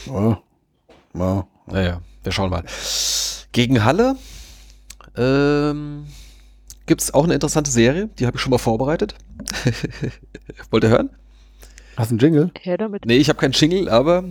Ja. 0.06 0.40
ja. 1.14 1.46
Naja, 1.70 2.00
wir 2.22 2.32
schauen 2.32 2.50
mal. 2.50 2.64
Gegen 3.52 3.84
Halle 3.84 4.16
ähm, 5.16 6.06
gibt 6.86 7.02
es 7.02 7.14
auch 7.14 7.24
eine 7.24 7.34
interessante 7.34 7.70
Serie, 7.70 8.08
die 8.18 8.26
habe 8.26 8.36
ich 8.36 8.42
schon 8.42 8.50
mal 8.50 8.58
vorbereitet. 8.58 9.14
Wollt 10.70 10.84
ihr 10.84 10.90
hören? 10.90 11.10
Hast 11.96 12.10
du 12.10 12.14
einen 12.14 12.20
Jingle? 12.20 12.50
Her 12.60 12.78
damit. 12.78 13.04
Nee, 13.04 13.16
ich 13.16 13.28
habe 13.28 13.38
keinen 13.38 13.52
Jingle, 13.52 13.88
aber 13.88 14.24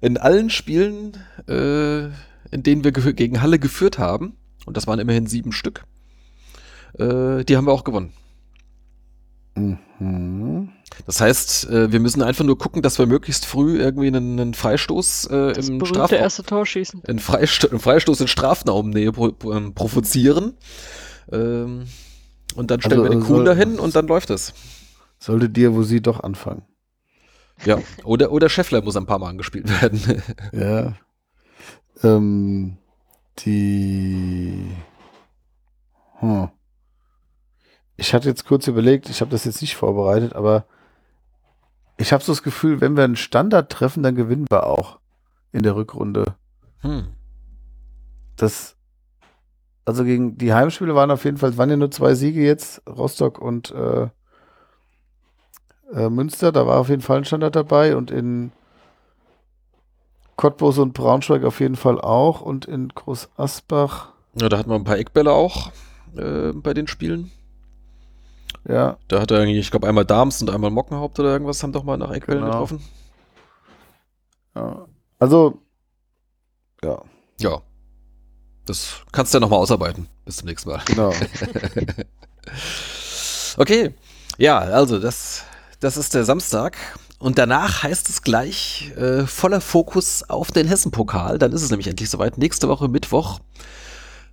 in 0.00 0.18
allen 0.18 0.50
Spielen, 0.50 1.16
äh, 1.48 2.04
in 2.50 2.62
denen 2.62 2.84
wir 2.84 2.92
gegen 2.92 3.40
Halle 3.40 3.58
geführt 3.58 3.98
haben, 3.98 4.36
und 4.66 4.76
das 4.76 4.86
waren 4.86 4.98
immerhin 4.98 5.26
sieben 5.26 5.52
Stück, 5.52 5.84
äh, 6.98 7.44
die 7.44 7.56
haben 7.56 7.66
wir 7.66 7.72
auch 7.72 7.84
gewonnen. 7.84 8.12
Mhm. 9.54 9.78
Das 10.00 11.20
heißt, 11.20 11.70
äh, 11.70 11.92
wir 11.92 12.00
müssen 12.00 12.22
einfach 12.22 12.44
nur 12.44 12.56
gucken, 12.56 12.82
dass 12.82 12.98
wir 12.98 13.06
möglichst 13.06 13.46
früh 13.46 13.78
irgendwie 13.78 14.06
einen, 14.06 14.38
einen 14.38 14.54
Freistoß 14.54 15.26
äh, 15.26 15.52
das 15.52 15.68
im 15.68 15.84
Strafraum. 15.84 16.18
erste 16.18 16.42
Tor 16.44 16.66
schießen. 16.66 17.02
Einen, 17.04 17.18
Freisto 17.18 17.68
einen 17.68 17.80
Freistoß 17.80 18.20
in 18.20 18.28
Strafraumnähe 18.28 19.12
pro 19.12 19.32
ähm, 19.50 19.74
provozieren. 19.74 20.54
Ähm, 21.32 21.86
und 22.54 22.70
dann 22.70 22.80
stellen 22.80 23.00
also, 23.00 23.12
wir 23.12 23.18
den 23.18 23.24
Kuhn 23.24 23.44
dahin 23.44 23.78
und 23.78 23.96
dann 23.96 24.06
läuft 24.06 24.30
es. 24.30 24.54
Sollte 25.18 25.48
dir, 25.48 25.74
wo 25.74 25.82
sie 25.82 26.00
doch 26.00 26.20
anfangen. 26.20 26.62
Ja, 27.64 27.78
oder, 28.04 28.30
oder 28.30 28.48
Scheffler 28.48 28.82
muss 28.82 28.96
ein 28.96 29.06
paar 29.06 29.18
Mal 29.18 29.30
angespielt 29.30 29.82
werden. 29.82 30.22
ja. 30.52 30.94
Ähm, 32.04 32.76
die. 33.40 34.68
Hm. 36.20 36.48
Ich 38.00 38.14
hatte 38.14 38.28
jetzt 38.28 38.46
kurz 38.46 38.68
überlegt, 38.68 39.10
ich 39.10 39.20
habe 39.20 39.32
das 39.32 39.44
jetzt 39.44 39.60
nicht 39.60 39.74
vorbereitet, 39.74 40.34
aber 40.34 40.64
ich 41.96 42.12
habe 42.12 42.22
so 42.22 42.30
das 42.30 42.44
Gefühl, 42.44 42.80
wenn 42.80 42.96
wir 42.96 43.02
einen 43.02 43.16
Standard 43.16 43.72
treffen, 43.72 44.04
dann 44.04 44.14
gewinnen 44.14 44.46
wir 44.48 44.68
auch 44.68 45.00
in 45.50 45.64
der 45.64 45.74
Rückrunde. 45.74 46.36
Hm. 46.78 47.08
Das, 48.36 48.76
also 49.84 50.04
gegen 50.04 50.38
die 50.38 50.54
Heimspiele 50.54 50.94
waren 50.94 51.10
auf 51.10 51.24
jeden 51.24 51.38
Fall, 51.38 51.50
es 51.50 51.56
waren 51.58 51.70
ja 51.70 51.76
nur 51.76 51.90
zwei 51.90 52.14
Siege 52.14 52.40
jetzt, 52.40 52.82
Rostock 52.88 53.40
und 53.40 53.72
äh, 53.72 54.08
äh, 55.92 56.08
Münster, 56.08 56.52
da 56.52 56.68
war 56.68 56.78
auf 56.78 56.90
jeden 56.90 57.02
Fall 57.02 57.18
ein 57.18 57.24
Standard 57.24 57.56
dabei 57.56 57.96
und 57.96 58.12
in 58.12 58.52
Cottbus 60.36 60.78
und 60.78 60.94
Braunschweig 60.94 61.42
auf 61.42 61.58
jeden 61.58 61.74
Fall 61.74 62.00
auch 62.00 62.42
und 62.42 62.64
in 62.64 62.90
Groß 62.90 63.30
Asbach. 63.36 64.12
Ja, 64.40 64.48
da 64.48 64.56
hatten 64.56 64.70
wir 64.70 64.76
ein 64.76 64.84
paar 64.84 64.98
Eckbälle 64.98 65.32
auch 65.32 65.72
äh, 66.16 66.52
bei 66.52 66.74
den 66.74 66.86
Spielen. 66.86 67.32
Ja. 68.68 68.98
Da 69.08 69.20
hat 69.20 69.30
er 69.30 69.40
eigentlich, 69.40 69.58
ich 69.58 69.70
glaube, 69.70 69.88
einmal 69.88 70.04
Darms 70.04 70.42
und 70.42 70.50
einmal 70.50 70.70
Mockenhaupt 70.70 71.18
oder 71.18 71.30
irgendwas 71.30 71.62
haben 71.62 71.72
doch 71.72 71.84
mal 71.84 71.96
nach 71.96 72.10
Eckbällen 72.10 72.42
genau. 72.42 72.52
getroffen. 72.52 72.84
Ja. 74.54 74.86
Also, 75.18 75.62
ja. 76.84 77.02
Ja. 77.40 77.62
Das 78.66 79.00
kannst 79.10 79.32
du 79.32 79.38
ja 79.38 79.40
nochmal 79.40 79.60
ausarbeiten. 79.60 80.06
Bis 80.26 80.36
zum 80.36 80.48
nächsten 80.48 80.68
Mal. 80.68 80.82
Genau. 80.84 81.10
okay. 83.56 83.94
Ja, 84.36 84.58
also 84.58 85.00
das, 85.00 85.44
das 85.80 85.96
ist 85.96 86.14
der 86.14 86.24
Samstag. 86.24 86.76
Und 87.18 87.38
danach 87.38 87.82
heißt 87.82 88.10
es 88.10 88.22
gleich 88.22 88.92
äh, 88.96 89.26
voller 89.26 89.62
Fokus 89.62 90.28
auf 90.28 90.52
den 90.52 90.68
Hessen-Pokal. 90.68 91.38
Dann 91.38 91.52
ist 91.52 91.62
es 91.62 91.70
nämlich 91.70 91.88
endlich 91.88 92.10
soweit. 92.10 92.36
Nächste 92.36 92.68
Woche 92.68 92.88
Mittwoch, 92.88 93.40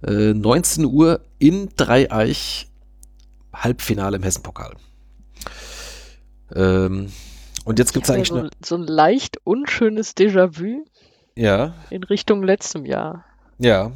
äh, 0.06 0.34
19 0.34 0.86
Uhr 0.86 1.22
in 1.40 1.70
Dreieich 1.78 2.68
Halbfinale 3.56 4.18
im 4.18 4.24
Hessenpokal. 4.24 4.76
Ähm, 6.54 7.12
und 7.66 7.80
jetzt 7.80 7.94
gibt 7.94 8.06
es 8.06 8.12
eigentlich 8.12 8.28
so, 8.30 8.48
so, 8.64 8.76
ein 8.76 8.84
leicht 8.84 9.38
unschönes 9.44 10.16
Déjà-vu. 10.16 10.86
Ja. 11.36 11.74
In 11.90 12.04
Richtung 12.04 12.44
letztem 12.44 12.86
Jahr. 12.86 13.26
Ja. 13.58 13.92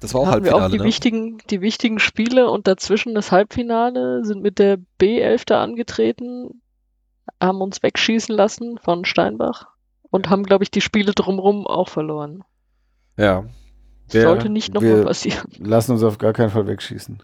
Das 0.00 0.14
war 0.14 0.22
auch 0.22 0.26
haben 0.26 0.32
Halbfinale. 0.34 0.60
Wir 0.60 0.66
auch 0.66 0.70
die, 0.70 0.78
ne? 0.78 0.84
wichtigen, 0.84 1.38
die 1.50 1.60
wichtigen 1.60 1.98
Spiele 1.98 2.50
und 2.50 2.66
dazwischen 2.66 3.14
das 3.14 3.32
Halbfinale 3.32 4.24
sind 4.24 4.42
mit 4.42 4.58
der 4.58 4.78
B11 5.00 5.42
da 5.46 5.62
angetreten, 5.62 6.62
haben 7.40 7.60
uns 7.60 7.82
wegschießen 7.82 8.34
lassen 8.34 8.78
von 8.78 9.04
Steinbach 9.04 9.68
und 10.10 10.30
haben, 10.30 10.44
glaube 10.44 10.64
ich, 10.64 10.70
die 10.70 10.80
Spiele 10.80 11.12
drumherum 11.12 11.66
auch 11.66 11.88
verloren. 11.88 12.44
Ja. 13.16 13.44
Das 14.08 14.22
sollte 14.22 14.48
nicht 14.48 14.72
nochmal 14.72 15.04
passieren. 15.04 15.50
Lassen 15.58 15.92
uns 15.92 16.02
auf 16.02 16.18
gar 16.18 16.32
keinen 16.32 16.50
Fall 16.50 16.66
wegschießen. 16.66 17.22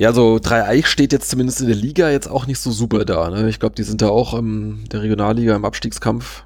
Ja, 0.00 0.14
so 0.14 0.38
Dreieich 0.38 0.86
steht 0.86 1.12
jetzt 1.12 1.28
zumindest 1.28 1.60
in 1.60 1.66
der 1.66 1.76
Liga 1.76 2.08
jetzt 2.08 2.26
auch 2.26 2.46
nicht 2.46 2.58
so 2.58 2.70
super 2.70 3.04
da. 3.04 3.28
Ne? 3.28 3.50
Ich 3.50 3.60
glaube, 3.60 3.74
die 3.74 3.82
sind 3.82 4.00
da 4.00 4.08
auch 4.08 4.32
in 4.32 4.86
der 4.90 5.02
Regionalliga 5.02 5.54
im 5.54 5.66
Abstiegskampf. 5.66 6.44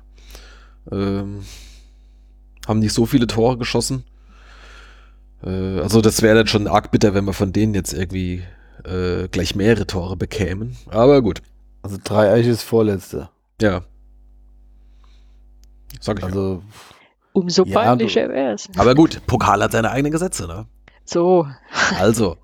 Ähm, 0.90 1.44
haben 2.66 2.80
nicht 2.80 2.92
so 2.92 3.07
viele 3.07 3.28
Tore 3.28 3.57
geschossen. 3.57 4.02
Äh, 5.44 5.78
also 5.78 6.00
das 6.00 6.20
wäre 6.20 6.34
dann 6.34 6.48
schon 6.48 6.66
arg 6.66 6.90
bitter, 6.90 7.14
wenn 7.14 7.26
wir 7.26 7.32
von 7.32 7.52
denen 7.52 7.74
jetzt 7.74 7.92
irgendwie 7.92 8.42
äh, 8.82 9.28
gleich 9.28 9.55
mehrere 9.55 9.86
Tore 9.86 10.16
bekämen. 10.16 10.76
Aber 10.90 11.22
gut. 11.22 11.40
Also 11.80 11.96
Dreieich 12.02 12.48
ist 12.48 12.64
Vorletzte. 12.64 13.28
Ja. 13.61 13.82
Sag 16.00 16.18
ich 16.18 16.24
also, 16.24 16.64
Umso 17.32 17.64
ja, 17.66 17.84
peinlicher 17.84 18.28
wäre 18.30 18.55
es. 18.55 18.68
Aber 18.76 18.96
gut, 18.96 19.24
Pokal 19.28 19.62
hat 19.62 19.70
seine 19.70 19.92
eigenen 19.92 20.11
Gesetze, 20.11 20.48
ne? 20.48 20.66
So. 21.05 21.46
Also. 22.00 22.36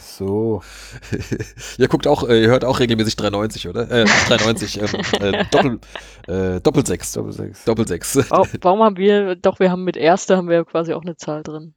So. 0.00 0.62
ihr 1.78 1.88
guckt 1.88 2.06
auch, 2.06 2.28
ihr 2.28 2.48
hört 2.48 2.64
auch 2.64 2.80
regelmäßig 2.80 3.16
390, 3.16 3.68
oder? 3.68 3.90
Äh, 3.90 4.04
390, 4.04 4.80
ähm, 4.80 4.88
äh, 5.20 5.44
Doppel, 5.50 5.80
äh, 6.26 6.60
Doppelsechs. 6.60 7.12
Doppelsechs. 7.12 7.64
Doppelsechs. 7.64 8.30
Oh, 8.30 8.46
warum 8.60 8.82
haben 8.82 8.96
wir, 8.96 9.36
doch, 9.36 9.58
wir 9.58 9.70
haben 9.70 9.84
mit 9.84 9.96
Erster 9.96 10.36
haben 10.36 10.48
wir 10.48 10.64
quasi 10.64 10.92
auch 10.92 11.02
eine 11.02 11.16
Zahl 11.16 11.42
drin. 11.42 11.74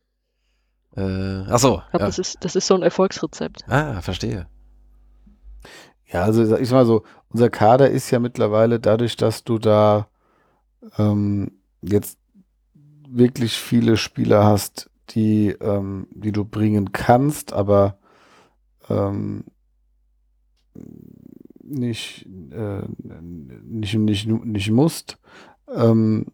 Äh, 0.96 1.46
ach 1.50 1.60
so. 1.60 1.82
Ich 1.86 1.92
glaub, 1.92 2.02
ja. 2.02 2.08
das, 2.08 2.20
ist, 2.20 2.38
das 2.42 2.56
ist 2.56 2.68
so 2.68 2.76
ein 2.76 2.82
Erfolgsrezept. 2.82 3.64
Ah, 3.68 4.02
verstehe. 4.02 4.48
Ja, 6.12 6.24
also 6.24 6.58
ich 6.58 6.70
sag 6.70 6.76
mal 6.76 6.86
so, 6.86 7.04
unser 7.30 7.50
Kader 7.50 7.90
ist 7.90 8.10
ja 8.12 8.20
mittlerweile 8.20 8.80
dadurch, 8.80 9.18
dass 9.18 9.44
du 9.44 9.60
da 9.60 10.08
ähm, 10.98 11.52
jetzt 11.82 12.18
wirklich 13.10 13.54
viele 13.54 13.98
Spieler 13.98 14.46
hast, 14.46 14.90
die, 15.10 15.50
ähm, 15.62 16.08
die 16.12 16.32
du 16.32 16.46
bringen 16.46 16.92
kannst, 16.92 17.54
aber 17.54 17.98
ähm, 18.90 19.46
nicht, 21.64 22.26
äh, 22.52 22.82
nicht, 23.64 23.96
nicht, 23.96 24.28
nicht 24.28 24.72
musst, 24.72 25.18
ähm, 25.74 26.28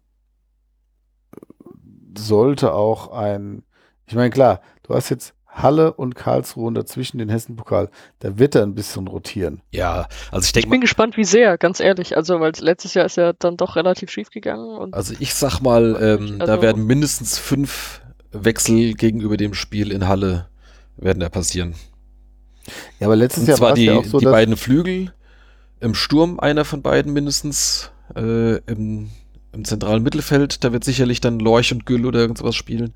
sollte 2.16 2.72
auch 2.74 3.08
ein, 3.12 3.64
ich 4.06 4.14
meine, 4.14 4.30
klar, 4.30 4.60
du 4.84 4.94
hast 4.94 5.08
jetzt 5.10 5.34
Halle 5.46 5.92
und 5.94 6.16
Karlsruhe 6.16 6.66
und 6.66 6.74
dazwischen 6.74 7.18
den 7.18 7.28
Hessen-Pokal. 7.28 7.88
Da 8.18 8.38
wird 8.40 8.56
er 8.56 8.62
ein 8.64 8.74
bisschen 8.74 9.06
rotieren. 9.06 9.62
Ja, 9.70 10.08
also 10.32 10.44
ich 10.46 10.52
denke 10.52 10.66
Ich 10.66 10.70
bin 10.70 10.80
gespannt, 10.80 11.16
wie 11.16 11.24
sehr, 11.24 11.58
ganz 11.58 11.78
ehrlich. 11.78 12.16
Also, 12.16 12.40
weil 12.40 12.52
letztes 12.58 12.94
Jahr 12.94 13.06
ist 13.06 13.16
ja 13.16 13.32
dann 13.34 13.56
doch 13.56 13.76
relativ 13.76 14.10
schief 14.10 14.30
gegangen. 14.30 14.76
Und 14.76 14.94
Also 14.94 15.14
ich 15.20 15.32
sag 15.32 15.60
mal, 15.60 15.96
ähm, 16.00 16.40
Also- 16.40 16.46
da 16.46 16.60
werden 16.60 16.86
mindestens 16.86 17.38
fünf 17.38 18.00
Wechsel 18.34 18.94
gegenüber 18.94 19.36
dem 19.36 19.54
Spiel 19.54 19.92
in 19.92 20.08
Halle 20.08 20.48
werden 20.96 21.20
da 21.20 21.28
passieren. 21.28 21.74
Ja, 22.98 23.06
aber 23.06 23.16
letztes 23.16 23.42
Und 23.42 23.48
Jahr 23.48 23.58
zwar 23.58 23.68
war 23.68 23.74
es 23.74 23.78
die, 23.78 23.84
ja 23.86 23.96
auch 23.96 24.04
so, 24.04 24.18
die 24.18 24.24
dass 24.24 24.32
beiden 24.32 24.56
Flügel, 24.56 25.12
im 25.80 25.94
Sturm 25.94 26.40
einer 26.40 26.64
von 26.64 26.82
beiden 26.82 27.12
mindestens, 27.12 27.90
äh, 28.16 28.56
im, 28.70 29.10
im 29.52 29.64
zentralen 29.64 30.02
Mittelfeld, 30.02 30.64
da 30.64 30.72
wird 30.72 30.84
sicherlich 30.84 31.20
dann 31.20 31.38
Lorch 31.38 31.72
und 31.72 31.86
Güll 31.86 32.06
oder 32.06 32.20
irgend 32.20 32.38
sowas 32.38 32.54
spielen. 32.54 32.94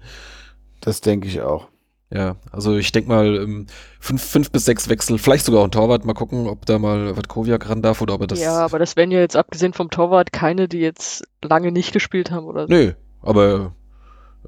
das 0.81 1.01
denke 1.01 1.29
ich 1.29 1.41
auch. 1.43 1.69
Ja, 2.11 2.37
also 2.51 2.77
ich 2.79 2.91
denke 2.93 3.11
mal 3.11 3.37
ähm, 3.37 3.67
fünf, 4.01 4.23
fünf 4.23 4.51
bis 4.51 4.65
sechs 4.65 4.89
Wechsel, 4.89 5.19
vielleicht 5.19 5.45
sogar 5.45 5.61
auch 5.61 5.65
ein 5.65 5.71
Torwart. 5.71 6.07
Mal 6.07 6.15
gucken, 6.15 6.47
ob 6.47 6.65
da 6.65 6.79
mal 6.79 7.15
Watkowiak 7.19 7.69
ran 7.69 7.83
darf 7.83 8.01
oder 8.01 8.15
ob 8.15 8.23
er 8.23 8.27
das. 8.29 8.41
ja, 8.41 8.57
aber 8.65 8.79
das 8.79 8.97
wären 8.97 9.11
ja 9.11 9.19
jetzt 9.19 9.37
abgesehen 9.37 9.75
vom 9.75 9.91
Torwart 9.91 10.33
keine, 10.33 10.69
die 10.69 10.79
jetzt 10.79 11.25
lange 11.43 11.71
nicht 11.71 11.93
gespielt 11.93 12.31
haben 12.31 12.47
oder 12.47 12.67
so. 12.67 12.73
Nö, 12.73 12.93
aber 13.21 13.75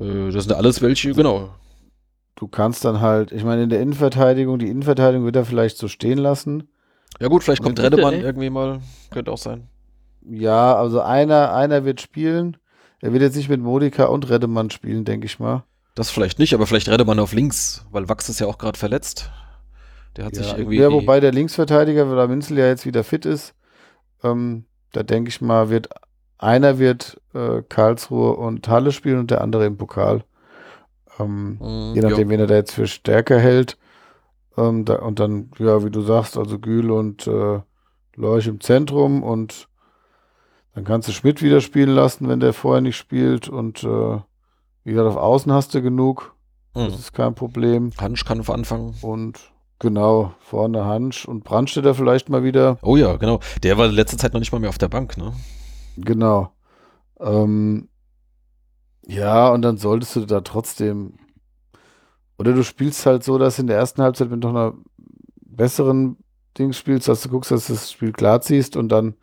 das 0.01 0.44
sind 0.44 0.52
alles 0.52 0.81
welche, 0.82 1.12
genau. 1.12 1.51
Du 2.35 2.48
kannst 2.48 2.85
dann 2.85 3.01
halt, 3.01 3.32
ich 3.32 3.44
meine, 3.44 3.64
in 3.64 3.68
der 3.68 3.81
Innenverteidigung, 3.81 4.59
die 4.59 4.68
Innenverteidigung 4.68 5.27
wird 5.27 5.36
er 5.36 5.44
vielleicht 5.44 5.77
so 5.77 5.89
stehen 5.89 6.18
lassen. 6.18 6.68
Ja 7.20 7.28
gut, 7.28 7.43
vielleicht 7.44 7.62
kommt 7.62 7.78
Redemann 7.81 8.14
ey. 8.14 8.22
irgendwie 8.22 8.51
mal, 8.51 8.81
könnte 9.10 9.31
auch 9.31 9.39
sein. 9.39 9.68
Ja, 10.22 10.74
also 10.74 11.01
einer, 11.01 11.52
einer 11.55 11.85
wird 11.85 12.01
spielen. 12.01 12.56
Er 13.01 13.12
wird 13.12 13.22
jetzt 13.22 13.36
nicht 13.36 13.48
mit 13.48 13.60
Modika 13.60 14.06
und 14.06 14.28
Redemann 14.31 14.70
spielen, 14.70 15.05
denke 15.05 15.27
ich 15.27 15.39
mal. 15.39 15.64
Das 15.94 16.10
vielleicht 16.10 16.39
nicht, 16.39 16.55
aber 16.55 16.66
vielleicht 16.66 16.89
Redemann 16.89 17.18
auf 17.18 17.32
links, 17.32 17.85
weil 17.90 18.09
Wachs 18.09 18.28
ist 18.28 18.40
ja 18.40 18.47
auch 18.47 18.59
gerade 18.59 18.78
verletzt. 18.78 19.31
Der 20.16 20.24
hat 20.24 20.35
sich 20.35 20.51
Ja, 20.51 20.59
irgendwie. 20.59 20.78
ja, 20.78 20.90
wobei 20.90 21.20
der 21.20 21.32
Linksverteidiger, 21.32 22.09
weil 22.09 22.16
der 22.16 22.28
Minzel 22.28 22.59
ja 22.59 22.66
jetzt 22.66 22.86
wieder 22.86 23.05
fit 23.05 23.27
ist, 23.27 23.55
ähm, 24.22 24.64
da 24.93 25.02
denke 25.02 25.28
ich 25.28 25.40
mal, 25.40 25.70
wird 25.70 25.89
einer 26.42 26.78
wird 26.78 27.20
äh, 27.34 27.62
Karlsruhe 27.68 28.32
und 28.34 28.66
Halle 28.68 28.92
spielen 28.92 29.18
und 29.18 29.30
der 29.30 29.40
andere 29.42 29.66
im 29.66 29.76
Pokal. 29.76 30.24
Ähm, 31.18 31.58
Mm, 31.60 31.94
je 31.94 32.00
nachdem, 32.00 32.28
ja. 32.28 32.34
wen 32.34 32.40
er 32.40 32.46
da 32.46 32.54
jetzt 32.54 32.72
für 32.72 32.86
stärker 32.86 33.38
hält. 33.38 33.76
Ähm, 34.56 34.84
da, 34.84 34.96
und 34.96 35.18
dann, 35.20 35.50
ja, 35.58 35.84
wie 35.84 35.90
du 35.90 36.00
sagst, 36.00 36.36
also 36.38 36.58
Gül 36.58 36.90
und 36.90 37.26
äh, 37.26 37.60
Leuch 38.16 38.46
im 38.46 38.60
Zentrum 38.60 39.22
und 39.22 39.68
dann 40.74 40.84
kannst 40.84 41.08
du 41.08 41.12
Schmidt 41.12 41.42
wieder 41.42 41.60
spielen 41.60 41.90
lassen, 41.90 42.28
wenn 42.28 42.40
der 42.40 42.52
vorher 42.52 42.80
nicht 42.80 42.96
spielt. 42.96 43.48
Und 43.48 43.82
äh, 43.84 44.18
wie 44.84 44.92
gesagt, 44.92 45.08
auf 45.08 45.16
Außen 45.16 45.52
hast 45.52 45.74
du 45.74 45.82
genug. 45.82 46.34
Das 46.74 46.88
Mhm. 46.88 46.94
ist 46.94 47.12
kein 47.12 47.34
Problem. 47.34 47.90
Hansch 48.00 48.24
kann 48.24 48.38
auf 48.40 48.50
Anfang. 48.50 48.94
Und 49.02 49.40
genau, 49.80 50.32
vorne 50.40 50.84
Hansch 50.84 51.26
und 51.26 51.42
Brandstätter 51.44 51.94
vielleicht 51.94 52.28
mal 52.28 52.44
wieder. 52.44 52.78
Oh 52.82 52.96
ja, 52.96 53.16
genau. 53.16 53.40
Der 53.64 53.76
war 53.78 53.88
letzte 53.88 54.16
Zeit 54.16 54.32
noch 54.32 54.40
nicht 54.40 54.52
mal 54.52 54.60
mehr 54.60 54.70
auf 54.70 54.78
der 54.78 54.88
Bank, 54.88 55.16
ne? 55.18 55.32
Genau. 56.05 56.52
Ähm, 57.18 57.89
ja, 59.06 59.48
und 59.48 59.62
dann 59.62 59.77
solltest 59.77 60.16
du 60.16 60.27
da 60.27 60.40
trotzdem. 60.40 61.14
Oder 62.39 62.52
du 62.55 62.62
spielst 62.64 63.05
halt 63.06 63.24
so, 63.24 63.39
dass 63.39 63.59
in 63.59 63.66
der 63.66 63.77
ersten 63.77 64.02
Halbzeit 64.02 64.31
mit 64.31 64.40
noch 64.40 64.51
einer 64.51 64.74
besseren 65.43 66.16
Ding 66.59 66.72
spielst, 66.72 67.09
dass 67.09 67.22
du 67.22 67.28
guckst, 67.28 67.51
dass 67.51 67.66
du 67.66 67.74
das 67.74 67.90
Spiel 67.93 68.12
klar 68.12 68.40
ziehst 68.40 68.77
und 68.77 68.89
dann 68.89 69.14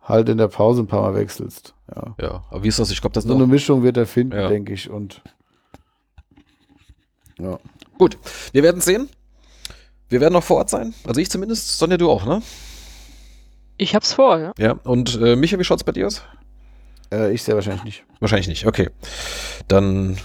halt 0.00 0.28
in 0.28 0.38
der 0.38 0.48
Pause 0.48 0.82
ein 0.82 0.86
paar 0.86 1.02
Mal 1.02 1.14
wechselst. 1.14 1.74
Ja. 1.94 2.14
Ja, 2.20 2.44
aber 2.50 2.62
wie 2.62 2.68
ist 2.68 2.78
das? 2.78 2.90
Ich 2.90 3.00
glaube, 3.00 3.14
das 3.14 3.24
So 3.24 3.34
eine 3.34 3.46
Mischung 3.46 3.82
wird 3.82 3.96
er 3.96 4.06
finden, 4.06 4.36
Ja. 4.36 4.48
denke 4.48 4.72
ich. 4.72 4.88
Und 4.90 5.22
ja. 7.38 7.58
Gut, 7.98 8.18
wir 8.52 8.62
werden 8.62 8.80
sehen. 8.80 9.08
Wir 10.08 10.20
werden 10.20 10.34
noch 10.34 10.44
vor 10.44 10.58
Ort 10.58 10.70
sein. 10.70 10.94
Also 11.06 11.20
ich 11.20 11.30
zumindest. 11.30 11.78
Sonja, 11.78 11.96
du 11.96 12.10
auch, 12.10 12.24
ne? 12.26 12.42
Ich 13.76 13.94
hab's 13.94 14.12
vor, 14.12 14.38
ja. 14.38 14.52
Ja. 14.58 14.72
Und 14.84 15.20
äh, 15.20 15.36
Micha, 15.36 15.58
wie 15.58 15.64
schaut's 15.64 15.84
bei 15.84 15.92
dir 15.92 16.06
aus? 16.06 16.22
Äh, 17.12 17.32
ich 17.32 17.42
sehr 17.42 17.54
wahrscheinlich 17.54 17.84
nicht. 17.84 18.04
Wahrscheinlich 18.20 18.48
nicht. 18.48 18.66
Okay. 18.66 18.90
Dann 19.68 20.16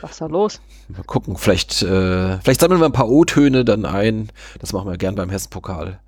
Was 0.00 0.12
ist 0.12 0.20
da 0.20 0.26
los? 0.26 0.60
mal 0.88 1.02
gucken. 1.04 1.36
Vielleicht, 1.36 1.82
äh, 1.82 2.38
vielleicht 2.40 2.60
sammeln 2.60 2.80
wir 2.80 2.86
ein 2.86 2.92
paar 2.92 3.08
O-Töne 3.08 3.64
dann 3.64 3.84
ein. 3.84 4.30
Das 4.60 4.72
machen 4.72 4.88
wir 4.88 4.96
gern 4.98 5.14
beim 5.16 5.30
Hessen-Pokal. 5.30 6.00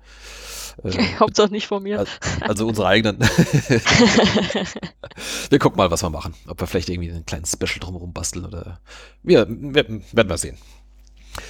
Äh, 0.83 0.91
Hauptsache 1.19 1.51
nicht 1.51 1.67
von 1.67 1.83
mir. 1.83 2.05
also 2.41 2.65
unsere 2.67 2.87
eigenen. 2.87 3.19
wir 5.49 5.59
gucken 5.59 5.77
mal, 5.77 5.91
was 5.91 6.01
wir 6.03 6.09
machen. 6.09 6.33
Ob 6.47 6.59
wir 6.61 6.67
vielleicht 6.67 6.89
irgendwie 6.89 7.11
einen 7.11 7.25
kleinen 7.25 7.45
Special 7.45 7.79
drumherum 7.79 8.13
basteln 8.13 8.45
oder. 8.45 8.79
Wir, 9.21 9.45
wir 9.49 9.85
werden 10.13 10.29
wir 10.29 10.37
sehen. 10.37 10.57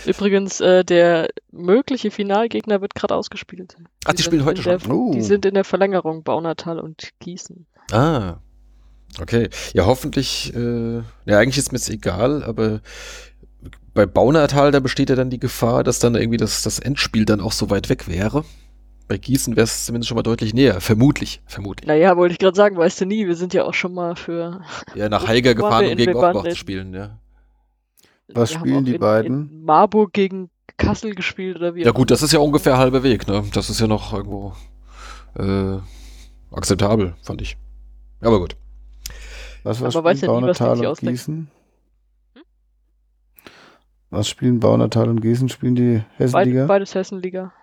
Übrigens, 0.05 0.61
äh, 0.61 0.83
der 0.83 1.29
mögliche 1.51 2.11
Finalgegner 2.11 2.81
wird 2.81 2.95
gerade 2.95 3.15
ausgespielt. 3.15 3.75
Ach, 4.05 4.13
die 4.13 4.17
sind 4.17 4.25
spielen 4.25 4.45
heute 4.45 4.61
in 4.61 4.67
der, 4.67 4.79
schon. 4.79 4.91
Oh. 4.91 5.11
Die 5.13 5.21
sind 5.21 5.45
in 5.45 5.53
der 5.53 5.63
Verlängerung, 5.63 6.23
Baunatal 6.23 6.79
und 6.79 7.09
Gießen. 7.19 7.65
Ah, 7.91 8.37
okay. 9.21 9.49
Ja, 9.73 9.85
hoffentlich, 9.85 10.53
äh, 10.55 10.97
ja, 11.25 11.39
eigentlich 11.39 11.57
ist 11.57 11.71
mir 11.71 11.77
es 11.77 11.89
egal, 11.89 12.43
aber 12.43 12.81
bei 13.93 14.05
Baunatal, 14.05 14.71
da 14.71 14.79
besteht 14.79 15.09
ja 15.09 15.15
dann 15.15 15.29
die 15.29 15.39
Gefahr, 15.39 15.83
dass 15.83 15.99
dann 15.99 16.15
irgendwie 16.15 16.37
das, 16.37 16.63
das 16.63 16.79
Endspiel 16.79 17.25
dann 17.25 17.41
auch 17.41 17.51
so 17.51 17.69
weit 17.69 17.89
weg 17.89 18.07
wäre. 18.07 18.45
Bei 19.07 19.17
Gießen 19.17 19.55
wäre 19.55 19.63
es 19.63 19.85
zumindest 19.85 20.07
schon 20.07 20.15
mal 20.15 20.23
deutlich 20.23 20.53
näher. 20.53 20.81
Vermutlich, 20.81 21.41
vermutlich. 21.47 21.87
Naja, 21.87 22.15
wollte 22.15 22.33
ich 22.33 22.37
gerade 22.37 22.55
sagen, 22.55 22.77
weißt 22.77 23.01
du 23.01 23.05
nie, 23.05 23.27
wir 23.27 23.35
sind 23.35 23.55
ja 23.55 23.63
auch 23.63 23.73
schon 23.73 23.93
mal 23.93 24.15
für. 24.15 24.61
Ja, 24.93 25.09
nach 25.09 25.27
waren 25.27 25.41
gefahren, 25.41 25.87
um 25.87 25.95
gegen 25.95 26.15
Offenbach 26.15 26.43
zu 26.43 26.55
spielen, 26.55 26.93
ja. 26.93 27.17
Was 28.33 28.51
spielen 28.51 28.85
die 28.85 28.95
in, 28.95 28.99
beiden? 28.99 29.49
In 29.49 29.63
Marburg 29.63 30.13
gegen 30.13 30.49
Kassel 30.77 31.15
gespielt 31.15 31.57
oder 31.57 31.75
wie 31.75 31.83
Ja 31.83 31.91
gut, 31.91 32.11
das 32.11 32.21
ist 32.21 32.31
ja 32.31 32.39
ungefähr 32.39 32.77
halber 32.77 33.03
Weg, 33.03 33.27
ne? 33.27 33.43
Das 33.53 33.69
ist 33.69 33.79
ja 33.79 33.87
noch 33.87 34.13
irgendwo 34.13 34.53
äh, 35.35 35.77
akzeptabel, 36.51 37.15
fand 37.21 37.41
ich. 37.41 37.57
Aber 38.21 38.39
gut. 38.39 38.55
Was, 39.63 39.81
was 39.81 39.95
Aber 39.95 40.05
weiß 40.05 40.19
spielen 40.19 40.31
ja 40.31 40.39
nie, 40.39 40.47
was 40.47 40.57
die 40.57 40.63
Baunatal 40.63 40.87
und. 40.87 40.99
Gießen? 40.99 41.51
Was 44.11 44.27
spielen 44.27 44.59
Baunatal 44.59 45.09
und 45.09 45.21
Gießen? 45.21 45.49
Spielen 45.49 45.75
die 45.75 45.97
Beid, 45.97 46.17
Hessenliga? 46.17 46.65
beides 46.65 46.95
Hessenliga. 46.95 47.53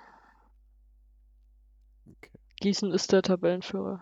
Gießen 2.60 2.92
ist 2.92 3.12
der 3.12 3.22
Tabellenführer. 3.22 4.00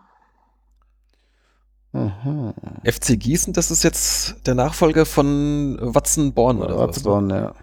Aha. 1.95 2.53
FC 2.83 3.17
Gießen, 3.17 3.53
das 3.53 3.71
ist 3.71 3.83
jetzt 3.83 4.35
der 4.45 4.53
Nachfolger 4.53 5.05
von 5.05 5.77
Watzenborn 5.79 6.57
oder 6.57 6.73
sowas, 6.73 6.79
ne? 6.79 6.87
Ratzeborn, 6.87 7.29
ja. 7.29 7.53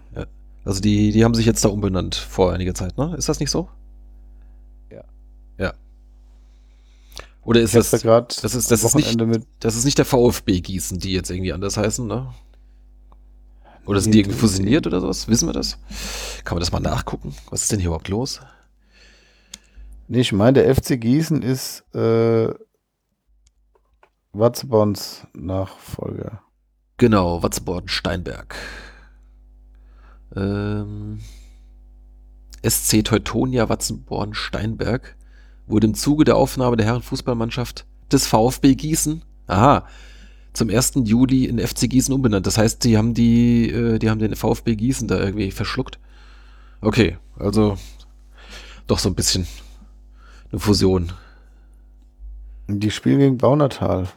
Also 0.65 0.81
die, 0.81 1.11
die 1.11 1.23
haben 1.23 1.35
sich 1.35 1.45
jetzt 1.45 1.63
da 1.63 1.69
umbenannt 1.69 2.15
vor 2.15 2.51
einiger 2.51 2.73
Zeit, 2.73 2.97
ne? 2.97 3.13
Ist 3.15 3.29
das 3.29 3.39
nicht 3.39 3.51
so? 3.51 3.69
Ja. 4.91 5.03
Ja. 5.59 5.73
Oder 7.43 7.61
ist 7.61 7.75
das, 7.75 7.91
da 7.91 7.97
gerade 7.97 8.27
das 8.41 8.55
ist, 8.55 8.71
das 8.71 8.83
ist 8.83 8.95
nicht, 8.95 9.19
das 9.59 9.75
ist 9.75 9.85
nicht 9.85 9.99
der 9.99 10.05
VfB 10.05 10.61
Gießen, 10.61 10.97
die 10.97 11.13
jetzt 11.13 11.29
irgendwie 11.29 11.53
anders 11.53 11.77
heißen, 11.77 12.07
ne? 12.07 12.33
Oder 13.85 14.01
sind 14.01 14.13
die 14.13 14.21
irgendwie 14.21 14.37
fusioniert 14.39 14.87
oder 14.87 15.01
sowas? 15.01 15.27
Wissen 15.27 15.47
wir 15.47 15.53
das? 15.53 15.77
Kann 16.43 16.55
man 16.55 16.61
das 16.61 16.71
mal 16.71 16.79
nachgucken? 16.79 17.35
Was 17.51 17.63
ist 17.63 17.71
denn 17.71 17.79
hier 17.79 17.89
überhaupt 17.89 18.07
los? 18.07 18.39
Nee, 20.07 20.21
ich 20.21 20.31
meine, 20.31 20.63
der 20.63 20.73
FC 20.73 20.99
Gießen 20.99 21.41
ist 21.43 21.83
äh, 21.93 22.47
Watzeborns 24.33 25.27
Nachfolger. 25.33 26.41
Genau, 26.97 27.43
Watzeborn 27.43 27.87
Steinberg. 27.87 28.55
Ähm, 30.35 31.19
SC 32.67 33.03
Teutonia 33.03 33.69
Watzenborn 33.69 34.33
Steinberg 34.33 35.15
wurde 35.67 35.85
im 35.85 35.93
Zuge 35.93 36.23
der 36.23 36.35
Aufnahme 36.35 36.77
der 36.77 36.87
Herrenfußballmannschaft 36.87 37.85
des 38.11 38.25
VfB 38.25 38.73
Gießen, 38.73 39.23
aha, 39.45 39.87
zum 40.53 40.69
1. 40.69 40.93
Juli 41.03 41.45
in 41.45 41.59
FC 41.59 41.89
Gießen 41.89 42.13
umbenannt. 42.13 42.47
Das 42.47 42.57
heißt, 42.57 42.83
die 42.83 42.97
haben 42.97 43.13
die, 43.13 43.69
äh, 43.69 43.99
die 43.99 44.09
haben 44.09 44.19
den 44.19 44.35
VfB 44.35 44.75
Gießen 44.75 45.07
da 45.07 45.19
irgendwie 45.19 45.51
verschluckt. 45.51 45.99
Okay, 46.81 47.17
also 47.37 47.77
doch 48.87 48.97
so 48.97 49.09
ein 49.09 49.15
bisschen 49.15 49.47
eine 50.51 50.59
Fusion. 50.59 51.11
Die 52.67 52.91
spielen 52.91 53.19
gegen 53.19 53.37
Baunatal. 53.37 54.07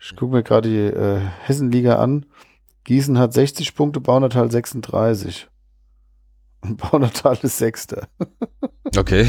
Ich 0.00 0.16
gucke 0.16 0.34
mir 0.34 0.42
gerade 0.42 0.68
die 0.68 0.76
äh, 0.78 1.20
Hessenliga 1.44 1.96
an. 1.98 2.26
Gießen 2.84 3.18
hat 3.18 3.32
60 3.34 3.74
Punkte, 3.74 4.00
Baunatal 4.00 4.50
36. 4.50 5.48
Und 6.62 6.76
Baunatal 6.78 7.38
ist 7.42 7.58
Sechster. 7.58 8.08
Okay. 8.96 9.28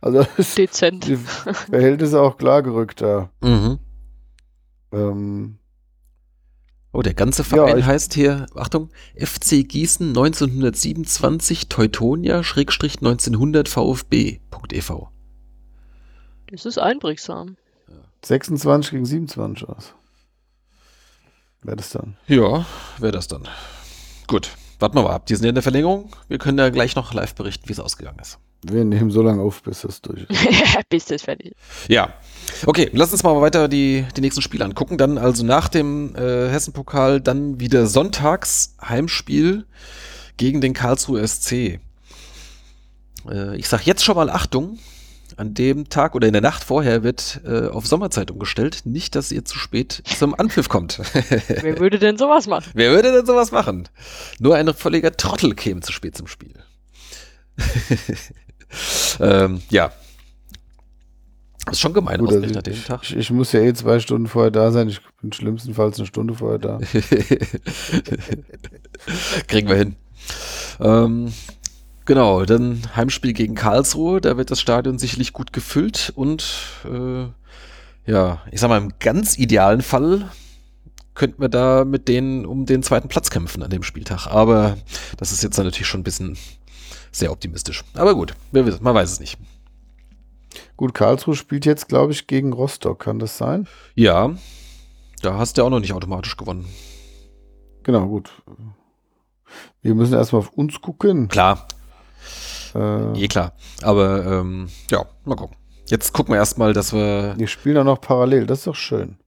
Also 0.00 0.26
ist 0.36 0.58
Dezent. 0.58 1.06
die 1.06 1.16
Verhältnisse 1.16 2.20
auch 2.20 2.36
klar 2.38 2.60
gerückt 2.62 3.00
da. 3.02 3.30
Mhm. 3.40 3.78
Ähm, 4.90 5.58
Oh, 6.92 7.02
der 7.02 7.14
ganze 7.14 7.42
Ja, 7.42 7.48
Verein 7.48 7.78
ich- 7.78 7.84
heißt 7.84 8.14
hier, 8.14 8.46
Achtung, 8.56 8.90
FC 9.16 9.62
Gießen 9.68 10.08
1927 10.08 11.68
Teutonia 11.68 12.42
Schrägstrich 12.42 12.96
1900 12.96 13.68
VfB.ev. 13.68 14.92
Das 16.50 16.64
ist 16.66 16.78
einprägsam. 16.78 17.56
26 18.26 18.90
gegen 18.92 19.06
27 19.06 19.68
aus. 19.68 19.94
Wäre 21.62 21.76
das 21.76 21.90
dann. 21.90 22.16
Ja, 22.26 22.66
wäre 22.98 23.12
das 23.12 23.28
dann. 23.28 23.48
gut. 24.26 24.50
Warten 24.80 24.96
wir 24.96 25.02
mal 25.02 25.14
ab. 25.14 25.26
Die 25.26 25.34
sind 25.34 25.44
ja 25.44 25.50
in 25.50 25.54
der 25.54 25.62
Verlängerung. 25.62 26.10
Wir 26.28 26.38
können 26.38 26.58
ja 26.58 26.68
gleich 26.68 26.96
noch 26.96 27.14
live 27.14 27.34
berichten, 27.34 27.68
wie 27.68 27.72
es 27.72 27.80
ausgegangen 27.80 28.18
ist. 28.18 28.38
Wir 28.66 28.84
nehmen 28.84 29.10
so 29.10 29.22
lange 29.22 29.42
auf, 29.42 29.62
bis 29.62 29.82
das 29.82 30.02
durch 30.02 30.26
ist. 30.28 30.46
bis 30.88 31.06
das 31.06 31.22
fertig 31.22 31.52
ist. 31.52 31.88
Ja. 31.88 32.14
Okay, 32.66 32.90
lass 32.92 33.12
uns 33.12 33.22
mal 33.22 33.40
weiter 33.40 33.68
die, 33.68 34.04
die 34.16 34.20
nächsten 34.20 34.42
Spiele 34.42 34.64
angucken. 34.64 34.98
Dann 34.98 35.16
also 35.16 35.44
nach 35.44 35.68
dem 35.68 36.14
äh, 36.16 36.48
Hessen-Pokal 36.48 37.20
dann 37.20 37.60
wieder 37.60 37.86
sonntags 37.86 38.76
Heimspiel 38.82 39.64
gegen 40.36 40.60
den 40.60 40.72
Karlsruhe 40.72 41.26
SC. 41.26 41.80
Äh, 43.30 43.56
ich 43.56 43.68
sag 43.68 43.86
jetzt 43.86 44.04
schon 44.04 44.16
mal 44.16 44.30
Achtung. 44.30 44.78
An 45.36 45.54
dem 45.54 45.88
Tag 45.88 46.14
oder 46.14 46.26
in 46.26 46.32
der 46.32 46.42
Nacht 46.42 46.64
vorher 46.64 47.02
wird 47.02 47.40
äh, 47.44 47.66
auf 47.68 47.86
Sommerzeit 47.86 48.30
umgestellt. 48.30 48.82
Nicht, 48.84 49.14
dass 49.14 49.32
ihr 49.32 49.44
zu 49.44 49.58
spät 49.58 50.02
zum 50.18 50.34
Anpfiff 50.34 50.68
kommt. 50.68 51.00
Wer 51.62 51.78
würde 51.78 51.98
denn 51.98 52.16
sowas 52.16 52.46
machen? 52.46 52.70
Wer 52.74 52.92
würde 52.92 53.12
denn 53.12 53.26
sowas 53.26 53.50
machen? 53.52 53.88
Nur 54.38 54.56
ein 54.56 54.72
völliger 54.74 55.16
Trottel 55.16 55.54
käme 55.54 55.80
zu 55.80 55.92
spät 55.92 56.16
zum 56.16 56.26
Spiel. 56.26 56.54
ähm, 59.20 59.62
ja. 59.70 59.92
Das 61.64 61.74
ist 61.76 61.80
schon 61.80 61.94
gemein 61.94 62.18
Gut, 62.18 62.30
also 62.30 62.44
ich, 62.44 62.52
dem 62.52 62.84
Tag. 62.84 63.02
Ich, 63.04 63.16
ich, 63.16 63.30
muss 63.30 63.52
ja 63.52 63.60
eh 63.60 63.72
zwei 63.72 63.98
Stunden 63.98 64.28
vorher 64.28 64.50
da 64.50 64.70
sein. 64.70 64.88
Ich 64.88 65.00
bin 65.22 65.32
schlimmstenfalls 65.32 65.98
eine 65.98 66.06
Stunde 66.06 66.34
vorher 66.34 66.58
da. 66.58 66.78
Kriegen 69.46 69.68
wir 69.68 69.76
hin. 69.76 69.96
Ähm, 70.80 71.32
genau, 72.04 72.44
dann 72.44 72.82
Heimspiel 72.96 73.32
gegen 73.32 73.54
Karlsruhe. 73.54 74.20
Da 74.20 74.36
wird 74.36 74.50
das 74.50 74.60
Stadion 74.60 74.98
sicherlich 74.98 75.32
gut 75.32 75.52
gefüllt 75.52 76.12
und 76.14 76.44
äh, 76.84 77.26
ja, 78.10 78.42
ich 78.50 78.60
sag 78.60 78.68
mal, 78.68 78.80
im 78.80 78.92
ganz 79.00 79.38
idealen 79.38 79.82
Fall 79.82 80.30
könnten 81.14 81.40
wir 81.40 81.48
da 81.48 81.84
mit 81.84 82.08
denen 82.08 82.44
um 82.44 82.66
den 82.66 82.82
zweiten 82.82 83.08
Platz 83.08 83.30
kämpfen 83.30 83.62
an 83.62 83.70
dem 83.70 83.82
Spieltag. 83.82 84.26
Aber 84.26 84.76
das 85.16 85.32
ist 85.32 85.42
jetzt 85.42 85.56
natürlich 85.56 85.86
schon 85.86 86.00
ein 86.00 86.04
bisschen 86.04 86.36
sehr 87.12 87.30
optimistisch. 87.30 87.84
Aber 87.94 88.14
gut, 88.14 88.34
man 88.52 88.94
weiß 88.94 89.12
es 89.12 89.20
nicht. 89.20 89.38
Gut, 90.76 90.92
Karlsruhe 90.92 91.36
spielt 91.36 91.66
jetzt, 91.66 91.88
glaube 91.88 92.12
ich, 92.12 92.26
gegen 92.26 92.52
Rostock. 92.52 92.98
Kann 92.98 93.20
das 93.20 93.38
sein? 93.38 93.68
Ja, 93.94 94.34
da 95.22 95.38
hast 95.38 95.56
du 95.56 95.62
auch 95.62 95.70
noch 95.70 95.80
nicht 95.80 95.92
automatisch 95.92 96.36
gewonnen. 96.36 96.66
Genau, 97.84 98.06
gut. 98.08 98.30
Wir 99.82 99.94
müssen 99.94 100.14
erstmal 100.14 100.40
auf 100.40 100.50
uns 100.50 100.80
gucken. 100.80 101.28
Klar. 101.28 101.68
Äh, 102.74 103.24
eh 103.24 103.28
klar. 103.28 103.52
Aber 103.82 104.24
ähm, 104.24 104.68
ja, 104.90 105.04
mal 105.24 105.36
gucken. 105.36 105.56
Jetzt 105.86 106.12
gucken 106.12 106.34
wir 106.34 106.38
erstmal, 106.38 106.72
dass 106.72 106.92
wir. 106.92 107.34
Wir 107.36 107.46
spielen 107.46 107.76
ja 107.76 107.84
noch 107.84 108.00
parallel, 108.00 108.46
das 108.46 108.60
ist 108.60 108.66
doch 108.66 108.74
schön. 108.74 109.18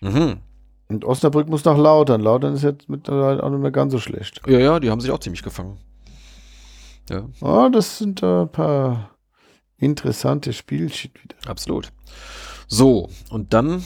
Mhm. 0.00 0.38
Und 0.88 1.04
Osnabrück 1.04 1.48
muss 1.48 1.64
nach 1.64 1.76
Lautern. 1.76 2.20
Lautern 2.20 2.54
ist 2.54 2.62
jetzt 2.62 2.88
mittlerweile 2.88 3.42
auch 3.42 3.50
nicht 3.50 3.60
mehr 3.60 3.72
ganz 3.72 3.92
so 3.92 3.98
schlecht. 3.98 4.40
Ja, 4.46 4.58
ja, 4.58 4.78
die 4.78 4.90
haben 4.90 5.00
sich 5.00 5.10
auch 5.10 5.18
ziemlich 5.18 5.42
gefangen. 5.42 5.78
Ja. 7.10 7.24
Oh, 7.40 7.68
das 7.72 7.98
sind 7.98 8.22
ein 8.22 8.50
paar 8.50 9.10
interessante 9.78 10.52
Spielchen 10.52 11.12
wieder. 11.22 11.36
Absolut. 11.50 11.92
So, 12.68 13.08
und 13.30 13.52
dann 13.52 13.84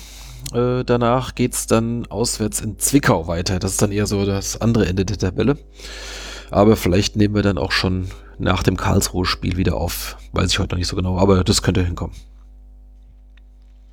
äh, 0.52 0.84
danach 0.84 1.34
geht 1.34 1.54
es 1.54 1.66
dann 1.66 2.06
auswärts 2.06 2.60
in 2.60 2.78
Zwickau 2.78 3.26
weiter. 3.26 3.58
Das 3.58 3.72
ist 3.72 3.82
dann 3.82 3.92
eher 3.92 4.06
so 4.06 4.24
das 4.24 4.60
andere 4.60 4.86
Ende 4.86 5.04
der 5.04 5.18
Tabelle. 5.18 5.58
Aber 6.50 6.76
vielleicht 6.76 7.16
nehmen 7.16 7.34
wir 7.34 7.42
dann 7.42 7.58
auch 7.58 7.72
schon 7.72 8.08
nach 8.40 8.62
dem 8.62 8.76
Karlsruhe-Spiel 8.76 9.56
wieder 9.56 9.76
auf. 9.76 10.16
Weiß 10.32 10.50
ich 10.50 10.58
heute 10.58 10.74
noch 10.74 10.78
nicht 10.78 10.88
so 10.88 10.96
genau, 10.96 11.18
aber 11.18 11.44
das 11.44 11.62
könnte 11.62 11.84
hinkommen. 11.84 12.16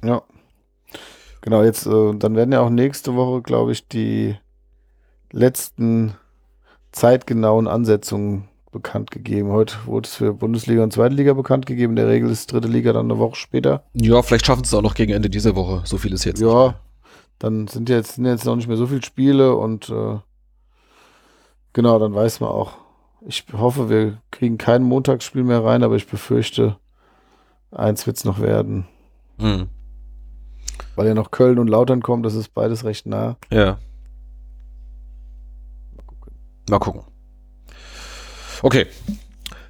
Ja. 0.04 0.24
Genau, 1.42 1.64
jetzt, 1.64 1.86
äh, 1.86 2.14
dann 2.16 2.36
werden 2.36 2.52
ja 2.52 2.62
auch 2.62 2.70
nächste 2.70 3.16
Woche, 3.16 3.42
glaube 3.42 3.72
ich, 3.72 3.88
die 3.88 4.36
letzten 5.32 6.14
zeitgenauen 6.92 7.68
Ansetzungen 7.68 8.48
bekannt 8.72 9.12
gegeben. 9.12 9.52
Heute 9.52 9.76
wurde 9.86 10.08
es 10.08 10.16
für 10.16 10.34
Bundesliga 10.34 10.84
und 10.84 10.94
Zweite 10.94 11.16
Liga 11.16 11.34
bekannt 11.34 11.66
gegeben. 11.66 11.94
In 11.94 11.98
der 11.98 12.08
Regel 12.08 12.30
ist 12.30 12.52
dritte 12.52 12.68
Liga 12.68 12.94
dann 12.94 13.10
eine 13.10 13.20
Woche 13.20 13.36
später. 13.36 13.84
Ja, 13.94 14.22
vielleicht 14.22 14.46
schaffen 14.46 14.64
sie 14.64 14.70
es 14.70 14.74
auch 14.74 14.82
noch 14.82 14.96
gegen 14.96 15.14
Ende 15.14 15.30
dieser 15.30 15.56
Woche. 15.56 15.82
So 15.86 15.98
viel 15.98 16.14
ist 16.14 16.26
jetzt. 16.26 16.42
Ja, 16.42 16.76
dann 17.40 17.68
sind 17.68 17.90
jetzt, 17.90 18.16
sind 18.16 18.26
jetzt 18.26 18.46
noch 18.46 18.56
nicht 18.56 18.68
mehr 18.68 18.78
so 18.78 18.88
viele 18.88 19.04
Spiele 19.04 19.56
und 19.56 19.90
äh, 19.90 20.18
genau, 21.74 22.00
dann 22.00 22.14
weiß 22.14 22.40
man 22.40 22.50
auch. 22.50 22.87
Ich 23.26 23.46
hoffe, 23.52 23.90
wir 23.90 24.22
kriegen 24.32 24.58
kein 24.58 24.84
Montagsspiel 24.84 25.44
mehr 25.44 25.64
rein, 25.64 25.84
aber 25.84 25.96
ich 25.96 26.08
befürchte, 26.08 26.78
eins 27.72 28.06
wird 28.06 28.18
es 28.18 28.26
noch 28.26 28.40
werden. 28.40 28.88
Hm. 29.40 29.70
Weil 30.96 31.08
ja 31.08 31.14
noch 31.14 31.32
Köln 31.32 31.60
und 31.60 31.68
Lautern 31.68 32.02
kommen, 32.02 32.24
das 32.24 32.36
ist 32.36 32.54
beides 32.54 32.84
recht 32.84 33.06
nah. 33.06 33.38
Ja. 33.52 33.80
Mal 35.96 36.04
gucken. 36.06 36.34
Mal 36.70 36.80
gucken. 36.80 37.02
Okay, 38.62 38.88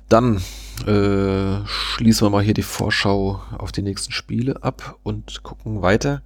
dann 0.10 0.38
äh, 0.86 1.66
schließen 1.66 2.26
wir 2.26 2.30
mal 2.30 2.44
hier 2.44 2.54
die 2.54 2.64
Vorschau 2.64 3.42
auf 3.58 3.72
die 3.72 3.82
nächsten 3.82 4.12
Spiele 4.12 4.64
ab 4.64 4.98
und 5.04 5.44
gucken 5.44 5.82
weiter. 5.82 6.22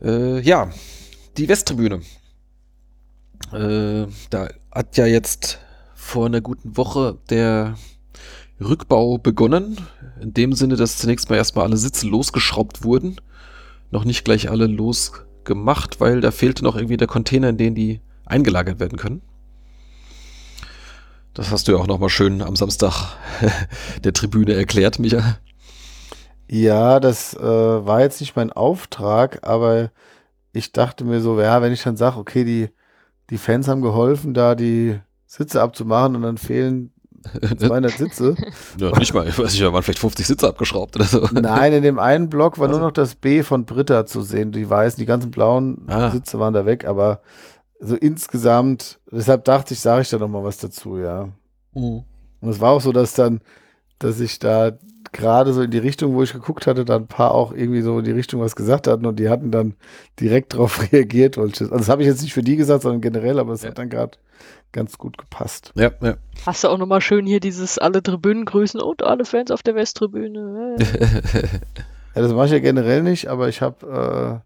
Äh, 0.00 0.40
ja, 0.40 0.70
die 1.36 1.48
Westtribüne. 1.48 2.02
Äh, 3.52 4.06
da 4.30 4.48
hat 4.72 4.96
ja 4.96 5.06
jetzt 5.06 5.58
vor 6.02 6.26
einer 6.26 6.40
guten 6.40 6.76
Woche 6.76 7.16
der 7.30 7.76
Rückbau 8.60 9.18
begonnen. 9.18 9.78
In 10.20 10.34
dem 10.34 10.52
Sinne, 10.52 10.76
dass 10.76 10.98
zunächst 10.98 11.30
mal 11.30 11.36
erstmal 11.36 11.64
alle 11.64 11.76
Sitze 11.76 12.06
losgeschraubt 12.06 12.84
wurden. 12.84 13.16
Noch 13.90 14.04
nicht 14.04 14.24
gleich 14.24 14.50
alle 14.50 14.66
losgemacht, 14.66 16.00
weil 16.00 16.20
da 16.20 16.30
fehlte 16.30 16.64
noch 16.64 16.76
irgendwie 16.76 16.96
der 16.96 17.06
Container, 17.06 17.48
in 17.48 17.56
den 17.56 17.74
die 17.74 18.00
eingelagert 18.26 18.78
werden 18.78 18.98
können. 18.98 19.22
Das 21.34 21.50
hast 21.50 21.66
du 21.66 21.72
ja 21.72 21.78
auch 21.78 21.86
nochmal 21.86 22.10
schön 22.10 22.42
am 22.42 22.56
Samstag 22.56 23.16
der 24.04 24.12
Tribüne 24.12 24.54
erklärt, 24.54 24.98
Micha. 24.98 25.38
Ja, 26.48 27.00
das 27.00 27.32
äh, 27.34 27.40
war 27.40 28.00
jetzt 28.00 28.20
nicht 28.20 28.36
mein 28.36 28.52
Auftrag, 28.52 29.46
aber 29.46 29.90
ich 30.52 30.72
dachte 30.72 31.04
mir 31.04 31.20
so, 31.20 31.40
ja, 31.40 31.62
wenn 31.62 31.72
ich 31.72 31.82
dann 31.82 31.96
sage, 31.96 32.18
okay, 32.18 32.44
die, 32.44 32.68
die 33.30 33.38
Fans 33.38 33.68
haben 33.68 33.80
geholfen, 33.80 34.34
da 34.34 34.54
die 34.54 35.00
Sitze 35.32 35.62
abzumachen 35.62 36.14
und 36.16 36.22
dann 36.22 36.36
fehlen 36.36 36.92
200 37.56 37.92
Sitze. 37.92 38.36
Ja, 38.78 38.90
nicht 38.98 39.14
mal, 39.14 39.26
ich 39.26 39.38
weiß 39.38 39.52
nicht, 39.52 39.62
da 39.62 39.72
waren 39.72 39.82
vielleicht 39.82 39.98
50 39.98 40.26
Sitze 40.26 40.48
abgeschraubt 40.48 40.96
oder 40.96 41.06
so. 41.06 41.26
Nein, 41.32 41.72
in 41.72 41.82
dem 41.82 41.98
einen 41.98 42.28
Block 42.28 42.58
war 42.58 42.66
also. 42.66 42.78
nur 42.78 42.88
noch 42.88 42.92
das 42.92 43.14
B 43.14 43.42
von 43.42 43.64
Britta 43.64 44.04
zu 44.04 44.20
sehen. 44.20 44.52
Die 44.52 44.68
weißen, 44.68 44.98
die 44.98 45.06
ganzen 45.06 45.30
blauen 45.30 45.86
ah. 45.86 46.10
Sitze 46.10 46.38
waren 46.38 46.52
da 46.52 46.66
weg, 46.66 46.84
aber 46.86 47.22
so 47.80 47.96
insgesamt, 47.96 49.00
deshalb 49.10 49.44
dachte 49.44 49.72
ich, 49.72 49.80
sage 49.80 50.02
ich 50.02 50.10
da 50.10 50.18
nochmal 50.18 50.44
was 50.44 50.58
dazu, 50.58 50.98
ja. 50.98 51.28
Mhm. 51.74 52.04
Und 52.40 52.48
es 52.48 52.60
war 52.60 52.72
auch 52.72 52.80
so, 52.82 52.92
dass 52.92 53.14
dann, 53.14 53.40
dass 53.98 54.20
ich 54.20 54.38
da 54.38 54.72
gerade 55.12 55.52
so 55.52 55.62
in 55.62 55.70
die 55.70 55.78
Richtung, 55.78 56.14
wo 56.14 56.22
ich 56.22 56.32
geguckt 56.32 56.66
hatte, 56.66 56.84
dann 56.84 57.02
ein 57.02 57.08
paar 57.08 57.32
auch 57.32 57.52
irgendwie 57.52 57.82
so 57.82 57.98
in 57.98 58.04
die 58.04 58.10
Richtung 58.10 58.40
was 58.40 58.56
gesagt 58.56 58.86
hatten 58.86 59.06
und 59.06 59.18
die 59.18 59.28
hatten 59.28 59.50
dann 59.50 59.74
direkt 60.20 60.54
darauf 60.54 60.82
reagiert. 60.92 61.38
Also 61.38 61.68
das 61.68 61.88
habe 61.88 62.02
ich 62.02 62.08
jetzt 62.08 62.22
nicht 62.22 62.34
für 62.34 62.42
die 62.42 62.56
gesagt, 62.56 62.82
sondern 62.82 63.00
generell, 63.00 63.38
aber 63.38 63.52
es 63.52 63.62
ja. 63.62 63.70
hat 63.70 63.78
dann 63.78 63.88
gerade 63.88 64.18
ganz 64.72 64.98
gut 64.98 65.18
gepasst. 65.18 65.72
Ja, 65.74 65.90
ja. 66.00 66.16
Hast 66.46 66.64
du 66.64 66.68
auch 66.68 66.78
nochmal 66.78 67.00
schön 67.00 67.26
hier 67.26 67.40
dieses 67.40 67.78
alle 67.78 68.02
Tribünen 68.02 68.44
grüßen 68.44 68.80
und 68.80 69.02
alle 69.02 69.24
Fans 69.24 69.50
auf 69.50 69.62
der 69.62 69.74
Westtribüne. 69.74 70.76
ja, 70.78 71.54
das 72.14 72.32
mache 72.32 72.46
ich 72.46 72.52
ja 72.52 72.58
generell 72.58 73.02
nicht, 73.02 73.28
aber 73.28 73.48
ich 73.48 73.62
habe 73.62 74.42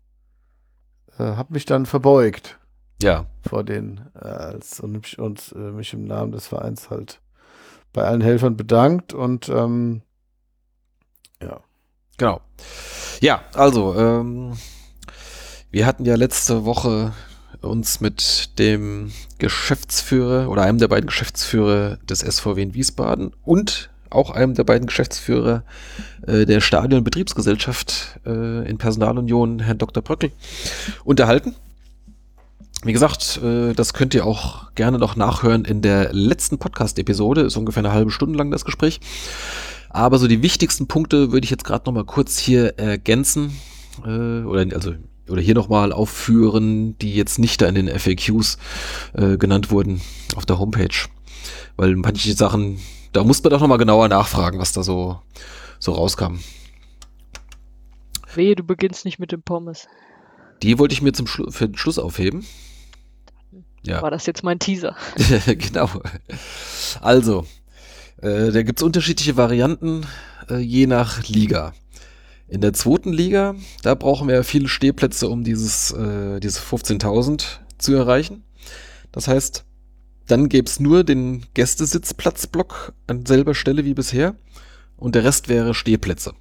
äh, 1.18 1.22
äh, 1.22 1.36
hab 1.36 1.50
mich 1.50 1.64
dann 1.64 1.86
verbeugt. 1.86 2.58
Ja. 3.02 3.26
Vor 3.46 3.62
den, 3.64 4.00
äh, 4.14 4.26
als, 4.26 4.80
und 4.80 4.92
mich, 4.92 5.18
und, 5.18 5.54
äh, 5.54 5.70
mich 5.70 5.92
im 5.92 6.04
Namen 6.04 6.32
des 6.32 6.46
Vereins 6.46 6.90
halt 6.90 7.20
bei 7.92 8.04
allen 8.04 8.20
Helfern 8.20 8.56
bedankt 8.56 9.12
und 9.12 9.48
ähm, 9.48 10.02
ja. 11.42 11.60
Genau. 12.18 12.40
Ja, 13.20 13.42
also, 13.54 13.94
ähm, 13.94 14.56
wir 15.70 15.86
hatten 15.86 16.04
ja 16.04 16.14
letzte 16.14 16.64
Woche 16.64 17.12
uns 17.62 18.00
mit 18.00 18.58
dem 18.58 19.12
Geschäftsführer 19.38 20.48
oder 20.48 20.62
einem 20.62 20.78
der 20.78 20.88
beiden 20.88 21.06
Geschäftsführer 21.06 21.98
des 22.08 22.20
SVW 22.20 22.62
in 22.62 22.74
Wiesbaden 22.74 23.32
und 23.44 23.90
auch 24.10 24.30
einem 24.30 24.54
der 24.54 24.64
beiden 24.64 24.86
Geschäftsführer 24.86 25.64
äh, 26.26 26.46
der 26.46 26.60
Stadionbetriebsgesellschaft 26.60 28.20
äh, 28.24 28.68
in 28.68 28.78
Personalunion, 28.78 29.60
Herrn 29.60 29.78
Dr. 29.78 30.02
Bröckel, 30.02 30.32
unterhalten. 31.04 31.54
Wie 32.84 32.92
gesagt, 32.92 33.40
äh, 33.42 33.72
das 33.72 33.94
könnt 33.94 34.14
ihr 34.14 34.26
auch 34.26 34.72
gerne 34.74 34.98
noch 34.98 35.16
nachhören 35.16 35.64
in 35.64 35.82
der 35.82 36.12
letzten 36.12 36.58
Podcast-Episode. 36.58 37.42
Ist 37.42 37.56
ungefähr 37.56 37.84
eine 37.84 37.92
halbe 37.92 38.10
Stunde 38.10 38.38
lang 38.38 38.50
das 38.50 38.64
Gespräch. 38.64 39.00
Aber 39.90 40.18
so 40.18 40.28
die 40.28 40.42
wichtigsten 40.42 40.86
Punkte 40.86 41.32
würde 41.32 41.44
ich 41.44 41.50
jetzt 41.50 41.64
gerade 41.64 41.84
noch 41.86 41.92
mal 41.92 42.04
kurz 42.04 42.38
hier 42.38 42.78
ergänzen. 42.78 43.56
Äh, 44.04 44.44
oder 44.44 44.66
also 44.74 44.94
oder 45.28 45.40
hier 45.40 45.54
nochmal 45.54 45.92
aufführen, 45.92 46.96
die 46.98 47.14
jetzt 47.14 47.38
nicht 47.38 47.60
da 47.60 47.66
in 47.66 47.74
den 47.74 47.88
FAQs 47.88 48.58
äh, 49.14 49.36
genannt 49.36 49.70
wurden 49.70 50.00
auf 50.36 50.46
der 50.46 50.58
Homepage. 50.58 50.96
Weil 51.76 51.96
manche 51.96 52.32
Sachen, 52.34 52.78
da 53.12 53.24
muss 53.24 53.42
man 53.42 53.50
doch 53.50 53.60
nochmal 53.60 53.78
genauer 53.78 54.08
nachfragen, 54.08 54.58
was 54.58 54.72
da 54.72 54.82
so, 54.82 55.20
so 55.78 55.92
rauskam. 55.92 56.38
Wehe, 58.34 58.54
du 58.54 58.62
beginnst 58.62 59.04
nicht 59.04 59.18
mit 59.18 59.32
dem 59.32 59.42
Pommes. 59.42 59.88
Die 60.62 60.78
wollte 60.78 60.94
ich 60.94 61.02
mir 61.02 61.12
zum 61.12 61.26
Schlu 61.26 61.50
für 61.50 61.68
den 61.68 61.76
Schluss 61.76 61.98
aufheben. 61.98 62.44
Ja. 63.82 64.02
War 64.02 64.10
das 64.10 64.26
jetzt 64.26 64.42
mein 64.42 64.58
Teaser? 64.58 64.96
genau. 65.46 65.88
Also, 67.00 67.46
äh, 68.18 68.50
da 68.50 68.62
gibt 68.62 68.80
es 68.80 68.82
unterschiedliche 68.82 69.36
Varianten, 69.36 70.06
äh, 70.50 70.58
je 70.58 70.86
nach 70.86 71.26
Liga. 71.28 71.72
In 72.48 72.60
der 72.60 72.72
zweiten 72.72 73.12
Liga, 73.12 73.56
da 73.82 73.94
brauchen 73.94 74.28
wir 74.28 74.44
viele 74.44 74.68
Stehplätze, 74.68 75.28
um 75.28 75.42
dieses, 75.42 75.90
äh, 75.90 76.38
diese 76.38 76.60
15.000 76.60 77.60
zu 77.78 77.94
erreichen. 77.94 78.44
Das 79.10 79.26
heißt, 79.26 79.64
dann 80.28 80.48
gäbe 80.48 80.68
es 80.68 80.78
nur 80.78 81.02
den 81.02 81.46
Gästesitzplatzblock 81.54 82.92
an 83.06 83.26
selber 83.26 83.54
Stelle 83.54 83.84
wie 83.84 83.94
bisher 83.94 84.36
und 84.96 85.14
der 85.14 85.24
Rest 85.24 85.48
wäre 85.48 85.74
Stehplätze. 85.74 86.34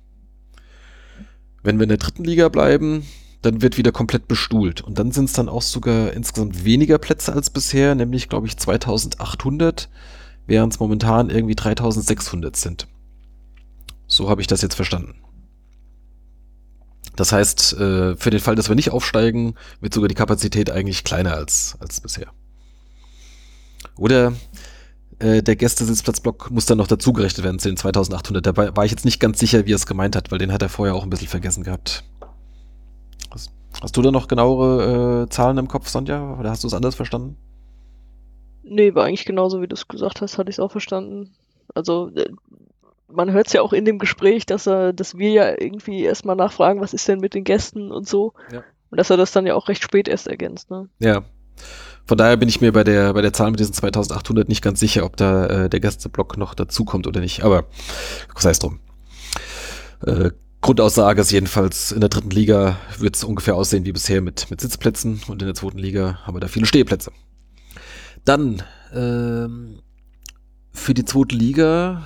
Wenn 1.64 1.77
wir 1.77 1.84
in 1.84 1.90
der 1.90 1.98
dritten 1.98 2.23
Liga 2.23 2.49
bleiben, 2.49 3.06
dann 3.41 3.61
wird 3.61 3.77
wieder 3.77 3.91
komplett 3.91 4.27
bestuhlt. 4.27 4.82
Und 4.82 4.98
dann 4.99 5.11
sind 5.11 5.26
es 5.26 5.34
dann 5.34 5.49
auch 5.49 5.61
sogar 5.61 6.14
insgesamt 6.14 6.65
weniger 6.65 6.98
Plätze 6.98 7.34
als 7.34 7.49
bisher, 7.49 7.95
nämlich 7.95 8.30
glaube 8.30 8.48
ich 8.48 8.57
2800, 8.57 9.90
während 10.45 10.73
es 10.73 10.80
momentan 10.80 11.30
irgendwie 11.30 11.56
3600 11.56 12.56
sind. 12.56 12.88
So 14.07 14.30
habe 14.30 14.41
ich 14.41 14.48
das 14.48 14.61
jetzt 14.61 14.76
verstanden. 14.76 15.15
Das 17.16 17.32
heißt, 17.32 17.74
äh, 17.74 18.16
für 18.16 18.30
den 18.30 18.40
Fall, 18.40 18.56
dass 18.56 18.70
wir 18.70 18.76
nicht 18.76 18.92
aufsteigen, 18.92 19.56
wird 19.82 19.94
sogar 19.94 20.08
die 20.08 20.16
Kapazität 20.16 20.70
eigentlich 20.70 21.04
kleiner 21.04 21.34
als, 21.34 21.76
als 21.80 22.02
bisher. 22.02 22.28
Oder 23.98 24.34
äh, 25.20 25.42
der 25.42 25.56
Gästesitzplatzblock 25.56 26.52
muss 26.52 26.66
dann 26.66 26.78
noch 26.78 26.88
dazugerechnet 26.88 27.44
werden 27.44 27.60
zu 27.60 27.70
den 27.70 27.78
2800. 27.78 28.46
Da 28.46 28.76
war 28.76 28.86
ich 28.86 28.92
jetzt 28.92 29.06
nicht 29.06 29.20
ganz 29.20 29.40
sicher, 29.40 29.66
wie 29.66 29.72
er 29.72 29.78
es 29.78 29.86
gemeint 29.86 30.16
hat, 30.16 30.32
weil 30.32 30.40
den 30.40 30.52
hat 30.52 30.62
er 30.62 30.70
vorher 30.70 30.96
auch 30.96 31.04
ein 31.04 31.10
bisschen 31.10 31.28
vergessen 31.28 31.64
gehabt. 31.64 32.04
Hast, 33.32 33.52
hast 33.82 33.96
du 33.96 34.02
da 34.02 34.12
noch 34.12 34.28
genauere 34.28 35.24
äh, 35.24 35.30
Zahlen 35.30 35.58
im 35.58 35.68
Kopf, 35.68 35.88
Sonja? 35.88 36.38
Oder 36.38 36.50
hast 36.50 36.64
du 36.64 36.68
es 36.68 36.74
anders 36.74 36.96
verstanden? 36.96 37.38
Nee, 38.64 38.94
war 38.96 39.06
eigentlich 39.06 39.26
genauso, 39.26 39.62
wie 39.62 39.68
du 39.68 39.76
es 39.76 39.88
gesagt 39.88 40.22
hast, 40.22 40.38
hatte 40.38 40.50
ich 40.50 40.56
es 40.56 40.60
auch 40.60 40.72
verstanden. 40.72 41.32
Also 41.74 42.10
äh, 42.16 42.30
man 43.07 43.32
hört 43.32 43.48
es 43.48 43.53
ja 43.53 43.61
auch 43.61 43.73
in 43.73 43.86
dem 43.86 43.99
Gespräch, 43.99 44.45
dass 44.45 44.68
er, 44.68 44.94
dass 44.94 45.18
wir 45.18 45.32
ja 45.32 45.49
irgendwie 45.60 46.03
erstmal 46.03 46.36
nachfragen, 46.36 46.82
was 46.82 46.94
ist 46.94 47.07
denn 47.07 47.19
mit 47.19 47.34
den 47.34 47.44
Gästen 47.44 47.91
und 47.91 48.07
so. 48.07 48.34
Ja. 48.52 48.64
Und 48.90 48.98
dass 48.98 49.10
er 49.10 49.18
das 49.18 49.32
dann 49.32 49.45
ja 49.45 49.56
auch 49.56 49.68
recht 49.68 49.84
spät 49.84 50.07
erst 50.07 50.27
ergänzt, 50.27 50.69
ne? 50.72 50.90
Ja. 50.99 51.23
Von 52.07 52.18
daher 52.18 52.38
bin 52.38 52.49
ich 52.49 52.61
mir 52.61 52.72
bei 52.72 52.84
der, 52.84 53.14
bei 53.14 53.22
der 53.22 53.34
Zahl 53.34 53.49
mit 53.49 53.60
diesen 53.60 53.73
2800 53.73 54.48
nicht 54.48 54.61
ganz 54.61 54.80
sicher, 54.80 55.06
ob 55.06 55.18
da 55.18 55.48
äh, 55.48 55.69
der 55.69 55.80
Gästeblock 55.80 56.38
noch 56.38 56.53
dazukommt 56.53 57.07
oder 57.07 57.19
nicht. 57.19 57.44
Aber 57.44 57.65
sei 58.38 58.52
es 58.52 58.60
drum. 58.60 58.80
Äh, 60.06 60.30
Grundaussage 60.61 61.22
ist 61.22 61.32
jedenfalls, 61.32 61.91
in 61.91 62.02
der 62.02 62.10
dritten 62.10 62.30
Liga 62.30 62.77
wird 62.99 63.15
es 63.15 63.23
ungefähr 63.23 63.56
aussehen 63.56 63.86
wie 63.86 63.91
bisher 63.91 64.22
mit, 64.22 64.49
mit 64.49 64.61
Sitzplätzen 64.61 65.22
und 65.27 65.41
in 65.41 65.48
der 65.48 65.56
zweiten 65.56 65.77
Liga 65.77 66.19
haben 66.23 66.36
wir 66.36 66.40
da 66.40 66.48
viele 66.48 66.65
Stehplätze. 66.65 67.11
Dann 68.23 68.64
ähm, 68.94 69.82
für 70.72 70.94
die 70.94 71.06
zweite 71.06 71.36
Liga 71.36 72.03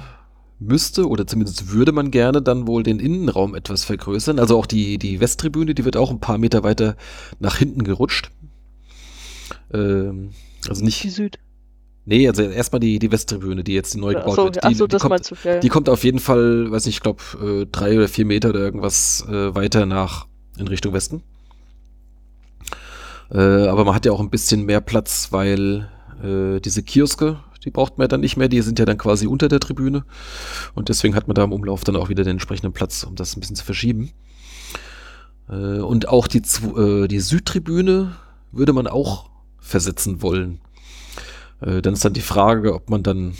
müsste 0.59 1.07
oder 1.07 1.25
zumindest 1.25 1.71
würde 1.71 1.91
man 1.91 2.11
gerne 2.11 2.41
dann 2.41 2.67
wohl 2.67 2.83
den 2.83 2.99
Innenraum 2.99 3.55
etwas 3.55 3.85
vergrößern. 3.85 4.39
Also 4.39 4.57
auch 4.57 4.65
die, 4.65 4.97
die 4.97 5.19
Westtribüne, 5.19 5.73
die 5.73 5.85
wird 5.85 5.97
auch 5.97 6.11
ein 6.11 6.19
paar 6.19 6.37
Meter 6.37 6.63
weiter 6.63 6.95
nach 7.39 7.57
hinten 7.57 7.83
gerutscht. 7.83 8.31
Ähm, 9.73 10.31
also 10.67 10.83
nicht. 10.83 11.03
Die 11.03 11.09
Süd. 11.09 11.39
Nee, 12.05 12.27
also 12.27 12.41
erstmal 12.41 12.79
die, 12.79 12.97
die 12.97 13.11
Westtribüne, 13.11 13.63
die 13.63 13.73
jetzt 13.73 13.95
neu 13.95 14.15
gebaut 14.15 14.35
so, 14.35 14.43
wird. 14.45 14.63
Die, 14.67 14.73
so, 14.73 14.87
die, 14.87 14.91
das 14.91 15.01
kommt, 15.01 15.11
meinst 15.11 15.31
du, 15.31 15.35
ja. 15.43 15.59
die 15.59 15.69
kommt 15.69 15.89
auf 15.89 16.03
jeden 16.03 16.19
Fall, 16.19 16.71
weiß 16.71 16.85
nicht, 16.85 16.95
ich 16.95 17.01
glaube, 17.01 17.21
äh, 17.41 17.65
drei 17.71 17.95
oder 17.95 18.07
vier 18.07 18.25
Meter 18.25 18.49
oder 18.49 18.59
irgendwas 18.59 19.25
äh, 19.29 19.53
weiter 19.53 19.85
nach 19.85 20.25
in 20.57 20.67
Richtung 20.67 20.93
Westen. 20.93 21.21
Äh, 23.31 23.37
aber 23.37 23.85
man 23.85 23.93
hat 23.93 24.07
ja 24.07 24.11
auch 24.11 24.19
ein 24.19 24.31
bisschen 24.31 24.65
mehr 24.65 24.81
Platz, 24.81 25.27
weil 25.31 25.89
diese 26.21 26.83
Kioske, 26.83 27.39
die 27.69 27.71
braucht 27.71 27.99
man 27.99 28.05
ja 28.05 28.07
dann 28.07 28.21
nicht 28.21 28.35
mehr, 28.35 28.49
die 28.49 28.61
sind 28.61 28.79
ja 28.79 28.85
dann 28.85 28.97
quasi 28.97 29.27
unter 29.27 29.47
der 29.47 29.59
Tribüne. 29.59 30.03
Und 30.73 30.89
deswegen 30.89 31.13
hat 31.13 31.27
man 31.27 31.35
da 31.35 31.43
im 31.43 31.53
Umlauf 31.53 31.83
dann 31.83 31.95
auch 31.95 32.09
wieder 32.09 32.23
den 32.23 32.31
entsprechenden 32.31 32.73
Platz, 32.73 33.03
um 33.03 33.15
das 33.15 33.37
ein 33.37 33.41
bisschen 33.41 33.55
zu 33.55 33.63
verschieben. 33.63 34.09
Äh, 35.47 35.81
und 35.81 36.09
auch 36.09 36.25
die, 36.25 36.39
äh, 36.39 37.07
die 37.07 37.19
Südtribüne 37.19 38.15
würde 38.51 38.73
man 38.73 38.87
auch 38.87 39.29
versetzen 39.59 40.23
wollen. 40.23 40.61
Äh, 41.61 41.83
dann 41.83 41.93
ist 41.93 42.03
dann 42.03 42.13
die 42.13 42.21
Frage, 42.21 42.73
ob 42.73 42.89
man 42.89 43.03
dann, 43.03 43.35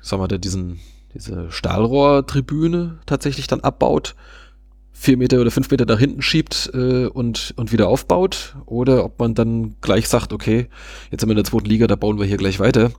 sagen 0.00 0.22
wir 0.22 0.28
mal, 0.28 0.38
diesen, 0.38 0.78
diese 1.12 1.50
Stahlrohrtribüne 1.50 3.00
tatsächlich 3.04 3.48
dann 3.48 3.62
abbaut, 3.62 4.14
vier 4.92 5.16
Meter 5.16 5.40
oder 5.40 5.50
fünf 5.50 5.68
Meter 5.72 5.86
nach 5.86 5.98
hinten 5.98 6.22
schiebt 6.22 6.70
äh, 6.72 7.06
und, 7.06 7.54
und 7.56 7.72
wieder 7.72 7.88
aufbaut, 7.88 8.54
oder 8.66 9.04
ob 9.04 9.18
man 9.18 9.34
dann 9.34 9.74
gleich 9.80 10.08
sagt, 10.08 10.32
okay, 10.32 10.68
jetzt 11.10 11.22
sind 11.22 11.28
wir 11.28 11.32
in 11.32 11.42
der 11.42 11.44
zweiten 11.44 11.66
Liga, 11.66 11.88
da 11.88 11.96
bauen 11.96 12.20
wir 12.20 12.26
hier 12.26 12.36
gleich 12.36 12.60
weiter. 12.60 12.92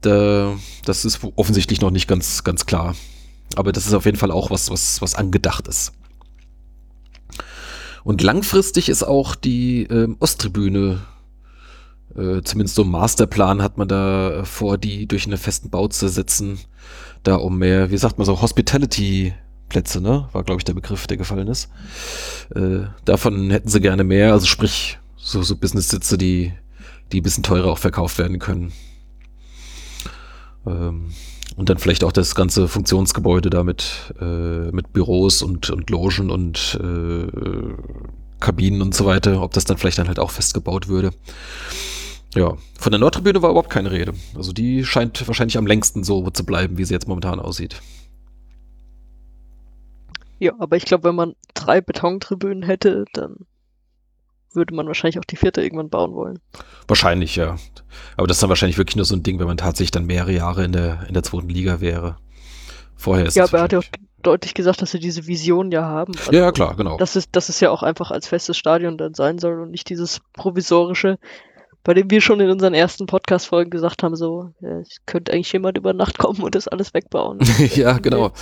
Da, 0.00 0.56
das 0.84 1.04
ist 1.04 1.20
offensichtlich 1.36 1.80
noch 1.80 1.90
nicht 1.90 2.08
ganz, 2.08 2.44
ganz 2.44 2.66
klar. 2.66 2.94
Aber 3.56 3.72
das 3.72 3.86
ist 3.86 3.94
auf 3.94 4.04
jeden 4.04 4.16
Fall 4.16 4.30
auch 4.30 4.50
was, 4.50 4.70
was, 4.70 5.02
was 5.02 5.14
angedacht 5.14 5.68
ist. 5.68 5.92
Und 8.04 8.22
langfristig 8.22 8.88
ist 8.88 9.02
auch 9.02 9.34
die 9.34 9.82
ähm, 9.84 10.16
Osttribüne, 10.20 11.00
äh, 12.16 12.42
zumindest 12.42 12.76
so 12.76 12.82
ein 12.82 12.90
Masterplan 12.90 13.62
hat 13.62 13.76
man 13.78 13.88
da 13.88 14.42
vor, 14.44 14.78
die 14.78 15.06
durch 15.06 15.26
einen 15.26 15.36
festen 15.36 15.70
Bau 15.70 15.88
zu 15.88 16.08
setzen, 16.08 16.58
da 17.22 17.36
um 17.36 17.58
mehr, 17.58 17.90
wie 17.90 17.98
sagt 17.98 18.18
man 18.18 18.24
so, 18.24 18.40
Hospitality-Plätze, 18.40 20.00
ne? 20.00 20.28
War, 20.32 20.44
glaube 20.44 20.60
ich, 20.60 20.64
der 20.64 20.74
Begriff, 20.74 21.06
der 21.06 21.18
gefallen 21.18 21.48
ist. 21.48 21.68
Äh, 22.54 22.86
davon 23.04 23.50
hätten 23.50 23.68
sie 23.68 23.80
gerne 23.80 24.04
mehr, 24.04 24.32
also 24.32 24.46
sprich, 24.46 24.98
so, 25.16 25.42
so 25.42 25.56
Business-Sitze, 25.56 26.16
die, 26.16 26.52
die 27.12 27.20
ein 27.20 27.22
bisschen 27.22 27.42
teurer 27.42 27.70
auch 27.70 27.78
verkauft 27.78 28.18
werden 28.18 28.38
können. 28.38 28.72
Ähm, 30.66 31.12
und 31.56 31.68
dann 31.68 31.78
vielleicht 31.78 32.04
auch 32.04 32.12
das 32.12 32.34
ganze 32.34 32.68
Funktionsgebäude 32.68 33.50
damit 33.50 34.14
äh, 34.20 34.70
mit 34.70 34.92
Büros 34.92 35.42
und, 35.42 35.70
und 35.70 35.90
Logen 35.90 36.30
und 36.30 36.78
äh, 36.82 37.26
Kabinen 38.40 38.82
und 38.82 38.94
so 38.94 39.04
weiter, 39.04 39.42
ob 39.42 39.52
das 39.52 39.64
dann 39.64 39.76
vielleicht 39.76 39.98
dann 39.98 40.08
halt 40.08 40.18
auch 40.18 40.30
festgebaut 40.30 40.88
würde. 40.88 41.10
Ja, 42.34 42.56
von 42.78 42.92
der 42.92 43.00
Nordtribüne 43.00 43.42
war 43.42 43.50
überhaupt 43.50 43.70
keine 43.70 43.90
Rede. 43.90 44.14
Also 44.36 44.52
die 44.52 44.84
scheint 44.84 45.26
wahrscheinlich 45.26 45.58
am 45.58 45.66
längsten 45.66 46.04
so 46.04 46.30
zu 46.30 46.46
bleiben, 46.46 46.78
wie 46.78 46.84
sie 46.84 46.94
jetzt 46.94 47.08
momentan 47.08 47.40
aussieht. 47.40 47.80
Ja, 50.38 50.54
aber 50.58 50.76
ich 50.76 50.84
glaube, 50.84 51.08
wenn 51.08 51.16
man 51.16 51.34
drei 51.54 51.80
Betontribünen 51.80 52.62
hätte, 52.62 53.04
dann 53.12 53.36
würde 54.52 54.74
man 54.74 54.86
wahrscheinlich 54.86 55.18
auch 55.18 55.24
die 55.24 55.36
vierte 55.36 55.62
irgendwann 55.62 55.90
bauen 55.90 56.14
wollen. 56.14 56.38
Wahrscheinlich, 56.88 57.36
ja. 57.36 57.56
Aber 58.16 58.26
das 58.26 58.36
ist 58.36 58.42
dann 58.42 58.50
wahrscheinlich 58.50 58.78
wirklich 58.78 58.96
nur 58.96 59.04
so 59.04 59.14
ein 59.14 59.22
Ding, 59.22 59.38
wenn 59.38 59.46
man 59.46 59.56
tatsächlich 59.56 59.90
dann 59.90 60.06
mehrere 60.06 60.32
Jahre 60.32 60.64
in 60.64 60.72
der, 60.72 61.06
in 61.08 61.14
der 61.14 61.22
zweiten 61.22 61.48
Liga 61.48 61.80
wäre. 61.80 62.16
Vorher 62.96 63.26
ist 63.26 63.36
Ja, 63.36 63.44
aber 63.44 63.58
er 63.58 63.64
hat 63.64 63.72
ja 63.72 63.78
auch 63.78 63.84
deutlich 64.22 64.54
gesagt, 64.54 64.82
dass 64.82 64.90
sie 64.90 64.98
diese 64.98 65.26
Vision 65.26 65.70
ja 65.72 65.82
haben. 65.82 66.12
Also, 66.18 66.32
ja, 66.32 66.52
klar, 66.52 66.76
genau. 66.76 66.98
Dass 66.98 67.16
es, 67.16 67.30
dass 67.30 67.48
es 67.48 67.60
ja 67.60 67.70
auch 67.70 67.82
einfach 67.82 68.10
als 68.10 68.28
festes 68.28 68.56
Stadion 68.56 68.98
dann 68.98 69.14
sein 69.14 69.38
soll 69.38 69.60
und 69.60 69.70
nicht 69.70 69.88
dieses 69.88 70.20
provisorische, 70.34 71.18
bei 71.82 71.94
dem 71.94 72.10
wir 72.10 72.20
schon 72.20 72.40
in 72.40 72.50
unseren 72.50 72.74
ersten 72.74 73.06
Podcast-Folgen 73.06 73.70
gesagt 73.70 74.02
haben, 74.02 74.14
so, 74.14 74.52
ja, 74.60 74.80
es 74.80 74.98
könnte 75.06 75.32
eigentlich 75.32 75.52
jemand 75.52 75.78
über 75.78 75.94
Nacht 75.94 76.18
kommen 76.18 76.42
und 76.42 76.54
das 76.54 76.68
alles 76.68 76.92
wegbauen. 76.92 77.38
ja, 77.74 77.94
genau. 77.98 78.32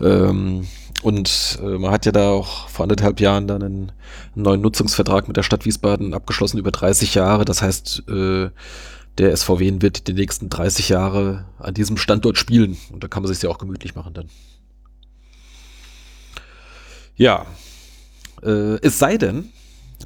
Ähm, 0.00 0.66
und 1.02 1.58
äh, 1.62 1.78
man 1.78 1.90
hat 1.90 2.06
ja 2.06 2.12
da 2.12 2.30
auch 2.30 2.68
vor 2.68 2.84
anderthalb 2.84 3.20
Jahren 3.20 3.46
dann 3.46 3.62
einen, 3.62 3.92
einen, 4.34 4.42
neuen 4.42 4.60
Nutzungsvertrag 4.60 5.28
mit 5.28 5.36
der 5.36 5.42
Stadt 5.42 5.64
Wiesbaden 5.64 6.14
abgeschlossen 6.14 6.58
über 6.58 6.70
30 6.70 7.14
Jahre. 7.14 7.44
Das 7.44 7.62
heißt, 7.62 8.04
äh, 8.08 8.50
der 9.18 9.36
SVW 9.36 9.80
wird 9.80 10.08
die 10.08 10.14
nächsten 10.14 10.48
30 10.48 10.88
Jahre 10.88 11.46
an 11.58 11.74
diesem 11.74 11.96
Standort 11.96 12.38
spielen. 12.38 12.76
Und 12.92 13.04
da 13.04 13.08
kann 13.08 13.22
man 13.22 13.32
sich 13.32 13.42
ja 13.42 13.50
auch 13.50 13.58
gemütlich 13.58 13.94
machen 13.94 14.14
dann. 14.14 14.28
Ja, 17.14 17.46
äh, 18.42 18.76
es 18.82 18.98
sei 18.98 19.16
denn, 19.16 19.50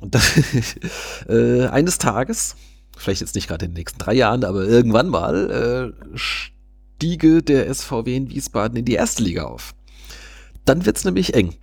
äh, 1.29 1.67
eines 1.67 1.99
Tages, 1.99 2.57
vielleicht 2.97 3.21
jetzt 3.21 3.35
nicht 3.35 3.49
gerade 3.49 3.65
in 3.65 3.73
den 3.73 3.79
nächsten 3.79 3.99
drei 3.99 4.15
Jahren, 4.15 4.45
aber 4.45 4.65
irgendwann 4.65 5.09
mal, 5.09 5.95
äh, 6.15 6.17
stiege 6.17 7.43
der 7.43 7.73
SVW 7.73 8.17
in 8.17 8.31
Wiesbaden 8.31 8.77
in 8.77 8.85
die 8.85 8.95
erste 8.95 9.23
Liga 9.23 9.45
auf. 9.45 9.75
Dann 10.71 10.87
wird 10.87 10.99
es 10.99 11.05
nämlich 11.05 11.35
eng. 11.35 11.57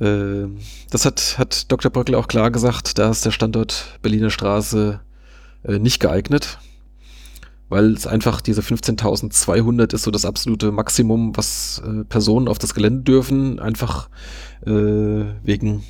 Äh, 0.00 0.48
das 0.90 1.04
hat, 1.04 1.36
hat 1.38 1.70
Dr. 1.70 1.88
Bröckel 1.92 2.16
auch 2.16 2.26
klar 2.26 2.50
gesagt, 2.50 2.98
da 2.98 3.08
ist 3.08 3.24
der 3.24 3.30
Standort 3.30 3.96
Berliner 4.02 4.30
Straße 4.30 4.98
äh, 5.62 5.78
nicht 5.78 6.00
geeignet, 6.00 6.58
weil 7.68 7.92
es 7.92 8.08
einfach 8.08 8.40
diese 8.40 8.60
15.200 8.60 9.94
ist 9.94 10.02
so 10.02 10.10
das 10.10 10.24
absolute 10.24 10.72
Maximum, 10.72 11.36
was 11.36 11.80
äh, 11.86 12.02
Personen 12.02 12.48
auf 12.48 12.58
das 12.58 12.74
Gelände 12.74 13.04
dürfen, 13.04 13.60
einfach 13.60 14.10
äh, 14.66 14.70
wegen 15.44 15.84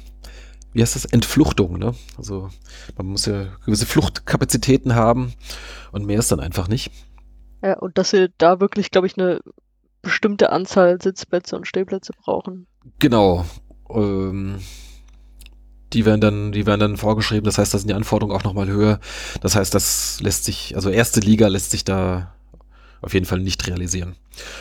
wie 0.75 0.83
heißt 0.83 0.95
das, 0.95 1.07
Entfluchtung, 1.07 1.79
ne? 1.79 1.95
Also 2.19 2.51
man 2.99 3.07
muss 3.07 3.25
ja 3.25 3.47
gewisse 3.65 3.87
Fluchtkapazitäten 3.87 4.95
haben 4.95 5.33
und 5.93 6.05
mehr 6.05 6.19
ist 6.19 6.31
dann 6.31 6.41
einfach 6.41 6.69
nicht. 6.69 6.93
Ja, 7.63 7.79
und 7.79 7.97
dass 7.97 8.11
sie 8.11 8.29
da 8.37 8.61
wirklich, 8.61 8.91
glaube 8.91 9.07
ich, 9.07 9.17
eine 9.17 9.41
bestimmte 10.03 10.51
Anzahl 10.51 11.01
Sitzplätze 11.01 11.57
und 11.57 11.67
Stehplätze 11.67 12.13
brauchen. 12.13 12.67
Genau. 12.99 13.45
Ähm, 13.89 14.59
die 15.93 16.05
werden 16.05 16.21
dann, 16.21 16.53
die 16.53 16.67
werden 16.67 16.81
dann 16.81 16.97
vorgeschrieben. 16.97 17.45
Das 17.45 17.59
heißt, 17.59 17.73
da 17.73 17.79
sind 17.79 17.89
die 17.89 17.95
Anforderungen 17.95 18.37
auch 18.37 18.45
nochmal 18.45 18.69
höher. 18.69 18.99
Das 19.41 19.57
heißt, 19.57 19.75
das 19.75 20.21
lässt 20.21 20.45
sich, 20.45 20.75
also 20.75 20.91
erste 20.91 21.21
Liga 21.21 21.49
lässt 21.49 21.71
sich 21.71 21.85
da 21.85 22.35
auf 23.03 23.15
jeden 23.15 23.27
Fall 23.27 23.41
nicht 23.41 23.67
realisieren. 23.67 24.15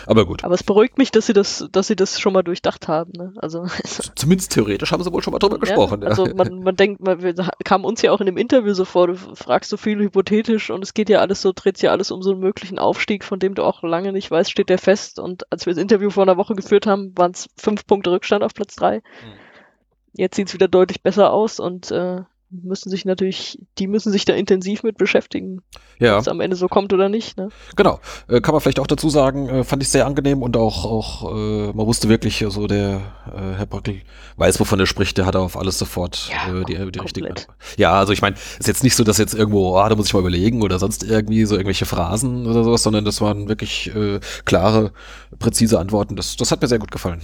Aber 0.06 0.26
gut. 0.26 0.44
Aber 0.44 0.56
es 0.56 0.64
beruhigt 0.64 0.98
mich, 0.98 1.12
dass 1.12 1.28
sie 1.28 1.34
das, 1.34 1.68
dass 1.72 1.88
sie 1.88 1.96
das 1.96 2.20
schon 2.20 2.34
mal 2.34 2.42
durchdacht 2.42 2.88
haben. 2.88 3.12
Ne? 3.16 3.34
Also 3.38 3.68
zumindest 4.16 4.52
theoretisch 4.52 4.92
haben 4.92 5.04
sie 5.04 5.14
wohl 5.14 5.22
schon 5.22 5.32
mal 5.32 5.40
drüber 5.40 5.60
gesprochen. 5.60 6.02
Ja, 6.02 6.10
also 6.10 6.26
man, 6.26 6.64
man 6.64 6.76
denkt, 6.76 7.02
man, 7.02 7.22
wir 7.22 7.34
kam 7.64 7.86
uns 7.86 8.02
ja 8.02 8.12
auch 8.12 8.20
in 8.20 8.26
dem 8.26 8.38
Interview 8.38 8.74
so 8.74 8.84
vor, 8.84 9.08
du 9.08 9.16
fragst 9.16 9.70
so 9.70 9.78
viel 9.78 10.00
hypothetisch 10.00 10.72
und 10.72 10.84
es 10.84 10.94
geht 10.94 11.10
ja 11.10 11.20
alles 11.20 11.42
so, 11.42 11.54
dreht 11.54 11.78
sich 11.78 11.84
ja 11.84 11.92
alles 11.92 12.12
um 12.12 12.22
so 12.24 12.32
einen 12.32 12.40
möglichen 12.40 12.80
Aufstieg, 12.80 13.24
von 13.24 13.40
dem 13.40 13.54
du 13.54 13.64
auch 13.64 13.84
lange 13.84 14.12
nicht 14.12 14.30
weißt, 14.30 14.52
steht 14.52 14.70
der 14.70 14.80
fest. 14.80 15.20
Und 15.20 15.50
als 15.52 15.66
wir 15.66 15.74
das 15.74 15.82
Interview 15.82 16.10
vor 16.10 16.24
einer 16.24 16.38
Woche 16.38 16.56
geführt 16.56 16.88
haben, 16.88 17.16
waren 17.16 17.32
es 17.32 17.48
fünf 17.56 17.86
Punkte 17.86 18.12
Rückstand 18.12 18.44
auf 18.44 18.54
Platz 18.54 18.76
drei. 18.76 18.96
Hm. 18.96 19.02
Jetzt 20.14 20.36
sieht 20.36 20.48
es 20.50 20.54
wieder 20.54 20.68
deutlich 20.68 21.04
besser 21.04 21.32
aus 21.32 21.60
und 21.60 21.92
äh, 21.92 22.22
müssen 22.52 22.90
sich 22.90 23.06
natürlich, 23.06 23.60
die 23.78 23.88
müssen 23.88 24.12
sich 24.12 24.26
da 24.26 24.34
intensiv 24.34 24.84
mit 24.84 24.98
beschäftigen. 24.98 25.62
Ja. 26.00 26.16
Ob 26.16 26.22
es 26.22 26.28
am 26.28 26.42
Ende 26.42 26.56
so 26.56 26.68
kommt 26.68 26.92
oder 26.94 27.10
nicht. 27.10 27.38
Ne? 27.38 27.50
Genau. 27.76 28.00
Äh, 28.28 28.42
kann 28.42 28.54
man 28.54 28.62
vielleicht 28.62 28.80
auch 28.80 28.88
dazu 28.88 29.10
sagen, 29.10 29.48
äh, 29.48 29.64
fand 29.64 29.82
ich 29.84 29.90
sehr 29.90 30.06
angenehm 30.06 30.42
und 30.42 30.58
auch, 30.58 30.86
auch 30.86 31.32
äh, 31.34 31.74
man 31.74 31.86
wusste 31.86 32.10
wirklich, 32.10 32.44
so 32.50 32.68
der 32.68 33.02
äh, 33.34 33.58
Herr 33.58 33.66
Bröckel 33.66 34.02
weiß, 34.38 34.60
wovon 34.60 34.80
er 34.80 34.86
spricht, 34.86 35.18
der 35.18 35.26
hat 35.26 35.36
auf 35.36 35.58
alles 35.58 35.78
sofort 35.78 36.30
ja, 36.30 36.62
äh, 36.62 36.66
die, 36.66 36.92
die 36.92 37.00
richtigen. 37.00 37.34
Ja, 37.78 37.94
also 37.94 38.14
ich 38.14 38.22
meine, 38.22 38.36
ist 38.60 38.68
jetzt 38.68 38.84
nicht 38.84 38.96
so, 38.96 39.04
dass 39.04 39.18
jetzt 39.18 39.34
irgendwo, 39.34 39.78
ah, 39.78 39.88
da 39.88 39.96
muss 39.96 40.08
ich 40.08 40.14
mal 40.14 40.20
überlegen 40.20 40.62
oder 40.62 40.80
sonst 40.80 41.04
irgendwie 41.04 41.46
so 41.46 41.56
irgendwelche 41.56 41.86
Phrasen 41.86 42.48
oder 42.48 42.64
sowas, 42.64 42.84
sondern 42.84 43.06
das 43.06 43.22
waren 43.22 43.48
wirklich 43.48 43.96
äh, 43.96 44.20
klare, 44.46 44.92
präzise 45.40 45.80
Antworten. 45.80 46.16
Das, 46.16 46.36
das 46.36 46.52
hat 46.52 46.62
mir 46.62 46.68
sehr 46.68 46.80
gut 46.80 46.92
gefallen. 46.92 47.22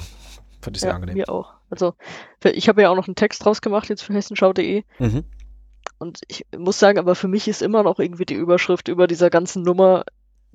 Fand 0.68 0.78
ich 0.78 0.82
sehr 0.82 0.90
ja, 0.90 0.96
angenehm. 0.96 1.16
Mir 1.16 1.30
auch. 1.30 1.54
Also, 1.70 1.94
ich 2.44 2.68
habe 2.68 2.82
ja 2.82 2.90
auch 2.90 2.96
noch 2.96 3.08
einen 3.08 3.16
Text 3.16 3.44
draus 3.44 3.62
gemacht 3.62 3.90
jetzt 3.90 4.04
für 4.04 4.14
hessenschau.de. 4.14 4.84
Mhm. 5.00 5.24
Und 5.98 6.22
ich 6.28 6.46
muss 6.56 6.78
sagen, 6.78 7.00
aber 7.00 7.16
für 7.16 7.28
mich 7.28 7.48
ist 7.48 7.62
immer 7.62 7.84
noch 7.84 8.00
irgendwie 8.00 8.26
die 8.26 8.36
Überschrift 8.36 8.90
über 8.90 9.08
dieser 9.08 9.30
ganzen 9.30 9.64
Nummer, 9.64 10.04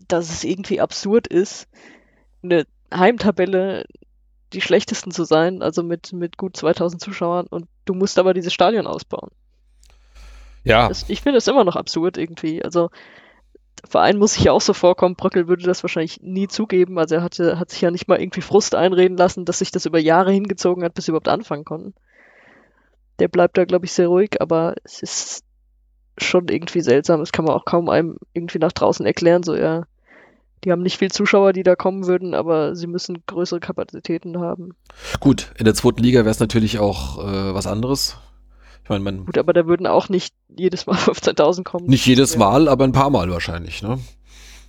dass 0.09 0.31
es 0.31 0.45
irgendwie 0.45 0.81
absurd 0.81 1.27
ist, 1.27 1.67
eine 2.43 2.67
Heimtabelle 2.93 3.87
die 4.53 4.61
schlechtesten 4.61 5.13
zu 5.13 5.25
sein, 5.25 5.63
also 5.63 5.83
mit, 5.83 6.13
mit 6.13 6.37
gut 6.37 6.57
2000 6.57 7.01
Zuschauern 7.01 7.47
und 7.47 7.69
du 7.87 7.95
musst 7.95 8.19
aber 8.19 8.35
dieses 8.35 8.53
Stadion 8.53 8.87
ausbauen. 8.87 9.31
Ja. 10.65 10.89
Das, 10.89 11.09
ich 11.09 11.23
finde 11.23 11.39
es 11.39 11.49
immer 11.49 11.65
noch 11.65 11.77
absurd 11.77 12.19
irgendwie. 12.19 12.63
Also 12.63 12.91
Verein 13.89 14.19
muss 14.19 14.35
sich 14.35 14.45
ja 14.45 14.53
auch 14.53 14.61
so 14.61 14.73
vorkommen, 14.73 15.17
Bröckel 15.17 15.49
würde 15.49 15.65
das 15.65 15.83
wahrscheinlich 15.83 16.21
nie 16.23 16.49
zugeben. 16.49 16.99
Also 16.99 17.17
er 17.17 17.23
hatte, 17.23 17.59
hat 17.59 17.71
sich 17.71 17.81
ja 17.81 17.91
nicht 17.91 18.09
mal 18.09 18.21
irgendwie 18.21 18.41
Frust 18.41 18.75
einreden 18.75 19.17
lassen, 19.17 19.45
dass 19.45 19.59
sich 19.59 19.71
das 19.71 19.87
über 19.87 19.99
Jahre 19.99 20.33
hingezogen 20.33 20.85
hat, 20.85 20.95
bis 20.95 21.07
sie 21.07 21.11
überhaupt 21.11 21.29
anfangen 21.29 21.65
konnten. 21.65 21.95
Der 23.19 23.29
bleibt 23.29 23.59
da, 23.59 23.65
glaube 23.65 23.87
ich, 23.87 23.93
sehr 23.93 24.09
ruhig, 24.09 24.41
aber 24.41 24.75
es 24.85 25.03
ist 25.03 25.45
schon 26.17 26.49
irgendwie 26.49 26.81
seltsam. 26.81 27.21
Das 27.21 27.33
kann 27.33 27.45
man 27.45 27.55
auch 27.55 27.65
kaum 27.65 27.89
einem 27.89 28.17
irgendwie 28.33 28.59
nach 28.59 28.73
draußen 28.73 29.05
erklären. 29.05 29.43
So, 29.43 29.55
ja, 29.55 29.85
die 30.65 30.71
haben 30.71 30.83
nicht 30.83 30.99
viel 30.99 31.11
Zuschauer, 31.11 31.53
die 31.53 31.63
da 31.63 31.75
kommen 31.75 32.07
würden, 32.07 32.35
aber 32.35 32.77
sie 32.77 32.87
müssen 32.87 33.23
größere 33.27 33.61
Kapazitäten 33.61 34.39
haben. 34.39 34.75
Gut, 35.21 35.53
in 35.59 35.65
der 35.65 35.75
zweiten 35.75 36.03
Liga 36.03 36.21
wäre 36.21 36.31
es 36.31 36.41
natürlich 36.41 36.79
auch 36.79 37.19
äh, 37.19 37.55
was 37.55 37.67
anderes. 37.67 38.17
Meine, 38.93 39.05
man. 39.05 39.25
Gut, 39.25 39.39
aber 39.39 39.53
da 39.53 39.67
würden 39.67 39.87
auch 39.87 40.09
nicht 40.09 40.35
jedes 40.55 40.87
Mal 40.87 40.97
15.000 40.99 41.65
kommen. 41.65 41.87
Nicht 41.87 42.07
jedes 42.07 42.37
Mal, 42.37 42.69
aber 42.69 42.85
ein 42.85 42.93
paar 42.93 43.11
Mal 43.11 43.31
wahrscheinlich, 43.31 43.83
ne? 43.83 43.99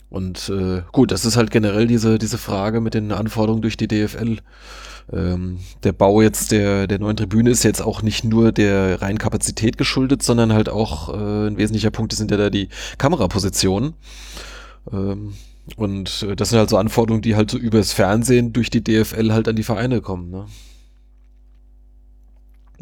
Und 0.10 0.50
äh, 0.50 0.84
gut, 0.92 1.12
das 1.12 1.26
ist 1.26 1.38
halt 1.38 1.50
generell 1.50 1.88
diese, 1.88 2.20
diese 2.20 2.38
Frage 2.38 2.82
mit 2.82 2.94
den 2.94 3.12
Anforderungen 3.12 3.64
durch 3.64 3.78
die 3.78 3.88
DFL. 3.88 4.38
Ähm, 5.12 5.58
der 5.84 5.92
Bau 5.92 6.22
jetzt 6.22 6.52
der, 6.52 6.86
der 6.88 7.00
neuen 7.00 7.18
Tribüne 7.18 7.50
ist 7.50 7.64
jetzt 7.64 7.82
auch 7.82 8.04
nicht 8.04 8.24
nur 8.24 8.52
der 8.52 9.02
reinen 9.02 9.18
Kapazität 9.18 9.78
geschuldet, 9.78 10.22
sondern 10.22 10.54
halt 10.54 10.70
auch 10.70 11.10
äh, 11.10 11.48
ein 11.48 11.58
wesentlicher 11.58 11.90
Punkt 11.92 12.14
sind 12.14 12.32
ja 12.32 12.38
da 12.38 12.50
die 12.50 12.70
Kamerapositionen. 13.00 13.96
Ähm, 14.92 15.34
und 15.78 16.24
äh, 16.30 16.36
das 16.36 16.52
sind 16.52 16.60
halt 16.60 16.70
so 16.70 16.78
Anforderungen, 16.78 17.24
die 17.24 17.36
halt 17.36 17.50
so 17.50 17.58
übers 17.58 17.92
Fernsehen 17.92 18.54
durch 18.54 18.70
die 18.70 18.84
DFL 18.84 19.34
halt 19.34 19.48
an 19.48 19.56
die 19.56 19.64
Vereine 19.64 20.00
kommen. 20.02 20.30
Ne? 20.30 20.46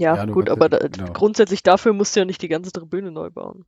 Ja, 0.01 0.15
ja 0.15 0.25
gut, 0.25 0.49
aber 0.49 0.67
da, 0.67 0.79
genau. 0.79 1.13
grundsätzlich 1.13 1.61
dafür 1.61 1.93
musst 1.93 2.15
du 2.15 2.21
ja 2.21 2.25
nicht 2.25 2.41
die 2.41 2.47
ganze 2.47 2.71
Tribüne 2.71 3.11
neu 3.11 3.29
bauen. 3.29 3.65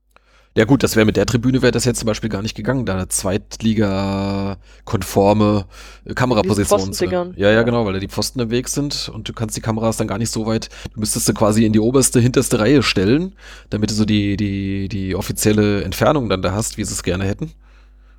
Ja 0.55 0.65
gut, 0.65 0.81
das 0.83 0.95
wäre 0.95 1.05
mit 1.05 1.15
der 1.15 1.27
Tribüne 1.27 1.63
wäre 1.63 1.71
das 1.71 1.83
jetzt 1.85 1.97
zum 1.99 2.07
Beispiel 2.07 2.29
gar 2.29 2.43
nicht 2.43 2.55
gegangen, 2.55 2.85
da 2.85 2.93
eine 2.93 3.07
Zweitliga-konforme 3.07 5.65
Kameraposition. 6.13 7.33
Ja, 7.35 7.49
ja, 7.51 7.63
genau, 7.63 7.85
weil 7.85 7.93
da 7.93 7.99
die 7.99 8.07
Pfosten 8.07 8.39
im 8.39 8.51
Weg 8.51 8.67
sind 8.67 9.09
und 9.13 9.29
du 9.29 9.33
kannst 9.33 9.55
die 9.57 9.61
Kameras 9.61 9.97
dann 9.97 10.07
gar 10.07 10.19
nicht 10.19 10.29
so 10.29 10.47
weit, 10.47 10.69
du 10.93 10.99
müsstest 10.99 11.25
sie 11.25 11.33
quasi 11.33 11.65
in 11.65 11.73
die 11.73 11.79
oberste, 11.79 12.19
hinterste 12.19 12.59
Reihe 12.59 12.83
stellen, 12.83 13.33
damit 13.71 13.89
du 13.89 13.95
so 13.95 14.05
die, 14.05 14.37
die, 14.37 14.89
die 14.89 15.15
offizielle 15.15 15.83
Entfernung 15.83 16.29
dann 16.29 16.43
da 16.43 16.51
hast, 16.51 16.77
wie 16.77 16.83
sie 16.83 16.93
es 16.93 17.01
gerne 17.01 17.25
hätten. 17.25 17.51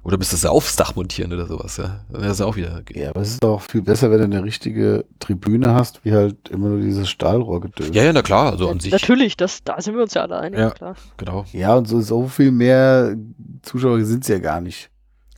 Oder 0.05 0.18
müsstest 0.18 0.44
du 0.44 0.48
aufs 0.51 0.76
Dach 0.76 0.94
montieren 0.97 1.32
oder 1.32 1.47
sowas, 1.47 1.78
ja. 1.78 2.05
Dann 2.10 2.20
wäre 2.20 2.31
es 2.31 2.40
auch 2.43 2.56
wieder. 2.56 2.82
Ja, 2.93 3.09
aber 3.09 3.22
es 3.22 3.31
ist 3.31 3.44
auch 3.44 3.62
viel 3.62 3.81
besser, 3.81 4.10
wenn 4.10 4.18
du 4.18 4.24
eine 4.24 4.44
richtige 4.44 5.06
Tribüne 5.18 5.74
hast, 5.74 6.05
wie 6.05 6.12
halt 6.12 6.51
immer 6.51 6.68
nur 6.68 6.81
dieses 6.81 7.09
Stahlrohrgedöns. 7.09 7.97
Ja, 7.97 8.05
ja, 8.05 8.12
na 8.12 8.20
klar, 8.20 8.52
also 8.52 8.66
ja, 8.66 8.72
an 8.72 8.81
sich. 8.81 8.93
Natürlich, 8.93 9.39
das, 9.39 9.64
da 9.64 9.81
sind 9.81 9.94
wir 9.94 10.02
uns 10.02 10.12
ja 10.12 10.22
alle 10.22 10.39
einig, 10.39 10.60
ja, 10.60 10.70
klar. 10.70 10.94
Genau. 11.16 11.47
Ja, 11.52 11.74
und 11.74 11.89
so, 11.89 12.02
so 12.02 12.28
viel 12.28 12.52
mehr 12.52 13.16
Zuschauer 13.62 14.05
sind 14.05 14.24
es 14.24 14.28
ja 14.28 14.39
gar 14.39 14.60
nicht. 14.60 14.90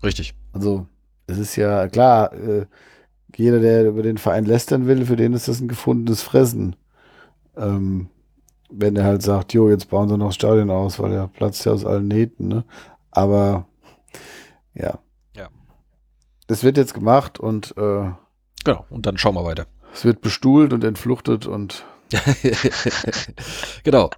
Richtig. 0.02 0.34
Also, 0.52 0.86
es 1.28 1.38
ist 1.38 1.55
ja 1.55 1.86
klar, 1.86 2.32
äh, 2.32 2.66
jeder, 3.36 3.60
der 3.60 3.86
über 3.86 4.02
den 4.02 4.18
Verein 4.18 4.47
lästern 4.47 4.88
will, 4.88 5.06
für 5.06 5.16
den 5.16 5.32
ist 5.32 5.47
das 5.47 5.60
ein 5.60 5.68
gefundenes 5.68 6.22
Fressen. 6.22 6.74
Ähm, 7.56 8.09
wenn 8.70 8.97
er 8.97 9.05
halt 9.05 9.22
sagt, 9.22 9.52
jo, 9.52 9.70
jetzt 9.70 9.90
bauen 9.90 10.09
sie 10.09 10.18
noch 10.18 10.26
das 10.26 10.34
Stadion 10.34 10.70
aus, 10.70 10.98
weil 10.98 11.12
er 11.12 11.28
platzt 11.28 11.64
ja 11.64 11.72
aus 11.72 11.84
allen 11.84 12.09
Nähten, 12.09 12.48
ne? 12.48 12.64
Aber 13.12 13.66
ja. 14.76 14.98
Ja. 15.36 15.48
Das 16.46 16.62
wird 16.62 16.76
jetzt 16.76 16.94
gemacht 16.94 17.40
und 17.40 17.74
äh, 17.76 18.10
genau, 18.64 18.86
und 18.90 19.06
dann 19.06 19.18
schauen 19.18 19.34
wir 19.34 19.44
weiter. 19.44 19.66
Es 19.92 20.04
wird 20.04 20.20
bestuhlt 20.20 20.72
und 20.72 20.84
entfluchtet 20.84 21.46
und 21.46 21.84
genau. 23.82 24.10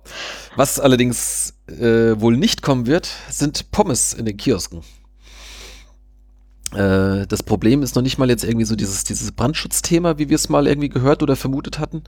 Was 0.56 0.78
allerdings 0.78 1.54
äh, 1.68 2.20
wohl 2.20 2.36
nicht 2.36 2.62
kommen 2.62 2.86
wird, 2.86 3.08
sind 3.30 3.70
Pommes 3.70 4.12
in 4.12 4.26
den 4.26 4.36
Kiosken. 4.36 4.82
Äh, 6.74 7.26
das 7.26 7.42
Problem 7.42 7.82
ist 7.82 7.96
noch 7.96 8.02
nicht 8.02 8.18
mal 8.18 8.28
jetzt 8.28 8.44
irgendwie 8.44 8.66
so 8.66 8.76
dieses, 8.76 9.04
dieses 9.04 9.32
Brandschutzthema, 9.32 10.18
wie 10.18 10.28
wir 10.28 10.34
es 10.34 10.48
mal 10.48 10.66
irgendwie 10.66 10.90
gehört 10.90 11.22
oder 11.22 11.36
vermutet 11.36 11.78
hatten, 11.78 12.04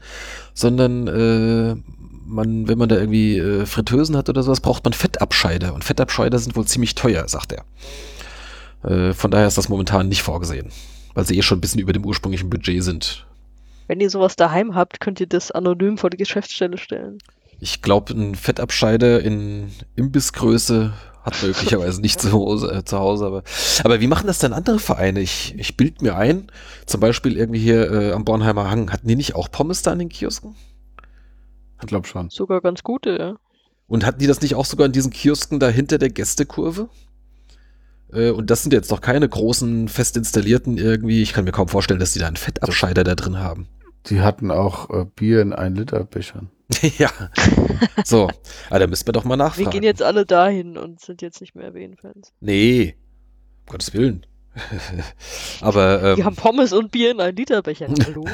sondern 0.52 1.06
äh, 1.06 1.76
man, 2.26 2.68
wenn 2.68 2.78
man 2.78 2.88
da 2.88 2.96
irgendwie 2.96 3.38
äh, 3.38 3.66
Fritteusen 3.66 4.16
hat 4.16 4.28
oder 4.28 4.42
sowas, 4.42 4.60
braucht 4.60 4.84
man 4.84 4.92
Fettabscheider. 4.92 5.74
Und 5.74 5.84
Fettabscheider 5.84 6.38
sind 6.38 6.56
wohl 6.56 6.66
ziemlich 6.66 6.94
teuer, 6.94 7.26
sagt 7.28 7.52
er. 7.52 7.64
Äh, 8.82 9.12
von 9.12 9.30
daher 9.30 9.46
ist 9.46 9.58
das 9.58 9.68
momentan 9.68 10.08
nicht 10.08 10.22
vorgesehen, 10.22 10.70
weil 11.14 11.26
sie 11.26 11.36
eh 11.36 11.42
schon 11.42 11.58
ein 11.58 11.60
bisschen 11.60 11.80
über 11.80 11.92
dem 11.92 12.04
ursprünglichen 12.04 12.50
Budget 12.50 12.82
sind. 12.82 13.26
Wenn 13.88 14.00
ihr 14.00 14.10
sowas 14.10 14.36
daheim 14.36 14.74
habt, 14.74 15.00
könnt 15.00 15.20
ihr 15.20 15.26
das 15.26 15.50
anonym 15.50 15.98
vor 15.98 16.10
die 16.10 16.16
Geschäftsstelle 16.16 16.78
stellen. 16.78 17.18
Ich 17.58 17.82
glaube, 17.82 18.14
ein 18.14 18.34
Fettabscheider 18.36 19.20
in 19.20 19.70
Imbissgröße 19.96 20.92
hat 21.22 21.42
man 21.42 21.50
möglicherweise 21.50 22.00
nicht 22.00 22.20
zu 22.20 22.32
Hause, 22.32 22.72
äh, 22.72 22.84
zu 22.84 22.98
Hause 22.98 23.26
aber, 23.26 23.42
aber 23.84 24.00
wie 24.00 24.06
machen 24.06 24.26
das 24.26 24.38
denn 24.38 24.52
andere 24.52 24.78
Vereine? 24.78 25.20
Ich, 25.20 25.54
ich 25.58 25.76
bild 25.76 26.02
mir 26.02 26.16
ein, 26.16 26.50
zum 26.86 27.00
Beispiel 27.00 27.36
irgendwie 27.36 27.60
hier 27.60 27.90
äh, 27.90 28.12
am 28.12 28.24
Bornheimer 28.24 28.70
Hang, 28.70 28.92
hatten 28.92 29.08
die 29.08 29.16
nicht 29.16 29.34
auch 29.34 29.50
Pommes 29.50 29.82
da 29.82 29.92
in 29.92 29.98
den 29.98 30.08
Kiosken? 30.08 30.54
Ich 31.80 31.86
glaube 31.86 32.06
schon. 32.06 32.30
Sogar 32.30 32.60
ganz 32.60 32.82
gute, 32.82 33.16
ja. 33.18 33.34
Und 33.86 34.06
hatten 34.06 34.20
die 34.20 34.26
das 34.26 34.40
nicht 34.40 34.54
auch 34.54 34.64
sogar 34.64 34.86
in 34.86 34.92
diesen 34.92 35.10
Kiosken 35.10 35.58
da 35.58 35.68
hinter 35.68 35.98
der 35.98 36.10
Gästekurve? 36.10 36.88
Äh, 38.12 38.30
und 38.30 38.50
das 38.50 38.62
sind 38.62 38.72
jetzt 38.72 38.90
doch 38.90 39.00
keine 39.00 39.28
großen, 39.28 39.88
fest 39.88 40.16
installierten 40.16 40.78
irgendwie. 40.78 41.22
Ich 41.22 41.32
kann 41.32 41.44
mir 41.44 41.52
kaum 41.52 41.68
vorstellen, 41.68 42.00
dass 42.00 42.12
die 42.12 42.18
da 42.18 42.26
einen 42.26 42.36
Fettabscheider 42.36 43.04
da 43.04 43.14
drin 43.14 43.38
haben. 43.38 43.68
Die 44.06 44.20
hatten 44.20 44.50
auch 44.50 44.90
äh, 44.90 45.06
Bier 45.14 45.42
in 45.42 45.52
1 45.52 45.78
Liter 45.78 46.04
Bechern. 46.04 46.50
ja. 46.98 47.10
So. 48.04 48.24
Aber 48.24 48.34
ah, 48.70 48.78
da 48.78 48.86
müssten 48.86 49.08
wir 49.08 49.12
doch 49.12 49.24
mal 49.24 49.36
nachfragen. 49.36 49.66
Wir 49.66 49.70
gehen 49.72 49.82
jetzt 49.82 50.02
alle 50.02 50.24
dahin 50.24 50.76
und 50.76 51.00
sind 51.00 51.22
jetzt 51.22 51.40
nicht 51.40 51.54
mehr 51.54 51.74
WN-Fans. 51.74 52.32
Nee. 52.40 52.96
Um 53.66 53.72
Gottes 53.72 53.92
Willen. 53.92 54.26
Aber. 55.60 56.02
Ähm, 56.02 56.16
Wir 56.16 56.24
haben 56.24 56.36
Pommes 56.36 56.72
und 56.72 56.90
Bier 56.90 57.10
in 57.10 57.20
1 57.20 57.36
Liter 57.36 57.62
Bechern. 57.62 57.94
Hallo. 58.06 58.24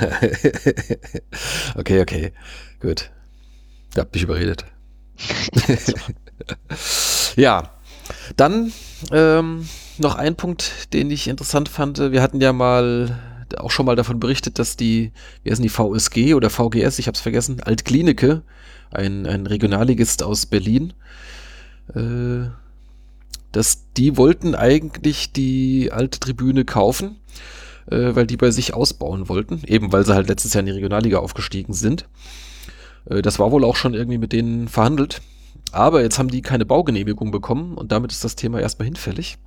okay, 1.76 2.00
okay. 2.00 2.32
Gut. 2.80 3.10
Ihr 3.94 4.00
habt 4.02 4.14
mich 4.14 4.22
überredet. 4.22 4.64
ja. 7.36 7.75
Dann 8.36 8.72
ähm, 9.12 9.68
noch 9.98 10.14
ein 10.16 10.36
Punkt, 10.36 10.92
den 10.92 11.10
ich 11.10 11.28
interessant 11.28 11.68
fand. 11.68 11.98
Wir 11.98 12.22
hatten 12.22 12.40
ja 12.40 12.52
mal 12.52 13.18
auch 13.58 13.70
schon 13.70 13.86
mal 13.86 13.96
davon 13.96 14.18
berichtet, 14.18 14.58
dass 14.58 14.76
die, 14.76 15.12
wie 15.42 15.50
heißen 15.50 15.62
die, 15.62 15.68
VSG 15.68 16.34
oder 16.34 16.50
VGS, 16.50 16.98
ich 16.98 17.06
habe 17.06 17.14
es 17.14 17.20
vergessen, 17.20 17.60
Altklinike, 17.62 18.42
ein, 18.90 19.26
ein 19.26 19.46
Regionalligist 19.46 20.22
aus 20.22 20.46
Berlin, 20.46 20.92
äh, 21.94 22.48
dass 23.52 23.92
die 23.96 24.16
wollten 24.16 24.54
eigentlich 24.54 25.32
die 25.32 25.90
alte 25.92 26.20
Tribüne 26.20 26.64
kaufen, 26.64 27.16
äh, 27.90 28.14
weil 28.14 28.26
die 28.26 28.36
bei 28.36 28.50
sich 28.50 28.74
ausbauen 28.74 29.28
wollten, 29.28 29.62
eben 29.66 29.92
weil 29.92 30.04
sie 30.04 30.14
halt 30.14 30.28
letztes 30.28 30.52
Jahr 30.54 30.60
in 30.60 30.66
die 30.66 30.72
Regionalliga 30.72 31.18
aufgestiegen 31.18 31.72
sind. 31.72 32.08
Äh, 33.08 33.22
das 33.22 33.38
war 33.38 33.52
wohl 33.52 33.64
auch 33.64 33.76
schon 33.76 33.94
irgendwie 33.94 34.18
mit 34.18 34.32
denen 34.32 34.68
verhandelt. 34.68 35.22
Aber 35.72 36.02
jetzt 36.02 36.18
haben 36.18 36.28
die 36.28 36.42
keine 36.42 36.64
Baugenehmigung 36.64 37.30
bekommen 37.30 37.74
und 37.74 37.92
damit 37.92 38.12
ist 38.12 38.24
das 38.24 38.36
Thema 38.36 38.60
erstmal 38.60 38.86
hinfällig. 38.86 39.38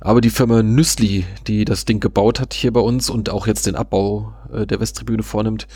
Aber 0.00 0.20
die 0.20 0.30
Firma 0.30 0.62
Nüssli, 0.62 1.24
die 1.46 1.64
das 1.64 1.84
Ding 1.84 2.00
gebaut 2.00 2.38
hat 2.38 2.54
hier 2.54 2.72
bei 2.72 2.80
uns 2.80 3.10
und 3.10 3.30
auch 3.30 3.46
jetzt 3.46 3.66
den 3.66 3.74
Abbau 3.74 4.32
äh, 4.52 4.66
der 4.66 4.80
Westtribüne 4.80 5.22
vornimmt, 5.22 5.66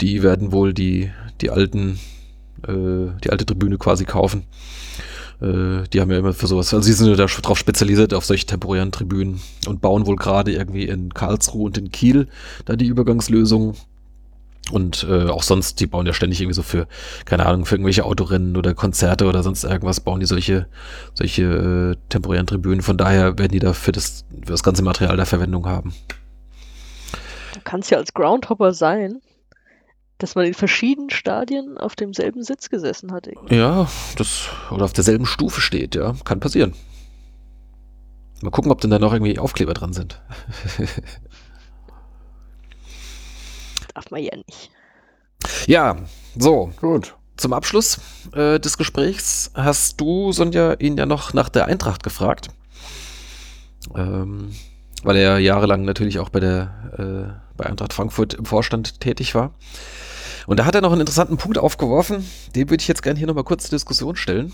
die 0.00 0.22
werden 0.22 0.50
wohl 0.50 0.74
die, 0.74 1.10
die 1.40 1.50
alten, 1.50 2.00
äh, 2.66 3.12
die 3.22 3.30
alte 3.30 3.46
Tribüne 3.46 3.78
quasi 3.78 4.04
kaufen. 4.04 4.44
Äh, 5.40 5.84
die 5.92 6.00
haben 6.00 6.10
ja 6.10 6.18
immer 6.18 6.32
für 6.32 6.46
sowas, 6.46 6.72
also 6.74 6.84
sie 6.84 6.92
sind 6.92 7.08
ja 7.08 7.14
darauf 7.14 7.58
spezialisiert 7.58 8.14
auf 8.14 8.24
solche 8.24 8.46
temporären 8.46 8.92
Tribünen 8.92 9.40
und 9.66 9.80
bauen 9.80 10.06
wohl 10.06 10.16
gerade 10.16 10.52
irgendwie 10.52 10.84
in 10.84 11.14
Karlsruhe 11.14 11.66
und 11.66 11.78
in 11.78 11.90
Kiel 11.90 12.28
da 12.64 12.76
die 12.76 12.86
Übergangslösung. 12.86 13.74
Und 14.70 15.04
äh, 15.08 15.28
auch 15.28 15.42
sonst, 15.42 15.80
die 15.80 15.86
bauen 15.86 16.06
ja 16.06 16.12
ständig 16.12 16.40
irgendwie 16.40 16.54
so 16.54 16.62
für, 16.62 16.86
keine 17.24 17.46
Ahnung, 17.46 17.66
für 17.66 17.74
irgendwelche 17.74 18.04
Autorennen 18.04 18.56
oder 18.56 18.74
Konzerte 18.74 19.26
oder 19.26 19.42
sonst 19.42 19.64
irgendwas, 19.64 20.00
bauen 20.00 20.20
die 20.20 20.26
solche, 20.26 20.68
solche 21.14 21.42
äh, 21.42 22.08
temporären 22.08 22.46
Tribünen. 22.46 22.80
Von 22.80 22.96
daher 22.96 23.38
werden 23.38 23.52
die 23.52 23.58
da 23.58 23.72
für 23.72 23.92
das, 23.92 24.24
für 24.30 24.52
das 24.52 24.62
ganze 24.62 24.82
Material 24.82 25.16
da 25.16 25.24
Verwendung 25.24 25.66
haben. 25.66 25.92
Da 27.54 27.60
kann 27.60 27.80
es 27.80 27.90
ja 27.90 27.98
als 27.98 28.14
Groundhopper 28.14 28.72
sein, 28.72 29.20
dass 30.18 30.36
man 30.36 30.46
in 30.46 30.54
verschiedenen 30.54 31.10
Stadien 31.10 31.76
auf 31.76 31.96
demselben 31.96 32.44
Sitz 32.44 32.70
gesessen 32.70 33.12
hat. 33.12 33.26
Irgendwie. 33.26 33.56
Ja, 33.56 33.88
das, 34.16 34.48
oder 34.70 34.84
auf 34.84 34.92
derselben 34.92 35.26
Stufe 35.26 35.60
steht, 35.60 35.96
ja, 35.96 36.14
kann 36.24 36.38
passieren. 36.38 36.74
Mal 38.42 38.50
gucken, 38.50 38.72
ob 38.72 38.80
denn 38.80 38.90
da 38.90 38.98
noch 38.98 39.12
irgendwie 39.12 39.38
Aufkleber 39.38 39.74
dran 39.74 39.92
sind. 39.92 40.20
darf 43.94 44.10
man 44.10 44.22
ja 44.22 44.36
nicht. 44.36 44.70
Ja, 45.66 45.96
so. 46.38 46.72
Gut. 46.80 47.14
Zum 47.36 47.52
Abschluss 47.52 48.00
äh, 48.34 48.60
des 48.60 48.78
Gesprächs 48.78 49.50
hast 49.54 50.00
du, 50.00 50.32
Sonja, 50.32 50.74
ihn 50.74 50.96
ja 50.96 51.06
noch 51.06 51.32
nach 51.32 51.48
der 51.48 51.66
Eintracht 51.66 52.02
gefragt. 52.02 52.48
Ähm, 53.96 54.52
weil 55.02 55.16
er 55.16 55.38
jahrelang 55.38 55.84
natürlich 55.84 56.18
auch 56.18 56.28
bei 56.28 56.40
der 56.40 57.38
äh, 57.38 57.42
bei 57.56 57.66
Eintracht 57.66 57.92
Frankfurt 57.92 58.34
im 58.34 58.44
Vorstand 58.44 59.00
tätig 59.00 59.34
war. 59.34 59.54
Und 60.46 60.58
da 60.58 60.64
hat 60.64 60.74
er 60.74 60.80
noch 60.80 60.92
einen 60.92 61.02
interessanten 61.02 61.36
Punkt 61.36 61.58
aufgeworfen, 61.58 62.28
den 62.54 62.70
würde 62.70 62.82
ich 62.82 62.88
jetzt 62.88 63.02
gerne 63.02 63.18
hier 63.18 63.28
nochmal 63.28 63.44
kurz 63.44 63.64
zur 63.64 63.76
Diskussion 63.76 64.16
stellen. 64.16 64.52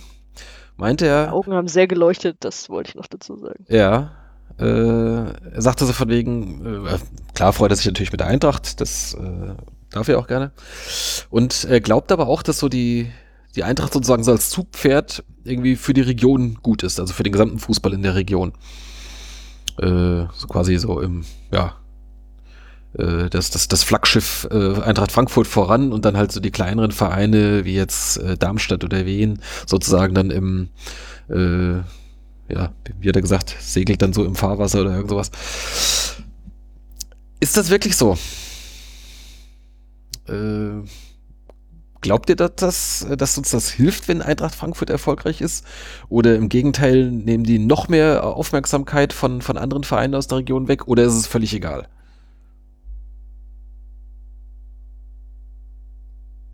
Meinte 0.77 1.06
er. 1.06 1.27
Die 1.27 1.32
Augen 1.32 1.52
haben 1.52 1.69
sehr 1.69 1.86
geleuchtet, 1.86 2.39
das 2.40 2.69
wollte 2.69 2.90
ich 2.90 2.94
noch 2.94 3.06
dazu 3.06 3.36
sagen. 3.36 3.65
Ja, 3.69 4.12
äh, 4.59 4.64
er 4.64 5.62
sagte 5.62 5.86
so 5.86 5.93
von 5.93 6.09
wegen, 6.09 6.86
äh, 6.86 6.98
klar 7.35 7.52
freut 7.52 7.70
er 7.70 7.76
sich 7.76 7.86
natürlich 7.86 8.12
mit 8.12 8.20
der 8.20 8.26
Eintracht, 8.26 8.80
das 8.80 9.14
äh, 9.14 9.55
darf 9.90 10.09
er 10.09 10.18
auch 10.18 10.26
gerne. 10.26 10.52
Und 11.30 11.64
er 11.64 11.80
glaubt 11.80 12.12
aber 12.12 12.26
auch, 12.28 12.43
dass 12.43 12.59
so 12.59 12.68
die, 12.68 13.10
die 13.55 13.64
Eintracht 13.64 13.93
sozusagen 13.93 14.24
so 14.24 14.32
als 14.32 14.51
Zugpferd 14.51 15.24
irgendwie 15.44 15.76
für 15.76 15.94
die 15.94 16.01
Region 16.01 16.59
gut 16.62 16.82
ist, 16.82 16.98
also 17.01 17.14
für 17.14 17.22
den 17.22 17.32
gesamten 17.32 17.59
Fußball 17.59 17.93
in 17.93 18.02
der 18.02 18.14
Region. 18.14 18.52
Äh, 19.78 20.26
so 20.35 20.48
quasi 20.48 20.76
so 20.78 21.01
im, 21.01 21.24
ja, 21.52 21.76
äh, 22.94 23.28
das, 23.30 23.51
das, 23.51 23.68
das 23.68 23.82
Flaggschiff 23.82 24.48
äh, 24.51 24.80
Eintracht 24.80 25.12
Frankfurt 25.12 25.47
voran 25.47 25.93
und 25.93 26.05
dann 26.05 26.16
halt 26.16 26.32
so 26.32 26.40
die 26.40 26.51
kleineren 26.51 26.90
Vereine 26.90 27.64
wie 27.64 27.74
jetzt 27.74 28.18
äh, 28.18 28.36
Darmstadt 28.36 28.85
oder 28.85 29.06
Wien 29.06 29.40
sozusagen 29.66 30.14
dann 30.14 30.30
im 30.30 30.68
äh, 31.28 31.82
ja, 32.49 32.73
wie 33.01 33.09
hat 33.09 33.16
er 33.16 33.23
gesagt, 33.23 33.55
segelt 33.61 34.03
dann 34.03 34.12
so 34.12 34.25
im 34.25 34.35
Fahrwasser 34.35 34.81
oder 34.81 34.95
irgend 34.95 35.11
sowas. 35.11 35.31
Ist 37.41 37.57
das 37.57 37.70
wirklich 37.70 37.97
so? 37.97 38.16
Äh, 40.29 40.83
glaubt 42.01 42.29
ihr, 42.29 42.37
dass, 42.37 42.55
das, 42.57 43.07
dass 43.16 43.39
uns 43.39 43.51
das 43.51 43.70
hilft, 43.70 44.09
wenn 44.09 44.23
Eintracht 44.23 44.55
Frankfurt 44.55 44.91
erfolgreich 44.91 45.41
ist? 45.41 45.65
Oder 46.09 46.37
im 46.37 46.49
Gegenteil, 46.49 47.11
nehmen 47.11 47.45
die 47.45 47.59
noch 47.59 47.89
mehr 47.89 48.25
Aufmerksamkeit 48.25 49.12
von, 49.12 49.43
von 49.43 49.57
anderen 49.57 49.85
Vereinen 49.85 50.15
aus 50.15 50.27
der 50.27 50.39
Region 50.39 50.69
weg? 50.69 50.89
Oder 50.89 51.05
ist 51.05 51.15
es 51.15 51.27
völlig 51.27 51.55
egal? 51.55 51.89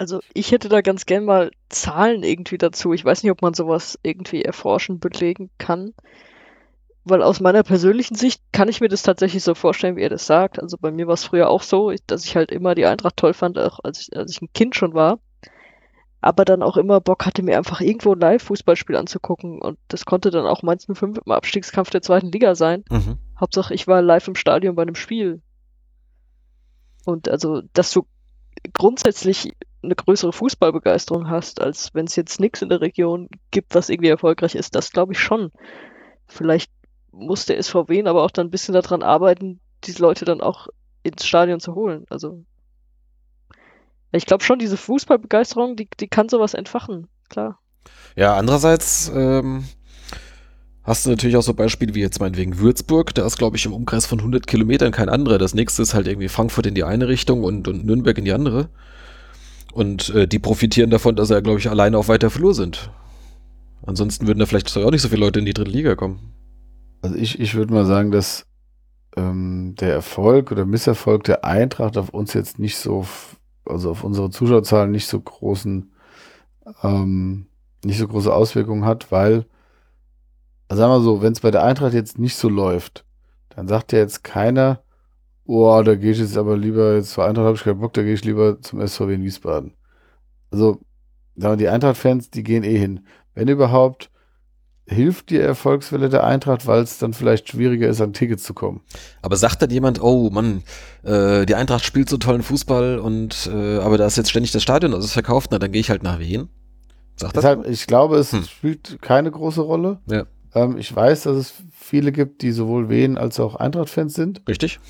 Also 0.04 0.20
ich 0.34 0.52
hätte 0.52 0.68
da 0.68 0.82
ganz 0.82 1.06
gern 1.06 1.24
mal 1.24 1.50
Zahlen 1.70 2.24
irgendwie 2.24 2.58
dazu. 2.58 2.92
Ich 2.92 3.06
weiß 3.06 3.22
nicht, 3.22 3.32
ob 3.32 3.40
man 3.40 3.54
sowas 3.54 3.98
irgendwie 4.02 4.42
erforschen, 4.42 5.00
belegen 5.00 5.48
kann. 5.56 5.94
Weil 7.04 7.22
aus 7.22 7.40
meiner 7.40 7.62
persönlichen 7.62 8.14
Sicht 8.14 8.42
kann 8.52 8.68
ich 8.68 8.82
mir 8.82 8.88
das 8.88 9.02
tatsächlich 9.02 9.42
so 9.42 9.54
vorstellen, 9.54 9.96
wie 9.96 10.02
er 10.02 10.10
das 10.10 10.26
sagt. 10.26 10.60
Also 10.60 10.76
bei 10.78 10.90
mir 10.90 11.06
war 11.06 11.14
es 11.14 11.24
früher 11.24 11.48
auch 11.48 11.62
so, 11.62 11.90
dass 12.06 12.26
ich 12.26 12.36
halt 12.36 12.52
immer 12.52 12.74
die 12.74 12.84
Eintracht 12.84 13.16
toll 13.16 13.32
fand, 13.32 13.58
auch 13.58 13.80
als 13.82 14.02
ich, 14.02 14.14
als 14.14 14.30
ich 14.30 14.42
ein 14.42 14.52
Kind 14.52 14.76
schon 14.76 14.92
war. 14.92 15.20
Aber 16.20 16.44
dann 16.44 16.62
auch 16.62 16.76
immer 16.76 17.00
Bock 17.00 17.24
hatte, 17.24 17.42
mir 17.42 17.56
einfach 17.56 17.80
irgendwo 17.80 18.12
ein 18.12 18.20
Live-Fußballspiel 18.20 18.96
anzugucken. 18.96 19.62
Und 19.62 19.78
das 19.88 20.04
konnte 20.04 20.30
dann 20.30 20.44
auch 20.44 20.62
Mainz 20.62 20.84
05 20.84 21.20
im 21.24 21.32
Abstiegskampf 21.32 21.88
der 21.88 22.02
zweiten 22.02 22.30
Liga 22.30 22.54
sein. 22.54 22.84
Mhm. 22.90 23.16
Hauptsache, 23.40 23.72
ich 23.72 23.86
war 23.86 24.02
live 24.02 24.28
im 24.28 24.34
Stadion 24.34 24.74
bei 24.74 24.82
einem 24.82 24.96
Spiel. 24.96 25.40
Und 27.06 27.30
also, 27.30 27.62
dass 27.72 27.90
du 27.90 28.06
grundsätzlich 28.74 29.54
eine 29.84 29.94
größere 29.94 30.32
Fußballbegeisterung 30.32 31.28
hast, 31.28 31.60
als 31.60 31.94
wenn 31.94 32.06
es 32.06 32.16
jetzt 32.16 32.40
nichts 32.40 32.62
in 32.62 32.68
der 32.68 32.80
Region 32.80 33.28
gibt, 33.50 33.74
was 33.74 33.88
irgendwie 33.88 34.08
erfolgreich 34.08 34.54
ist. 34.54 34.74
Das 34.74 34.90
glaube 34.90 35.12
ich 35.12 35.20
schon. 35.20 35.52
Vielleicht 36.26 36.70
muss 37.12 37.46
der 37.46 37.62
SVW 37.62 38.04
aber 38.06 38.22
auch 38.22 38.30
dann 38.30 38.48
ein 38.48 38.50
bisschen 38.50 38.74
daran 38.74 39.02
arbeiten, 39.02 39.60
diese 39.84 40.02
Leute 40.02 40.24
dann 40.24 40.40
auch 40.40 40.68
ins 41.02 41.24
Stadion 41.26 41.60
zu 41.60 41.74
holen. 41.74 42.06
Also 42.10 42.44
ich 44.12 44.26
glaube 44.26 44.44
schon, 44.44 44.58
diese 44.58 44.76
Fußballbegeisterung, 44.76 45.76
die, 45.76 45.88
die 46.00 46.08
kann 46.08 46.28
sowas 46.28 46.54
entfachen, 46.54 47.08
klar. 47.28 47.58
Ja, 48.16 48.36
andererseits 48.36 49.10
ähm, 49.14 49.64
hast 50.82 51.04
du 51.04 51.10
natürlich 51.10 51.36
auch 51.36 51.42
so 51.42 51.54
Beispiele 51.54 51.94
wie 51.94 52.00
jetzt 52.00 52.20
meinetwegen 52.20 52.58
Würzburg, 52.58 53.14
da 53.14 53.26
ist 53.26 53.38
glaube 53.38 53.56
ich 53.56 53.66
im 53.66 53.72
Umkreis 53.72 54.06
von 54.06 54.20
100 54.20 54.46
Kilometern 54.46 54.92
kein 54.92 55.08
anderer. 55.08 55.38
Das 55.38 55.54
nächste 55.54 55.82
ist 55.82 55.94
halt 55.94 56.06
irgendwie 56.06 56.28
Frankfurt 56.28 56.66
in 56.66 56.74
die 56.74 56.84
eine 56.84 57.08
Richtung 57.08 57.44
und, 57.44 57.68
und 57.68 57.84
Nürnberg 57.84 58.16
in 58.18 58.24
die 58.24 58.32
andere. 58.32 58.68
Und 59.74 60.10
äh, 60.10 60.28
die 60.28 60.38
profitieren 60.38 60.90
davon, 60.90 61.16
dass 61.16 61.28
sie 61.28 61.34
ja, 61.34 61.40
glaube 61.40 61.58
ich, 61.58 61.68
alleine 61.68 61.98
auf 61.98 62.06
weiter 62.06 62.30
Flur 62.30 62.54
sind. 62.54 62.92
Ansonsten 63.84 64.28
würden 64.28 64.38
da 64.38 64.46
vielleicht 64.46 64.74
auch 64.76 64.90
nicht 64.92 65.02
so 65.02 65.08
viele 65.08 65.20
Leute 65.20 65.40
in 65.40 65.46
die 65.46 65.52
dritte 65.52 65.72
Liga 65.72 65.96
kommen. 65.96 66.32
Also 67.02 67.16
ich, 67.16 67.40
ich 67.40 67.56
würde 67.56 67.74
mal 67.74 67.84
sagen, 67.84 68.12
dass 68.12 68.46
ähm, 69.16 69.74
der 69.80 69.92
Erfolg 69.92 70.52
oder 70.52 70.64
Misserfolg 70.64 71.24
der 71.24 71.44
Eintracht 71.44 71.98
auf 71.98 72.10
uns 72.10 72.34
jetzt 72.34 72.60
nicht 72.60 72.76
so, 72.76 73.04
also 73.66 73.90
auf 73.90 74.04
unsere 74.04 74.30
Zuschauerzahlen 74.30 74.92
nicht 74.92 75.08
so 75.08 75.20
großen, 75.20 75.92
ähm, 76.84 77.46
nicht 77.84 77.98
so 77.98 78.06
große 78.06 78.32
Auswirkungen 78.32 78.84
hat, 78.84 79.10
weil, 79.10 79.44
also 80.68 80.80
sagen 80.80 80.92
wir 80.92 81.00
so, 81.00 81.20
wenn 81.20 81.32
es 81.32 81.40
bei 81.40 81.50
der 81.50 81.64
Eintracht 81.64 81.94
jetzt 81.94 82.16
nicht 82.16 82.36
so 82.36 82.48
läuft, 82.48 83.04
dann 83.56 83.66
sagt 83.66 83.92
ja 83.92 83.98
jetzt 83.98 84.22
keiner, 84.22 84.83
oh, 85.46 85.82
da 85.82 85.94
gehe 85.94 86.12
ich 86.12 86.18
jetzt 86.18 86.36
aber 86.36 86.56
lieber, 86.56 86.94
jetzt 86.96 87.12
zur 87.12 87.24
Eintracht 87.24 87.46
habe 87.46 87.56
ich 87.56 87.64
keinen 87.64 87.80
Bock, 87.80 87.92
da 87.92 88.02
gehe 88.02 88.14
ich 88.14 88.24
lieber 88.24 88.60
zum 88.60 88.86
SVW 88.86 89.14
in 89.14 89.24
Wiesbaden. 89.24 89.74
Also, 90.50 90.80
sagen 91.36 91.54
wir, 91.54 91.56
die 91.56 91.68
Eintracht-Fans, 91.68 92.30
die 92.30 92.42
gehen 92.42 92.64
eh 92.64 92.78
hin. 92.78 93.06
Wenn 93.34 93.48
überhaupt, 93.48 94.10
hilft 94.86 95.30
die 95.30 95.38
Erfolgswelle 95.38 96.08
der 96.08 96.24
Eintracht, 96.24 96.66
weil 96.66 96.82
es 96.82 96.98
dann 96.98 97.14
vielleicht 97.14 97.48
schwieriger 97.48 97.88
ist, 97.88 98.00
an 98.00 98.12
Tickets 98.12 98.44
zu 98.44 98.54
kommen. 98.54 98.82
Aber 99.22 99.36
sagt 99.36 99.62
dann 99.62 99.70
jemand, 99.70 100.02
oh 100.02 100.30
Mann, 100.30 100.62
äh, 101.02 101.46
die 101.46 101.54
Eintracht 101.54 101.84
spielt 101.84 102.08
so 102.08 102.18
tollen 102.18 102.42
Fußball 102.42 102.98
und 102.98 103.50
äh, 103.52 103.78
aber 103.78 103.96
da 103.96 104.06
ist 104.06 104.16
jetzt 104.16 104.30
ständig 104.30 104.52
das 104.52 104.62
Stadion, 104.62 104.92
also 104.92 105.06
ist 105.06 105.12
verkauft, 105.12 105.50
na 105.52 105.58
dann 105.58 105.72
gehe 105.72 105.80
ich 105.80 105.90
halt 105.90 106.02
nach 106.02 106.18
Wien. 106.18 106.48
Sagt 107.16 107.36
Deshalb, 107.36 107.62
das? 107.62 107.72
Ich 107.72 107.86
glaube, 107.86 108.16
es 108.16 108.32
hm. 108.32 108.44
spielt 108.44 108.98
keine 109.00 109.30
große 109.30 109.62
Rolle. 109.62 110.00
Ja. 110.06 110.24
Ähm, 110.54 110.76
ich 110.76 110.94
weiß, 110.94 111.22
dass 111.22 111.36
es 111.36 111.54
viele 111.72 112.12
gibt, 112.12 112.42
die 112.42 112.52
sowohl 112.52 112.90
Wien 112.90 113.16
als 113.16 113.40
auch 113.40 113.54
Eintracht-Fans 113.54 114.14
sind. 114.14 114.42
Richtig. 114.48 114.80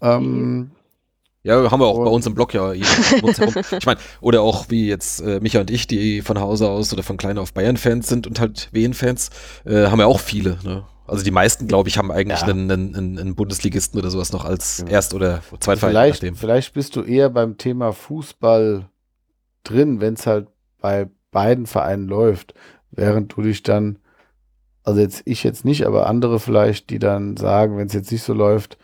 Ähm, 0.00 0.70
ja, 1.42 1.70
haben 1.70 1.80
wir 1.80 1.86
auch 1.86 2.04
bei 2.04 2.10
uns 2.10 2.26
im 2.26 2.34
Blog 2.34 2.52
ja. 2.52 2.72
ich 2.72 3.86
meine, 3.86 3.98
oder 4.20 4.42
auch 4.42 4.66
wie 4.68 4.88
jetzt 4.88 5.20
äh, 5.20 5.40
Micha 5.40 5.60
und 5.60 5.70
ich, 5.70 5.86
die 5.86 6.20
von 6.20 6.38
Hause 6.38 6.68
aus 6.68 6.92
oder 6.92 7.02
von 7.02 7.16
klein 7.16 7.38
auf 7.38 7.54
Bayern-Fans 7.54 8.08
sind 8.08 8.26
und 8.26 8.40
halt 8.40 8.68
Wien-Fans, 8.72 9.30
äh, 9.64 9.86
haben 9.86 10.00
ja 10.00 10.06
auch 10.06 10.20
viele. 10.20 10.58
Ne? 10.62 10.84
Also 11.06 11.24
die 11.24 11.30
meisten, 11.30 11.66
glaube 11.66 11.88
ich, 11.88 11.96
haben 11.96 12.12
eigentlich 12.12 12.40
ja. 12.40 12.46
einen, 12.46 12.70
einen, 12.70 13.18
einen, 13.18 13.34
Bundesligisten 13.34 13.98
oder 13.98 14.10
sowas 14.10 14.32
noch 14.32 14.44
als 14.44 14.84
ja. 14.86 14.92
Erst- 14.92 15.14
oder 15.14 15.42
Zweitverein. 15.58 16.12
Vielleicht, 16.12 16.38
vielleicht 16.38 16.74
bist 16.74 16.94
du 16.94 17.02
eher 17.02 17.30
beim 17.30 17.56
Thema 17.56 17.92
Fußball 17.92 18.88
drin, 19.64 20.00
wenn 20.00 20.14
es 20.14 20.26
halt 20.26 20.48
bei 20.80 21.08
beiden 21.30 21.66
Vereinen 21.66 22.06
läuft, 22.06 22.54
während 22.90 23.34
du 23.34 23.42
dich 23.42 23.62
dann, 23.62 23.98
also 24.84 25.00
jetzt 25.00 25.22
ich 25.24 25.42
jetzt 25.42 25.64
nicht, 25.64 25.86
aber 25.86 26.06
andere 26.06 26.38
vielleicht, 26.38 26.90
die 26.90 26.98
dann 26.98 27.36
sagen, 27.36 27.78
wenn 27.78 27.86
es 27.86 27.92
jetzt 27.92 28.12
nicht 28.12 28.22
so 28.22 28.34
läuft, 28.34 28.78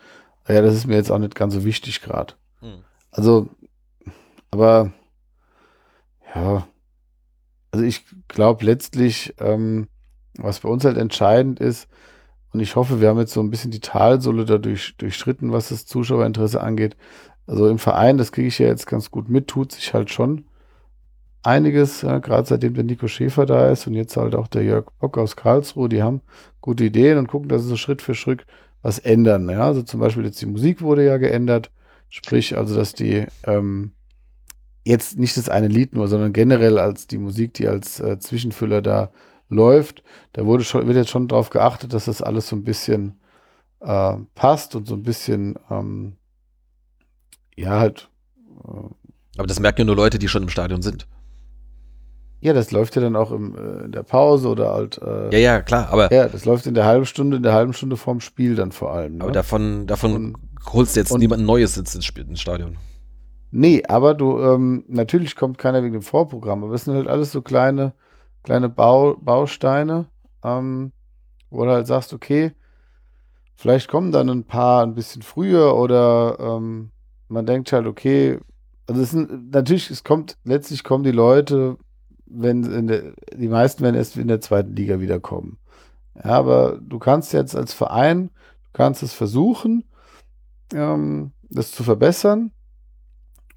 ja, 0.47 0.61
das 0.61 0.75
ist 0.75 0.87
mir 0.87 0.95
jetzt 0.95 1.11
auch 1.11 1.19
nicht 1.19 1.35
ganz 1.35 1.53
so 1.53 1.63
wichtig 1.63 2.01
gerade. 2.01 2.33
Hm. 2.61 2.83
Also, 3.11 3.49
aber 4.51 4.91
ja, 6.35 6.67
also 7.71 7.85
ich 7.85 8.05
glaube 8.27 8.65
letztlich, 8.65 9.33
ähm, 9.39 9.87
was 10.37 10.61
bei 10.61 10.69
uns 10.69 10.85
halt 10.85 10.97
entscheidend 10.97 11.59
ist, 11.59 11.87
und 12.53 12.61
ich 12.61 12.75
hoffe, 12.75 13.01
wir 13.01 13.09
haben 13.09 13.19
jetzt 13.19 13.33
so 13.33 13.41
ein 13.41 13.49
bisschen 13.51 13.71
die 13.71 13.81
Talsohle 13.81 14.45
dadurch 14.45 14.95
durchschritten, 14.97 15.51
was 15.51 15.69
das 15.69 15.85
Zuschauerinteresse 15.85 16.61
angeht. 16.61 16.95
Also 17.45 17.67
im 17.67 17.77
Verein, 17.77 18.17
das 18.17 18.31
kriege 18.31 18.47
ich 18.47 18.57
ja 18.57 18.67
jetzt 18.67 18.87
ganz 18.87 19.11
gut 19.11 19.29
mit, 19.29 19.47
tut 19.47 19.73
sich 19.73 19.93
halt 19.93 20.09
schon. 20.11 20.45
einiges, 21.43 22.01
ja, 22.01 22.19
gerade 22.19 22.47
seitdem 22.47 22.73
der 22.73 22.83
Nico 22.83 23.07
Schäfer 23.07 23.45
da 23.45 23.69
ist 23.69 23.87
und 23.87 23.93
jetzt 23.93 24.17
halt 24.17 24.35
auch 24.35 24.47
der 24.47 24.63
Jörg 24.63 24.87
Bock 24.99 25.17
aus 25.17 25.35
Karlsruhe, 25.35 25.89
die 25.89 26.03
haben 26.03 26.21
gute 26.61 26.83
Ideen 26.83 27.17
und 27.17 27.27
gucken, 27.27 27.49
dass 27.49 27.63
sie 27.63 27.69
so 27.69 27.77
Schritt 27.77 28.01
für 28.01 28.15
Schritt 28.15 28.45
was 28.81 28.99
ändern. 28.99 29.49
Ja? 29.49 29.65
Also 29.65 29.81
zum 29.81 29.99
Beispiel 29.99 30.25
jetzt 30.25 30.41
die 30.41 30.45
Musik 30.45 30.81
wurde 30.81 31.05
ja 31.05 31.17
geändert, 31.17 31.71
sprich 32.09 32.57
also, 32.57 32.75
dass 32.75 32.93
die 32.93 33.25
ähm, 33.43 33.91
jetzt 34.85 35.17
nicht 35.17 35.35
das 35.37 35.49
eine 35.49 35.67
Lied 35.67 35.93
nur, 35.93 36.07
sondern 36.07 36.33
generell 36.33 36.77
als 36.79 37.07
die 37.07 37.17
Musik, 37.17 37.53
die 37.55 37.67
als 37.67 37.99
äh, 37.99 38.19
Zwischenfüller 38.19 38.81
da 38.81 39.11
läuft, 39.49 40.03
da 40.33 40.45
wurde 40.45 40.63
schon, 40.63 40.87
wird 40.87 40.97
jetzt 40.97 41.09
schon 41.09 41.27
darauf 41.27 41.49
geachtet, 41.49 41.93
dass 41.93 42.05
das 42.05 42.21
alles 42.21 42.47
so 42.47 42.55
ein 42.55 42.63
bisschen 42.63 43.19
äh, 43.79 44.13
passt 44.35 44.75
und 44.75 44.87
so 44.87 44.95
ein 44.95 45.03
bisschen 45.03 45.55
ähm, 45.69 46.17
ja 47.55 47.79
halt. 47.79 48.09
Äh, 48.63 48.89
Aber 49.37 49.47
das 49.47 49.59
merken 49.59 49.81
ja 49.81 49.85
nur 49.85 49.95
Leute, 49.95 50.19
die 50.19 50.27
schon 50.27 50.43
im 50.43 50.49
Stadion 50.49 50.81
sind. 50.81 51.07
Ja, 52.39 52.53
das 52.53 52.71
läuft 52.71 52.95
ja 52.95 53.01
dann 53.01 53.15
auch 53.15 53.31
im, 53.31 53.55
äh, 53.55 53.85
in 53.85 53.91
der 53.91 54.03
Pause 54.03 54.49
oder 54.49 54.71
halt. 54.71 55.01
Äh, 55.01 55.31
ja, 55.31 55.39
ja, 55.39 55.61
klar, 55.61 55.89
aber. 55.89 56.13
Ja, 56.13 56.27
das 56.27 56.45
läuft 56.45 56.67
in 56.67 56.75
der 56.75 56.85
halben 56.85 57.05
Stunde, 57.05 57.37
in 57.37 57.43
der 57.43 57.53
halben 57.53 57.73
Stunde 57.73 57.97
vorm 57.97 58.19
Spiel 58.19 58.55
dann 58.55 58.71
vor 58.71 58.93
allem. 58.93 59.17
Ne? 59.17 59.23
Aber 59.23 59.31
davon, 59.31 59.87
davon 59.87 60.15
und, 60.15 60.37
holst 60.71 60.95
du 60.95 60.99
jetzt 60.99 61.11
und, 61.11 61.19
niemand 61.19 61.43
Neues 61.43 61.77
ins, 61.77 61.95
ins 61.95 62.39
Stadion. 62.39 62.77
Nee, 63.49 63.83
aber 63.87 64.13
du, 64.13 64.39
ähm, 64.39 64.83
natürlich 64.87 65.35
kommt 65.35 65.57
keiner 65.57 65.81
wegen 65.81 65.93
dem 65.93 66.01
Vorprogramm, 66.01 66.63
aber 66.63 66.73
es 66.73 66.83
sind 66.83 66.95
halt 66.95 67.07
alles 67.07 67.31
so 67.31 67.41
kleine, 67.41 67.93
kleine 68.43 68.69
Bau, 68.69 69.15
Bausteine, 69.15 70.05
ähm, 70.43 70.91
wo 71.49 71.63
du 71.63 71.71
halt 71.71 71.87
sagst, 71.87 72.13
okay, 72.13 72.51
vielleicht 73.55 73.87
kommen 73.87 74.11
dann 74.11 74.29
ein 74.29 74.43
paar 74.43 74.83
ein 74.83 74.93
bisschen 74.93 75.21
früher 75.21 75.75
oder 75.75 76.37
ähm, 76.39 76.91
man 77.29 77.45
denkt 77.45 77.71
halt, 77.71 77.87
okay, 77.87 78.37
also 78.85 79.01
es 79.01 79.11
sind, 79.11 79.51
natürlich, 79.51 79.89
es 79.89 80.03
kommt, 80.03 80.37
letztlich 80.43 80.83
kommen 80.83 81.03
die 81.03 81.11
Leute 81.11 81.77
wenn 82.29 82.87
der, 82.87 83.13
die 83.33 83.47
meisten 83.47 83.83
werden 83.83 83.95
erst 83.95 84.17
in 84.17 84.27
der 84.27 84.41
zweiten 84.41 84.75
Liga 84.75 84.99
wiederkommen. 84.99 85.57
Ja, 86.15 86.31
aber 86.31 86.79
du 86.81 86.99
kannst 86.99 87.33
jetzt 87.33 87.55
als 87.55 87.73
Verein, 87.73 88.29
du 88.63 88.69
kannst 88.73 89.03
es 89.03 89.13
versuchen, 89.13 89.83
ähm, 90.73 91.31
das 91.49 91.71
zu 91.71 91.83
verbessern. 91.83 92.51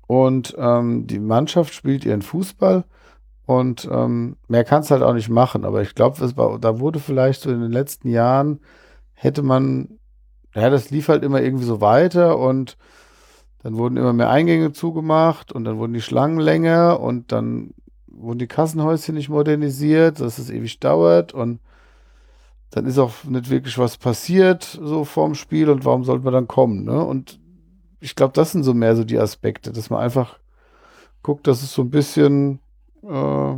Und 0.07 0.57
ähm, 0.59 1.07
die 1.07 1.21
Mannschaft 1.21 1.73
spielt 1.73 2.05
ihren 2.05 2.23
Fußball 2.23 2.85
und 3.47 3.89
ähm, 3.91 4.37
mehr 4.49 4.65
kannst 4.65 4.91
du 4.91 4.95
halt 4.95 5.05
auch 5.05 5.15
nicht 5.15 5.29
machen. 5.29 5.65
Aber 5.65 5.83
ich 5.83 5.95
glaube, 5.95 6.59
da 6.61 6.81
wurde 6.81 6.99
vielleicht 6.99 7.43
so 7.43 7.51
in 7.51 7.61
den 7.61 7.71
letzten 7.71 8.09
Jahren, 8.09 8.61
hätte 9.13 9.43
man, 9.43 10.01
ja, 10.55 10.69
das 10.69 10.91
lief 10.91 11.09
halt 11.09 11.23
immer 11.23 11.41
irgendwie 11.41 11.65
so 11.65 11.81
weiter 11.81 12.39
und 12.39 12.77
dann 13.63 13.77
wurden 13.77 13.97
immer 13.99 14.13
mehr 14.13 14.31
Eingänge 14.31 14.73
zugemacht 14.73 15.53
und 15.53 15.65
dann 15.65 15.79
wurden 15.79 15.93
die 15.93 16.01
Schlangen 16.01 16.41
länger 16.41 16.99
und 17.01 17.31
dann 17.31 17.75
wurden 18.21 18.39
die 18.39 18.47
Kassenhäuschen 18.47 19.15
nicht 19.15 19.29
modernisiert, 19.29 20.21
dass 20.21 20.39
es 20.39 20.51
ewig 20.51 20.81
dauert 20.81 21.33
und 21.35 21.61
dann 22.71 22.87
ist 22.87 22.99
auch 22.99 23.25
nicht 23.25 23.51
wirklich 23.51 23.79
was 23.79 23.97
passiert 23.97 24.63
so 24.63 25.05
vorm 25.05 25.35
Spiel 25.35 25.71
und 25.71 25.85
warum 25.85 26.05
sollte 26.05 26.25
man 26.25 26.33
dann 26.33 26.49
kommen, 26.49 26.85
ne? 26.85 27.05
Und 27.05 27.41
ich 28.01 28.15
glaube, 28.15 28.33
das 28.35 28.53
sind 28.53 28.63
so 28.63 28.75
mehr 28.75 28.97
so 28.97 29.05
die 29.05 29.19
Aspekte, 29.19 29.73
dass 29.73 29.91
man 29.91 30.01
einfach 30.01 30.39
guckt, 31.23 31.47
dass 31.47 31.63
es 31.63 31.73
so 31.73 31.83
ein 31.83 31.91
bisschen, 31.91 32.61
äh, 33.03 33.55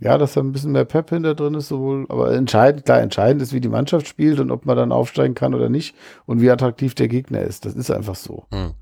ja, 0.00 0.18
dass 0.18 0.34
da 0.34 0.40
ein 0.40 0.52
bisschen 0.52 0.72
mehr 0.72 0.84
Pep 0.84 1.10
hinter 1.10 1.34
drin 1.34 1.54
ist, 1.54 1.68
sowohl, 1.68 2.06
aber 2.08 2.34
entscheidend, 2.34 2.84
klar, 2.84 3.00
entscheidend 3.00 3.40
ist, 3.40 3.52
wie 3.52 3.60
die 3.60 3.68
Mannschaft 3.68 4.06
spielt 4.06 4.40
und 4.40 4.50
ob 4.50 4.66
man 4.66 4.76
dann 4.76 4.92
aufsteigen 4.92 5.34
kann 5.34 5.54
oder 5.54 5.68
nicht 5.68 5.94
und 6.26 6.40
wie 6.40 6.50
attraktiv 6.50 6.94
der 6.94 7.08
Gegner 7.08 7.40
ist. 7.40 7.64
Das 7.64 7.74
ist 7.74 7.90
einfach 7.90 8.16
so. 8.16 8.44
Hm. 8.52 8.72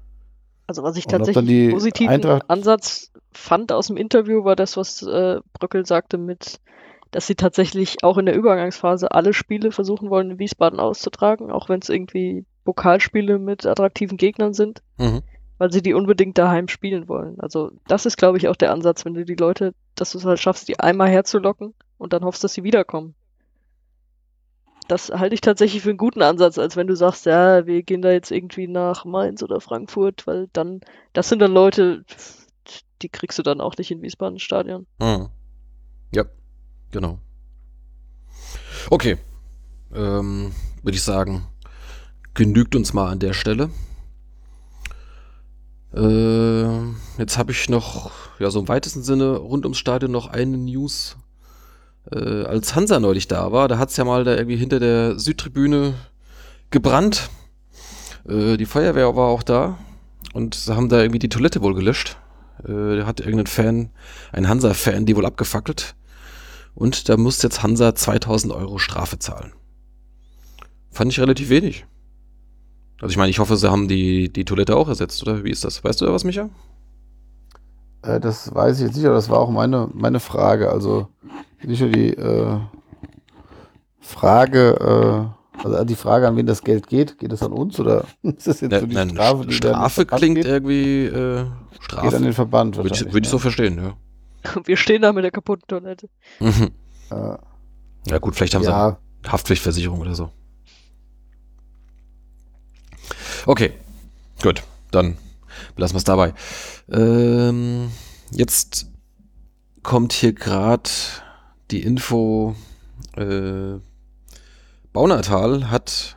Also 0.70 0.84
was 0.84 0.96
ich 0.96 1.08
tatsächlich 1.08 1.72
positiven 1.72 2.14
Eintracht 2.14 2.44
Ansatz 2.46 3.10
fand 3.32 3.72
aus 3.72 3.88
dem 3.88 3.96
Interview, 3.96 4.44
war 4.44 4.54
das, 4.54 4.76
was 4.76 5.02
äh, 5.02 5.40
Bröckel 5.58 5.84
sagte 5.84 6.16
mit, 6.16 6.60
dass 7.10 7.26
sie 7.26 7.34
tatsächlich 7.34 8.04
auch 8.04 8.18
in 8.18 8.26
der 8.26 8.36
Übergangsphase 8.36 9.10
alle 9.10 9.32
Spiele 9.32 9.72
versuchen 9.72 10.10
wollen, 10.10 10.30
in 10.30 10.38
Wiesbaden 10.38 10.78
auszutragen, 10.78 11.50
auch 11.50 11.68
wenn 11.68 11.80
es 11.80 11.88
irgendwie 11.88 12.44
Pokalspiele 12.64 13.40
mit 13.40 13.66
attraktiven 13.66 14.16
Gegnern 14.16 14.54
sind, 14.54 14.80
mhm. 14.96 15.22
weil 15.58 15.72
sie 15.72 15.82
die 15.82 15.92
unbedingt 15.92 16.38
daheim 16.38 16.68
spielen 16.68 17.08
wollen. 17.08 17.40
Also 17.40 17.72
das 17.88 18.06
ist, 18.06 18.16
glaube 18.16 18.38
ich, 18.38 18.46
auch 18.46 18.54
der 18.54 18.70
Ansatz, 18.70 19.04
wenn 19.04 19.14
du 19.14 19.24
die 19.24 19.34
Leute, 19.34 19.74
dass 19.96 20.12
du 20.12 20.18
es 20.18 20.24
halt 20.24 20.38
schaffst, 20.38 20.68
die 20.68 20.78
einmal 20.78 21.08
herzulocken 21.08 21.74
und 21.98 22.12
dann 22.12 22.22
hoffst, 22.22 22.44
dass 22.44 22.54
sie 22.54 22.62
wiederkommen 22.62 23.16
das 24.90 25.10
halte 25.10 25.34
ich 25.34 25.40
tatsächlich 25.40 25.82
für 25.82 25.90
einen 25.90 25.98
guten 25.98 26.20
Ansatz, 26.20 26.58
als 26.58 26.76
wenn 26.76 26.88
du 26.88 26.96
sagst, 26.96 27.24
ja, 27.26 27.64
wir 27.66 27.82
gehen 27.82 28.02
da 28.02 28.10
jetzt 28.10 28.32
irgendwie 28.32 28.66
nach 28.66 29.04
Mainz 29.04 29.42
oder 29.42 29.60
Frankfurt, 29.60 30.26
weil 30.26 30.48
dann, 30.52 30.80
das 31.12 31.28
sind 31.28 31.38
dann 31.38 31.52
Leute, 31.52 32.04
die 33.00 33.08
kriegst 33.08 33.38
du 33.38 33.42
dann 33.44 33.60
auch 33.60 33.76
nicht 33.76 33.92
in 33.92 34.02
Wiesbaden 34.02 34.40
Stadion. 34.40 34.86
Mhm. 34.98 35.28
Ja, 36.12 36.24
genau. 36.90 37.20
Okay. 38.90 39.16
Ähm, 39.94 40.52
Würde 40.82 40.96
ich 40.96 41.02
sagen, 41.02 41.46
genügt 42.34 42.74
uns 42.74 42.92
mal 42.92 43.10
an 43.10 43.20
der 43.20 43.32
Stelle. 43.32 43.70
Äh, 45.94 46.80
jetzt 47.18 47.38
habe 47.38 47.52
ich 47.52 47.68
noch, 47.68 48.10
ja, 48.40 48.50
so 48.50 48.58
im 48.58 48.68
weitesten 48.68 49.02
Sinne 49.02 49.36
rund 49.36 49.64
ums 49.64 49.78
Stadion 49.78 50.10
noch 50.10 50.28
eine 50.28 50.56
News 50.56 51.16
äh, 52.12 52.44
als 52.44 52.74
Hansa 52.74 53.00
neulich 53.00 53.28
da 53.28 53.52
war, 53.52 53.68
da 53.68 53.78
hat 53.78 53.90
es 53.90 53.96
ja 53.96 54.04
mal 54.04 54.24
da 54.24 54.34
irgendwie 54.36 54.56
hinter 54.56 54.80
der 54.80 55.18
Südtribüne 55.18 55.94
gebrannt. 56.70 57.30
Äh, 58.28 58.56
die 58.56 58.66
Feuerwehr 58.66 59.14
war 59.16 59.28
auch 59.28 59.42
da 59.42 59.78
und 60.32 60.54
sie 60.54 60.74
haben 60.74 60.88
da 60.88 61.00
irgendwie 61.00 61.18
die 61.18 61.28
Toilette 61.28 61.62
wohl 61.62 61.74
gelöscht. 61.74 62.16
Äh, 62.64 62.98
da 62.98 63.06
hat 63.06 63.20
irgendein 63.20 63.46
Fan, 63.46 63.90
ein 64.32 64.48
Hansa-Fan, 64.48 65.06
die 65.06 65.16
wohl 65.16 65.26
abgefackelt. 65.26 65.94
Und 66.74 67.08
da 67.08 67.16
muss 67.16 67.42
jetzt 67.42 67.62
Hansa 67.62 67.94
2000 67.94 68.52
Euro 68.52 68.78
Strafe 68.78 69.18
zahlen. 69.18 69.52
Fand 70.90 71.12
ich 71.12 71.20
relativ 71.20 71.48
wenig. 71.48 71.86
Also 73.00 73.12
ich 73.12 73.16
meine, 73.16 73.30
ich 73.30 73.38
hoffe, 73.38 73.56
sie 73.56 73.70
haben 73.70 73.88
die, 73.88 74.32
die 74.32 74.44
Toilette 74.44 74.76
auch 74.76 74.88
ersetzt, 74.88 75.22
oder 75.22 75.42
wie 75.44 75.50
ist 75.50 75.64
das? 75.64 75.82
Weißt 75.82 76.00
du 76.00 76.06
da 76.06 76.12
was, 76.12 76.24
Micha? 76.24 76.50
Äh, 78.02 78.20
das 78.20 78.54
weiß 78.54 78.78
ich 78.78 78.86
jetzt 78.86 78.96
nicht, 78.96 79.06
aber 79.06 79.14
das 79.14 79.28
war 79.28 79.38
auch 79.40 79.50
meine, 79.50 79.88
meine 79.92 80.20
Frage. 80.20 80.70
Also 80.70 81.08
nicht 81.62 81.80
nur 81.80 81.90
die 81.90 82.14
äh, 82.14 82.58
Frage, 84.00 85.30
äh, 85.58 85.64
also 85.64 85.84
die 85.84 85.94
Frage, 85.94 86.26
an 86.26 86.36
wen 86.36 86.46
das 86.46 86.62
Geld 86.62 86.86
geht, 86.88 87.18
geht 87.18 87.32
es 87.32 87.42
an 87.42 87.52
uns 87.52 87.78
oder 87.78 88.04
ist 88.22 88.46
das 88.46 88.60
jetzt 88.60 88.80
so 88.80 88.86
die 88.86 88.94
nein, 88.94 89.10
Strafe? 89.10 89.46
Die 89.46 89.54
Strafe 89.54 90.06
klingt 90.06 90.36
geht? 90.36 90.46
irgendwie 90.46 91.04
äh, 91.04 91.46
Strafe. 91.80 92.06
Geht 92.06 92.14
an 92.14 92.22
den 92.22 92.32
Verband 92.32 92.76
Würde 92.76 92.90
ich, 92.92 93.12
würd 93.12 93.24
ich 93.24 93.30
so 93.30 93.38
verstehen, 93.38 93.78
ja. 93.82 93.94
Wir 94.64 94.76
stehen 94.76 95.02
da 95.02 95.12
mit 95.12 95.24
der 95.24 95.30
kaputten 95.30 95.66
Toilette. 95.68 96.08
Mhm. 96.38 96.70
Äh, 97.10 97.36
ja 98.06 98.18
gut, 98.18 98.34
vielleicht 98.34 98.54
haben 98.54 98.62
ja. 98.62 98.98
sie 99.22 99.30
Haftpflichtversicherung 99.30 100.00
oder 100.00 100.14
so. 100.14 100.30
Okay, 103.46 103.72
gut, 104.42 104.62
dann 104.90 105.16
belassen 105.74 105.94
wir 105.94 105.98
es 105.98 106.04
dabei. 106.04 106.32
Ähm, 106.90 107.90
jetzt 108.30 108.90
kommt 109.82 110.12
hier 110.12 110.32
gerade 110.32 110.90
die 111.70 111.82
Info, 111.82 112.54
äh, 113.16 113.78
Baunatal 114.92 115.70
hat 115.70 116.16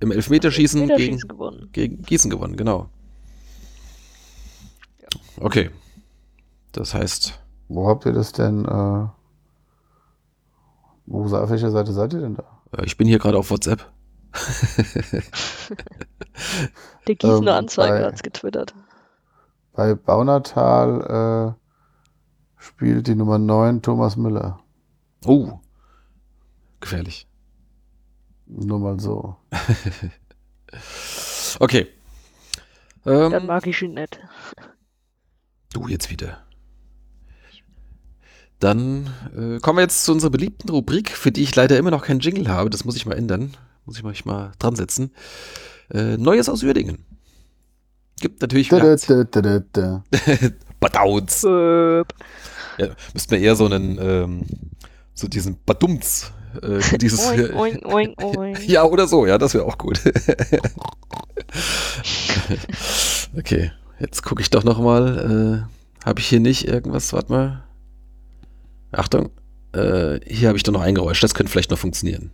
im 0.00 0.12
Elfmeterschießen, 0.12 0.82
Elfmeterschießen 0.82 1.18
gegen, 1.18 1.28
gewonnen. 1.28 1.68
gegen 1.72 2.02
Gießen 2.02 2.30
gewonnen, 2.30 2.56
genau. 2.56 2.88
Okay. 5.40 5.70
Das 6.72 6.94
heißt. 6.94 7.38
Wo 7.68 7.88
habt 7.88 8.04
ihr 8.06 8.12
das 8.12 8.32
denn? 8.32 8.64
Äh, 8.64 9.06
wo, 11.06 11.24
auf 11.34 11.50
welcher 11.50 11.70
Seite 11.70 11.92
seid 11.92 12.12
ihr 12.12 12.20
denn 12.20 12.34
da? 12.34 12.44
Äh, 12.76 12.84
ich 12.84 12.96
bin 12.96 13.06
hier 13.08 13.18
gerade 13.18 13.38
auf 13.38 13.50
WhatsApp. 13.50 13.90
Der 17.06 17.14
Gießener 17.14 17.52
ähm, 17.52 17.58
Anzeiger 17.58 18.06
hat 18.06 18.14
es 18.14 18.22
getwittert. 18.22 18.74
Bei 19.72 19.94
Baunatal 19.94 21.56
äh, 21.56 22.62
spielt 22.62 23.06
die 23.06 23.14
Nummer 23.14 23.38
9 23.38 23.82
Thomas 23.82 24.16
Müller. 24.16 24.60
Oh, 25.24 25.60
gefährlich. 26.80 27.26
Nur 28.46 28.80
mal 28.80 29.00
so. 29.00 29.36
okay. 31.60 31.88
Ähm, 33.06 33.30
Dann 33.30 33.46
mag 33.46 33.66
ich 33.66 33.80
ihn 33.82 33.94
nicht. 33.94 34.20
Du 35.72 35.88
jetzt 35.88 36.10
wieder. 36.10 36.44
Dann 38.58 39.10
äh, 39.34 39.58
kommen 39.58 39.78
wir 39.78 39.82
jetzt 39.82 40.04
zu 40.04 40.12
unserer 40.12 40.30
beliebten 40.30 40.68
Rubrik, 40.68 41.10
für 41.10 41.32
die 41.32 41.42
ich 41.42 41.56
leider 41.56 41.78
immer 41.78 41.90
noch 41.90 42.04
keinen 42.04 42.20
Jingle 42.20 42.48
habe. 42.48 42.70
Das 42.70 42.84
muss 42.84 42.96
ich 42.96 43.06
mal 43.06 43.16
ändern. 43.16 43.56
Muss 43.86 43.96
ich 43.96 44.04
mal, 44.04 44.14
mal 44.24 44.52
dran 44.58 44.76
setzen. 44.76 45.12
Äh, 45.90 46.16
Neues 46.16 46.48
aus 46.48 46.62
Würdingen. 46.62 47.04
Gibt 48.22 48.40
natürlich. 48.40 48.70
Badauns. 50.80 51.42
Ja, 52.78 52.88
müsste 53.12 53.34
man 53.34 53.42
eher 53.42 53.56
so 53.56 53.66
einen, 53.66 53.98
ähm, 54.00 54.46
so 55.12 55.28
diesen 55.28 55.58
Badumts, 55.66 56.32
äh, 56.62 56.98
dieses. 56.98 57.26
oing, 57.26 57.52
oing, 57.84 57.84
oing, 57.84 58.14
oing. 58.18 58.56
ja, 58.66 58.84
oder 58.84 59.06
so, 59.06 59.26
ja, 59.26 59.38
das 59.38 59.54
wäre 59.54 59.64
auch 59.64 59.76
gut. 59.76 60.00
okay, 63.36 63.72
jetzt 63.98 64.22
gucke 64.22 64.40
ich 64.40 64.50
doch 64.50 64.64
nochmal. 64.64 65.66
Äh, 66.00 66.04
habe 66.06 66.20
ich 66.20 66.26
hier 66.26 66.40
nicht 66.40 66.66
irgendwas, 66.66 67.12
warte 67.12 67.32
mal. 67.32 67.64
Achtung, 68.92 69.30
äh, 69.72 70.20
hier 70.26 70.48
habe 70.48 70.56
ich 70.56 70.62
doch 70.62 70.72
noch 70.72 70.82
ein 70.82 70.94
Geräusch, 70.94 71.20
das 71.20 71.34
könnte 71.34 71.50
vielleicht 71.50 71.70
noch 71.70 71.78
funktionieren. 71.78 72.30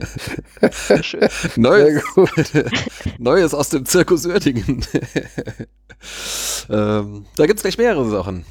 Neues, 1.56 2.02
Neues 3.18 3.54
aus 3.54 3.68
dem 3.68 3.86
Zirkus 3.86 4.26
Oerdingen. 4.26 4.84
ähm, 6.70 7.26
da 7.36 7.46
gibt 7.46 7.58
es 7.58 7.62
gleich 7.62 7.78
mehrere 7.78 8.08
Sachen. 8.08 8.44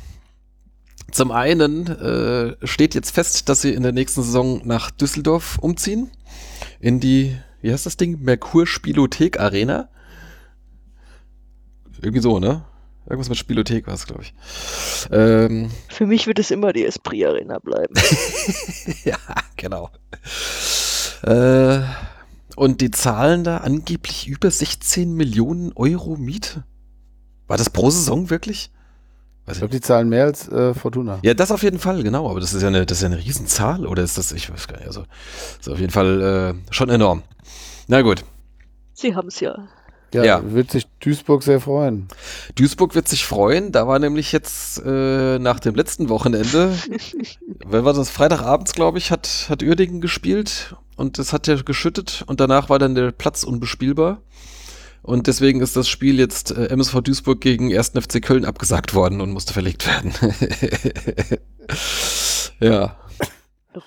Zum 1.11 1.32
einen 1.32 1.88
äh, 1.88 2.56
steht 2.65 2.95
jetzt 2.95 3.11
fest, 3.11 3.48
dass 3.49 3.61
sie 3.61 3.74
in 3.74 3.84
der 3.84 3.91
nächsten 3.91 4.24
Saison 4.24 4.61
nach 4.65 4.90
Düsseldorf 4.90 5.60
umziehen. 5.60 6.10
In 6.80 6.99
die, 6.99 7.38
wie 7.61 7.72
heißt 7.72 7.86
das 7.86 7.98
Ding? 7.98 8.22
Merkur 8.22 8.65
Spielothek 8.65 9.40
Arena. 9.40 9.90
Irgendwie 12.02 12.22
so, 12.22 12.40
ne? 12.40 12.65
Irgendwas 13.06 13.30
mit 13.30 13.38
Spielothek 13.38 13.86
war 13.86 13.94
es, 13.94 14.07
glaube 14.07 14.24
ich. 14.24 14.34
Ähm, 15.11 15.70
Für 15.90 16.06
mich 16.06 16.26
wird 16.26 16.40
es 16.40 16.52
immer 16.52 16.72
die 16.72 16.86
Esprit 16.86 17.26
Arena 17.26 17.60
bleiben. 17.60 17.94
ja, 19.03 19.18
genau. 19.57 19.90
Äh, 21.24 21.82
und 22.56 22.82
die 22.82 22.91
zahlen 22.91 23.44
da 23.44 23.58
angeblich 23.58 24.28
über 24.28 24.52
16 24.52 25.14
Millionen 25.14 25.72
Euro 25.74 26.18
Miete. 26.18 26.64
War 27.48 27.58
das 27.58 27.70
pro 27.70 27.90
Saison 27.90 28.30
wirklich? 28.30 28.72
Weiß 29.45 29.58
ich 29.58 29.60
glaube, 29.60 29.74
die 29.74 29.82
zahlen 29.82 30.08
mehr 30.08 30.26
als 30.26 30.48
äh, 30.48 30.74
Fortuna. 30.74 31.20
Ja, 31.22 31.34
das 31.34 31.52
auf 31.52 31.64
jeden 31.64 31.80
Fall, 31.80 32.02
genau. 32.04 32.30
Aber 32.30 32.40
das 32.40 32.54
ist 32.54 32.62
ja 32.62 32.70
eine, 32.70 32.86
das 32.86 33.00
ist 33.00 33.02
ja 33.02 33.08
eine 33.08 33.18
Riesenzahl. 33.18 33.86
Oder 33.86 34.04
ist 34.04 34.18
das, 34.18 34.32
ich 34.32 34.50
weiß 34.52 34.68
gar 34.68 34.78
nicht. 34.78 34.88
Also, 34.88 35.04
ist 35.60 35.70
auf 35.70 35.80
jeden 35.80 35.91
Fall 35.91 36.22
äh, 36.22 36.74
schon 36.74 36.90
enorm. 36.90 37.24
Na 37.88 38.02
gut. 38.02 38.24
Sie 38.94 39.16
haben 39.16 39.28
es 39.28 39.40
ja. 39.41 39.68
Ja. 40.14 40.23
Ja, 40.23 40.41
wird 40.53 40.72
sich 40.72 40.85
Duisburg 40.99 41.44
sehr 41.44 41.60
freuen. 41.60 42.07
Duisburg 42.56 42.95
wird 42.95 43.07
sich 43.07 43.26
freuen. 43.26 43.72
Da 43.72 43.88
war 43.88 43.99
nämlich 43.99 44.31
jetzt 44.31 44.81
äh, 44.85 45.40
nach 45.40 45.60
dem 45.60 45.76
letzten 45.76 46.10
Wochenende, 46.10 46.73
wenn 47.65 47.85
war 47.85 47.94
das 47.94 48.10
Freitagabends, 48.10 48.73
glaube 48.73 48.98
ich, 48.98 49.11
hat, 49.11 49.48
hat 49.49 49.64
Uerdingen 49.64 50.02
gespielt 50.02 50.76
und 50.95 51.19
es 51.19 51.34
hat 51.34 51.48
ja 51.48 51.56
geschüttet 51.56 52.23
und 52.27 52.40
danach 52.40 52.69
war 52.69 52.80
dann 52.80 52.95
der 52.95 53.11
Platz 53.11 53.44
unbespielbar. 53.44 54.22
Und 55.02 55.27
deswegen 55.27 55.60
ist 55.60 55.76
das 55.76 55.90
Spiel 55.90 56.18
jetzt 56.18 56.52
äh, 56.52 56.68
MSV 56.68 57.02
Duisburg 57.02 57.41
gegen 57.41 57.76
1. 57.76 57.90
FC 57.90 58.22
Köln 58.22 58.45
abgesagt 58.45 58.94
worden 58.94 59.19
und 59.19 59.31
musste 59.31 59.52
verlegt 59.52 59.85
werden. 59.85 60.14
ja. 62.61 62.95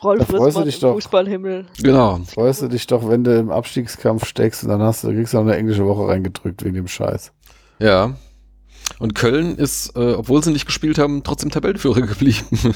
Rolf 0.02 0.26
da 0.26 0.36
freust 0.36 0.56
du 0.56 0.64
dich 0.64 0.78
doch, 0.80 0.94
Fußballhimmel. 0.94 1.66
Genau. 1.82 2.20
Freust 2.32 2.62
du 2.62 2.68
dich 2.68 2.86
doch, 2.86 3.08
wenn 3.08 3.24
du 3.24 3.38
im 3.38 3.50
Abstiegskampf 3.50 4.26
steckst 4.26 4.64
und 4.64 4.70
dann 4.70 4.82
hast 4.82 5.04
du, 5.04 5.08
kriegst 5.08 5.34
du 5.34 5.38
auch 5.38 5.42
eine 5.42 5.56
englische 5.56 5.86
Woche 5.86 6.08
reingedrückt 6.08 6.64
wegen 6.64 6.74
dem 6.74 6.88
Scheiß. 6.88 7.32
Ja. 7.78 8.16
Und 8.98 9.14
Köln 9.14 9.56
ist, 9.56 9.96
äh, 9.96 10.14
obwohl 10.14 10.42
sie 10.42 10.52
nicht 10.52 10.66
gespielt 10.66 10.98
haben, 10.98 11.22
trotzdem 11.22 11.50
Tabellenführer 11.50 12.00
geblieben. 12.06 12.74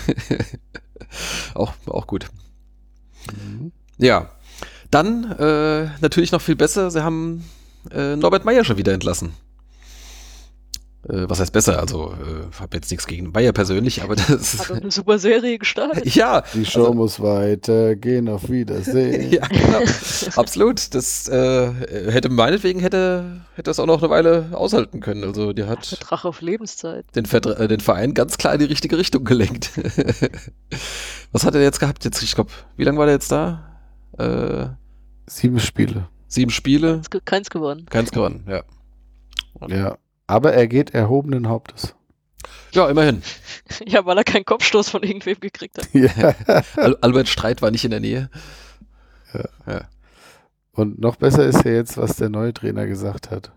auch, 1.54 1.72
auch 1.86 2.06
gut. 2.06 2.26
Mhm. 3.32 3.72
Ja. 3.98 4.30
Dann 4.90 5.30
äh, 5.32 5.88
natürlich 6.00 6.32
noch 6.32 6.40
viel 6.40 6.56
besser, 6.56 6.90
sie 6.90 7.04
haben 7.04 7.44
äh, 7.92 8.16
Norbert 8.16 8.44
Meyer 8.44 8.64
schon 8.64 8.76
wieder 8.76 8.92
entlassen. 8.92 9.32
Äh, 11.08 11.28
was 11.28 11.40
heißt 11.40 11.52
besser? 11.52 11.78
Also, 11.80 12.12
äh, 12.12 12.60
habe 12.60 12.76
jetzt 12.76 12.90
nichts 12.90 13.06
gegen 13.06 13.30
Meyer 13.30 13.52
persönlich, 13.52 14.02
aber 14.02 14.16
das 14.16 14.58
Hat 14.68 14.82
eine 14.82 14.90
super 14.90 15.18
Serie 15.18 15.58
gestartet. 15.58 16.14
ja. 16.14 16.42
Die 16.52 16.66
Show 16.66 16.80
also, 16.80 16.94
muss 16.94 17.20
weitergehen, 17.20 18.28
auf 18.28 18.50
Wiedersehen. 18.50 19.30
ja, 19.32 19.46
genau. 19.46 19.80
Absolut. 20.36 20.94
Das 20.94 21.26
äh, 21.28 21.72
hätte 22.10 22.28
meinetwegen 22.28 22.80
hätte, 22.80 23.40
hätte 23.54 23.70
das 23.70 23.80
auch 23.80 23.86
noch 23.86 24.02
eine 24.02 24.10
Weile 24.10 24.50
aushalten 24.52 25.00
können. 25.00 25.24
Also, 25.24 25.54
die 25.54 25.64
hat. 25.64 25.86
Vertrag 25.86 26.24
auf 26.26 26.42
Lebenszeit. 26.42 27.06
Den, 27.14 27.24
äh, 27.24 27.68
den 27.68 27.80
Verein 27.80 28.12
ganz 28.12 28.36
klar 28.36 28.52
in 28.52 28.60
die 28.60 28.66
richtige 28.66 28.98
Richtung 28.98 29.24
gelenkt. 29.24 29.70
was 31.32 31.44
hat 31.44 31.54
er 31.54 31.62
jetzt 31.62 31.80
gehabt? 31.80 32.04
Jetzt, 32.04 32.22
ich 32.22 32.34
glaube, 32.34 32.50
wie 32.76 32.84
lange 32.84 32.98
war 32.98 33.06
der 33.06 33.14
jetzt 33.14 33.32
da? 33.32 33.80
Äh, 34.18 34.68
Sieben 35.26 35.60
Spiele. 35.60 36.08
Sieben 36.26 36.50
Spiele. 36.50 37.00
Keins 37.24 37.48
gewonnen. 37.48 37.86
Keins 37.86 38.10
gewonnen, 38.10 38.44
ja. 38.48 38.64
Und 39.54 39.72
ja. 39.72 39.96
Aber 40.30 40.52
er 40.52 40.68
geht 40.68 40.94
erhobenen 40.94 41.48
Hauptes. 41.48 41.96
Ja, 42.72 42.88
immerhin. 42.88 43.22
Ja, 43.86 44.04
weil 44.04 44.18
er 44.18 44.24
keinen 44.24 44.44
Kopfstoß 44.44 44.88
von 44.88 45.04
irgendwem 45.04 45.38
gekriegt 45.38 45.78
hat. 45.78 45.88
Ja. 45.92 46.34
Al 46.76 46.96
Albert 47.00 47.28
Streit 47.28 47.62
war 47.62 47.70
nicht 47.70 47.84
in 47.84 47.92
der 47.92 48.00
Nähe. 48.00 48.28
Ja. 49.32 49.72
ja. 49.72 49.80
Und 50.72 51.00
noch 51.00 51.14
besser 51.14 51.46
ist 51.46 51.64
ja 51.64 51.70
jetzt, 51.70 51.96
was 51.96 52.16
der 52.16 52.30
neue 52.30 52.52
Trainer 52.52 52.86
gesagt 52.86 53.30
hat. 53.30 53.52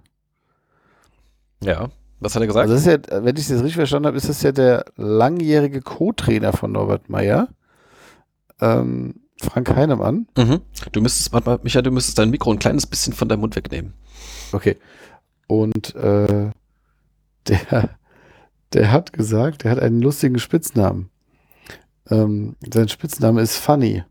Ja, 1.63 1.89
was 2.19 2.35
hat 2.35 2.43
er 2.43 2.47
gesagt? 2.47 2.69
Also 2.69 2.75
das 2.75 2.85
ist 2.85 3.09
ja, 3.09 3.23
wenn 3.23 3.35
ich 3.35 3.47
das 3.47 3.57
richtig 3.57 3.75
verstanden 3.75 4.05
habe, 4.05 4.17
ist 4.17 4.29
das 4.29 4.43
ja 4.43 4.51
der 4.51 4.85
langjährige 4.97 5.81
Co-Trainer 5.81 6.53
von 6.53 6.71
Norbert 6.71 7.09
Meyer. 7.09 7.49
Ähm, 8.61 9.15
Frank 9.41 9.75
Heinemann. 9.75 10.27
Mhm. 10.37 10.61
Du 10.91 11.01
müsstest, 11.01 11.33
warte 11.33 11.49
mal, 11.49 11.59
Michael, 11.63 11.83
du 11.83 11.91
müsstest 11.91 12.19
dein 12.19 12.29
Mikro 12.29 12.51
ein 12.51 12.59
kleines 12.59 12.85
bisschen 12.85 13.13
von 13.13 13.27
deinem 13.29 13.39
Mund 13.39 13.55
wegnehmen. 13.55 13.93
Okay. 14.51 14.77
Und 15.47 15.95
äh, 15.95 16.51
der, 17.47 17.89
der 18.73 18.91
hat 18.91 19.13
gesagt, 19.13 19.63
der 19.63 19.71
hat 19.71 19.79
einen 19.79 20.01
lustigen 20.01 20.39
Spitznamen. 20.39 21.09
Ähm, 22.09 22.55
sein 22.73 22.89
Spitzname 22.89 23.41
ist 23.41 23.57
Funny. 23.57 24.03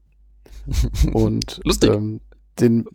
Und 1.12 1.60
Lustig. 1.64 1.90
Ähm, 1.90 2.20
den, 2.60 2.86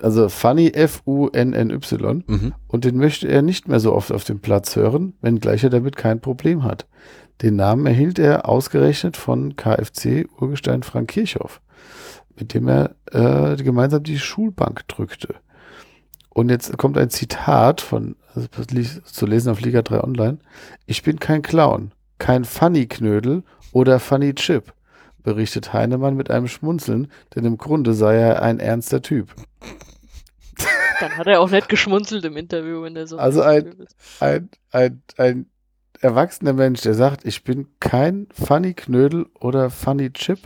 also 0.00 0.28
Funny 0.28 0.68
F-U-N-N-Y. 0.68 2.24
Mhm. 2.26 2.54
Und 2.66 2.84
den 2.84 2.96
möchte 2.96 3.28
er 3.28 3.42
nicht 3.42 3.68
mehr 3.68 3.80
so 3.80 3.94
oft 3.94 4.12
auf 4.12 4.24
dem 4.24 4.40
Platz 4.40 4.76
hören, 4.76 5.14
wenngleich 5.20 5.64
er 5.64 5.70
damit 5.70 5.96
kein 5.96 6.20
Problem 6.20 6.62
hat. 6.62 6.86
Den 7.42 7.56
Namen 7.56 7.86
erhielt 7.86 8.18
er 8.18 8.48
ausgerechnet 8.48 9.16
von 9.16 9.56
KFC 9.56 10.28
Urgestein 10.40 10.82
Frank 10.82 11.08
Kirchhoff 11.10 11.60
mit 12.40 12.54
dem 12.54 12.68
er 12.68 12.94
äh, 13.12 13.56
gemeinsam 13.62 14.02
die 14.02 14.18
Schulbank 14.18 14.86
drückte. 14.88 15.34
Und 16.38 16.50
jetzt 16.50 16.78
kommt 16.78 16.96
ein 16.96 17.10
Zitat 17.10 17.80
von, 17.80 18.14
also 18.32 18.46
zu 19.02 19.26
lesen 19.26 19.50
auf 19.50 19.60
Liga 19.60 19.82
3 19.82 20.04
Online. 20.04 20.38
Ich 20.86 21.02
bin 21.02 21.18
kein 21.18 21.42
Clown, 21.42 21.90
kein 22.18 22.44
Funny-Knödel 22.44 23.42
oder 23.72 23.98
Funny-Chip, 23.98 24.72
berichtet 25.24 25.72
Heinemann 25.72 26.14
mit 26.14 26.30
einem 26.30 26.46
Schmunzeln, 26.46 27.10
denn 27.34 27.44
im 27.44 27.58
Grunde 27.58 27.92
sei 27.92 28.18
er 28.18 28.40
ein 28.40 28.60
ernster 28.60 29.02
Typ. 29.02 29.34
Dann 31.00 31.18
hat 31.18 31.26
er 31.26 31.40
auch 31.40 31.50
nicht 31.50 31.68
geschmunzelt 31.68 32.24
im 32.24 32.36
Interview, 32.36 32.82
wenn 32.82 32.94
er 32.94 33.08
so. 33.08 33.18
Also 33.18 33.42
ein, 33.42 33.74
ein, 34.20 34.48
ein, 34.70 35.02
ein 35.16 35.46
erwachsener 35.98 36.52
Mensch, 36.52 36.82
der 36.82 36.94
sagt, 36.94 37.24
ich 37.24 37.42
bin 37.42 37.66
kein 37.80 38.28
Funny-Knödel 38.30 39.26
oder 39.40 39.70
Funny-Chip, 39.70 40.38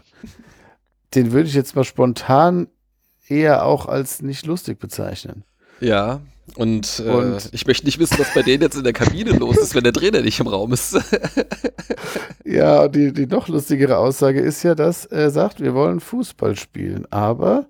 den 1.14 1.32
würde 1.32 1.50
ich 1.50 1.54
jetzt 1.54 1.76
mal 1.76 1.84
spontan 1.84 2.68
eher 3.28 3.66
auch 3.66 3.84
als 3.84 4.22
nicht 4.22 4.46
lustig 4.46 4.78
bezeichnen. 4.78 5.44
Ja, 5.82 6.20
und, 6.56 7.02
äh, 7.04 7.10
und 7.10 7.48
ich 7.52 7.66
möchte 7.66 7.86
nicht 7.86 7.98
wissen, 7.98 8.18
was 8.18 8.34
bei 8.34 8.42
denen 8.42 8.62
jetzt 8.62 8.76
in 8.76 8.84
der 8.84 8.92
Kabine 8.92 9.30
los 9.38 9.56
ist, 9.56 9.74
wenn 9.74 9.84
der 9.84 9.92
Trainer 9.92 10.20
nicht 10.20 10.40
im 10.40 10.46
Raum 10.46 10.72
ist. 10.72 10.98
ja, 12.44 12.88
die, 12.88 13.12
die 13.12 13.26
noch 13.26 13.48
lustigere 13.48 13.98
Aussage 13.98 14.40
ist 14.40 14.62
ja, 14.62 14.74
dass 14.74 15.06
er 15.06 15.30
sagt, 15.30 15.60
wir 15.60 15.74
wollen 15.74 16.00
Fußball 16.00 16.56
spielen, 16.56 17.06
aber 17.10 17.66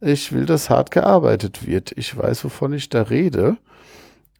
ich 0.00 0.32
will, 0.32 0.46
dass 0.46 0.70
hart 0.70 0.90
gearbeitet 0.90 1.66
wird. 1.66 1.92
Ich 1.96 2.16
weiß, 2.16 2.44
wovon 2.44 2.72
ich 2.72 2.88
da 2.88 3.02
rede. 3.02 3.56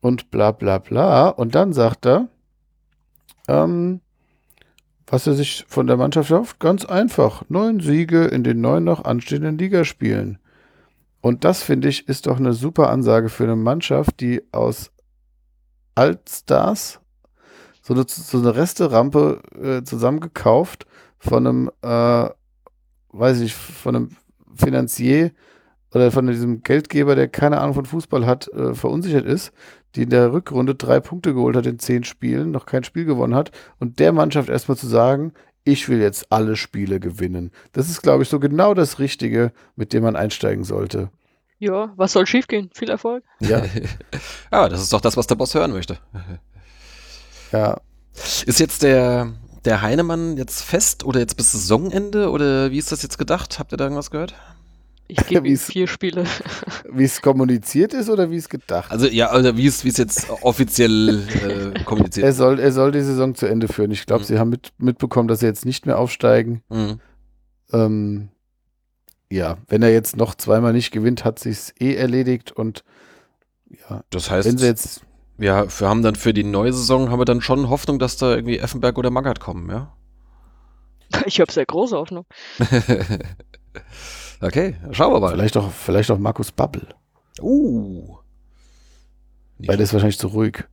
Und 0.01 0.31
bla 0.31 0.53
bla 0.53 0.79
bla. 0.79 1.29
Und 1.29 1.57
dann 1.57 1.73
sagt 1.73 2.07
er, 2.07 2.29
ähm, 3.49 4.01
was 5.07 5.27
er 5.27 5.35
sich 5.35 5.65
von 5.67 5.87
der 5.87 5.97
Mannschaft 5.97 6.31
hofft? 6.31 6.61
Ganz 6.61 6.85
einfach. 6.85 7.43
Neun 7.49 7.81
Siege 7.81 8.27
in 8.27 8.45
den 8.45 8.61
neun 8.61 8.85
noch 8.85 9.05
anstehenden 9.05 9.59
Ligaspielen. 9.59 10.39
Und 11.29 11.45
das, 11.45 11.63
finde 11.63 11.89
ich, 11.89 12.09
ist 12.09 12.27
doch 12.27 12.39
eine 12.39 12.55
super 12.55 12.89
Ansage 12.89 13.29
für 13.29 13.45
eine 13.45 13.55
Mannschaft, 13.55 14.21
die 14.21 14.43
aus 14.51 14.91
Altstars 15.95 17.01
so 17.83 17.93
eine, 17.93 18.05
so 18.07 18.39
eine 18.39 18.57
Resterampe 18.57 19.43
äh, 19.55 19.83
zusammengekauft 19.83 20.87
von 21.19 21.47
einem, 21.47 21.71
äh, 21.83 22.31
weiß 23.11 23.41
ich, 23.41 23.55
von 23.55 23.95
einem 23.95 24.17
Finanzier 24.55 25.33
oder 25.93 26.11
von 26.11 26.27
diesem 26.27 26.63
Geldgeber, 26.63 27.15
der 27.15 27.29
keine 27.29 27.61
Ahnung 27.61 27.75
von 27.75 27.85
Fußball 27.85 28.25
hat, 28.25 28.49
äh, 28.49 28.73
verunsichert 28.73 29.27
ist, 29.27 29.53
die 29.97 30.05
in 30.05 30.11
der 30.11 30.33
Rückrunde 30.33 30.77
drei 30.77 30.99
Punkte 30.99 31.35
geholt 31.35 31.57
hat 31.57 31.67
in 31.67 31.79
zehn 31.79 32.05
Spielen, 32.05 32.53
noch 32.53 32.65
kein 32.65 32.85
Spiel 32.85 33.05
gewonnen 33.05 33.35
hat 33.35 33.51
und 33.79 33.99
der 33.99 34.13
Mannschaft 34.13 34.49
erstmal 34.49 34.79
zu 34.79 34.87
sagen, 34.87 35.35
ich 35.65 35.91
will 35.91 36.01
jetzt 36.01 36.33
alle 36.33 36.57
Spiele 36.57 37.01
gewinnen. 37.01 37.51
Das 37.73 37.91
ist, 37.91 38.01
glaube 38.01 38.23
ich, 38.23 38.31
so 38.31 38.41
genau 38.41 38.73
das 38.73 38.99
Richtige, 38.99 39.53
mit 39.77 39.93
dem 39.93 40.03
man 40.03 40.17
einsteigen 40.17 40.65
sollte. 40.65 41.11
Ja, 41.59 41.93
was 41.97 42.13
soll 42.13 42.27
schiefgehen? 42.27 42.71
Viel 42.73 42.91
Erfolg. 42.91 43.25
Ja. 43.41 43.63
ja, 44.53 44.69
das 44.69 44.81
ist 44.81 44.93
doch 44.93 45.01
das, 45.01 45.17
was 45.17 45.27
der 45.27 45.35
Boss 45.35 45.55
hören 45.55 45.73
möchte. 45.73 45.99
Ja. 47.51 47.81
Ist 48.45 48.61
jetzt 48.61 48.83
der, 48.83 49.33
der 49.65 49.81
Heinemann 49.81 50.37
jetzt 50.37 50.63
fest 50.63 51.03
oder 51.07 51.19
jetzt 51.19 51.39
bis 51.39 51.53
Saisonende 51.53 52.31
oder 52.31 52.71
wie 52.71 52.77
ist 52.77 52.93
das 52.93 53.03
jetzt 53.03 53.17
gedacht? 53.17 53.59
Habt 53.59 53.73
ihr 53.73 53.79
da 53.79 53.85
irgendwas 53.85 54.11
gehört? 54.11 54.35
Ich 55.07 55.27
gebe 55.27 55.57
vier 55.57 55.89
Spiele. 55.89 56.27
Wie 56.93 57.05
es 57.05 57.23
kommuniziert 57.23 57.95
ist 57.95 58.11
oder 58.11 58.31
wie 58.31 58.37
es 58.37 58.51
gedacht? 58.51 58.91
Also 58.91 59.07
ja, 59.07 59.29
also 59.29 59.57
wie 59.57 59.67
es 59.67 59.85
wie 59.85 59.89
es 59.89 59.97
jetzt 59.97 60.29
offiziell 60.43 61.23
äh, 61.75 61.85
kommuniziert. 61.85 62.27
Er 62.27 62.35
soll 62.35 62.59
er 62.59 62.73
soll 62.73 62.93
die 62.93 63.01
Saison 63.01 63.35
zu 63.35 63.47
Ende 63.47 63.67
führen. 63.67 63.91
Ich 63.91 64.05
glaube, 64.05 64.23
mhm. 64.23 64.27
sie 64.27 64.39
haben 64.39 64.51
mit, 64.51 64.73
mitbekommen, 64.77 65.29
dass 65.29 65.41
sie 65.41 65.47
jetzt 65.47 65.65
nicht 65.65 65.87
mehr 65.87 65.99
aufsteigen. 65.99 66.63
Mhm. 66.69 67.01
Ähm, 67.73 68.29
ja, 69.31 69.59
wenn 69.69 69.83
er 69.83 69.93
jetzt 69.93 70.17
noch 70.17 70.35
zweimal 70.35 70.73
nicht 70.73 70.91
gewinnt, 70.91 71.25
hat 71.25 71.39
sich's 71.39 71.73
eh 71.79 71.95
erledigt 71.95 72.53
und 72.53 72.85
ja. 73.89 74.03
Das 74.11 74.31
heißt, 74.31 74.49
wenn 74.49 74.59
sie 74.59 74.67
jetzt 74.67 75.03
ja, 75.39 75.67
wir 75.81 75.89
haben 75.89 76.03
dann 76.03 76.17
für 76.17 76.35
die 76.35 76.45
neue 76.45 76.73
Saison 76.73 77.11
haben 77.11 77.21
wir 77.21 77.25
dann 77.25 77.41
schon 77.41 77.69
Hoffnung, 77.69 78.01
dass 78.01 78.17
da 78.17 78.35
irgendwie 78.35 78.59
Effenberg 78.59 78.99
oder 78.99 79.11
Magath 79.11 79.41
kommen, 79.41 79.71
ja? 79.71 79.95
Ich 81.27 81.41
habe 81.41 81.51
sehr 81.51 81.65
große 81.65 81.97
Hoffnung. 81.97 82.27
okay, 84.41 84.77
schauen 84.91 85.13
wir 85.13 85.21
mal. 85.21 85.33
Vielleicht 85.33 85.57
auch, 85.57 85.71
vielleicht 85.71 86.11
auch 86.11 86.19
Markus 86.19 86.51
Bubble. 86.51 86.89
Uh. 87.41 88.17
Weil 89.59 89.77
der 89.77 89.85
ist 89.85 89.93
wahrscheinlich 89.93 90.19
zu 90.19 90.27
ruhig. 90.29 90.65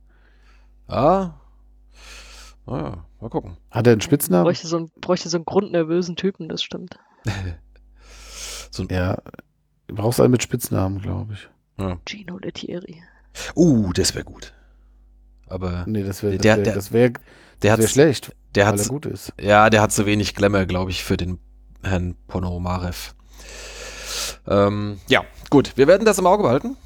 Ah. 0.88 1.34
Ah, 2.66 3.04
mal 3.20 3.30
gucken. 3.30 3.56
Hat 3.70 3.86
er 3.86 3.92
einen 3.92 4.00
Spitznamen? 4.00 4.44
Bräuchte 4.44 4.66
so, 4.66 4.78
einen, 4.78 4.90
bräuchte 5.00 5.28
so 5.28 5.36
einen 5.36 5.44
grundnervösen 5.44 6.16
Typen, 6.16 6.48
das 6.48 6.62
stimmt. 6.62 6.98
so 8.70 8.82
ein 8.82 8.88
ja, 8.90 9.18
brauchst 9.88 10.20
einen 10.20 10.30
mit 10.30 10.42
Spitznamen, 10.42 11.00
glaube 11.00 11.34
ich. 11.34 11.48
Ja. 11.78 11.98
Gino 12.06 12.38
Lettieri. 12.38 13.02
Uh, 13.54 13.92
das 13.92 14.14
wäre 14.14 14.24
gut. 14.24 14.52
Aber 15.48 15.84
nee, 15.86 16.02
das 16.02 16.22
wäre 16.22 16.38
der, 16.38 16.64
wär, 16.64 16.74
das 16.74 16.92
wär, 16.92 17.12
der 17.62 17.78
wär 17.78 17.88
schlecht, 17.88 18.34
der 18.54 18.66
hat 18.66 18.88
gut 18.88 19.06
ist. 19.06 19.32
Ja, 19.40 19.70
der 19.70 19.82
hat 19.82 19.92
zu 19.92 20.06
wenig 20.06 20.34
Glamour, 20.34 20.64
glaube 20.64 20.90
ich, 20.90 21.04
für 21.04 21.16
den 21.16 21.38
Herrn 21.82 22.16
Ponomarev. 22.26 23.14
Ähm, 24.48 24.98
ja, 25.08 25.24
gut, 25.50 25.76
wir 25.76 25.86
werden 25.86 26.04
das 26.04 26.18
im 26.18 26.26
Auge 26.26 26.42
behalten. 26.42 26.76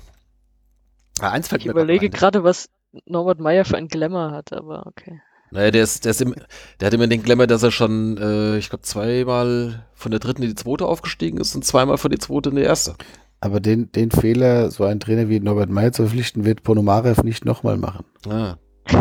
Ja, 1.21 1.31
eins 1.31 1.49
fällt 1.49 1.63
ich 1.63 1.69
überlege 1.69 2.11
gerade, 2.11 2.45
was 2.45 2.69
Norbert 3.07 3.41
Meyer 3.41 3.65
für 3.65 3.77
ein 3.77 3.89
Glamour 3.89 4.33
hat, 4.33 4.53
aber 4.53 4.87
okay. 4.87 5.21
Naja, 5.51 5.71
der, 5.71 5.83
ist, 5.83 6.05
der, 6.05 6.11
ist 6.11 6.23
im, 6.23 6.35
der 6.79 6.87
hat 6.87 6.95
immer 6.95 7.07
den 7.07 7.23
Glamour, 7.23 7.47
dass 7.47 7.63
er 7.63 7.71
schon, 7.71 8.17
äh, 8.19 8.59
ich 8.59 8.69
glaube, 8.69 8.83
zweimal 8.83 9.85
von 9.95 10.11
der 10.11 10.21
dritten 10.21 10.43
in 10.43 10.51
die 10.51 10.55
zweite 10.55 10.87
aufgestiegen 10.87 11.39
ist 11.39 11.55
und 11.55 11.65
zweimal 11.65 11.99
von 11.99 12.11
der 12.11 12.21
zweite 12.21 12.51
in 12.51 12.57
die 12.57 12.63
erste. 12.63 12.95
Aber 13.41 13.61
den, 13.61 13.91
den 13.93 14.11
Fehler, 14.11 14.71
so 14.71 14.85
ein 14.85 15.01
Trainer 15.01 15.29
wie 15.29 15.41
Norbert 15.41 15.71
Meyer 15.71 15.93
zu 15.93 16.03
verpflichten, 16.03 16.45
wird 16.45 16.63
Ponomarev 16.63 17.23
nicht 17.23 17.45
nochmal 17.45 17.79
machen. 17.79 18.05
Ah. 18.29 18.57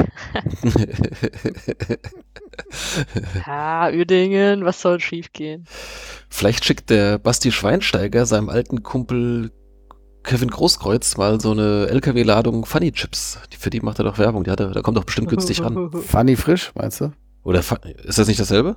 ah, 3.45 3.89
Uerdingen, 3.89 4.65
was 4.65 4.81
soll 4.81 4.99
schiefgehen? 4.99 5.65
Vielleicht 6.29 6.65
schickt 6.65 6.89
der 6.89 7.17
Basti 7.17 7.51
Schweinsteiger 7.51 8.25
seinem 8.25 8.49
alten 8.49 8.83
Kumpel 8.83 9.51
Kevin 10.23 10.49
Großkreuz 10.49 11.17
mal 11.17 11.39
so 11.39 11.51
eine 11.51 11.87
LKW-Ladung 11.87 12.65
Funny 12.65 12.91
Chips. 12.91 13.39
Für 13.57 13.69
die 13.69 13.79
macht 13.81 13.99
er 13.99 14.05
doch 14.05 14.17
Werbung. 14.17 14.43
Die 14.43 14.51
hat 14.51 14.59
er, 14.59 14.71
da 14.71 14.81
kommt 14.81 14.97
doch 14.97 15.05
bestimmt 15.05 15.29
günstig 15.29 15.61
ran. 15.61 15.91
Funny 16.05 16.35
Frisch, 16.35 16.71
meinst 16.75 17.01
du? 17.01 17.13
Oder 17.43 17.59
ist 17.59 18.19
das 18.19 18.27
nicht 18.27 18.39
dasselbe? 18.39 18.75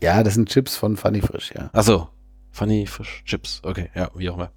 Ja, 0.00 0.22
das 0.22 0.34
sind 0.34 0.48
Chips 0.48 0.76
von 0.76 0.96
Funny 0.96 1.20
Frisch, 1.20 1.52
ja. 1.54 1.68
Achso, 1.72 2.08
Funny 2.50 2.86
Fish 2.86 3.22
Chips. 3.24 3.60
Okay, 3.64 3.90
ja, 3.94 4.10
wie 4.14 4.30
auch 4.30 4.36
immer. 4.36 4.50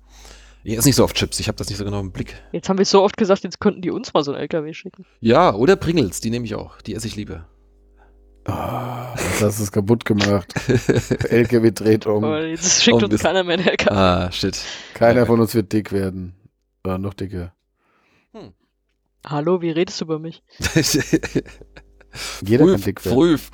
Ich 0.64 0.78
esse 0.78 0.88
nicht 0.88 0.96
so 0.96 1.04
oft 1.04 1.16
Chips, 1.16 1.40
ich 1.42 1.50
habe 1.50 1.58
das 1.58 1.68
nicht 1.68 1.78
so 1.78 1.84
genau 1.84 2.00
im 2.00 2.12
Blick. 2.12 2.36
Jetzt 2.54 2.70
haben 2.70 2.78
wir 2.78 2.86
so 2.86 3.04
oft 3.04 3.18
gesagt, 3.18 3.44
jetzt 3.44 3.60
könnten 3.60 3.82
die 3.82 3.92
uns 3.92 4.14
mal 4.14 4.24
so 4.24 4.32
ein 4.32 4.40
LKW 4.40 4.74
schicken. 4.74 5.06
Ja, 5.20 5.54
oder 5.54 5.76
Pringles, 5.76 6.22
die 6.22 6.30
nehme 6.30 6.46
ich 6.46 6.56
auch. 6.56 6.82
Die 6.82 6.96
esse 6.96 7.08
ich 7.08 7.18
lieber. 7.18 7.48
Oh, 8.46 8.52
jetzt 9.16 9.42
hast 9.42 9.60
du 9.60 9.64
es 9.64 9.72
kaputt 9.72 10.04
gemacht. 10.04 10.54
Der 10.68 11.32
LKW 11.32 11.72
dreht 11.72 12.06
um. 12.06 12.24
Aber 12.24 12.46
jetzt 12.46 12.84
schickt 12.84 13.02
oh, 13.02 13.06
uns 13.06 13.22
keiner 13.22 13.44
mehr 13.44 13.58
ein 13.58 13.66
LKW. 13.66 13.96
Ah, 13.96 14.32
shit. 14.32 14.60
Keiner 14.94 15.22
ja. 15.22 15.26
von 15.26 15.40
uns 15.40 15.56
wird 15.56 15.72
dick 15.72 15.94
werden. 15.94 16.36
Oder 16.84 16.98
noch 16.98 17.14
dicker. 17.14 17.54
Hm. 18.34 18.52
Hallo, 19.26 19.62
wie 19.62 19.72
redest 19.72 20.02
du 20.02 20.06
über 20.06 20.20
mich? 20.20 20.44
Jeder 22.46 22.66
Prüf, 22.66 22.74
kann 22.74 22.82
dick 22.82 23.06
werden. 23.06 23.16
Prüf. 23.16 23.50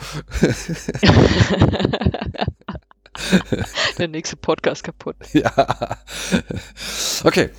Der 4.00 4.08
nächste 4.08 4.38
Podcast 4.38 4.84
kaputt. 4.84 5.18
Ja. 5.34 6.00
Okay, 7.24 7.50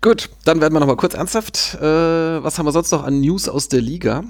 gut. 0.00 0.30
Dann 0.44 0.60
werden 0.60 0.72
wir 0.72 0.80
nochmal 0.80 0.96
kurz 0.96 1.14
ernsthaft. 1.14 1.74
Äh, 1.74 1.82
was 1.82 2.58
haben 2.58 2.66
wir 2.66 2.72
sonst 2.72 2.92
noch 2.92 3.04
an 3.04 3.20
News 3.20 3.48
aus 3.48 3.68
der 3.68 3.82
Liga? 3.82 4.24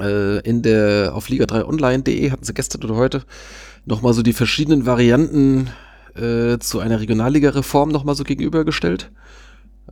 Äh, 0.00 0.40
in 0.40 0.62
der, 0.62 1.12
auf 1.14 1.28
liga3online.de 1.28 2.30
hatten 2.30 2.44
sie 2.44 2.54
gestern 2.54 2.82
oder 2.84 2.96
heute 2.96 3.22
nochmal 3.84 4.14
so 4.14 4.22
die 4.22 4.32
verschiedenen 4.32 4.86
Varianten 4.86 5.70
äh, 6.14 6.58
zu 6.58 6.80
einer 6.80 7.00
Regionalliga-Reform 7.00 7.90
nochmal 7.90 8.14
so 8.14 8.24
gegenübergestellt. 8.24 9.10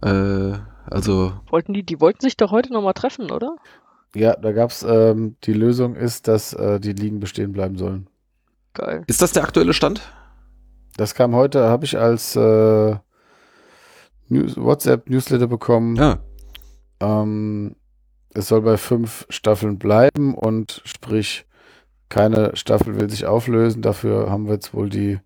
Äh, 0.03 0.55
also. 0.87 1.33
Wollten 1.51 1.73
die, 1.73 1.83
die 1.83 2.01
wollten 2.01 2.21
sich 2.21 2.37
doch 2.37 2.51
heute 2.51 2.73
nochmal 2.73 2.95
treffen, 2.95 3.31
oder? 3.31 3.57
Ja, 4.15 4.35
da 4.35 4.53
gab's, 4.53 4.83
ähm, 4.83 5.37
die 5.45 5.53
Lösung 5.53 5.95
ist, 5.95 6.27
dass 6.27 6.53
äh, 6.53 6.81
die 6.81 6.93
Ligen 6.93 7.21
bestehen 7.21 7.53
bleiben 7.53 7.77
sollen. 7.77 8.09
Geil. 8.75 9.05
Ist 9.07 9.23
das 9.23 9.33
der 9.33 9.45
aktuelle 9.45 9.73
Stand? 9.73 10.01
Das 10.97 11.15
kam 11.15 11.35
heute, 11.35 11.65
habe 11.65 11.85
ich 11.85 11.97
als 11.99 12.35
äh, 12.37 12.97
News, 14.29 14.57
WhatsApp-Newsletter 14.57 15.47
bekommen. 15.47 15.97
Ja. 15.97 16.19
Ähm, 17.01 17.77
es 18.35 18.49
soll 18.49 18.63
bei 18.63 18.77
fünf 18.77 19.27
Staffeln 19.29 19.79
bleiben 19.79 20.35
und 20.35 20.83
sprich, 20.85 21.47
keine 22.09 22.57
Staffel 22.57 22.99
will 22.99 23.11
sich 23.11 23.27
auflösen. 23.27 23.83
Dafür 23.83 24.31
haben 24.31 24.47
wir 24.47 24.55
jetzt 24.55 24.75
wohl 24.75 24.89
die 24.89 25.19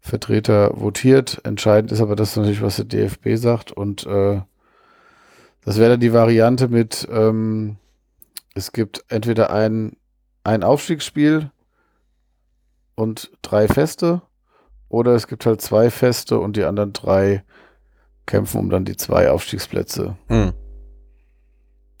Vertreter 0.00 0.72
votiert. 0.74 1.40
Entscheidend 1.44 1.92
ist 1.92 2.00
aber 2.00 2.16
das 2.16 2.36
natürlich, 2.36 2.62
was 2.62 2.76
der 2.76 2.86
DFB 2.86 3.36
sagt. 3.36 3.72
Und 3.72 4.06
äh, 4.06 4.40
das 5.64 5.78
wäre 5.78 5.90
dann 5.90 6.00
die 6.00 6.12
Variante 6.12 6.68
mit, 6.68 7.06
ähm, 7.10 7.76
es 8.54 8.72
gibt 8.72 9.04
entweder 9.08 9.50
ein, 9.50 9.96
ein 10.42 10.64
Aufstiegsspiel 10.64 11.50
und 12.94 13.30
drei 13.42 13.68
Feste. 13.68 14.22
Oder 14.88 15.14
es 15.14 15.28
gibt 15.28 15.46
halt 15.46 15.60
zwei 15.60 15.90
Feste 15.90 16.40
und 16.40 16.56
die 16.56 16.64
anderen 16.64 16.92
drei 16.92 17.44
kämpfen 18.26 18.58
um 18.58 18.70
dann 18.70 18.84
die 18.84 18.96
zwei 18.96 19.30
Aufstiegsplätze. 19.30 20.16
Hm. 20.26 20.52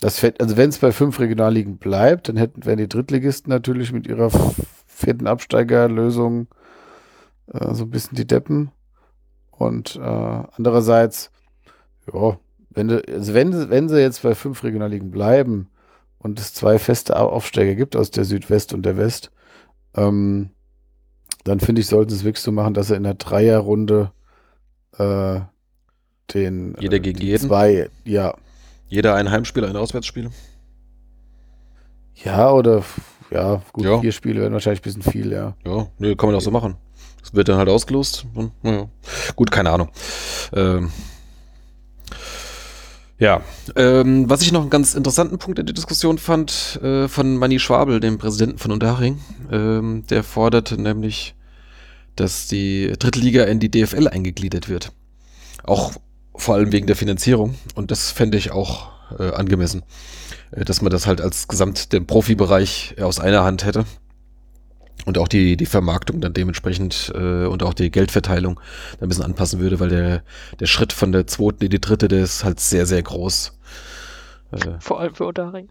Das 0.00 0.24
also 0.24 0.56
wenn 0.56 0.70
es 0.70 0.78
bei 0.78 0.92
fünf 0.92 1.20
Regionalligen 1.20 1.76
bleibt, 1.76 2.28
dann 2.28 2.36
hätten 2.36 2.64
wären 2.64 2.78
die 2.78 2.88
Drittligisten 2.88 3.50
natürlich 3.50 3.92
mit 3.92 4.06
ihrer 4.06 4.30
vierten 4.86 5.26
Absteigerlösung 5.26 6.48
äh, 7.52 7.74
so 7.74 7.84
ein 7.84 7.90
bisschen 7.90 8.16
die 8.16 8.26
Deppen. 8.26 8.70
Und 9.50 9.96
äh, 9.96 10.00
andererseits, 10.00 11.30
ja, 12.12 12.38
wenn, 12.70 12.88
du, 12.88 13.02
also 13.06 13.34
wenn, 13.34 13.68
wenn 13.68 13.88
sie 13.90 14.00
jetzt 14.00 14.22
bei 14.22 14.34
fünf 14.34 14.64
Regionalligen 14.64 15.10
bleiben 15.10 15.68
und 16.18 16.40
es 16.40 16.54
zwei 16.54 16.78
feste 16.78 17.18
Aufsteiger 17.18 17.74
gibt 17.74 17.94
aus 17.94 18.10
der 18.10 18.24
Südwest 18.24 18.72
und 18.72 18.86
der 18.86 18.96
West, 18.96 19.30
ähm, 19.94 20.50
dann 21.44 21.60
finde 21.60 21.80
ich, 21.80 21.88
sollten 21.88 22.10
sie 22.10 22.16
es 22.16 22.24
wirklich 22.24 22.42
so 22.42 22.52
machen, 22.52 22.74
dass 22.74 22.90
er 22.90 22.96
in 22.96 23.02
der 23.02 23.14
Dreierrunde 23.14 24.12
äh, 24.96 25.40
den 26.32 26.76
Jeder 26.78 26.96
äh, 26.96 27.00
gegen 27.00 27.20
jeden? 27.20 27.48
zwei, 27.48 27.90
ja. 28.04 28.34
Jeder 28.90 29.14
ein 29.14 29.30
Heimspiel, 29.30 29.64
ein 29.64 29.76
Auswärtsspiel? 29.76 30.30
Ja, 32.24 32.50
oder 32.50 32.82
ja, 33.30 33.62
gut, 33.72 33.84
ja. 33.84 34.00
vier 34.00 34.10
Spiele 34.10 34.40
werden 34.40 34.52
wahrscheinlich 34.52 34.80
ein 34.80 34.82
bisschen 34.82 35.02
viel, 35.02 35.32
ja. 35.32 35.54
Ja, 35.64 35.86
nee, 35.98 36.16
kann 36.16 36.28
man 36.28 36.36
auch 36.36 36.42
so 36.42 36.50
machen. 36.50 36.76
Das 37.22 37.32
wird 37.32 37.48
dann 37.48 37.56
halt 37.56 37.68
ausgelost. 37.68 38.26
Und, 38.34 38.50
ja. 38.64 38.88
Gut, 39.36 39.52
keine 39.52 39.70
Ahnung. 39.70 39.90
Ähm, 40.52 40.90
ja, 43.20 43.42
ähm, 43.76 44.28
was 44.28 44.42
ich 44.42 44.50
noch 44.50 44.62
einen 44.62 44.70
ganz 44.70 44.94
interessanten 44.94 45.38
Punkt 45.38 45.60
in 45.60 45.66
der 45.66 45.74
Diskussion 45.74 46.18
fand, 46.18 46.80
äh, 46.82 47.06
von 47.06 47.36
Manny 47.36 47.60
Schwabel, 47.60 48.00
dem 48.00 48.18
Präsidenten 48.18 48.58
von 48.58 48.72
Unterhaching, 48.72 49.20
ähm, 49.52 50.04
der 50.10 50.24
forderte 50.24 50.80
nämlich, 50.80 51.36
dass 52.16 52.48
die 52.48 52.92
dritte 52.98 53.20
Liga 53.20 53.44
in 53.44 53.60
die 53.60 53.70
DFL 53.70 54.08
eingegliedert 54.08 54.68
wird. 54.68 54.90
Auch 55.62 55.92
vor 56.40 56.54
allem 56.54 56.72
wegen 56.72 56.86
der 56.86 56.96
Finanzierung. 56.96 57.54
Und 57.74 57.90
das 57.90 58.10
fände 58.10 58.38
ich 58.38 58.50
auch 58.52 58.90
äh, 59.18 59.30
angemessen, 59.32 59.82
äh, 60.52 60.64
dass 60.64 60.82
man 60.82 60.90
das 60.90 61.06
halt 61.06 61.20
als 61.20 61.48
Gesamt 61.48 61.92
den 61.92 62.06
Profibereich 62.06 62.96
aus 63.00 63.20
einer 63.20 63.44
Hand 63.44 63.64
hätte 63.64 63.84
und 65.06 65.18
auch 65.18 65.28
die, 65.28 65.56
die 65.56 65.66
Vermarktung 65.66 66.20
dann 66.20 66.32
dementsprechend 66.32 67.12
äh, 67.14 67.46
und 67.46 67.62
auch 67.62 67.74
die 67.74 67.90
Geldverteilung 67.90 68.60
ein 69.00 69.08
bisschen 69.08 69.24
anpassen 69.24 69.60
würde, 69.60 69.80
weil 69.80 69.88
der, 69.88 70.22
der 70.58 70.66
Schritt 70.66 70.92
von 70.92 71.12
der 71.12 71.26
zweiten 71.26 71.64
in 71.64 71.70
die 71.70 71.80
dritte, 71.80 72.08
der 72.08 72.22
ist 72.22 72.44
halt 72.44 72.60
sehr, 72.60 72.86
sehr 72.86 73.02
groß. 73.02 73.58
Äh, 74.52 74.58
Vor 74.80 75.00
allem 75.00 75.14
für 75.14 75.26
Unterring. 75.26 75.68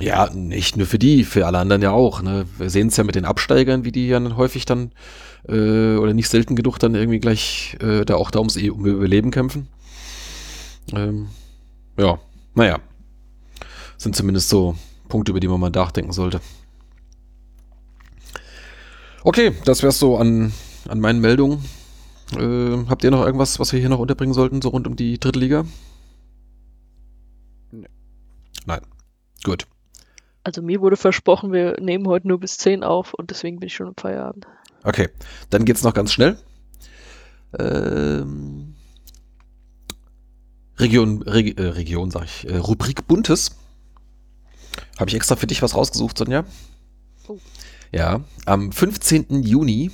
Ja, 0.00 0.28
nicht 0.30 0.76
nur 0.76 0.86
für 0.86 0.98
die, 0.98 1.24
für 1.24 1.46
alle 1.46 1.58
anderen 1.58 1.82
ja 1.82 1.92
auch. 1.92 2.20
Ne? 2.20 2.46
Wir 2.58 2.68
sehen 2.68 2.88
es 2.88 2.96
ja 2.96 3.04
mit 3.04 3.14
den 3.14 3.24
Absteigern, 3.24 3.84
wie 3.84 3.92
die 3.92 4.08
ja 4.08 4.18
dann 4.18 4.36
häufig 4.36 4.64
dann 4.64 4.92
äh, 5.48 5.96
oder 5.96 6.14
nicht 6.14 6.28
selten 6.28 6.56
genug 6.56 6.78
dann 6.78 6.94
irgendwie 6.94 7.20
gleich 7.20 7.76
äh, 7.80 8.04
da 8.04 8.16
auch 8.16 8.30
da 8.30 8.40
ums 8.40 8.56
um 8.56 8.86
Überleben 8.86 9.30
kämpfen. 9.30 9.68
Ähm, 10.92 11.28
ja, 11.96 12.18
naja. 12.54 12.80
Sind 13.96 14.16
zumindest 14.16 14.48
so 14.48 14.76
Punkte, 15.08 15.30
über 15.30 15.40
die 15.40 15.48
man 15.48 15.60
mal 15.60 15.70
nachdenken 15.70 16.12
sollte. 16.12 16.40
Okay, 19.22 19.52
das 19.64 19.82
wär's 19.82 19.98
so 19.98 20.18
an, 20.18 20.52
an 20.88 21.00
meinen 21.00 21.20
Meldungen. 21.20 21.64
Äh, 22.36 22.84
habt 22.88 23.04
ihr 23.04 23.10
noch 23.10 23.24
irgendwas, 23.24 23.60
was 23.60 23.72
wir 23.72 23.80
hier 23.80 23.88
noch 23.88 24.00
unterbringen 24.00 24.34
sollten, 24.34 24.60
so 24.60 24.70
rund 24.70 24.86
um 24.88 24.96
die 24.96 25.20
dritte 25.20 25.38
Liga? 25.38 25.64
Nee. 27.70 27.88
Nein. 28.66 28.80
Gut. 29.44 29.66
Also 30.44 30.60
mir 30.60 30.82
wurde 30.82 30.96
versprochen, 30.96 31.52
wir 31.52 31.80
nehmen 31.80 32.06
heute 32.06 32.28
nur 32.28 32.38
bis 32.38 32.58
10 32.58 32.84
auf 32.84 33.14
und 33.14 33.30
deswegen 33.30 33.60
bin 33.60 33.66
ich 33.68 33.74
schon 33.74 33.88
im 33.88 33.94
Feierabend. 33.96 34.46
Okay, 34.82 35.08
dann 35.48 35.64
geht's 35.64 35.82
noch 35.82 35.94
ganz 35.94 36.12
schnell. 36.12 36.36
Ähm, 37.58 38.74
Region, 40.78 41.22
Reg, 41.22 41.58
äh, 41.58 41.68
Region 41.68 42.10
sag 42.10 42.24
ich, 42.24 42.46
äh, 42.46 42.56
Rubrik 42.58 43.06
Buntes. 43.08 43.56
Habe 44.98 45.08
ich 45.08 45.16
extra 45.16 45.36
für 45.36 45.46
dich 45.46 45.62
was 45.62 45.74
rausgesucht, 45.74 46.18
Sonja. 46.18 46.44
Oh. 47.26 47.38
Ja, 47.90 48.20
am 48.44 48.70
15. 48.70 49.42
Juni 49.42 49.90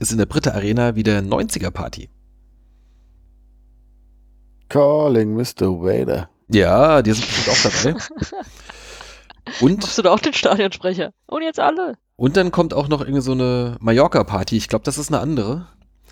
ist 0.00 0.10
in 0.10 0.18
der 0.18 0.26
Britta 0.26 0.50
Arena 0.52 0.96
wieder 0.96 1.18
90er 1.18 1.70
Party. 1.70 2.08
Calling 4.68 5.34
Mr. 5.34 5.80
Wader. 5.80 6.28
Ja, 6.48 7.02
die 7.02 7.12
sind 7.12 7.26
bestimmt 7.26 7.48
auch 7.48 7.62
dabei. 7.62 8.00
Und 9.60 9.82
Machst 9.82 9.98
du 9.98 10.02
da 10.02 10.12
auch 10.12 10.20
den 10.20 10.32
Stadionsprecher? 10.32 11.12
Und 11.26 11.42
jetzt 11.42 11.60
alle. 11.60 11.94
Und 12.16 12.36
dann 12.36 12.50
kommt 12.50 12.74
auch 12.74 12.88
noch 12.88 13.00
irgendwie 13.00 13.20
so 13.20 13.32
eine 13.32 13.76
Mallorca-Party. 13.80 14.56
Ich 14.56 14.68
glaube, 14.68 14.84
das 14.84 14.98
ist 14.98 15.08
eine 15.08 15.20
andere. 15.20 15.66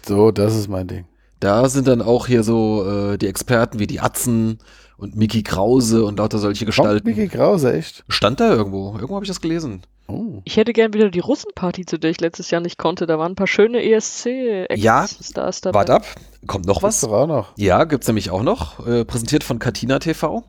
So, 0.06 0.30
das 0.30 0.54
ist 0.54 0.68
mein 0.68 0.86
Ding. 0.86 1.06
Da 1.40 1.68
sind 1.68 1.88
dann 1.88 2.02
auch 2.02 2.26
hier 2.26 2.42
so 2.42 2.84
äh, 2.86 3.18
die 3.18 3.26
Experten 3.26 3.78
wie 3.78 3.86
die 3.86 4.00
Atzen 4.00 4.58
und 4.96 5.16
Mickey 5.16 5.42
Krause 5.42 6.04
und 6.04 6.18
lauter 6.18 6.38
solche 6.38 6.64
Gestalten. 6.64 7.04
Kommt 7.04 7.16
Mickey 7.16 7.28
Krause, 7.28 7.74
echt? 7.74 8.04
Stand 8.08 8.40
da 8.40 8.52
irgendwo. 8.52 8.92
Irgendwo 8.94 9.16
habe 9.16 9.24
ich 9.24 9.28
das 9.28 9.40
gelesen. 9.40 9.82
Oh. 10.06 10.42
Ich 10.44 10.56
hätte 10.58 10.72
gern 10.72 10.92
wieder 10.92 11.10
die 11.10 11.20
Russenparty, 11.20 11.86
zu 11.86 11.98
der 11.98 12.10
ich 12.10 12.20
letztes 12.20 12.50
Jahr 12.50 12.60
nicht 12.60 12.78
konnte. 12.78 13.06
Da 13.06 13.18
waren 13.18 13.32
ein 13.32 13.36
paar 13.36 13.46
schöne 13.46 13.82
ESC. 13.82 14.66
Ja, 14.76 15.06
dabei. 15.34 15.74
Wart 15.74 15.90
ab. 15.90 16.04
Kommt 16.46 16.66
noch 16.66 16.82
was? 16.82 17.00
Gibt's 17.00 17.14
auch 17.14 17.26
noch. 17.26 17.52
Ja, 17.56 17.84
gibt's 17.84 18.06
nämlich 18.06 18.30
auch 18.30 18.42
noch. 18.42 18.86
Äh, 18.86 19.04
präsentiert 19.06 19.44
von 19.44 19.58
Katina 19.58 19.98
TV. 19.98 20.44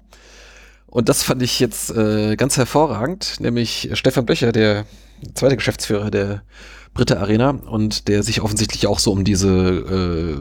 Und 0.95 1.09
das 1.09 1.23
fand 1.23 1.41
ich 1.41 1.59
jetzt 1.59 1.91
äh, 1.91 2.37
ganz 2.37 2.55
hervorragend, 2.55 3.41
nämlich 3.41 3.89
Stefan 3.95 4.25
Böcher, 4.25 4.53
der 4.53 4.85
zweite 5.33 5.57
Geschäftsführer 5.57 6.09
der 6.09 6.43
Britta 6.93 7.17
Arena 7.17 7.49
und 7.49 8.07
der 8.07 8.23
sich 8.23 8.39
offensichtlich 8.39 8.87
auch 8.87 8.99
so 8.99 9.11
um 9.11 9.25
diese 9.25 9.49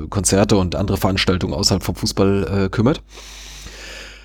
äh, 0.05 0.07
Konzerte 0.07 0.57
und 0.57 0.77
andere 0.77 0.97
Veranstaltungen 0.97 1.55
außerhalb 1.55 1.83
vom 1.83 1.97
Fußball 1.97 2.67
äh, 2.67 2.69
kümmert. 2.69 3.03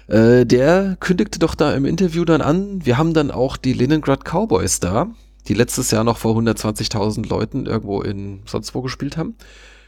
Äh, 0.08 0.46
der 0.46 0.98
kündigte 1.00 1.40
doch 1.40 1.56
da 1.56 1.74
im 1.74 1.86
Interview 1.86 2.26
dann 2.26 2.42
an, 2.42 2.86
wir 2.86 3.00
haben 3.00 3.16
dann 3.16 3.32
auch 3.32 3.58
die 3.58 3.74
Leningrad 3.74 4.24
Cowboys 4.24 4.80
da, 4.80 5.08
die 5.48 5.56
letztes 5.56 5.90
Jahr 5.90 6.04
noch 6.04 6.18
vor 6.18 6.38
120.000 6.38 7.28
Leuten 7.28 7.66
irgendwo 7.66 8.04
in 8.04 8.42
sonst 8.46 8.76
wo 8.76 8.84
gespielt 8.84 9.18
haben. 9.18 9.34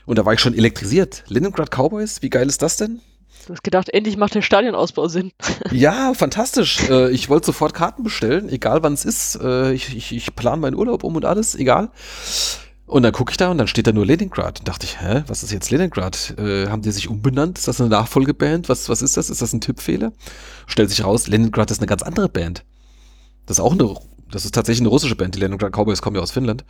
Und 0.07 0.17
da 0.17 0.25
war 0.25 0.33
ich 0.33 0.39
schon 0.39 0.55
elektrisiert. 0.55 1.23
Leningrad 1.27 1.69
Cowboys, 1.69 2.23
wie 2.23 2.31
geil 2.31 2.47
ist 2.47 2.63
das 2.63 2.77
denn? 2.77 2.99
Du 3.45 3.53
hast 3.53 3.63
gedacht, 3.63 3.89
endlich 3.89 4.17
macht 4.17 4.35
der 4.35 4.41
Stadionausbau 4.41 5.07
Sinn. 5.07 5.31
Ja, 5.71 6.13
fantastisch. 6.13 6.89
Äh, 6.89 7.11
ich 7.11 7.29
wollte 7.29 7.47
sofort 7.47 7.73
Karten 7.73 8.03
bestellen, 8.03 8.49
egal 8.49 8.83
wann 8.83 8.93
es 8.93 9.05
ist. 9.05 9.39
Äh, 9.41 9.73
ich, 9.73 9.95
ich, 9.95 10.11
ich 10.15 10.35
plane 10.35 10.61
meinen 10.61 10.75
Urlaub 10.75 11.03
um 11.03 11.15
und 11.15 11.25
alles, 11.25 11.55
egal. 11.55 11.89
Und 12.85 13.03
dann 13.03 13.13
gucke 13.13 13.31
ich 13.31 13.37
da 13.37 13.49
und 13.49 13.57
dann 13.57 13.67
steht 13.67 13.87
da 13.87 13.93
nur 13.93 14.05
Leningrad. 14.05 14.59
Und 14.59 14.67
dachte 14.67 14.85
ich, 14.85 14.99
hä, 15.01 15.23
was 15.27 15.43
ist 15.43 15.51
jetzt 15.51 15.71
Leningrad? 15.71 16.35
Äh, 16.37 16.67
haben 16.67 16.81
die 16.81 16.91
sich 16.91 17.07
umbenannt? 17.07 17.57
Ist 17.57 17.67
das 17.67 17.79
eine 17.79 17.89
Nachfolgeband? 17.89 18.69
Was, 18.69 18.89
was 18.89 19.01
ist 19.01 19.15
das? 19.17 19.29
Ist 19.29 19.41
das 19.41 19.53
ein 19.53 19.61
Tippfehler? 19.61 20.11
Stellt 20.67 20.89
sich 20.89 21.03
raus, 21.03 21.27
Leningrad 21.27 21.71
ist 21.71 21.79
eine 21.79 21.87
ganz 21.87 22.03
andere 22.03 22.27
Band. 22.27 22.65
Das 23.45 23.57
ist 23.57 23.63
auch 23.63 23.73
eine, 23.73 23.95
das 24.29 24.45
ist 24.45 24.53
tatsächlich 24.53 24.81
eine 24.81 24.89
russische 24.89 25.15
Band. 25.15 25.35
Die 25.35 25.39
Leningrad 25.39 25.71
Cowboys 25.71 26.01
kommen 26.01 26.17
ja 26.17 26.21
aus 26.21 26.31
Finnland. 26.31 26.65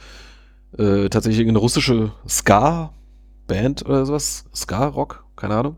Äh, 0.78 1.10
tatsächlich 1.10 1.48
eine 1.48 1.58
russische 1.58 2.14
Ska-Band 2.30 3.86
oder 3.86 4.06
sowas. 4.06 4.46
Ska-Rock, 4.54 5.26
keine 5.36 5.56
Ahnung 5.56 5.78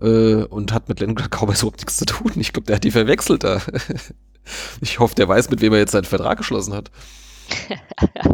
äh, 0.00 0.44
und 0.44 0.72
hat 0.72 0.88
mit 0.88 1.00
Leningrad 1.00 1.30
Cowboys 1.30 1.62
überhaupt 1.62 1.80
nichts 1.80 1.96
zu 1.96 2.04
tun. 2.04 2.32
Ich 2.36 2.52
glaube, 2.52 2.66
der 2.66 2.76
hat 2.76 2.84
die 2.84 2.90
verwechselt 2.90 3.44
da. 3.44 3.60
ich 4.80 4.98
hoffe, 4.98 5.14
der 5.14 5.28
weiß, 5.28 5.50
mit 5.50 5.60
wem 5.60 5.72
er 5.72 5.80
jetzt 5.80 5.92
seinen 5.92 6.04
Vertrag 6.04 6.38
geschlossen 6.38 6.74
hat. 6.74 6.90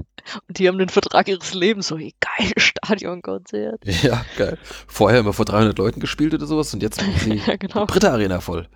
und 0.49 0.59
die 0.59 0.69
haben 0.69 0.79
den 0.79 0.89
Vertrag 0.89 1.29
ihres 1.29 1.55
Lebens, 1.55 1.89
so 1.89 1.97
ein 1.97 2.13
geiles 2.21 2.53
Stadionkonzert. 2.57 3.83
Ja, 4.03 4.25
geil. 4.37 4.59
Vorher 4.87 5.21
immer 5.21 5.33
vor 5.33 5.45
300 5.45 5.77
Leuten 5.79 6.01
gespielt 6.01 6.35
oder 6.35 6.47
sowas 6.47 6.73
und 6.75 6.83
jetzt 6.83 7.01
machen 7.01 7.15
sie 7.19 7.35
ja, 7.47 7.57
genau. 7.57 7.87
die 7.87 7.93
dritte 7.93 8.11
Arena 8.11 8.41
voll. 8.41 8.69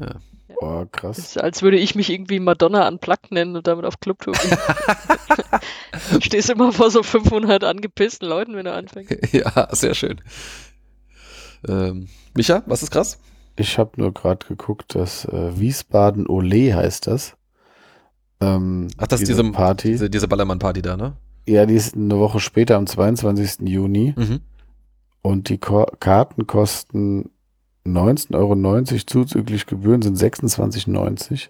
Ja. 0.00 0.16
Boah, 0.60 0.86
krass. 0.92 1.16
Das 1.16 1.26
ist, 1.26 1.40
als 1.40 1.62
würde 1.62 1.78
ich 1.78 1.94
mich 1.94 2.10
irgendwie 2.10 2.38
Madonna 2.38 2.86
unplugged 2.86 3.32
nennen 3.32 3.56
und 3.56 3.66
damit 3.66 3.84
auf 3.84 3.98
Clubtour 3.98 4.34
gehen. 4.34 4.56
Stehst 6.20 6.50
immer 6.50 6.72
vor 6.72 6.90
so 6.90 7.02
500 7.02 7.64
angepissten 7.64 8.28
Leuten, 8.28 8.54
wenn 8.54 8.66
du 8.66 8.72
anfängst. 8.72 9.32
Ja, 9.32 9.68
sehr 9.74 9.94
schön. 9.94 10.20
Ähm, 11.68 12.08
Micha, 12.34 12.62
was 12.66 12.82
ist 12.82 12.90
krass? 12.90 13.18
Ich 13.56 13.78
habe 13.78 13.92
nur 13.96 14.12
gerade 14.12 14.46
geguckt, 14.46 14.94
dass 14.94 15.24
äh, 15.26 15.58
Wiesbaden 15.58 16.26
Ole 16.26 16.74
heißt 16.74 17.06
das. 17.06 17.36
Ähm, 18.40 18.88
Ach, 18.96 19.06
das 19.06 19.20
ist 19.20 19.28
diese 19.28 19.44
Party. 19.44 19.92
Diese, 19.92 20.10
diese 20.10 20.28
Ballermann-Party 20.28 20.82
da, 20.82 20.96
ne? 20.96 21.16
Ja, 21.46 21.66
die 21.66 21.74
ist 21.74 21.94
eine 21.94 22.18
Woche 22.18 22.40
später, 22.40 22.76
am 22.76 22.86
22. 22.86 23.68
Juni. 23.68 24.14
Mhm. 24.16 24.40
Und 25.22 25.48
die 25.48 25.58
Ko 25.58 25.86
Karten 26.00 26.46
kosten 26.46 27.30
19,90 27.86 28.34
Euro 28.34 29.04
zuzüglich 29.06 29.66
Gebühren 29.66 30.02
sind 30.02 30.16
26,90. 30.16 31.48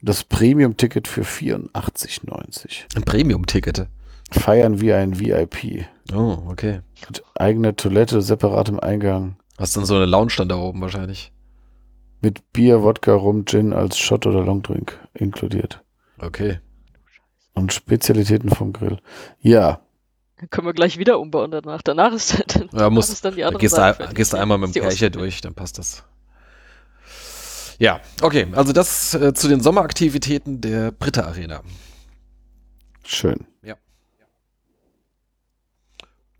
Und 0.00 0.08
das 0.08 0.24
Premium-Ticket 0.24 1.08
für 1.08 1.22
84,90. 1.22 2.96
Ein 2.96 3.02
Premium-Ticket? 3.02 3.88
Feiern 4.30 4.80
wie 4.80 4.92
ein 4.92 5.20
VIP. 5.20 5.86
Oh, 6.12 6.38
okay. 6.48 6.80
Mit 7.08 7.22
eigener 7.36 7.76
Toilette, 7.76 8.22
separatem 8.22 8.80
Eingang. 8.80 9.36
Hast 9.58 9.76
dann 9.76 9.84
so 9.84 9.94
eine 9.96 10.06
Lounge 10.06 10.32
dann 10.36 10.48
da 10.48 10.56
oben 10.56 10.80
wahrscheinlich. 10.80 11.32
Mit 12.20 12.52
Bier, 12.52 12.82
Wodka, 12.82 13.14
Rum, 13.14 13.44
Gin 13.44 13.72
als 13.72 13.98
Shot 13.98 14.26
oder 14.26 14.42
Longdrink 14.44 14.98
inkludiert. 15.12 15.82
Okay. 16.18 16.60
Und 17.52 17.72
Spezialitäten 17.72 18.50
vom 18.50 18.72
Grill. 18.72 18.98
Ja. 19.40 19.80
Dann 20.38 20.50
können 20.50 20.66
wir 20.66 20.72
gleich 20.72 20.98
wieder 20.98 21.20
umbauen 21.20 21.50
danach. 21.50 21.82
Danach 21.82 22.12
ist, 22.12 22.42
dann, 22.56 22.68
ja, 22.72 22.90
muss, 22.90 23.10
ist 23.10 23.24
dann 23.24 23.36
die 23.36 23.44
andere 23.44 23.60
gehst 23.60 23.76
Seite. 23.76 24.08
Du, 24.08 24.14
gehst 24.14 24.32
du 24.32 24.38
einmal 24.38 24.58
mit 24.58 24.74
dem 24.74 24.82
Kercher 24.82 25.10
durch, 25.10 25.40
dann 25.40 25.54
passt 25.54 25.78
das. 25.78 26.02
Ja, 27.78 28.00
okay. 28.22 28.46
Also 28.52 28.72
das 28.72 29.14
äh, 29.14 29.34
zu 29.34 29.48
den 29.48 29.60
Sommeraktivitäten 29.60 30.60
der 30.60 30.90
Britta 30.90 31.22
Arena. 31.22 31.62
Schön. 33.04 33.46
Ja. 33.62 33.76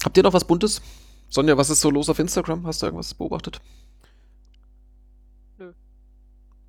Habt 0.05 0.17
ihr 0.17 0.23
noch 0.23 0.33
was 0.33 0.45
Buntes? 0.45 0.81
Sonja, 1.29 1.57
was 1.57 1.71
ist 1.71 1.81
so 1.81 1.91
los 1.91 2.09
auf 2.09 2.19
Instagram? 2.19 2.67
Hast 2.67 2.83
du 2.83 2.87
irgendwas 2.87 3.15
beobachtet? 3.15 3.61
Nö. 5.59 5.73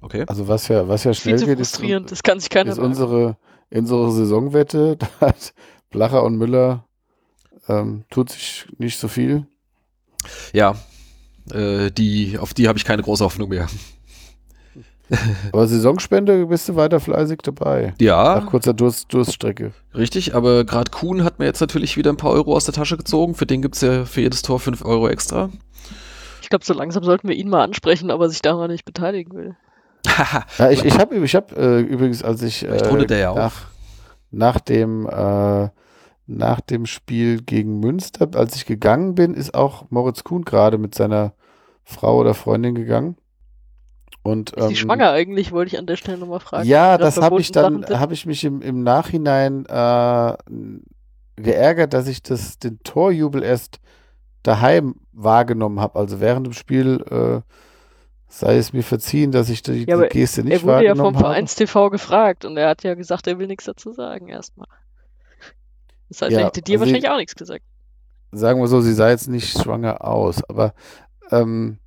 Okay. 0.01 0.25
Also 0.27 0.47
was 0.47 0.67
ja, 0.67 0.87
was 0.87 1.03
ja 1.03 1.13
schnell 1.13 1.43
geht, 1.43 1.59
ist, 1.59 1.81
das 1.81 2.23
kann 2.23 2.39
sich 2.39 2.49
keiner 2.49 2.71
ist 2.71 2.79
unsere, 2.79 3.37
unsere 3.69 4.11
Saisonwette. 4.11 4.97
Da 5.19 5.27
hat 5.27 5.53
Blacher 5.89 6.23
und 6.23 6.37
Müller 6.37 6.85
ähm, 7.67 8.05
tut 8.09 8.31
sich 8.31 8.65
nicht 8.77 8.99
so 8.99 9.07
viel. 9.07 9.47
Ja, 10.53 10.75
äh, 11.51 11.91
die, 11.91 12.37
auf 12.37 12.53
die 12.53 12.67
habe 12.67 12.77
ich 12.77 12.85
keine 12.85 13.03
große 13.03 13.23
Hoffnung 13.23 13.49
mehr. 13.49 13.67
Aber 15.51 15.67
Saisonspende 15.67 16.45
bist 16.47 16.67
du 16.69 16.75
weiter 16.75 16.99
fleißig 16.99 17.39
dabei. 17.43 17.93
Ja. 17.99 18.39
Nach 18.39 18.45
kurzer 18.47 18.73
Durst, 18.73 19.13
Durststrecke. 19.13 19.71
Richtig, 19.93 20.35
aber 20.35 20.65
gerade 20.65 20.91
Kuhn 20.91 21.23
hat 21.23 21.39
mir 21.39 21.45
jetzt 21.45 21.61
natürlich 21.61 21.95
wieder 21.95 22.11
ein 22.11 22.17
paar 22.17 22.31
Euro 22.31 22.55
aus 22.55 22.65
der 22.65 22.73
Tasche 22.73 22.97
gezogen. 22.97 23.35
Für 23.35 23.45
den 23.45 23.61
gibt 23.61 23.75
es 23.75 23.81
ja 23.81 24.05
für 24.05 24.21
jedes 24.21 24.41
Tor 24.41 24.59
5 24.59 24.83
Euro 24.83 25.07
extra. 25.07 25.49
Ich 26.41 26.49
glaube, 26.49 26.65
so 26.65 26.73
langsam 26.73 27.03
sollten 27.03 27.27
wir 27.27 27.35
ihn 27.35 27.49
mal 27.49 27.63
ansprechen, 27.63 28.11
ob 28.11 28.21
er 28.21 28.29
sich 28.29 28.41
daran 28.41 28.71
nicht 28.71 28.85
beteiligen 28.85 29.33
will. 29.35 29.55
ja, 30.57 30.69
ich 30.69 30.83
ich 30.83 30.97
habe 30.97 31.15
ich 31.15 31.35
hab, 31.35 31.57
äh, 31.57 31.79
übrigens, 31.79 32.23
als 32.23 32.41
ich 32.41 32.63
äh, 32.63 33.05
der 33.05 33.17
ja 33.17 33.33
nach, 33.33 33.53
nach 34.31 34.59
dem 34.59 35.07
äh, 35.07 35.69
nach 36.27 36.59
dem 36.61 36.85
Spiel 36.85 37.41
gegen 37.41 37.79
Münster, 37.79 38.27
als 38.35 38.55
ich 38.55 38.65
gegangen 38.65 39.15
bin, 39.15 39.33
ist 39.33 39.53
auch 39.53 39.85
Moritz 39.89 40.23
Kuhn 40.23 40.43
gerade 40.43 40.77
mit 40.77 40.95
seiner 40.95 41.33
Frau 41.83 42.19
oder 42.19 42.33
Freundin 42.33 42.75
gegangen. 42.75 43.15
Und, 44.25 44.53
ist 44.53 44.63
sie 44.63 44.73
ähm, 44.73 44.75
schwanger 44.75 45.11
eigentlich, 45.11 45.51
wollte 45.51 45.75
ich 45.75 45.77
an 45.77 45.85
der 45.85 45.97
Stelle 45.97 46.17
nochmal 46.17 46.39
fragen. 46.39 46.67
Ja, 46.67 46.97
das 46.97 47.21
habe 47.21 47.39
ich 47.39 47.51
dann, 47.51 47.85
habe 47.85 48.15
ich 48.15 48.25
mich 48.25 48.43
im, 48.43 48.59
im 48.63 48.81
Nachhinein 48.81 49.67
äh, 49.67 50.33
geärgert, 51.35 51.93
dass 51.93 52.07
ich 52.07 52.23
das, 52.23 52.57
den 52.57 52.79
Torjubel 52.79 53.43
erst 53.43 53.79
daheim 54.41 54.95
wahrgenommen 55.13 55.79
habe. 55.79 55.99
Also 55.99 56.19
während 56.21 56.47
dem 56.47 56.53
Spiel 56.53 57.05
äh, 57.07 57.41
sei 58.27 58.57
es 58.57 58.73
mir 58.73 58.81
verziehen, 58.81 59.31
dass 59.31 59.49
ich 59.49 59.61
die, 59.61 59.85
ja, 59.87 60.01
die 60.01 60.09
Geste 60.09 60.43
nicht 60.43 60.65
wahrgenommen 60.65 60.71
habe. 60.71 60.85
Er 60.85 60.89
wurde 60.89 60.97
ja 60.97 61.03
vom 61.03 61.15
Vereins 61.15 61.53
TV 61.53 61.91
gefragt 61.91 62.45
und 62.45 62.57
er 62.57 62.69
hat 62.69 62.81
ja 62.81 62.95
gesagt, 62.95 63.27
er 63.27 63.37
will 63.37 63.45
nichts 63.45 63.65
dazu 63.65 63.91
sagen 63.91 64.27
erstmal. 64.27 64.67
Das 66.09 66.23
heißt, 66.23 66.31
ja, 66.31 66.39
er 66.39 66.45
hätte 66.47 66.63
dir 66.63 66.73
also 66.73 66.81
wahrscheinlich 66.81 67.03
ich, 67.03 67.09
auch 67.11 67.17
nichts 67.17 67.35
gesagt. 67.35 67.63
Sagen 68.31 68.59
wir 68.59 68.67
so, 68.67 68.81
sie 68.81 68.93
sah 68.95 69.11
jetzt 69.11 69.29
nicht 69.29 69.55
schwanger 69.55 70.03
aus, 70.03 70.43
aber 70.49 70.73
ähm, 71.29 71.77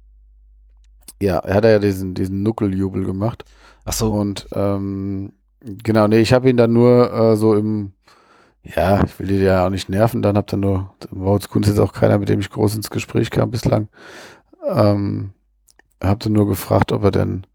ja, 1.20 1.38
er 1.38 1.54
hat 1.54 1.64
ja 1.64 1.78
diesen, 1.78 2.14
diesen 2.14 2.42
Nuckeljubel 2.42 3.04
gemacht. 3.04 3.44
Ach 3.84 3.92
so. 3.92 4.12
Und 4.12 4.48
ähm, 4.52 5.32
genau, 5.60 6.06
nee, 6.08 6.20
ich 6.20 6.32
habe 6.32 6.48
ihn 6.50 6.56
dann 6.56 6.72
nur 6.72 7.12
äh, 7.12 7.36
so 7.36 7.54
im, 7.54 7.92
Ja, 8.62 9.04
ich 9.04 9.18
will 9.18 9.26
die 9.28 9.36
ja 9.36 9.66
auch 9.66 9.70
nicht 9.70 9.88
nerven, 9.88 10.22
dann 10.22 10.36
habt 10.36 10.52
ihr 10.52 10.58
nur, 10.58 10.94
Moritz 11.10 11.48
Kunz 11.48 11.68
ist 11.68 11.78
auch 11.78 11.92
keiner, 11.92 12.18
mit 12.18 12.28
dem 12.28 12.40
ich 12.40 12.50
groß 12.50 12.76
ins 12.76 12.90
Gespräch 12.90 13.30
kam 13.30 13.50
bislang. 13.50 13.88
Ähm, 14.66 15.32
habt 16.02 16.26
ihr 16.26 16.30
nur 16.30 16.46
gefragt, 16.48 16.92
ob 16.92 17.04
er 17.04 17.10
denn 17.10 17.46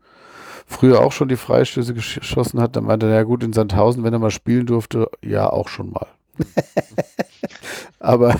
früher 0.65 1.02
auch 1.02 1.11
schon 1.11 1.30
die 1.30 1.35
Freistöße 1.38 1.94
geschossen 1.94 2.60
hat. 2.61 2.76
Dann 2.76 2.85
meinte 2.85 3.07
er, 3.07 3.15
ja 3.15 3.23
gut, 3.23 3.44
in 3.44 3.53
Sandhausen, 3.53 4.03
wenn 4.03 4.14
er 4.14 4.19
mal 4.19 4.31
spielen 4.31 4.65
durfte, 4.65 5.10
ja, 5.22 5.49
auch 5.49 5.68
schon 5.68 5.91
mal. 5.91 6.07
aber 7.99 8.35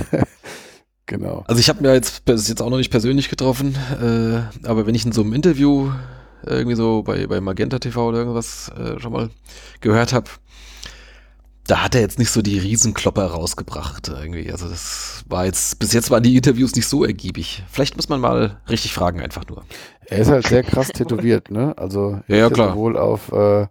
genau. 1.06 1.44
Also 1.48 1.60
ich 1.60 1.70
habe 1.70 1.82
mir 1.82 1.94
jetzt, 1.94 2.24
jetzt 2.28 2.62
auch 2.62 2.70
noch 2.70 2.78
nicht 2.78 2.92
persönlich 2.92 3.30
getroffen, 3.30 3.76
äh, 4.02 4.68
aber 4.68 4.86
wenn 4.86 4.96
ich 4.96 5.06
in 5.06 5.12
so 5.12 5.22
einem 5.22 5.34
Interview 5.34 5.92
irgendwie 6.46 6.76
so 6.76 7.04
bei, 7.04 7.28
bei 7.28 7.40
Magenta 7.42 7.80
TV 7.80 8.10
oder 8.10 8.20
irgendwas 8.20 8.70
äh, 8.70 9.00
schon 9.00 9.14
mal 9.14 9.30
gehört 9.82 10.14
habe, 10.14 10.30
da 11.66 11.82
hat 11.82 11.96
er 11.96 12.02
jetzt 12.02 12.20
nicht 12.20 12.30
so 12.30 12.42
die 12.42 12.60
Riesenklopper 12.60 13.26
rausgebracht 13.26 14.10
irgendwie. 14.10 14.52
Also 14.52 14.68
das 14.68 15.24
war 15.30 15.46
jetzt, 15.46 15.80
bis 15.80 15.94
jetzt 15.94 16.12
waren 16.12 16.24
die 16.24 16.36
Interviews 16.36 16.76
nicht 16.76 16.88
so 16.88 17.06
ergiebig. 17.06 17.64
Vielleicht 17.72 17.96
muss 17.96 18.10
man 18.10 18.20
mal 18.20 18.60
richtig 18.70 18.94
fragen, 18.94 19.22
einfach 19.22 19.48
nur. 19.48 19.64
Er 20.06 20.20
ist 20.20 20.30
halt 20.30 20.46
sehr 20.48 20.64
krass 20.64 20.90
tätowiert, 20.90 21.52
ne? 21.52 21.74
Also 21.78 22.20
ja, 22.28 22.36
ja 22.36 22.50
klar. 22.50 22.74
sowohl 22.74 22.98
auf 22.98 23.32
äh, 23.32 23.68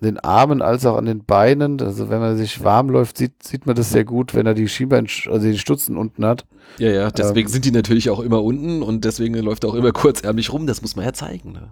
den 0.00 0.18
Armen 0.18 0.62
als 0.62 0.86
auch 0.86 0.96
an 0.96 1.06
den 1.06 1.24
Beinen. 1.24 1.80
Also 1.80 2.08
wenn 2.08 2.20
man 2.20 2.36
sich 2.36 2.62
warm 2.62 2.90
läuft, 2.90 3.18
sieht, 3.18 3.42
sieht 3.42 3.66
man 3.66 3.76
das 3.76 3.90
sehr 3.90 4.04
gut, 4.04 4.34
wenn 4.34 4.46
er 4.46 4.54
die 4.54 4.68
Schienbein, 4.68 5.06
also 5.26 5.46
die 5.46 5.58
Stutzen 5.58 5.96
unten 5.96 6.24
hat. 6.24 6.46
Ja, 6.78 6.90
ja, 6.90 7.10
deswegen 7.10 7.48
ähm, 7.48 7.52
sind 7.52 7.64
die 7.64 7.70
natürlich 7.70 8.10
auch 8.10 8.20
immer 8.20 8.42
unten 8.42 8.82
und 8.82 9.04
deswegen 9.04 9.34
läuft 9.34 9.64
er 9.64 9.70
auch 9.70 9.74
immer 9.74 9.92
kurzärmlich 9.92 10.52
rum. 10.52 10.66
Das 10.66 10.82
muss 10.82 10.96
man 10.96 11.04
ja 11.04 11.12
zeigen. 11.12 11.52
Ne? 11.52 11.70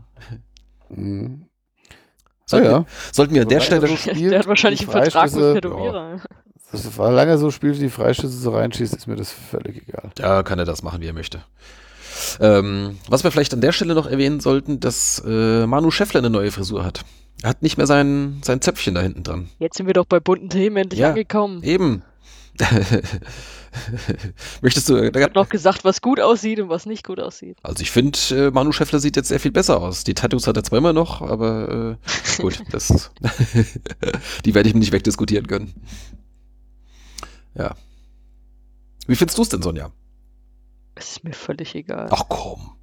Mhm. 0.89 1.47
Sollten, 2.47 2.66
ja, 2.66 2.73
ja. 2.73 2.86
sollten 3.12 3.35
wir 3.35 3.43
an 3.43 3.48
der 3.48 3.61
Stelle. 3.61 3.86
So 3.86 3.97
spielt, 3.97 4.32
der 4.32 4.39
hat 4.39 4.47
wahrscheinlich 4.47 4.81
einen 4.82 4.90
Vertrag 4.90 5.32
mit 5.32 5.55
Tätowierer. 5.55 6.16
Ja. 6.16 6.20
Solange 6.73 7.32
er 7.32 7.39
so 7.39 7.51
spielt, 7.51 7.81
die 7.81 7.89
Freischüsse 7.89 8.36
so 8.36 8.51
reinschießt, 8.51 8.94
ist 8.94 9.07
mir 9.07 9.16
das 9.16 9.31
völlig 9.31 9.89
egal. 9.89 10.11
Ja, 10.19 10.43
kann 10.43 10.59
er 10.59 10.65
das 10.65 10.82
machen, 10.82 11.01
wie 11.01 11.07
er 11.07 11.12
möchte. 11.12 11.43
Ähm, 12.40 12.98
was 13.09 13.24
wir 13.24 13.31
vielleicht 13.31 13.55
an 13.55 13.61
der 13.61 13.73
Stelle 13.73 13.94
noch 13.94 14.07
erwähnen 14.07 14.40
sollten, 14.40 14.81
dass 14.81 15.23
äh, 15.27 15.66
Manu 15.66 15.90
Scheffler 15.90 16.20
eine 16.20 16.31
neue 16.31 16.51
Frisur 16.51 16.85
hat. 16.85 17.05
Er 17.43 17.51
hat 17.51 17.63
nicht 17.63 17.77
mehr 17.77 17.87
sein, 17.87 18.41
sein 18.45 18.61
Zöpfchen 18.61 18.95
da 18.95 19.03
hinten 19.03 19.23
dran. 19.23 19.49
Jetzt 19.59 19.77
sind 19.77 19.87
wir 19.87 19.95
doch 19.95 20.07
bei 20.07 20.21
bunten 20.21 20.49
Themen 20.49 20.77
endlich 20.77 21.01
ja, 21.01 21.11
angekommen. 21.11 21.63
Eben. 21.63 22.03
Möchtest 24.63 24.89
du. 24.89 24.97
Ich 24.97 25.23
habe 25.23 25.35
noch 25.35 25.49
gesagt, 25.49 25.85
was 25.85 26.01
gut 26.01 26.21
aussieht 26.21 26.61
und 26.61 26.69
was 26.69 26.87
nicht 26.87 27.05
gut 27.05 27.21
aussieht. 27.21 27.59
Also 27.63 27.83
ich 27.83 27.91
finde, 27.91 28.19
äh, 28.31 28.51
Manu 28.51 28.73
Scheffler 28.73 28.99
sieht 29.01 29.17
jetzt 29.17 29.29
sehr 29.29 29.41
viel 29.41 29.51
besser 29.51 29.81
aus. 29.81 30.05
Die 30.05 30.15
Tattoos 30.15 30.47
hat 30.47 30.57
er 30.57 30.65
zwar 30.65 30.79
immer 30.79 30.95
noch, 30.95 31.21
aber 31.21 31.99
äh, 31.99 32.41
gut, 32.41 32.63
das, 32.71 33.11
die 34.45 34.55
werde 34.55 34.69
ich 34.69 34.75
mir 34.75 34.81
nicht 34.81 34.93
wegdiskutieren 34.93 35.47
können. 35.47 35.75
Ja. 37.55 37.75
Wie 39.07 39.17
findest 39.17 39.39
du 39.39 39.43
es 39.43 39.49
denn, 39.51 39.63
Sonja? 39.63 39.93
Ist 40.97 41.25
mir 41.25 41.35
völlig 41.35 41.75
egal. 41.75 42.09
Ach 42.11 42.25
komm. 42.29 42.77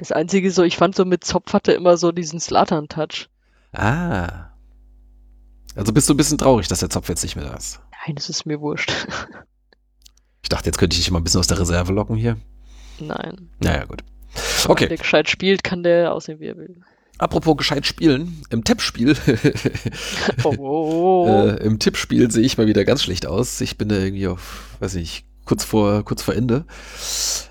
Das 0.00 0.12
Einzige 0.12 0.50
so, 0.50 0.62
ich 0.62 0.78
fand 0.78 0.96
so 0.96 1.04
mit 1.04 1.24
Zopf 1.24 1.52
hatte 1.52 1.72
immer 1.72 1.98
so 1.98 2.10
diesen 2.10 2.40
Slatan-Touch. 2.40 3.28
Ah. 3.72 4.46
Also 5.76 5.92
bist 5.92 6.08
du 6.08 6.14
ein 6.14 6.16
bisschen 6.16 6.38
traurig, 6.38 6.68
dass 6.68 6.80
der 6.80 6.88
Zopf 6.88 7.10
jetzt 7.10 7.22
nicht 7.22 7.36
mehr 7.36 7.44
da 7.44 7.54
ist. 7.54 7.80
Nein, 8.06 8.16
das 8.16 8.30
ist 8.30 8.46
mir 8.46 8.62
wurscht. 8.62 8.90
ich 10.42 10.48
dachte, 10.48 10.64
jetzt 10.64 10.78
könnte 10.78 10.94
ich 10.94 11.02
dich 11.02 11.10
mal 11.10 11.18
ein 11.18 11.24
bisschen 11.24 11.40
aus 11.40 11.48
der 11.48 11.60
Reserve 11.60 11.92
locken 11.92 12.16
hier. 12.16 12.38
Nein. 12.98 13.50
Naja, 13.58 13.84
gut. 13.84 14.02
Okay. 14.66 14.84
Wenn 14.84 14.88
der 14.88 14.96
gescheit 14.96 15.28
spielt, 15.28 15.62
kann 15.62 15.82
der 15.82 16.14
aussehen, 16.14 16.40
wie 16.40 16.46
er 16.46 16.56
will. 16.56 16.80
Apropos 17.18 17.58
gescheit 17.58 17.84
spielen, 17.84 18.40
im 18.48 18.64
Tippspiel, 18.64 19.14
oh, 20.44 20.54
oh, 20.56 21.26
oh. 21.28 21.46
äh, 21.46 21.62
im 21.62 21.78
Tippspiel 21.78 22.30
sehe 22.30 22.42
ich 22.42 22.56
mal 22.56 22.66
wieder 22.66 22.86
ganz 22.86 23.02
schlecht 23.02 23.26
aus. 23.26 23.60
Ich 23.60 23.76
bin 23.76 23.90
da 23.90 23.96
irgendwie 23.96 24.28
auf, 24.28 24.76
weiß 24.80 24.94
ich, 24.94 25.26
kurz 25.44 25.62
vor, 25.62 26.06
kurz 26.06 26.22
vor 26.22 26.34
Ende. 26.34 26.64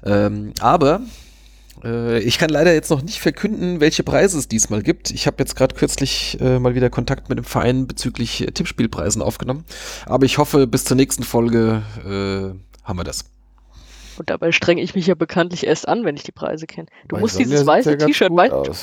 Ähm, 0.04 0.54
aber 0.60 1.02
äh, 1.84 2.20
ich 2.20 2.38
kann 2.38 2.50
leider 2.50 2.74
jetzt 2.74 2.90
noch 2.90 3.02
nicht 3.02 3.20
verkünden, 3.20 3.80
welche 3.80 4.04
Preise 4.04 4.38
es 4.38 4.48
diesmal 4.48 4.82
gibt. 4.84 5.12
Ich 5.12 5.28
habe 5.28 5.38
jetzt 5.40 5.56
gerade 5.56 5.76
kürzlich 5.76 6.38
äh, 6.40 6.60
mal 6.60 6.76
wieder 6.76 6.90
Kontakt 6.90 7.30
mit 7.30 7.38
dem 7.38 7.46
Verein 7.46 7.88
bezüglich 7.88 8.42
äh, 8.42 8.52
Tippspielpreisen 8.52 9.22
aufgenommen. 9.22 9.66
Aber 10.06 10.26
ich 10.26 10.38
hoffe, 10.38 10.68
bis 10.68 10.86
zur 10.86 10.98
nächsten 10.98 11.24
Folge 11.24 11.84
äh, 12.06 12.88
haben 12.88 13.00
wir 13.00 13.04
das. 13.04 13.26
Und 14.18 14.30
dabei 14.30 14.52
strenge 14.52 14.82
ich 14.82 14.96
mich 14.96 15.08
ja 15.08 15.16
bekanntlich 15.16 15.66
erst 15.66 15.88
an, 15.88 16.04
wenn 16.04 16.18
ich 16.18 16.24
die 16.24 16.34
Preise 16.34 16.68
kenne. 16.68 16.88
Du 17.08 17.16
Weil 17.16 17.22
musst 17.22 17.40
dieses 17.40 17.66
weiße 17.66 17.98
T-Shirt, 17.98 18.32
weißt 18.32 18.68
du, 18.68 18.74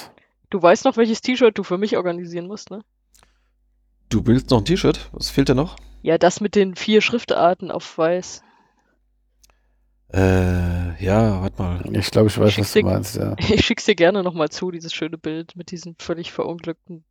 du 0.51 0.63
weißt 0.63 0.87
noch, 0.87 0.97
welches 0.97 1.21
T-Shirt 1.21 1.57
du 1.59 1.63
für 1.63 1.77
mich 1.77 1.97
organisieren 1.97 2.47
musst, 2.47 2.71
ne? 2.71 2.83
Du 4.09 4.27
willst 4.27 4.51
noch 4.51 4.59
ein 4.59 4.65
T-Shirt? 4.65 5.11
Was 5.13 5.29
fehlt 5.31 5.49
dir 5.49 5.55
noch? 5.55 5.77
Ja, 6.03 6.17
das 6.17 6.41
mit 6.41 6.55
den 6.55 6.77
vier 6.77 7.01
Schriftarten 7.01 7.71
auf 7.71 7.99
weiß. 7.99 8.43
Äh, 10.13 11.03
ja, 11.05 11.43
warte 11.43 11.61
mal. 11.61 11.97
Ich 11.97 12.11
glaube, 12.11 12.29
ich 12.29 12.39
weiß, 12.39 12.51
ich 12.51 12.59
was 12.59 12.73
du 12.73 12.83
meinst, 12.83 13.17
ja. 13.17 13.35
Ich 13.39 13.65
schick's 13.65 13.85
dir 13.85 13.97
gerne 13.97 14.23
nochmal 14.23 14.49
zu, 14.51 14.71
dieses 14.71 14.93
schöne 14.93 15.19
Bild 15.19 15.57
mit 15.57 15.71
diesen 15.71 15.97
völlig 15.99 16.33
verunglückten. 16.33 17.05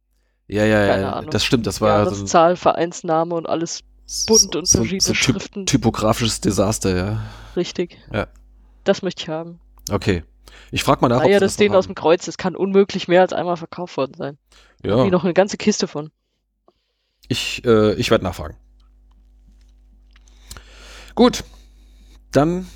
Ja, 0.48 0.64
ja, 0.64 0.86
ja, 0.86 1.22
das 1.24 1.44
stimmt, 1.44 1.66
das 1.66 1.82
war 1.82 2.10
so 2.14 2.24
ein 2.24 2.28
Zahl, 2.28 2.56
Vereinsname 2.56 3.34
und 3.34 3.50
alles 3.50 3.84
bunt 4.28 4.56
und 4.56 4.68
so, 4.68 4.80
verschiedene 4.80 5.02
so 5.02 5.14
typ 5.14 5.22
Schriften. 5.22 5.66
Typografisches 5.66 6.40
Desaster, 6.40 6.96
ja. 6.96 7.24
Richtig. 7.56 7.98
Ja. 8.14 8.28
Das 8.84 9.02
möchte 9.02 9.24
ich 9.24 9.30
haben. 9.30 9.60
Okay. 9.90 10.24
Ich 10.72 10.84
frag 10.84 11.02
mal 11.02 11.10
nach, 11.10 11.24
ob 11.24 11.30
ja, 11.30 11.40
das 11.40 11.58
Ding 11.58 11.74
aus 11.74 11.88
dem 11.88 11.96
Kreuz, 11.96 12.26
das 12.26 12.38
kann 12.38 12.56
unmöglich 12.56 13.08
mehr 13.08 13.22
als 13.22 13.34
einmal 13.34 13.58
verkauft 13.58 13.98
worden 13.98 14.14
sein. 14.16 14.38
Ja. 14.84 15.04
Wie 15.06 15.10
noch 15.10 15.24
eine 15.24 15.34
ganze 15.34 15.58
Kiste 15.58 15.88
von. 15.88 16.12
Ich, 17.28 17.66
äh, 17.66 17.94
ich 17.96 18.12
werde 18.12 18.24
nachfragen. 18.24 18.56
Gut. 21.16 21.44
Dann 22.32 22.68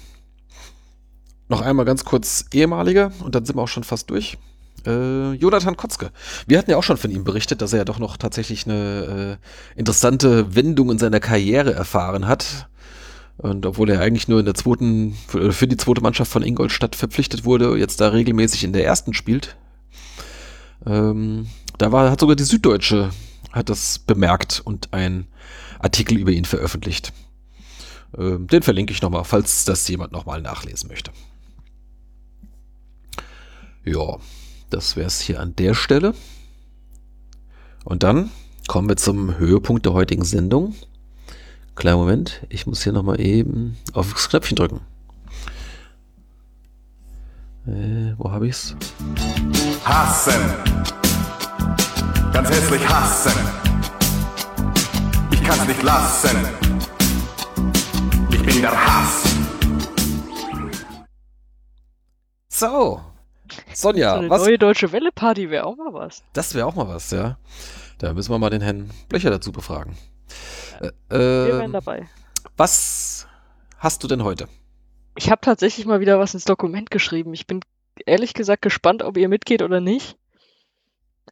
noch 1.50 1.62
einmal 1.62 1.86
ganz 1.86 2.06
kurz 2.06 2.46
ehemaliger 2.54 3.12
und 3.24 3.36
dann 3.36 3.46
sind 3.46 3.58
wir 3.58 3.62
auch 3.62 3.68
schon 3.68 3.84
fast 3.84 4.10
durch. 4.10 4.38
Äh, 4.86 5.34
Jonathan 5.34 5.76
Kotzke. 5.76 6.12
Wir 6.48 6.58
hatten 6.58 6.72
ja 6.72 6.78
auch 6.78 6.84
schon 6.84 6.98
von 6.98 7.12
ihm 7.12 7.24
berichtet, 7.24 7.62
dass 7.62 7.74
er 7.74 7.80
ja 7.80 7.86
doch 7.86 8.00
noch 8.00 8.16
tatsächlich 8.16 8.66
eine 8.66 9.40
äh, 9.76 9.80
interessante 9.80 10.56
Wendung 10.56 10.92
in 10.92 11.00
seiner 11.00 11.20
Karriere 11.20 11.74
erfahren 11.74 12.28
hat. 12.28 12.70
Und 13.38 13.66
obwohl 13.66 13.90
er 13.90 14.02
eigentlich 14.02 14.28
nur 14.28 14.40
in 14.40 14.46
der 14.46 14.54
zweiten, 14.54 15.18
für, 15.28 15.52
für 15.52 15.68
die 15.68 15.78
zweite 15.78 16.02
Mannschaft 16.02 16.32
von 16.32 16.44
Ingolstadt 16.44 16.96
verpflichtet 16.96 17.46
wurde, 17.46 17.78
jetzt 17.78 18.00
da 18.00 18.10
regelmäßig 18.10 18.64
in 18.64 18.74
der 18.74 18.86
ersten 18.86 19.14
spielt. 19.14 19.56
Ähm, 20.86 21.48
da 21.78 21.92
war, 21.92 22.12
hat 22.12 22.20
sogar 22.20 22.36
die 22.36 22.44
Süddeutsche 22.44 23.10
hat 23.52 23.70
das 23.70 24.00
bemerkt 24.00 24.62
und 24.64 24.94
ein 24.94 25.28
Artikel 25.80 26.18
über 26.18 26.32
ihn 26.32 26.46
veröffentlicht. 26.46 27.14
Ähm, 28.18 28.48
den 28.48 28.62
verlinke 28.62 28.94
ich 28.94 29.02
nochmal, 29.02 29.24
falls 29.24 29.66
das 29.66 29.88
jemand 29.88 30.12
nochmal 30.12 30.42
nachlesen 30.42 30.90
möchte. 30.90 31.12
Ja, 33.86 34.18
das 34.70 34.96
wäre 34.96 35.08
es 35.08 35.20
hier 35.20 35.40
an 35.40 35.56
der 35.56 35.74
Stelle. 35.74 36.14
Und 37.86 38.04
dann 38.04 38.30
kommen 38.68 38.90
wir 38.90 38.98
zum 38.98 39.38
Höhepunkt 39.38 39.86
der 39.86 39.94
heutigen 39.94 40.24
Sendung. 40.24 40.76
Kleiner 41.76 41.98
Moment, 41.98 42.46
ich 42.50 42.68
muss 42.68 42.84
hier 42.84 42.92
nochmal 42.92 43.20
eben 43.22 43.78
auf 43.94 44.14
das 44.14 44.30
Knöpfchen 44.30 44.58
drücken. 44.58 44.82
Äh, 47.66 48.14
wo 48.18 48.30
habe 48.32 48.48
ich's? 48.48 48.76
Hassen. 49.86 50.34
Ganz 52.34 52.50
hässlich 52.50 52.88
hassen. 52.88 53.34
Ich 55.32 55.44
kann's 55.44 55.68
nicht 55.68 55.82
lassen. 55.84 56.38
Ich 58.32 58.44
bin 58.44 58.62
der 58.62 58.72
Hass. 58.72 59.24
So, 62.50 63.02
Sonja, 63.74 64.14
so 64.14 64.20
eine 64.20 64.30
was? 64.30 64.44
neue 64.44 64.58
deutsche 64.58 64.92
Welle-Party 64.92 65.50
wäre 65.50 65.66
auch 65.66 65.76
mal 65.76 65.94
was. 65.94 66.24
Das 66.34 66.54
wäre 66.56 66.66
auch 66.66 66.76
mal 66.76 66.88
was, 66.88 67.12
ja. 67.12 67.38
Da 67.98 68.14
müssen 68.14 68.32
wir 68.32 68.40
mal 68.40 68.50
den 68.50 68.62
Herrn 68.62 68.90
Blöcher 69.10 69.30
dazu 69.30 69.52
befragen. 69.52 69.98
Ja, 70.82 70.88
äh, 71.10 71.48
wir 71.48 71.60
wären 71.60 71.74
dabei. 71.74 72.10
Was 72.58 73.28
hast 73.78 74.04
du 74.04 74.08
denn 74.08 74.24
heute? 74.24 74.48
Ich 75.18 75.30
habe 75.30 75.42
tatsächlich 75.42 75.86
mal 75.86 76.00
wieder 76.00 76.20
was 76.20 76.34
ins 76.34 76.46
Dokument 76.46 76.92
geschrieben. 76.92 77.34
Ich 77.34 77.48
bin 77.48 77.62
ehrlich 78.06 78.34
gesagt 78.34 78.62
gespannt, 78.62 79.04
ob 79.04 79.18
ihr 79.18 79.28
mitgeht 79.28 79.62
oder 79.62 79.82
nicht. 79.82 80.18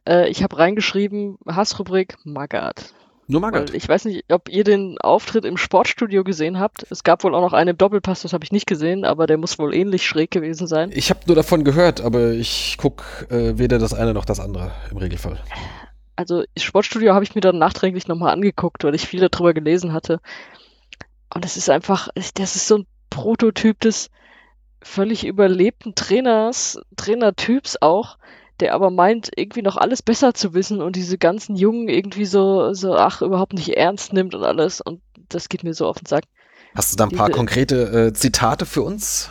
Äh, 0.06 0.28
ich 0.28 0.42
habe 0.42 0.58
reingeschrieben, 0.58 1.38
Hassrubrik 1.46 2.16
Magath. 2.24 2.94
Nur 3.30 3.42
Magath. 3.42 3.74
Ich 3.74 3.86
weiß 3.86 4.06
nicht, 4.06 4.24
ob 4.32 4.48
ihr 4.48 4.64
den 4.64 4.96
Auftritt 4.98 5.44
im 5.44 5.58
Sportstudio 5.58 6.24
gesehen 6.24 6.58
habt. 6.58 6.86
Es 6.90 7.04
gab 7.04 7.22
wohl 7.24 7.34
auch 7.34 7.42
noch 7.42 7.52
einen 7.52 7.70
im 7.70 7.76
Doppelpass, 7.76 8.22
das 8.22 8.32
habe 8.32 8.42
ich 8.42 8.52
nicht 8.52 8.66
gesehen, 8.66 9.04
aber 9.04 9.26
der 9.26 9.36
muss 9.36 9.58
wohl 9.58 9.74
ähnlich 9.74 10.06
schräg 10.06 10.30
gewesen 10.30 10.66
sein. 10.66 10.90
Ich 10.94 11.10
habe 11.10 11.20
nur 11.26 11.36
davon 11.36 11.62
gehört, 11.62 12.00
aber 12.00 12.32
ich 12.32 12.76
gucke 12.78 13.04
äh, 13.28 13.58
weder 13.58 13.78
das 13.78 13.92
eine 13.92 14.14
noch 14.14 14.24
das 14.24 14.40
andere 14.40 14.72
im 14.90 14.96
Regelfall. 14.96 15.38
Also 16.16 16.42
Sportstudio 16.56 17.12
habe 17.12 17.22
ich 17.22 17.34
mir 17.34 17.42
dann 17.42 17.58
nachträglich 17.58 18.08
nochmal 18.08 18.32
angeguckt, 18.32 18.82
weil 18.82 18.94
ich 18.94 19.06
viel 19.06 19.20
darüber 19.20 19.52
gelesen 19.52 19.92
hatte. 19.92 20.20
Und 21.32 21.44
es 21.44 21.58
ist 21.58 21.68
einfach, 21.68 22.08
das 22.34 22.56
ist 22.56 22.66
so 22.66 22.78
ein 22.78 22.86
Prototyp 23.10 23.78
des 23.80 24.10
völlig 24.82 25.26
überlebten 25.26 25.94
Trainers, 25.94 26.80
Trainertyps 26.96 27.76
auch, 27.82 28.16
der 28.60 28.74
aber 28.74 28.90
meint, 28.90 29.30
irgendwie 29.36 29.62
noch 29.62 29.76
alles 29.76 30.02
besser 30.02 30.34
zu 30.34 30.54
wissen 30.54 30.82
und 30.82 30.96
diese 30.96 31.18
ganzen 31.18 31.56
Jungen 31.56 31.88
irgendwie 31.88 32.26
so, 32.26 32.72
so, 32.74 32.94
ach, 32.94 33.22
überhaupt 33.22 33.52
nicht 33.52 33.76
ernst 33.76 34.12
nimmt 34.12 34.34
und 34.34 34.44
alles. 34.44 34.80
Und 34.80 35.00
das 35.28 35.48
geht 35.48 35.64
mir 35.64 35.74
so 35.74 35.86
auf 35.86 35.98
den 35.98 36.06
Sack. 36.06 36.24
Hast 36.74 36.92
du 36.92 36.96
da 36.96 37.04
ein 37.04 37.10
paar 37.10 37.28
diese, 37.28 37.36
konkrete 37.36 38.06
äh, 38.08 38.12
Zitate 38.12 38.66
für 38.66 38.82
uns? 38.82 39.30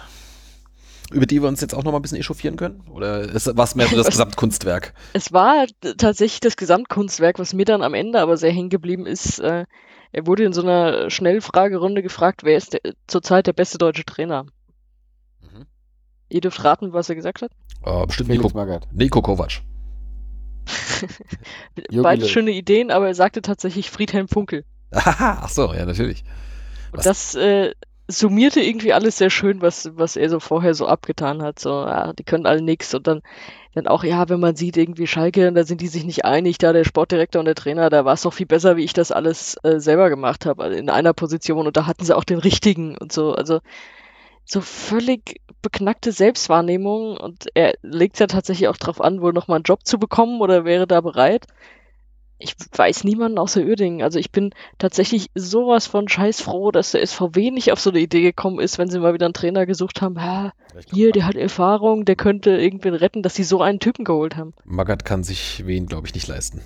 über 1.11 1.25
die 1.25 1.41
wir 1.41 1.47
uns 1.47 1.61
jetzt 1.61 1.73
auch 1.73 1.83
noch 1.83 1.91
mal 1.91 1.99
ein 1.99 2.01
bisschen 2.01 2.17
echauffieren 2.17 2.57
können? 2.57 2.83
Oder 2.91 3.33
war 3.33 3.63
es 3.63 3.75
mehr 3.75 3.87
so 3.87 3.95
das 3.95 4.07
Gesamtkunstwerk? 4.11 4.93
Es 5.13 5.31
war 5.31 5.65
tatsächlich 5.97 6.41
das 6.41 6.57
Gesamtkunstwerk, 6.57 7.39
was 7.39 7.53
mir 7.53 7.65
dann 7.65 7.81
am 7.81 7.93
Ende 7.93 8.19
aber 8.19 8.37
sehr 8.37 8.51
hängen 8.51 8.69
geblieben 8.69 9.05
ist. 9.05 9.39
Äh, 9.39 9.65
er 10.11 10.27
wurde 10.27 10.43
in 10.43 10.53
so 10.53 10.61
einer 10.61 11.09
Schnellfragerunde 11.09 12.01
gefragt, 12.01 12.43
wer 12.43 12.57
ist 12.57 12.73
der, 12.73 12.81
zurzeit 13.07 13.47
der 13.47 13.53
beste 13.53 13.77
deutsche 13.77 14.03
Trainer? 14.03 14.43
Mhm. 15.41 15.65
Ihr 16.29 16.41
dürft 16.41 16.63
raten, 16.63 16.91
was 16.91 17.09
er 17.09 17.15
gesagt 17.15 17.41
hat? 17.41 17.51
Uh, 17.85 18.05
bestimmt 18.05 18.29
Nico, 18.29 18.49
Magath. 18.53 18.87
Nico 18.91 19.21
Kovac. 19.21 19.61
Beide 21.91 22.27
schöne 22.27 22.51
Ideen, 22.51 22.91
aber 22.91 23.07
er 23.07 23.15
sagte 23.15 23.41
tatsächlich 23.41 23.89
Friedhelm 23.89 24.27
Funkel. 24.27 24.65
Ach 24.91 25.49
so, 25.49 25.73
ja, 25.73 25.85
natürlich. 25.85 26.23
Und 26.91 27.05
das 27.05 27.35
äh, 27.35 27.71
summierte 28.07 28.61
irgendwie 28.61 28.93
alles 28.93 29.17
sehr 29.17 29.29
schön, 29.29 29.61
was, 29.61 29.91
was 29.95 30.15
er 30.15 30.29
so 30.29 30.39
vorher 30.39 30.73
so 30.73 30.87
abgetan 30.87 31.41
hat. 31.41 31.59
So, 31.59 31.69
ja, 31.69 32.13
die 32.13 32.23
können 32.23 32.45
alle 32.45 32.61
nichts 32.61 32.93
und 32.93 33.05
dann, 33.07 33.21
dann 33.73 33.87
auch, 33.87 34.03
ja, 34.03 34.29
wenn 34.29 34.39
man 34.39 34.55
sieht, 34.55 34.77
irgendwie 34.77 35.07
Schalke, 35.07 35.51
da 35.51 35.63
sind 35.63 35.81
die 35.81 35.87
sich 35.87 36.05
nicht 36.05 36.25
einig, 36.25 36.57
da 36.57 36.73
der 36.73 36.85
Sportdirektor 36.85 37.39
und 37.39 37.45
der 37.45 37.55
Trainer, 37.55 37.89
da 37.89 38.05
war 38.05 38.13
es 38.13 38.21
doch 38.21 38.33
viel 38.33 38.45
besser, 38.45 38.77
wie 38.77 38.83
ich 38.83 38.93
das 38.93 39.11
alles 39.11 39.57
äh, 39.63 39.79
selber 39.79 40.09
gemacht 40.09 40.45
habe, 40.45 40.63
also 40.63 40.77
in 40.77 40.89
einer 40.89 41.13
Position 41.13 41.67
und 41.67 41.75
da 41.75 41.85
hatten 41.85 42.05
sie 42.05 42.15
auch 42.15 42.23
den 42.23 42.39
richtigen 42.39 42.97
und 42.97 43.11
so. 43.11 43.33
Also 43.33 43.59
so 44.47 44.61
völlig 44.61 45.41
beknackte 45.61 46.11
Selbstwahrnehmung 46.11 47.17
und 47.17 47.47
er 47.53 47.73
legt 47.81 48.19
ja 48.19 48.27
tatsächlich 48.27 48.67
auch 48.67 48.77
darauf 48.77 49.01
an, 49.01 49.21
wohl 49.21 49.33
nochmal 49.33 49.57
einen 49.57 49.63
Job 49.63 49.85
zu 49.85 49.99
bekommen 49.99 50.41
oder 50.41 50.65
wäre 50.65 50.87
da 50.87 51.01
bereit 51.01 51.47
ich 52.39 52.55
weiß 52.71 53.03
niemanden 53.03 53.39
außer 53.39 53.61
Uerdingen. 53.61 54.03
Also 54.03 54.19
ich 54.19 54.31
bin 54.31 54.51
tatsächlich 54.77 55.29
sowas 55.33 55.87
von 55.87 56.07
scheißfroh, 56.07 56.71
dass 56.71 56.91
der 56.91 57.05
SVW 57.05 57.51
nicht 57.51 57.71
auf 57.71 57.79
so 57.79 57.89
eine 57.89 57.99
Idee 57.99 58.21
gekommen 58.21 58.59
ist, 58.59 58.77
wenn 58.77 58.89
sie 58.89 58.99
mal 58.99 59.13
wieder 59.13 59.25
einen 59.25 59.33
Trainer 59.33 59.65
gesucht 59.65 60.01
haben. 60.01 60.21
Ha, 60.21 60.53
hier, 60.91 61.11
der 61.11 61.25
hat 61.25 61.35
Erfahrung, 61.35 62.05
der 62.05 62.15
könnte 62.15 62.51
irgendwen 62.51 62.93
retten, 62.93 63.23
dass 63.23 63.35
sie 63.35 63.43
so 63.43 63.61
einen 63.61 63.79
Typen 63.79 64.05
geholt 64.05 64.35
haben. 64.35 64.53
Magath 64.65 65.03
kann 65.03 65.23
sich 65.23 65.65
wen, 65.65 65.87
glaube 65.87 66.07
ich, 66.07 66.13
nicht 66.13 66.27
leisten. 66.27 66.61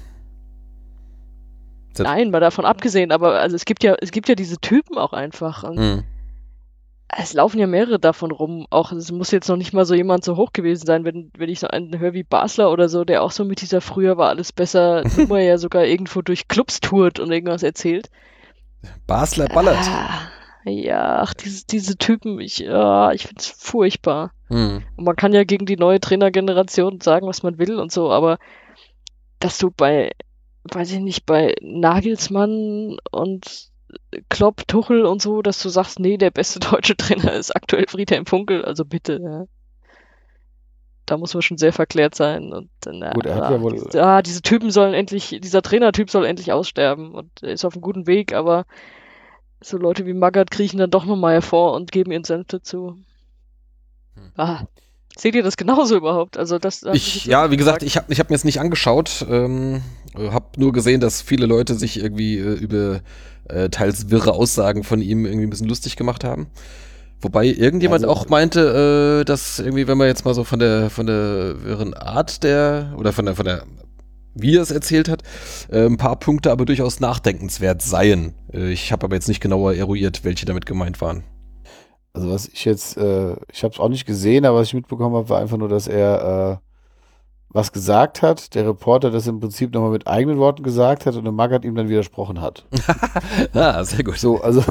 Nein, 1.97 2.31
mal 2.31 2.39
davon 2.39 2.65
abgesehen, 2.65 3.11
aber 3.11 3.39
also 3.39 3.55
es 3.55 3.65
gibt 3.65 3.83
ja, 3.83 3.95
es 3.99 4.11
gibt 4.11 4.29
ja 4.29 4.35
diese 4.35 4.57
Typen 4.57 4.97
auch 4.97 5.13
einfach. 5.13 5.63
Mhm 5.71 6.03
es 7.17 7.33
laufen 7.33 7.59
ja 7.59 7.67
mehrere 7.67 7.99
davon 7.99 8.31
rum. 8.31 8.67
Auch 8.69 8.91
es 8.91 9.11
muss 9.11 9.31
jetzt 9.31 9.49
noch 9.49 9.57
nicht 9.57 9.73
mal 9.73 9.85
so 9.85 9.93
jemand 9.93 10.23
so 10.23 10.37
hoch 10.37 10.53
gewesen 10.53 10.85
sein, 10.85 11.03
wenn, 11.03 11.31
wenn 11.37 11.49
ich 11.49 11.59
so 11.59 11.67
einen 11.67 11.99
höre 11.99 12.13
wie 12.13 12.23
Basler 12.23 12.71
oder 12.71 12.89
so, 12.89 13.03
der 13.03 13.23
auch 13.23 13.31
so 13.31 13.43
mit 13.43 13.61
dieser 13.61 13.81
früher 13.81 14.17
war 14.17 14.29
alles 14.29 14.51
besser 14.51 15.03
Nummer 15.17 15.39
ja 15.39 15.57
sogar 15.57 15.85
irgendwo 15.85 16.21
durch 16.21 16.47
Clubs 16.47 16.79
tourt 16.79 17.19
und 17.19 17.31
irgendwas 17.31 17.63
erzählt. 17.63 18.09
Basler 19.07 19.47
ballert. 19.47 19.77
Ah, 19.77 20.29
ja, 20.65 21.21
ach, 21.21 21.33
diese, 21.33 21.65
diese 21.65 21.97
Typen, 21.97 22.39
ich, 22.39 22.67
ah, 22.69 23.11
ich 23.13 23.27
find's 23.27 23.47
furchtbar. 23.47 24.31
Hm. 24.47 24.83
Und 24.95 25.03
man 25.03 25.15
kann 25.15 25.33
ja 25.33 25.43
gegen 25.43 25.65
die 25.65 25.77
neue 25.77 25.99
Trainergeneration 25.99 27.01
sagen, 27.01 27.27
was 27.27 27.43
man 27.43 27.57
will 27.57 27.79
und 27.79 27.91
so, 27.91 28.11
aber 28.11 28.37
dass 29.39 29.57
du 29.57 29.71
bei, 29.71 30.11
weiß 30.63 30.91
ich 30.91 30.99
nicht, 30.99 31.25
bei 31.25 31.55
Nagelsmann 31.61 32.97
und 33.11 33.70
Klopp, 34.29 34.67
Tuchel 34.67 35.05
und 35.05 35.21
so, 35.21 35.41
dass 35.41 35.61
du 35.61 35.69
sagst, 35.69 35.99
nee, 35.99 36.17
der 36.17 36.31
beste 36.31 36.59
deutsche 36.71 36.97
Trainer 36.97 37.33
ist 37.33 37.55
aktuell 37.55 37.85
Friedhelm 37.87 38.25
Funkel, 38.25 38.65
also 38.65 38.85
bitte. 38.85 39.19
Ja. 39.21 39.45
Da 41.05 41.17
muss 41.17 41.33
man 41.33 41.41
schon 41.41 41.57
sehr 41.57 41.73
verklärt 41.73 42.15
sein. 42.15 42.53
Und 42.53 42.69
na, 42.85 43.11
Gut, 43.11 43.25
er 43.25 43.35
hat 43.35 43.51
ja 43.51 43.61
wohl. 43.61 43.73
Diese, 43.73 44.03
ah, 44.03 44.21
diese 44.21 44.41
Typen 44.41 44.71
sollen 44.71 44.93
endlich, 44.93 45.39
dieser 45.41 45.61
Trainertyp 45.61 46.09
soll 46.09 46.25
endlich 46.25 46.51
aussterben 46.51 47.13
und 47.13 47.31
er 47.41 47.53
ist 47.53 47.65
auf 47.65 47.73
einem 47.73 47.81
guten 47.81 48.07
Weg, 48.07 48.33
aber 48.33 48.65
so 49.61 49.77
Leute 49.77 50.05
wie 50.05 50.13
Magath 50.13 50.51
kriechen 50.51 50.77
dann 50.77 50.91
doch 50.91 51.05
nochmal 51.05 51.33
hervor 51.33 51.73
und 51.73 51.91
geben 51.91 52.11
ihren 52.11 52.23
Senf 52.23 52.47
dazu. 52.47 52.97
Hm. 54.15 54.31
Ah. 54.37 54.65
Seht 55.17 55.35
ihr 55.35 55.43
das 55.43 55.57
genauso 55.57 55.97
überhaupt? 55.97 56.37
Also 56.37 56.57
das. 56.57 56.83
Ich, 56.93 57.25
ja, 57.25 57.51
wie 57.51 57.57
gesagt, 57.57 57.83
ich 57.83 57.97
habe 57.97 58.11
ich 58.11 58.19
hab 58.19 58.29
mir 58.29 58.35
es 58.35 58.45
nicht 58.45 58.59
angeschaut. 58.61 59.25
Ähm, 59.29 59.81
habe 60.15 60.45
nur 60.57 60.71
gesehen, 60.71 61.01
dass 61.01 61.21
viele 61.21 61.45
Leute 61.45 61.75
sich 61.75 62.01
irgendwie 62.01 62.37
äh, 62.37 62.53
über 62.53 63.01
äh, 63.51 63.69
teils 63.69 64.09
wirre 64.09 64.33
Aussagen 64.33 64.83
von 64.83 65.01
ihm 65.01 65.25
irgendwie 65.25 65.47
ein 65.47 65.49
bisschen 65.49 65.67
lustig 65.67 65.95
gemacht 65.95 66.23
haben. 66.23 66.47
Wobei 67.21 67.45
irgendjemand 67.45 68.03
also, 68.03 68.15
auch 68.15 68.29
meinte, 68.29 69.21
äh, 69.21 69.25
dass 69.25 69.59
irgendwie, 69.59 69.87
wenn 69.87 69.97
man 69.97 70.07
jetzt 70.07 70.25
mal 70.25 70.33
so 70.33 70.43
von 70.43 70.59
der 70.59 70.89
von 70.89 71.05
der 71.05 71.63
wirren 71.63 71.93
Art 71.93 72.43
der 72.43 72.93
oder 72.97 73.13
von 73.13 73.25
der 73.25 73.35
von 73.35 73.45
der 73.45 73.63
wie 74.33 74.55
er 74.55 74.61
es 74.61 74.71
erzählt 74.71 75.09
hat, 75.09 75.23
äh, 75.69 75.85
ein 75.85 75.97
paar 75.97 76.17
Punkte 76.17 76.51
aber 76.51 76.65
durchaus 76.65 76.99
nachdenkenswert 76.99 77.81
seien. 77.81 78.33
Äh, 78.53 78.71
ich 78.71 78.91
habe 78.91 79.03
aber 79.05 79.15
jetzt 79.15 79.27
nicht 79.27 79.41
genauer 79.41 79.73
eruiert, 79.73 80.23
welche 80.23 80.45
damit 80.45 80.65
gemeint 80.65 81.01
waren. 81.01 81.23
Also 82.13 82.29
was 82.29 82.47
ich 82.47 82.65
jetzt, 82.65 82.97
äh, 82.97 83.35
ich 83.51 83.63
habe 83.63 83.73
es 83.73 83.79
auch 83.79 83.89
nicht 83.89 84.05
gesehen, 84.05 84.45
aber 84.45 84.59
was 84.59 84.67
ich 84.67 84.73
mitbekommen 84.73 85.15
habe, 85.15 85.29
war 85.29 85.39
einfach 85.39 85.57
nur, 85.57 85.69
dass 85.69 85.87
er 85.87 86.61
äh, 86.61 86.70
was 87.53 87.71
gesagt 87.71 88.21
hat, 88.21 88.55
der 88.55 88.65
Reporter 88.65 89.11
das 89.11 89.27
im 89.27 89.39
Prinzip 89.39 89.73
nochmal 89.73 89.91
mit 89.91 90.07
eigenen 90.07 90.37
Worten 90.37 90.63
gesagt 90.63 91.05
hat 91.05 91.15
und 91.15 91.23
der 91.23 91.33
Magath 91.33 91.65
ihm 91.65 91.75
dann 91.75 91.89
widersprochen 91.89 92.41
hat. 92.41 92.65
ah, 93.53 93.83
sehr 93.83 94.03
gut. 94.03 94.17
So, 94.17 94.41
also, 94.41 94.63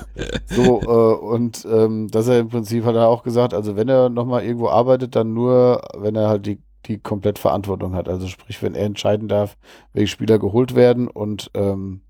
so, 0.46 0.80
äh, 0.80 1.24
und 1.24 1.66
ähm, 1.70 2.08
dass 2.08 2.28
er 2.28 2.38
im 2.38 2.48
Prinzip 2.48 2.84
hat 2.84 2.94
er 2.94 3.08
auch 3.08 3.22
gesagt, 3.22 3.54
also 3.54 3.76
wenn 3.76 3.88
er 3.88 4.08
nochmal 4.08 4.44
irgendwo 4.44 4.68
arbeitet, 4.68 5.14
dann 5.14 5.34
nur, 5.34 5.82
wenn 5.96 6.16
er 6.16 6.28
halt 6.28 6.46
die, 6.46 6.58
die 6.86 6.98
komplett 6.98 7.38
Verantwortung 7.38 7.94
hat. 7.94 8.08
Also 8.08 8.26
sprich, 8.26 8.62
wenn 8.62 8.74
er 8.74 8.86
entscheiden 8.86 9.28
darf, 9.28 9.56
welche 9.92 10.08
Spieler 10.08 10.38
geholt 10.38 10.74
werden 10.74 11.08
und 11.08 11.50
ähm, 11.54 12.00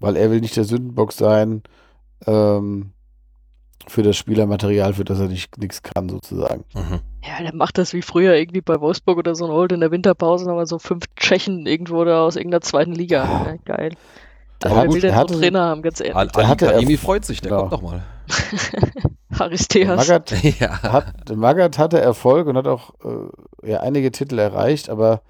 weil 0.00 0.16
er 0.16 0.30
will 0.30 0.40
nicht 0.40 0.56
der 0.56 0.64
Sündenbock 0.64 1.12
sein, 1.12 1.62
ähm, 2.26 2.92
für 3.88 4.02
das 4.02 4.16
Spielermaterial, 4.16 4.94
für 4.94 5.04
das 5.04 5.20
er 5.20 5.28
nicht 5.28 5.58
nichts 5.58 5.82
kann, 5.82 6.08
sozusagen. 6.08 6.64
Mhm. 6.74 7.00
Ja, 7.24 7.42
der 7.42 7.54
macht 7.54 7.78
das 7.78 7.92
wie 7.92 8.02
früher 8.02 8.34
irgendwie 8.34 8.60
bei 8.60 8.80
Wolfsburg 8.80 9.18
oder 9.18 9.34
so 9.34 9.44
und 9.46 9.52
holt 9.52 9.72
in 9.72 9.80
der 9.80 9.90
Winterpause 9.90 10.46
nochmal 10.46 10.66
so 10.66 10.78
fünf 10.78 11.04
Tschechen 11.16 11.66
irgendwo 11.66 12.04
da 12.04 12.22
aus 12.22 12.36
irgendeiner 12.36 12.62
zweiten 12.62 12.92
Liga. 12.92 13.24
Ja, 13.24 13.56
geil. 13.64 13.92
Also, 14.62 14.76
wer 14.76 14.92
will 14.92 15.00
denn 15.00 15.14
so 15.14 15.38
Trainer 15.38 15.62
haben, 15.62 15.82
ganz 15.82 16.00
ehrlich? 16.00 16.16
Al 16.16 16.48
hatte 16.48 16.66
Karimi 16.66 16.96
freut 16.96 17.24
sich, 17.24 17.40
der 17.40 17.50
genau. 17.50 17.68
kommt 17.68 17.72
nochmal. 17.72 18.02
Haristeas. 19.38 19.96
Magath, 20.08 20.44
ja. 20.60 20.82
hat, 20.82 21.36
Magath 21.36 21.78
hatte 21.78 22.00
Erfolg 22.00 22.46
und 22.46 22.56
hat 22.56 22.68
auch 22.68 22.92
äh, 23.04 23.70
ja, 23.70 23.80
einige 23.80 24.12
Titel 24.12 24.38
erreicht, 24.38 24.88
aber 24.88 25.22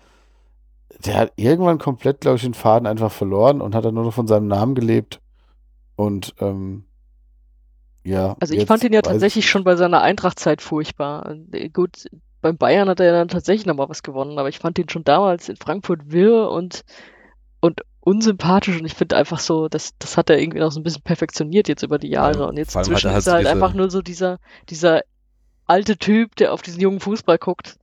der 1.04 1.16
hat 1.16 1.32
irgendwann 1.36 1.78
komplett, 1.78 2.20
glaube 2.20 2.36
ich, 2.36 2.42
den 2.42 2.54
Faden 2.54 2.86
einfach 2.86 3.10
verloren 3.10 3.60
und 3.60 3.74
hat 3.74 3.84
dann 3.84 3.94
nur 3.94 4.04
noch 4.04 4.14
von 4.14 4.26
seinem 4.26 4.46
Namen 4.46 4.74
gelebt. 4.74 5.20
Und 5.96 6.34
ähm, 6.40 6.84
ja. 8.04 8.36
Also 8.40 8.54
ich 8.54 8.66
fand 8.66 8.84
ihn 8.84 8.92
ja 8.92 9.02
tatsächlich 9.02 9.48
schon 9.48 9.64
bei 9.64 9.76
seiner 9.76 10.02
Eintrachtzeit 10.02 10.60
furchtbar. 10.60 11.36
Äh, 11.52 11.68
gut, 11.68 12.06
beim 12.40 12.56
Bayern 12.56 12.88
hat 12.88 13.00
er 13.00 13.06
ja 13.06 13.12
dann 13.12 13.28
tatsächlich 13.28 13.66
nochmal 13.66 13.88
was 13.88 14.02
gewonnen, 14.02 14.38
aber 14.38 14.48
ich 14.48 14.58
fand 14.58 14.78
ihn 14.78 14.88
schon 14.88 15.04
damals 15.04 15.48
in 15.48 15.56
Frankfurt 15.56 16.10
wirr 16.10 16.50
und, 16.50 16.82
und 17.60 17.80
unsympathisch 18.00 18.78
und 18.78 18.84
ich 18.84 18.94
finde 18.94 19.16
einfach 19.16 19.38
so, 19.38 19.68
das, 19.68 19.96
das 19.98 20.16
hat 20.16 20.28
er 20.28 20.40
irgendwie 20.40 20.58
noch 20.58 20.72
so 20.72 20.80
ein 20.80 20.82
bisschen 20.82 21.02
perfektioniert 21.02 21.68
jetzt 21.68 21.84
über 21.84 21.98
die 21.98 22.10
Jahre 22.10 22.40
ja, 22.40 22.44
und 22.46 22.56
jetzt 22.56 22.74
inzwischen 22.74 23.12
ist 23.12 23.28
er 23.28 23.34
halt 23.34 23.46
einfach 23.46 23.74
nur 23.74 23.90
so 23.90 24.02
dieser, 24.02 24.40
dieser 24.68 25.02
alte 25.66 25.96
Typ, 25.96 26.34
der 26.36 26.52
auf 26.52 26.62
diesen 26.62 26.80
jungen 26.80 26.98
Fußball 26.98 27.38
guckt 27.38 27.78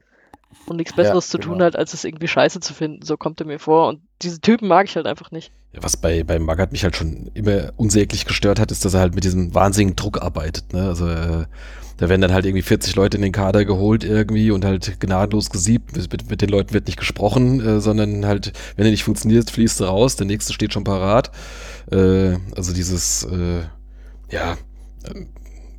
und 0.66 0.76
nichts 0.76 0.94
Besseres 0.94 1.28
ja, 1.28 1.32
zu 1.32 1.38
genau. 1.38 1.54
tun 1.54 1.64
hat, 1.64 1.76
als 1.78 1.94
es 1.94 2.04
irgendwie 2.04 2.28
scheiße 2.28 2.60
zu 2.60 2.74
finden. 2.74 3.06
So 3.06 3.18
kommt 3.18 3.40
er 3.40 3.48
mir 3.48 3.60
vor. 3.60 3.88
Und 3.88 4.02
diese 4.22 4.42
Typen 4.42 4.68
mag 4.68 4.88
ich 4.88 4.96
halt 4.96 5.08
einfach 5.08 5.32
nicht. 5.32 5.52
Ja, 5.74 5.84
was 5.84 5.98
bei, 5.98 6.24
bei 6.24 6.40
Magath 6.40 6.72
mich 6.72 6.84
halt 6.84 6.96
schon 6.96 7.30
immer 7.34 7.72
unsäglich 7.78 8.26
gestört 8.26 8.60
hat, 8.60 8.72
ist, 8.72 8.84
dass 8.86 8.94
er 8.94 9.02
halt 9.02 9.16
mit 9.16 9.24
diesem 9.24 9.54
wahnsinnigen 9.54 9.96
Druck 9.96 10.22
arbeitet. 10.22 10.74
Ne? 10.74 10.84
Also 10.84 11.08
äh, 11.08 11.46
da 11.98 12.10
werden 12.10 12.22
dann 12.22 12.34
halt 12.34 12.46
irgendwie 12.46 12.62
40 12.62 12.96
Leute 12.96 13.18
in 13.18 13.24
den 13.24 13.32
Kader 13.32 13.66
geholt 13.66 14.04
irgendwie 14.04 14.52
und 14.52 14.66
halt 14.66 15.00
gnadenlos 15.00 15.50
gesiebt. 15.50 15.96
Mit, 15.96 16.30
mit 16.30 16.42
den 16.42 16.50
Leuten 16.50 16.74
wird 16.74 16.88
nicht 16.88 16.98
gesprochen, 16.98 17.60
äh, 17.60 17.82
sondern 17.82 18.26
halt, 18.26 18.54
wenn 18.76 18.86
er 18.86 18.92
nicht 18.92 19.04
funktioniert, 19.04 19.50
fließt 19.50 19.82
er 19.82 19.88
raus, 19.88 20.16
der 20.16 20.26
nächste 20.26 20.54
steht 20.54 20.74
schon 20.74 20.84
parat. 20.84 21.32
Äh, 21.92 22.38
also 22.56 22.74
dieses, 22.74 23.24
äh, 23.24 23.62
ja, 24.32 24.54
äh, 25.04 25.26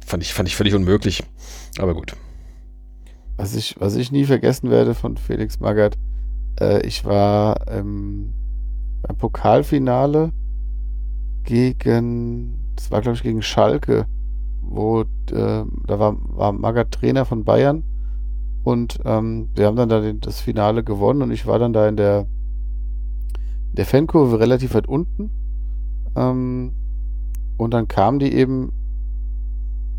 fand 0.06 0.22
ich, 0.22 0.34
fand 0.34 0.48
ich 0.48 0.56
völlig 0.56 0.74
unmöglich. 0.74 1.22
Aber 1.78 1.94
gut. 1.94 2.14
Was 3.36 3.54
ich, 3.54 3.76
was 3.78 3.96
ich 3.96 4.12
nie 4.12 4.26
vergessen 4.26 4.70
werde 4.70 4.94
von 4.94 5.16
Felix 5.16 5.58
Magath, 5.58 5.96
äh, 6.60 6.86
ich 6.86 7.04
war 7.04 7.68
ähm, 7.68 8.32
beim 9.02 9.16
Pokalfinale 9.16 10.32
gegen, 11.44 12.72
das 12.76 12.90
war 12.90 13.00
glaube 13.00 13.16
ich 13.16 13.22
gegen 13.22 13.42
Schalke, 13.42 14.06
wo 14.62 15.00
äh, 15.00 15.04
da 15.86 15.98
war, 15.98 16.16
war 16.36 16.52
Magath 16.52 16.92
Trainer 16.92 17.24
von 17.24 17.44
Bayern 17.44 17.82
und 18.62 18.98
ähm, 19.04 19.48
wir 19.54 19.66
haben 19.66 19.76
dann 19.76 19.88
da 19.88 20.00
den, 20.00 20.20
das 20.20 20.40
Finale 20.40 20.84
gewonnen 20.84 21.22
und 21.22 21.30
ich 21.30 21.46
war 21.46 21.58
dann 21.58 21.72
da 21.72 21.88
in 21.88 21.96
der, 21.96 22.26
der 23.72 23.86
Fankurve 23.86 24.38
relativ 24.38 24.74
weit 24.74 24.86
unten 24.86 25.30
ähm, 26.14 26.72
und 27.56 27.72
dann 27.72 27.88
kamen 27.88 28.18
die 28.18 28.32
eben 28.32 28.72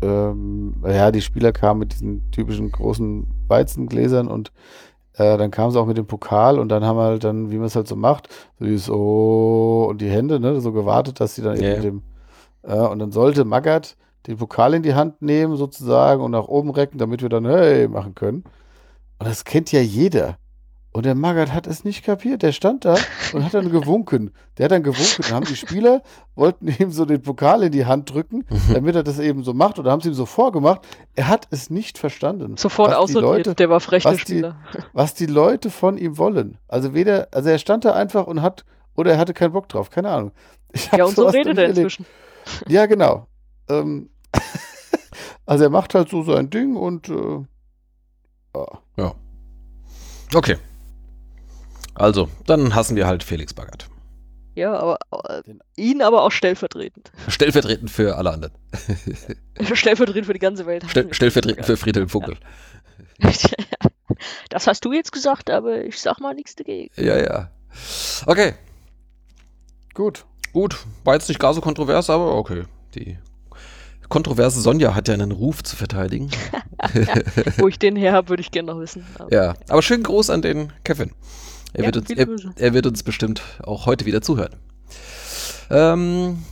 ähm, 0.02 0.74
ja, 0.84 1.10
die 1.10 1.22
Spieler 1.22 1.52
kamen 1.52 1.80
mit 1.80 1.92
diesen 1.92 2.30
typischen 2.32 2.70
großen 2.70 3.26
Weizengläsern 3.48 4.28
und 4.28 4.52
Äh, 5.14 5.36
dann 5.36 5.50
kam 5.50 5.70
sie 5.70 5.78
auch 5.78 5.86
mit 5.86 5.98
dem 5.98 6.06
Pokal 6.06 6.58
und 6.58 6.68
dann 6.70 6.84
haben 6.84 6.96
wir 6.96 7.04
halt 7.04 7.24
dann, 7.24 7.50
wie 7.50 7.56
man 7.58 7.66
es 7.66 7.76
halt 7.76 7.86
so 7.88 7.96
macht, 7.96 8.28
so 8.58 8.64
dieses 8.64 8.88
Oh 8.90 9.86
und 9.90 10.00
die 10.00 10.08
Hände, 10.10 10.40
ne, 10.40 10.60
so 10.60 10.72
gewartet, 10.72 11.20
dass 11.20 11.34
sie 11.34 11.42
dann 11.42 11.56
Ja. 11.56 11.62
eben 11.62 11.74
mit 11.74 11.84
dem, 11.84 12.02
äh, 12.62 12.78
und 12.86 12.98
dann 12.98 13.12
sollte 13.12 13.44
Magath 13.44 13.96
den 14.26 14.36
Pokal 14.38 14.74
in 14.74 14.82
die 14.82 14.94
Hand 14.94 15.20
nehmen 15.20 15.56
sozusagen 15.56 16.22
und 16.22 16.30
nach 16.30 16.48
oben 16.48 16.70
recken, 16.70 16.98
damit 16.98 17.22
wir 17.22 17.28
dann 17.28 17.44
hey 17.44 17.88
machen 17.88 18.14
können. 18.14 18.44
Und 19.18 19.28
das 19.28 19.44
kennt 19.44 19.70
ja 19.72 19.80
jeder. 19.80 20.36
Und 20.94 21.06
der 21.06 21.14
Magath 21.14 21.52
hat 21.54 21.66
es 21.66 21.84
nicht 21.84 22.04
kapiert. 22.04 22.42
Der 22.42 22.52
stand 22.52 22.84
da 22.84 22.96
und 23.32 23.42
hat 23.44 23.54
dann 23.54 23.70
gewunken. 23.72 24.30
Der 24.58 24.64
hat 24.64 24.72
dann 24.72 24.82
gewunken. 24.82 25.22
Dann 25.22 25.32
haben 25.32 25.46
die 25.46 25.56
Spieler, 25.56 26.02
wollten 26.34 26.68
ihm 26.68 26.90
so 26.90 27.06
den 27.06 27.22
Pokal 27.22 27.62
in 27.62 27.72
die 27.72 27.86
Hand 27.86 28.12
drücken, 28.12 28.44
damit 28.72 28.94
er 28.94 29.02
das 29.02 29.18
eben 29.18 29.42
so 29.42 29.54
macht. 29.54 29.78
Oder 29.78 29.90
haben 29.90 30.00
es 30.00 30.06
ihm 30.06 30.12
so 30.12 30.26
vorgemacht. 30.26 30.82
Er 31.14 31.28
hat 31.28 31.46
es 31.50 31.70
nicht 31.70 31.96
verstanden. 31.96 32.58
Sofort 32.58 32.90
was 32.90 32.96
die 32.96 33.00
aussortiert, 33.16 33.46
Leute, 33.46 33.54
der 33.54 33.70
war 33.70 33.80
frech, 33.80 34.02
der 34.02 34.12
was 34.12 34.18
die- 34.18 34.22
Spieler. 34.32 34.56
was 34.92 35.14
die 35.14 35.24
Leute 35.26 35.70
von 35.70 35.96
ihm 35.96 36.18
wollen. 36.18 36.58
Also 36.68 36.92
weder, 36.92 37.28
also 37.32 37.48
er 37.48 37.58
stand 37.58 37.86
da 37.86 37.92
einfach 37.94 38.26
und 38.26 38.42
hat, 38.42 38.66
oder 38.94 39.12
er 39.12 39.18
hatte 39.18 39.32
keinen 39.32 39.52
Bock 39.52 39.70
drauf, 39.70 39.88
keine 39.88 40.10
Ahnung. 40.10 40.32
Ja, 40.94 41.06
und 41.06 41.14
so 41.16 41.26
redet 41.26 41.56
er 41.56 41.62
erlebt. 41.64 41.78
inzwischen. 41.78 42.06
Ja, 42.68 42.84
genau. 42.84 43.28
Ähm, 43.70 44.10
also 45.46 45.64
er 45.64 45.70
macht 45.70 45.94
halt 45.94 46.10
so 46.10 46.22
sein 46.22 46.50
Ding 46.50 46.76
und 46.76 47.08
äh, 47.08 47.44
ja. 48.98 49.14
Okay. 50.34 50.56
Also, 51.94 52.28
dann 52.46 52.74
hassen 52.74 52.96
wir 52.96 53.06
halt 53.06 53.22
Felix 53.22 53.54
Magath. 53.56 53.88
Ja, 54.54 54.74
aber 54.74 54.98
äh, 55.28 55.42
ihn 55.76 56.02
aber 56.02 56.22
auch 56.22 56.30
stellvertretend. 56.32 57.10
Stellvertretend 57.28 57.90
für 57.90 58.16
alle 58.16 58.32
anderen. 58.32 58.52
stellvertretend 59.72 60.26
für 60.26 60.34
die 60.34 60.38
ganze 60.38 60.66
Welt. 60.66 60.84
Stell, 60.88 61.12
stellvertretend 61.12 61.64
für 61.64 61.76
Friedhelm 61.76 62.08
Funkel. 62.08 62.36
Das 64.50 64.66
hast 64.66 64.84
du 64.84 64.92
jetzt 64.92 65.10
gesagt, 65.10 65.50
aber 65.50 65.84
ich 65.84 65.98
sag 66.00 66.20
mal 66.20 66.34
nichts 66.34 66.54
dagegen. 66.54 66.92
Ja, 66.96 67.16
ja. 67.18 67.50
Okay, 68.26 68.52
Gut. 69.94 70.24
gut. 70.52 70.78
War 71.04 71.14
jetzt 71.14 71.28
nicht 71.28 71.40
gar 71.40 71.54
so 71.54 71.60
kontrovers, 71.60 72.10
aber 72.10 72.34
okay. 72.36 72.64
Die 72.94 73.18
kontroverse 74.08 74.60
Sonja 74.60 74.94
hat 74.94 75.08
ja 75.08 75.14
einen 75.14 75.32
Ruf 75.32 75.62
zu 75.62 75.76
verteidigen. 75.76 76.30
Wo 77.56 77.68
ich 77.68 77.78
den 77.78 77.96
her 77.96 78.12
habe, 78.12 78.28
würde 78.28 78.42
ich 78.42 78.50
gerne 78.50 78.72
noch 78.72 78.80
wissen. 78.80 79.06
Aber 79.18 79.32
Ja, 79.32 79.54
aber 79.68 79.82
schönen 79.82 80.02
Gruß 80.02 80.30
an 80.30 80.42
den 80.42 80.72
Kevin. 80.84 81.12
Er, 81.72 81.80
Ja, 81.80 81.86
wird, 81.86 81.96
uns, 81.96 82.10
er, 82.10 82.28
er 82.56 82.74
wird 82.74 82.86
uns 82.86 83.02
bestimmt 83.02 83.42
auch 83.62 83.86
heute 83.86 84.04
wieder 84.04 84.22
zuhören. 84.22 84.56
Ähm, 85.70 86.44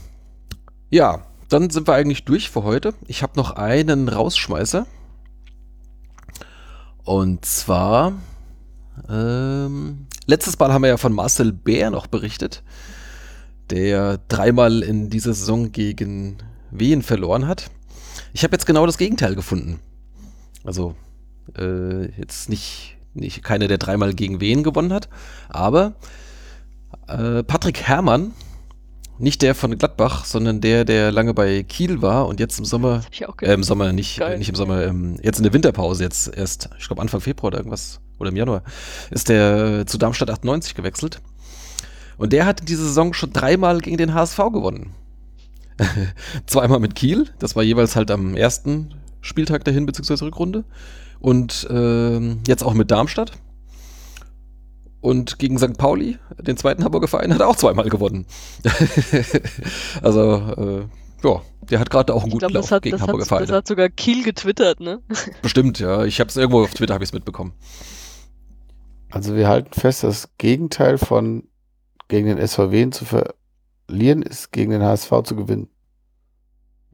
ja, 0.89 1.25
dann 1.49 1.69
sind 1.69 1.87
wir 1.87 1.93
eigentlich 1.93 2.25
durch 2.25 2.49
für 2.49 2.63
heute. 2.63 2.93
Ich 3.07 3.23
habe 3.23 3.33
noch 3.35 3.51
einen 3.51 4.09
Rausschmeißer. 4.09 4.87
Und 7.03 7.45
zwar, 7.45 8.13
ähm, 9.09 10.07
letztes 10.25 10.57
Mal 10.57 10.71
haben 10.71 10.83
wir 10.83 10.89
ja 10.89 10.97
von 10.97 11.13
Marcel 11.13 11.51
Bär 11.51 11.89
noch 11.89 12.07
berichtet, 12.07 12.63
der 13.69 14.19
dreimal 14.27 14.81
in 14.81 15.09
dieser 15.09 15.33
Saison 15.33 15.71
gegen 15.71 16.37
Wien 16.71 17.01
verloren 17.01 17.47
hat. 17.47 17.69
Ich 18.33 18.43
habe 18.43 18.53
jetzt 18.53 18.65
genau 18.65 18.85
das 18.85 18.97
Gegenteil 18.97 19.35
gefunden. 19.35 19.79
Also, 20.63 20.95
äh, 21.57 22.05
jetzt 22.19 22.49
nicht, 22.49 22.97
nicht 23.13 23.43
keiner, 23.43 23.67
der 23.67 23.77
dreimal 23.77 24.13
gegen 24.13 24.39
Wien 24.39 24.63
gewonnen 24.63 24.93
hat, 24.93 25.09
aber 25.49 25.93
äh, 27.07 27.43
Patrick 27.43 27.81
Herrmann, 27.81 28.33
nicht 29.17 29.41
der 29.43 29.53
von 29.53 29.77
Gladbach, 29.77 30.25
sondern 30.25 30.61
der, 30.61 30.83
der 30.83 31.11
lange 31.11 31.33
bei 31.33 31.63
Kiel 31.63 32.01
war 32.01 32.27
und 32.27 32.39
jetzt 32.39 32.57
im 32.57 32.65
Sommer, 32.65 33.03
äh, 33.41 33.53
im 33.53 33.63
Sommer 33.63 33.93
nicht, 33.93 34.19
Geil. 34.19 34.33
äh, 34.33 34.37
nicht 34.37 34.49
im 34.49 34.55
Sommer, 34.55 34.83
ähm, 34.83 35.17
jetzt 35.21 35.37
in 35.37 35.43
der 35.43 35.53
Winterpause, 35.53 36.03
jetzt 36.03 36.35
erst, 36.35 36.69
ich 36.79 36.87
glaube 36.87 37.01
Anfang 37.01 37.21
Februar 37.21 37.49
oder 37.49 37.59
irgendwas, 37.59 37.99
oder 38.17 38.29
im 38.29 38.35
Januar, 38.35 38.63
ist 39.11 39.29
der 39.29 39.85
zu 39.85 39.97
Darmstadt 39.97 40.29
98 40.29 40.73
gewechselt. 40.73 41.21
Und 42.17 42.33
der 42.33 42.45
hat 42.45 42.61
in 42.61 42.65
dieser 42.65 42.83
Saison 42.83 43.13
schon 43.13 43.33
dreimal 43.33 43.79
gegen 43.79 43.97
den 43.97 44.13
HSV 44.13 44.37
gewonnen. 44.37 44.91
Zweimal 46.45 46.79
mit 46.79 46.95
Kiel, 46.95 47.29
das 47.39 47.55
war 47.55 47.63
jeweils 47.63 47.95
halt 47.95 48.11
am 48.11 48.35
ersten 48.35 48.93
Spieltag 49.21 49.63
dahin, 49.65 49.85
beziehungsweise 49.85 50.25
Rückrunde. 50.25 50.63
Und 51.21 51.67
ähm, 51.69 52.39
jetzt 52.47 52.63
auch 52.63 52.73
mit 52.73 52.91
Darmstadt. 52.91 53.31
Und 55.01 55.39
gegen 55.39 55.57
St. 55.57 55.77
Pauli, 55.77 56.17
den 56.39 56.57
zweiten 56.57 56.83
Hamburger 56.83 57.07
Verein, 57.07 57.33
hat 57.33 57.41
er 57.41 57.47
auch 57.47 57.55
zweimal 57.55 57.89
gewonnen. 57.89 58.25
also, 60.03 60.21
äh, 60.31 60.85
ja, 61.23 61.41
der 61.69 61.79
hat 61.79 61.89
gerade 61.89 62.13
auch 62.13 62.23
einen 62.23 62.27
ich 62.27 62.33
guten 62.33 62.39
glaube, 62.39 62.53
Lauf 62.55 62.65
das 62.65 62.71
hat, 62.71 62.83
gegen 62.83 62.97
das, 62.97 63.01
Hamburger 63.01 63.35
hat, 63.35 63.41
das 63.41 63.51
hat 63.51 63.67
sogar 63.67 63.89
Kiel 63.89 64.23
getwittert, 64.23 64.79
ne? 64.79 65.01
Bestimmt, 65.41 65.79
ja. 65.79 66.03
Ich 66.05 66.19
habe 66.19 66.29
es 66.29 66.37
irgendwo 66.37 66.63
auf 66.63 66.73
Twitter 66.73 66.93
habe 66.93 67.03
ich 67.03 67.09
es 67.09 67.13
mitbekommen. 67.13 67.53
Also 69.09 69.35
wir 69.35 69.47
halten 69.47 69.73
fest, 69.73 70.03
das 70.03 70.29
Gegenteil 70.37 70.97
von 70.97 71.47
gegen 72.07 72.27
den 72.27 72.45
SVW 72.47 72.89
zu 72.89 73.05
verlieren 73.05 74.21
ist 74.21 74.51
gegen 74.51 74.71
den 74.71 74.83
HSV 74.83 75.11
zu 75.23 75.35
gewinnen. 75.35 75.69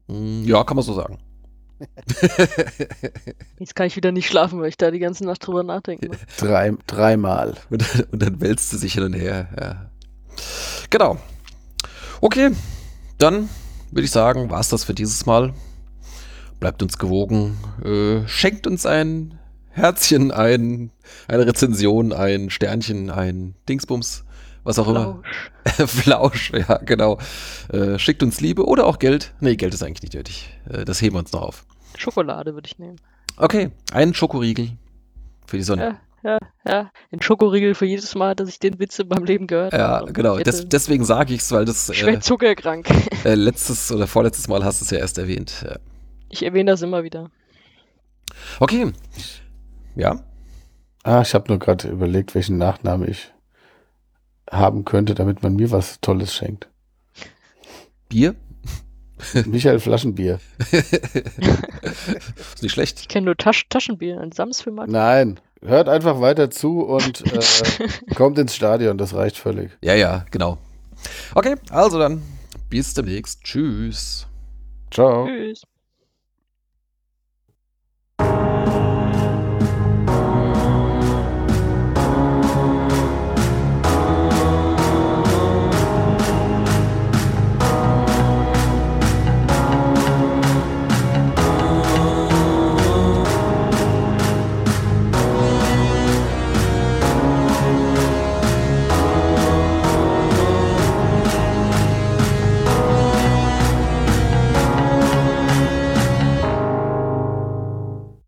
Mm, 0.06 0.44
Ja, 0.44 0.64
kann 0.64 0.76
man 0.76 0.84
so 0.84 0.94
sagen. 0.94 1.18
Jetzt 3.58 3.74
kann 3.74 3.86
ich 3.86 3.96
wieder 3.96 4.12
nicht 4.12 4.26
schlafen, 4.28 4.60
weil 4.60 4.68
ich 4.68 4.76
da 4.76 4.90
die 4.90 4.98
ganze 4.98 5.24
Nacht 5.24 5.46
drüber 5.46 5.62
nachdenke. 5.62 6.10
Drei, 6.38 6.72
dreimal. 6.86 7.54
Und, 7.70 7.82
dann- 7.82 8.04
und 8.12 8.22
dann 8.22 8.40
wälzt 8.40 8.70
sie 8.70 8.78
sich 8.78 8.94
hin 8.94 9.04
und 9.04 9.12
her. 9.14 9.48
Ja. 9.58 9.90
Genau. 10.90 11.18
Okay, 12.20 12.50
dann 13.18 13.48
würde 13.90 14.04
ich 14.04 14.10
sagen, 14.10 14.50
war 14.50 14.60
es 14.60 14.68
das 14.68 14.84
für 14.84 14.94
dieses 14.94 15.26
Mal. 15.26 15.54
Bleibt 16.60 16.82
uns 16.82 16.98
gewogen. 16.98 17.56
Äh, 17.84 18.26
schenkt 18.28 18.66
uns 18.66 18.84
ein 18.86 19.38
Herzchen, 19.70 20.32
ein, 20.32 20.90
eine 21.28 21.46
Rezension, 21.46 22.12
ein 22.12 22.50
Sternchen, 22.50 23.10
ein 23.10 23.54
Dingsbums, 23.68 24.24
was 24.64 24.78
auch 24.80 24.88
immer. 24.88 25.22
Flausch. 25.64 25.86
Flausch, 25.86 26.52
ja, 26.52 26.78
genau. 26.78 27.18
Äh, 27.72 27.98
schickt 28.00 28.22
uns 28.24 28.40
Liebe 28.40 28.66
oder 28.66 28.86
auch 28.86 28.98
Geld. 28.98 29.34
Nee, 29.40 29.54
Geld 29.54 29.72
ist 29.74 29.82
eigentlich 29.84 30.02
nicht 30.02 30.14
nötig. 30.14 30.50
Äh, 30.68 30.84
das 30.84 31.00
heben 31.00 31.14
wir 31.14 31.20
uns 31.20 31.30
noch 31.32 31.42
auf. 31.42 31.64
Schokolade 31.98 32.54
würde 32.54 32.66
ich 32.66 32.78
nehmen. 32.78 32.96
Okay, 33.36 33.70
einen 33.92 34.14
Schokoriegel 34.14 34.70
für 35.46 35.56
die 35.56 35.62
Sonne. 35.62 35.98
Ja, 36.22 36.38
ja, 36.38 36.38
ja. 36.66 36.90
Ein 37.12 37.22
Schokoriegel 37.22 37.74
für 37.74 37.86
jedes 37.86 38.14
Mal, 38.14 38.34
dass 38.34 38.48
ich 38.48 38.58
den 38.58 38.78
Witz 38.78 38.98
in 38.98 39.08
meinem 39.08 39.24
Leben 39.24 39.46
gehört 39.46 39.72
Ja, 39.72 39.88
habe. 40.00 40.12
genau. 40.12 40.36
Ich 40.38 40.44
Des, 40.44 40.68
deswegen 40.68 41.04
sage 41.04 41.34
ich 41.34 41.40
es, 41.42 41.52
weil 41.52 41.64
das 41.64 41.94
schwer 41.94 42.14
äh, 42.14 42.20
zuckerkrank. 42.20 42.88
äh, 43.24 43.34
letztes 43.34 43.92
oder 43.92 44.06
vorletztes 44.06 44.48
Mal 44.48 44.64
hast 44.64 44.80
du 44.80 44.84
es 44.84 44.90
ja 44.90 44.98
erst 44.98 45.18
erwähnt. 45.18 45.64
Ja. 45.64 45.76
Ich 46.30 46.44
erwähne 46.44 46.72
das 46.72 46.82
immer 46.82 47.04
wieder. 47.04 47.30
Okay. 48.60 48.92
Ja. 49.94 50.20
Ah, 51.04 51.22
ich 51.22 51.34
habe 51.34 51.48
nur 51.48 51.58
gerade 51.58 51.88
überlegt, 51.88 52.34
welchen 52.34 52.58
Nachnamen 52.58 53.08
ich 53.08 53.32
haben 54.50 54.84
könnte, 54.84 55.14
damit 55.14 55.42
man 55.42 55.54
mir 55.56 55.70
was 55.70 56.00
Tolles 56.00 56.34
schenkt. 56.34 56.68
Bier. 58.08 58.34
Michael 59.46 59.80
Flaschenbier. 59.80 60.40
Ist 62.54 62.62
nicht 62.62 62.72
schlecht. 62.72 63.00
Ich 63.00 63.08
kenne 63.08 63.26
nur 63.26 63.36
Tasch 63.36 63.68
Taschenbier, 63.68 64.20
ein 64.20 64.32
Sams 64.32 64.60
für 64.62 64.70
Martin. 64.70 64.92
Nein, 64.92 65.40
hört 65.62 65.88
einfach 65.88 66.20
weiter 66.20 66.50
zu 66.50 66.80
und 66.80 67.24
äh, 67.32 68.14
kommt 68.14 68.38
ins 68.38 68.54
Stadion, 68.54 68.98
das 68.98 69.14
reicht 69.14 69.36
völlig. 69.36 69.70
Ja, 69.82 69.94
ja, 69.94 70.26
genau. 70.30 70.58
Okay, 71.34 71.56
also 71.70 71.98
dann 71.98 72.22
bis 72.70 72.94
demnächst. 72.94 73.42
Tschüss. 73.42 74.26
Ciao. 74.90 75.26
Tschüss. 75.26 75.62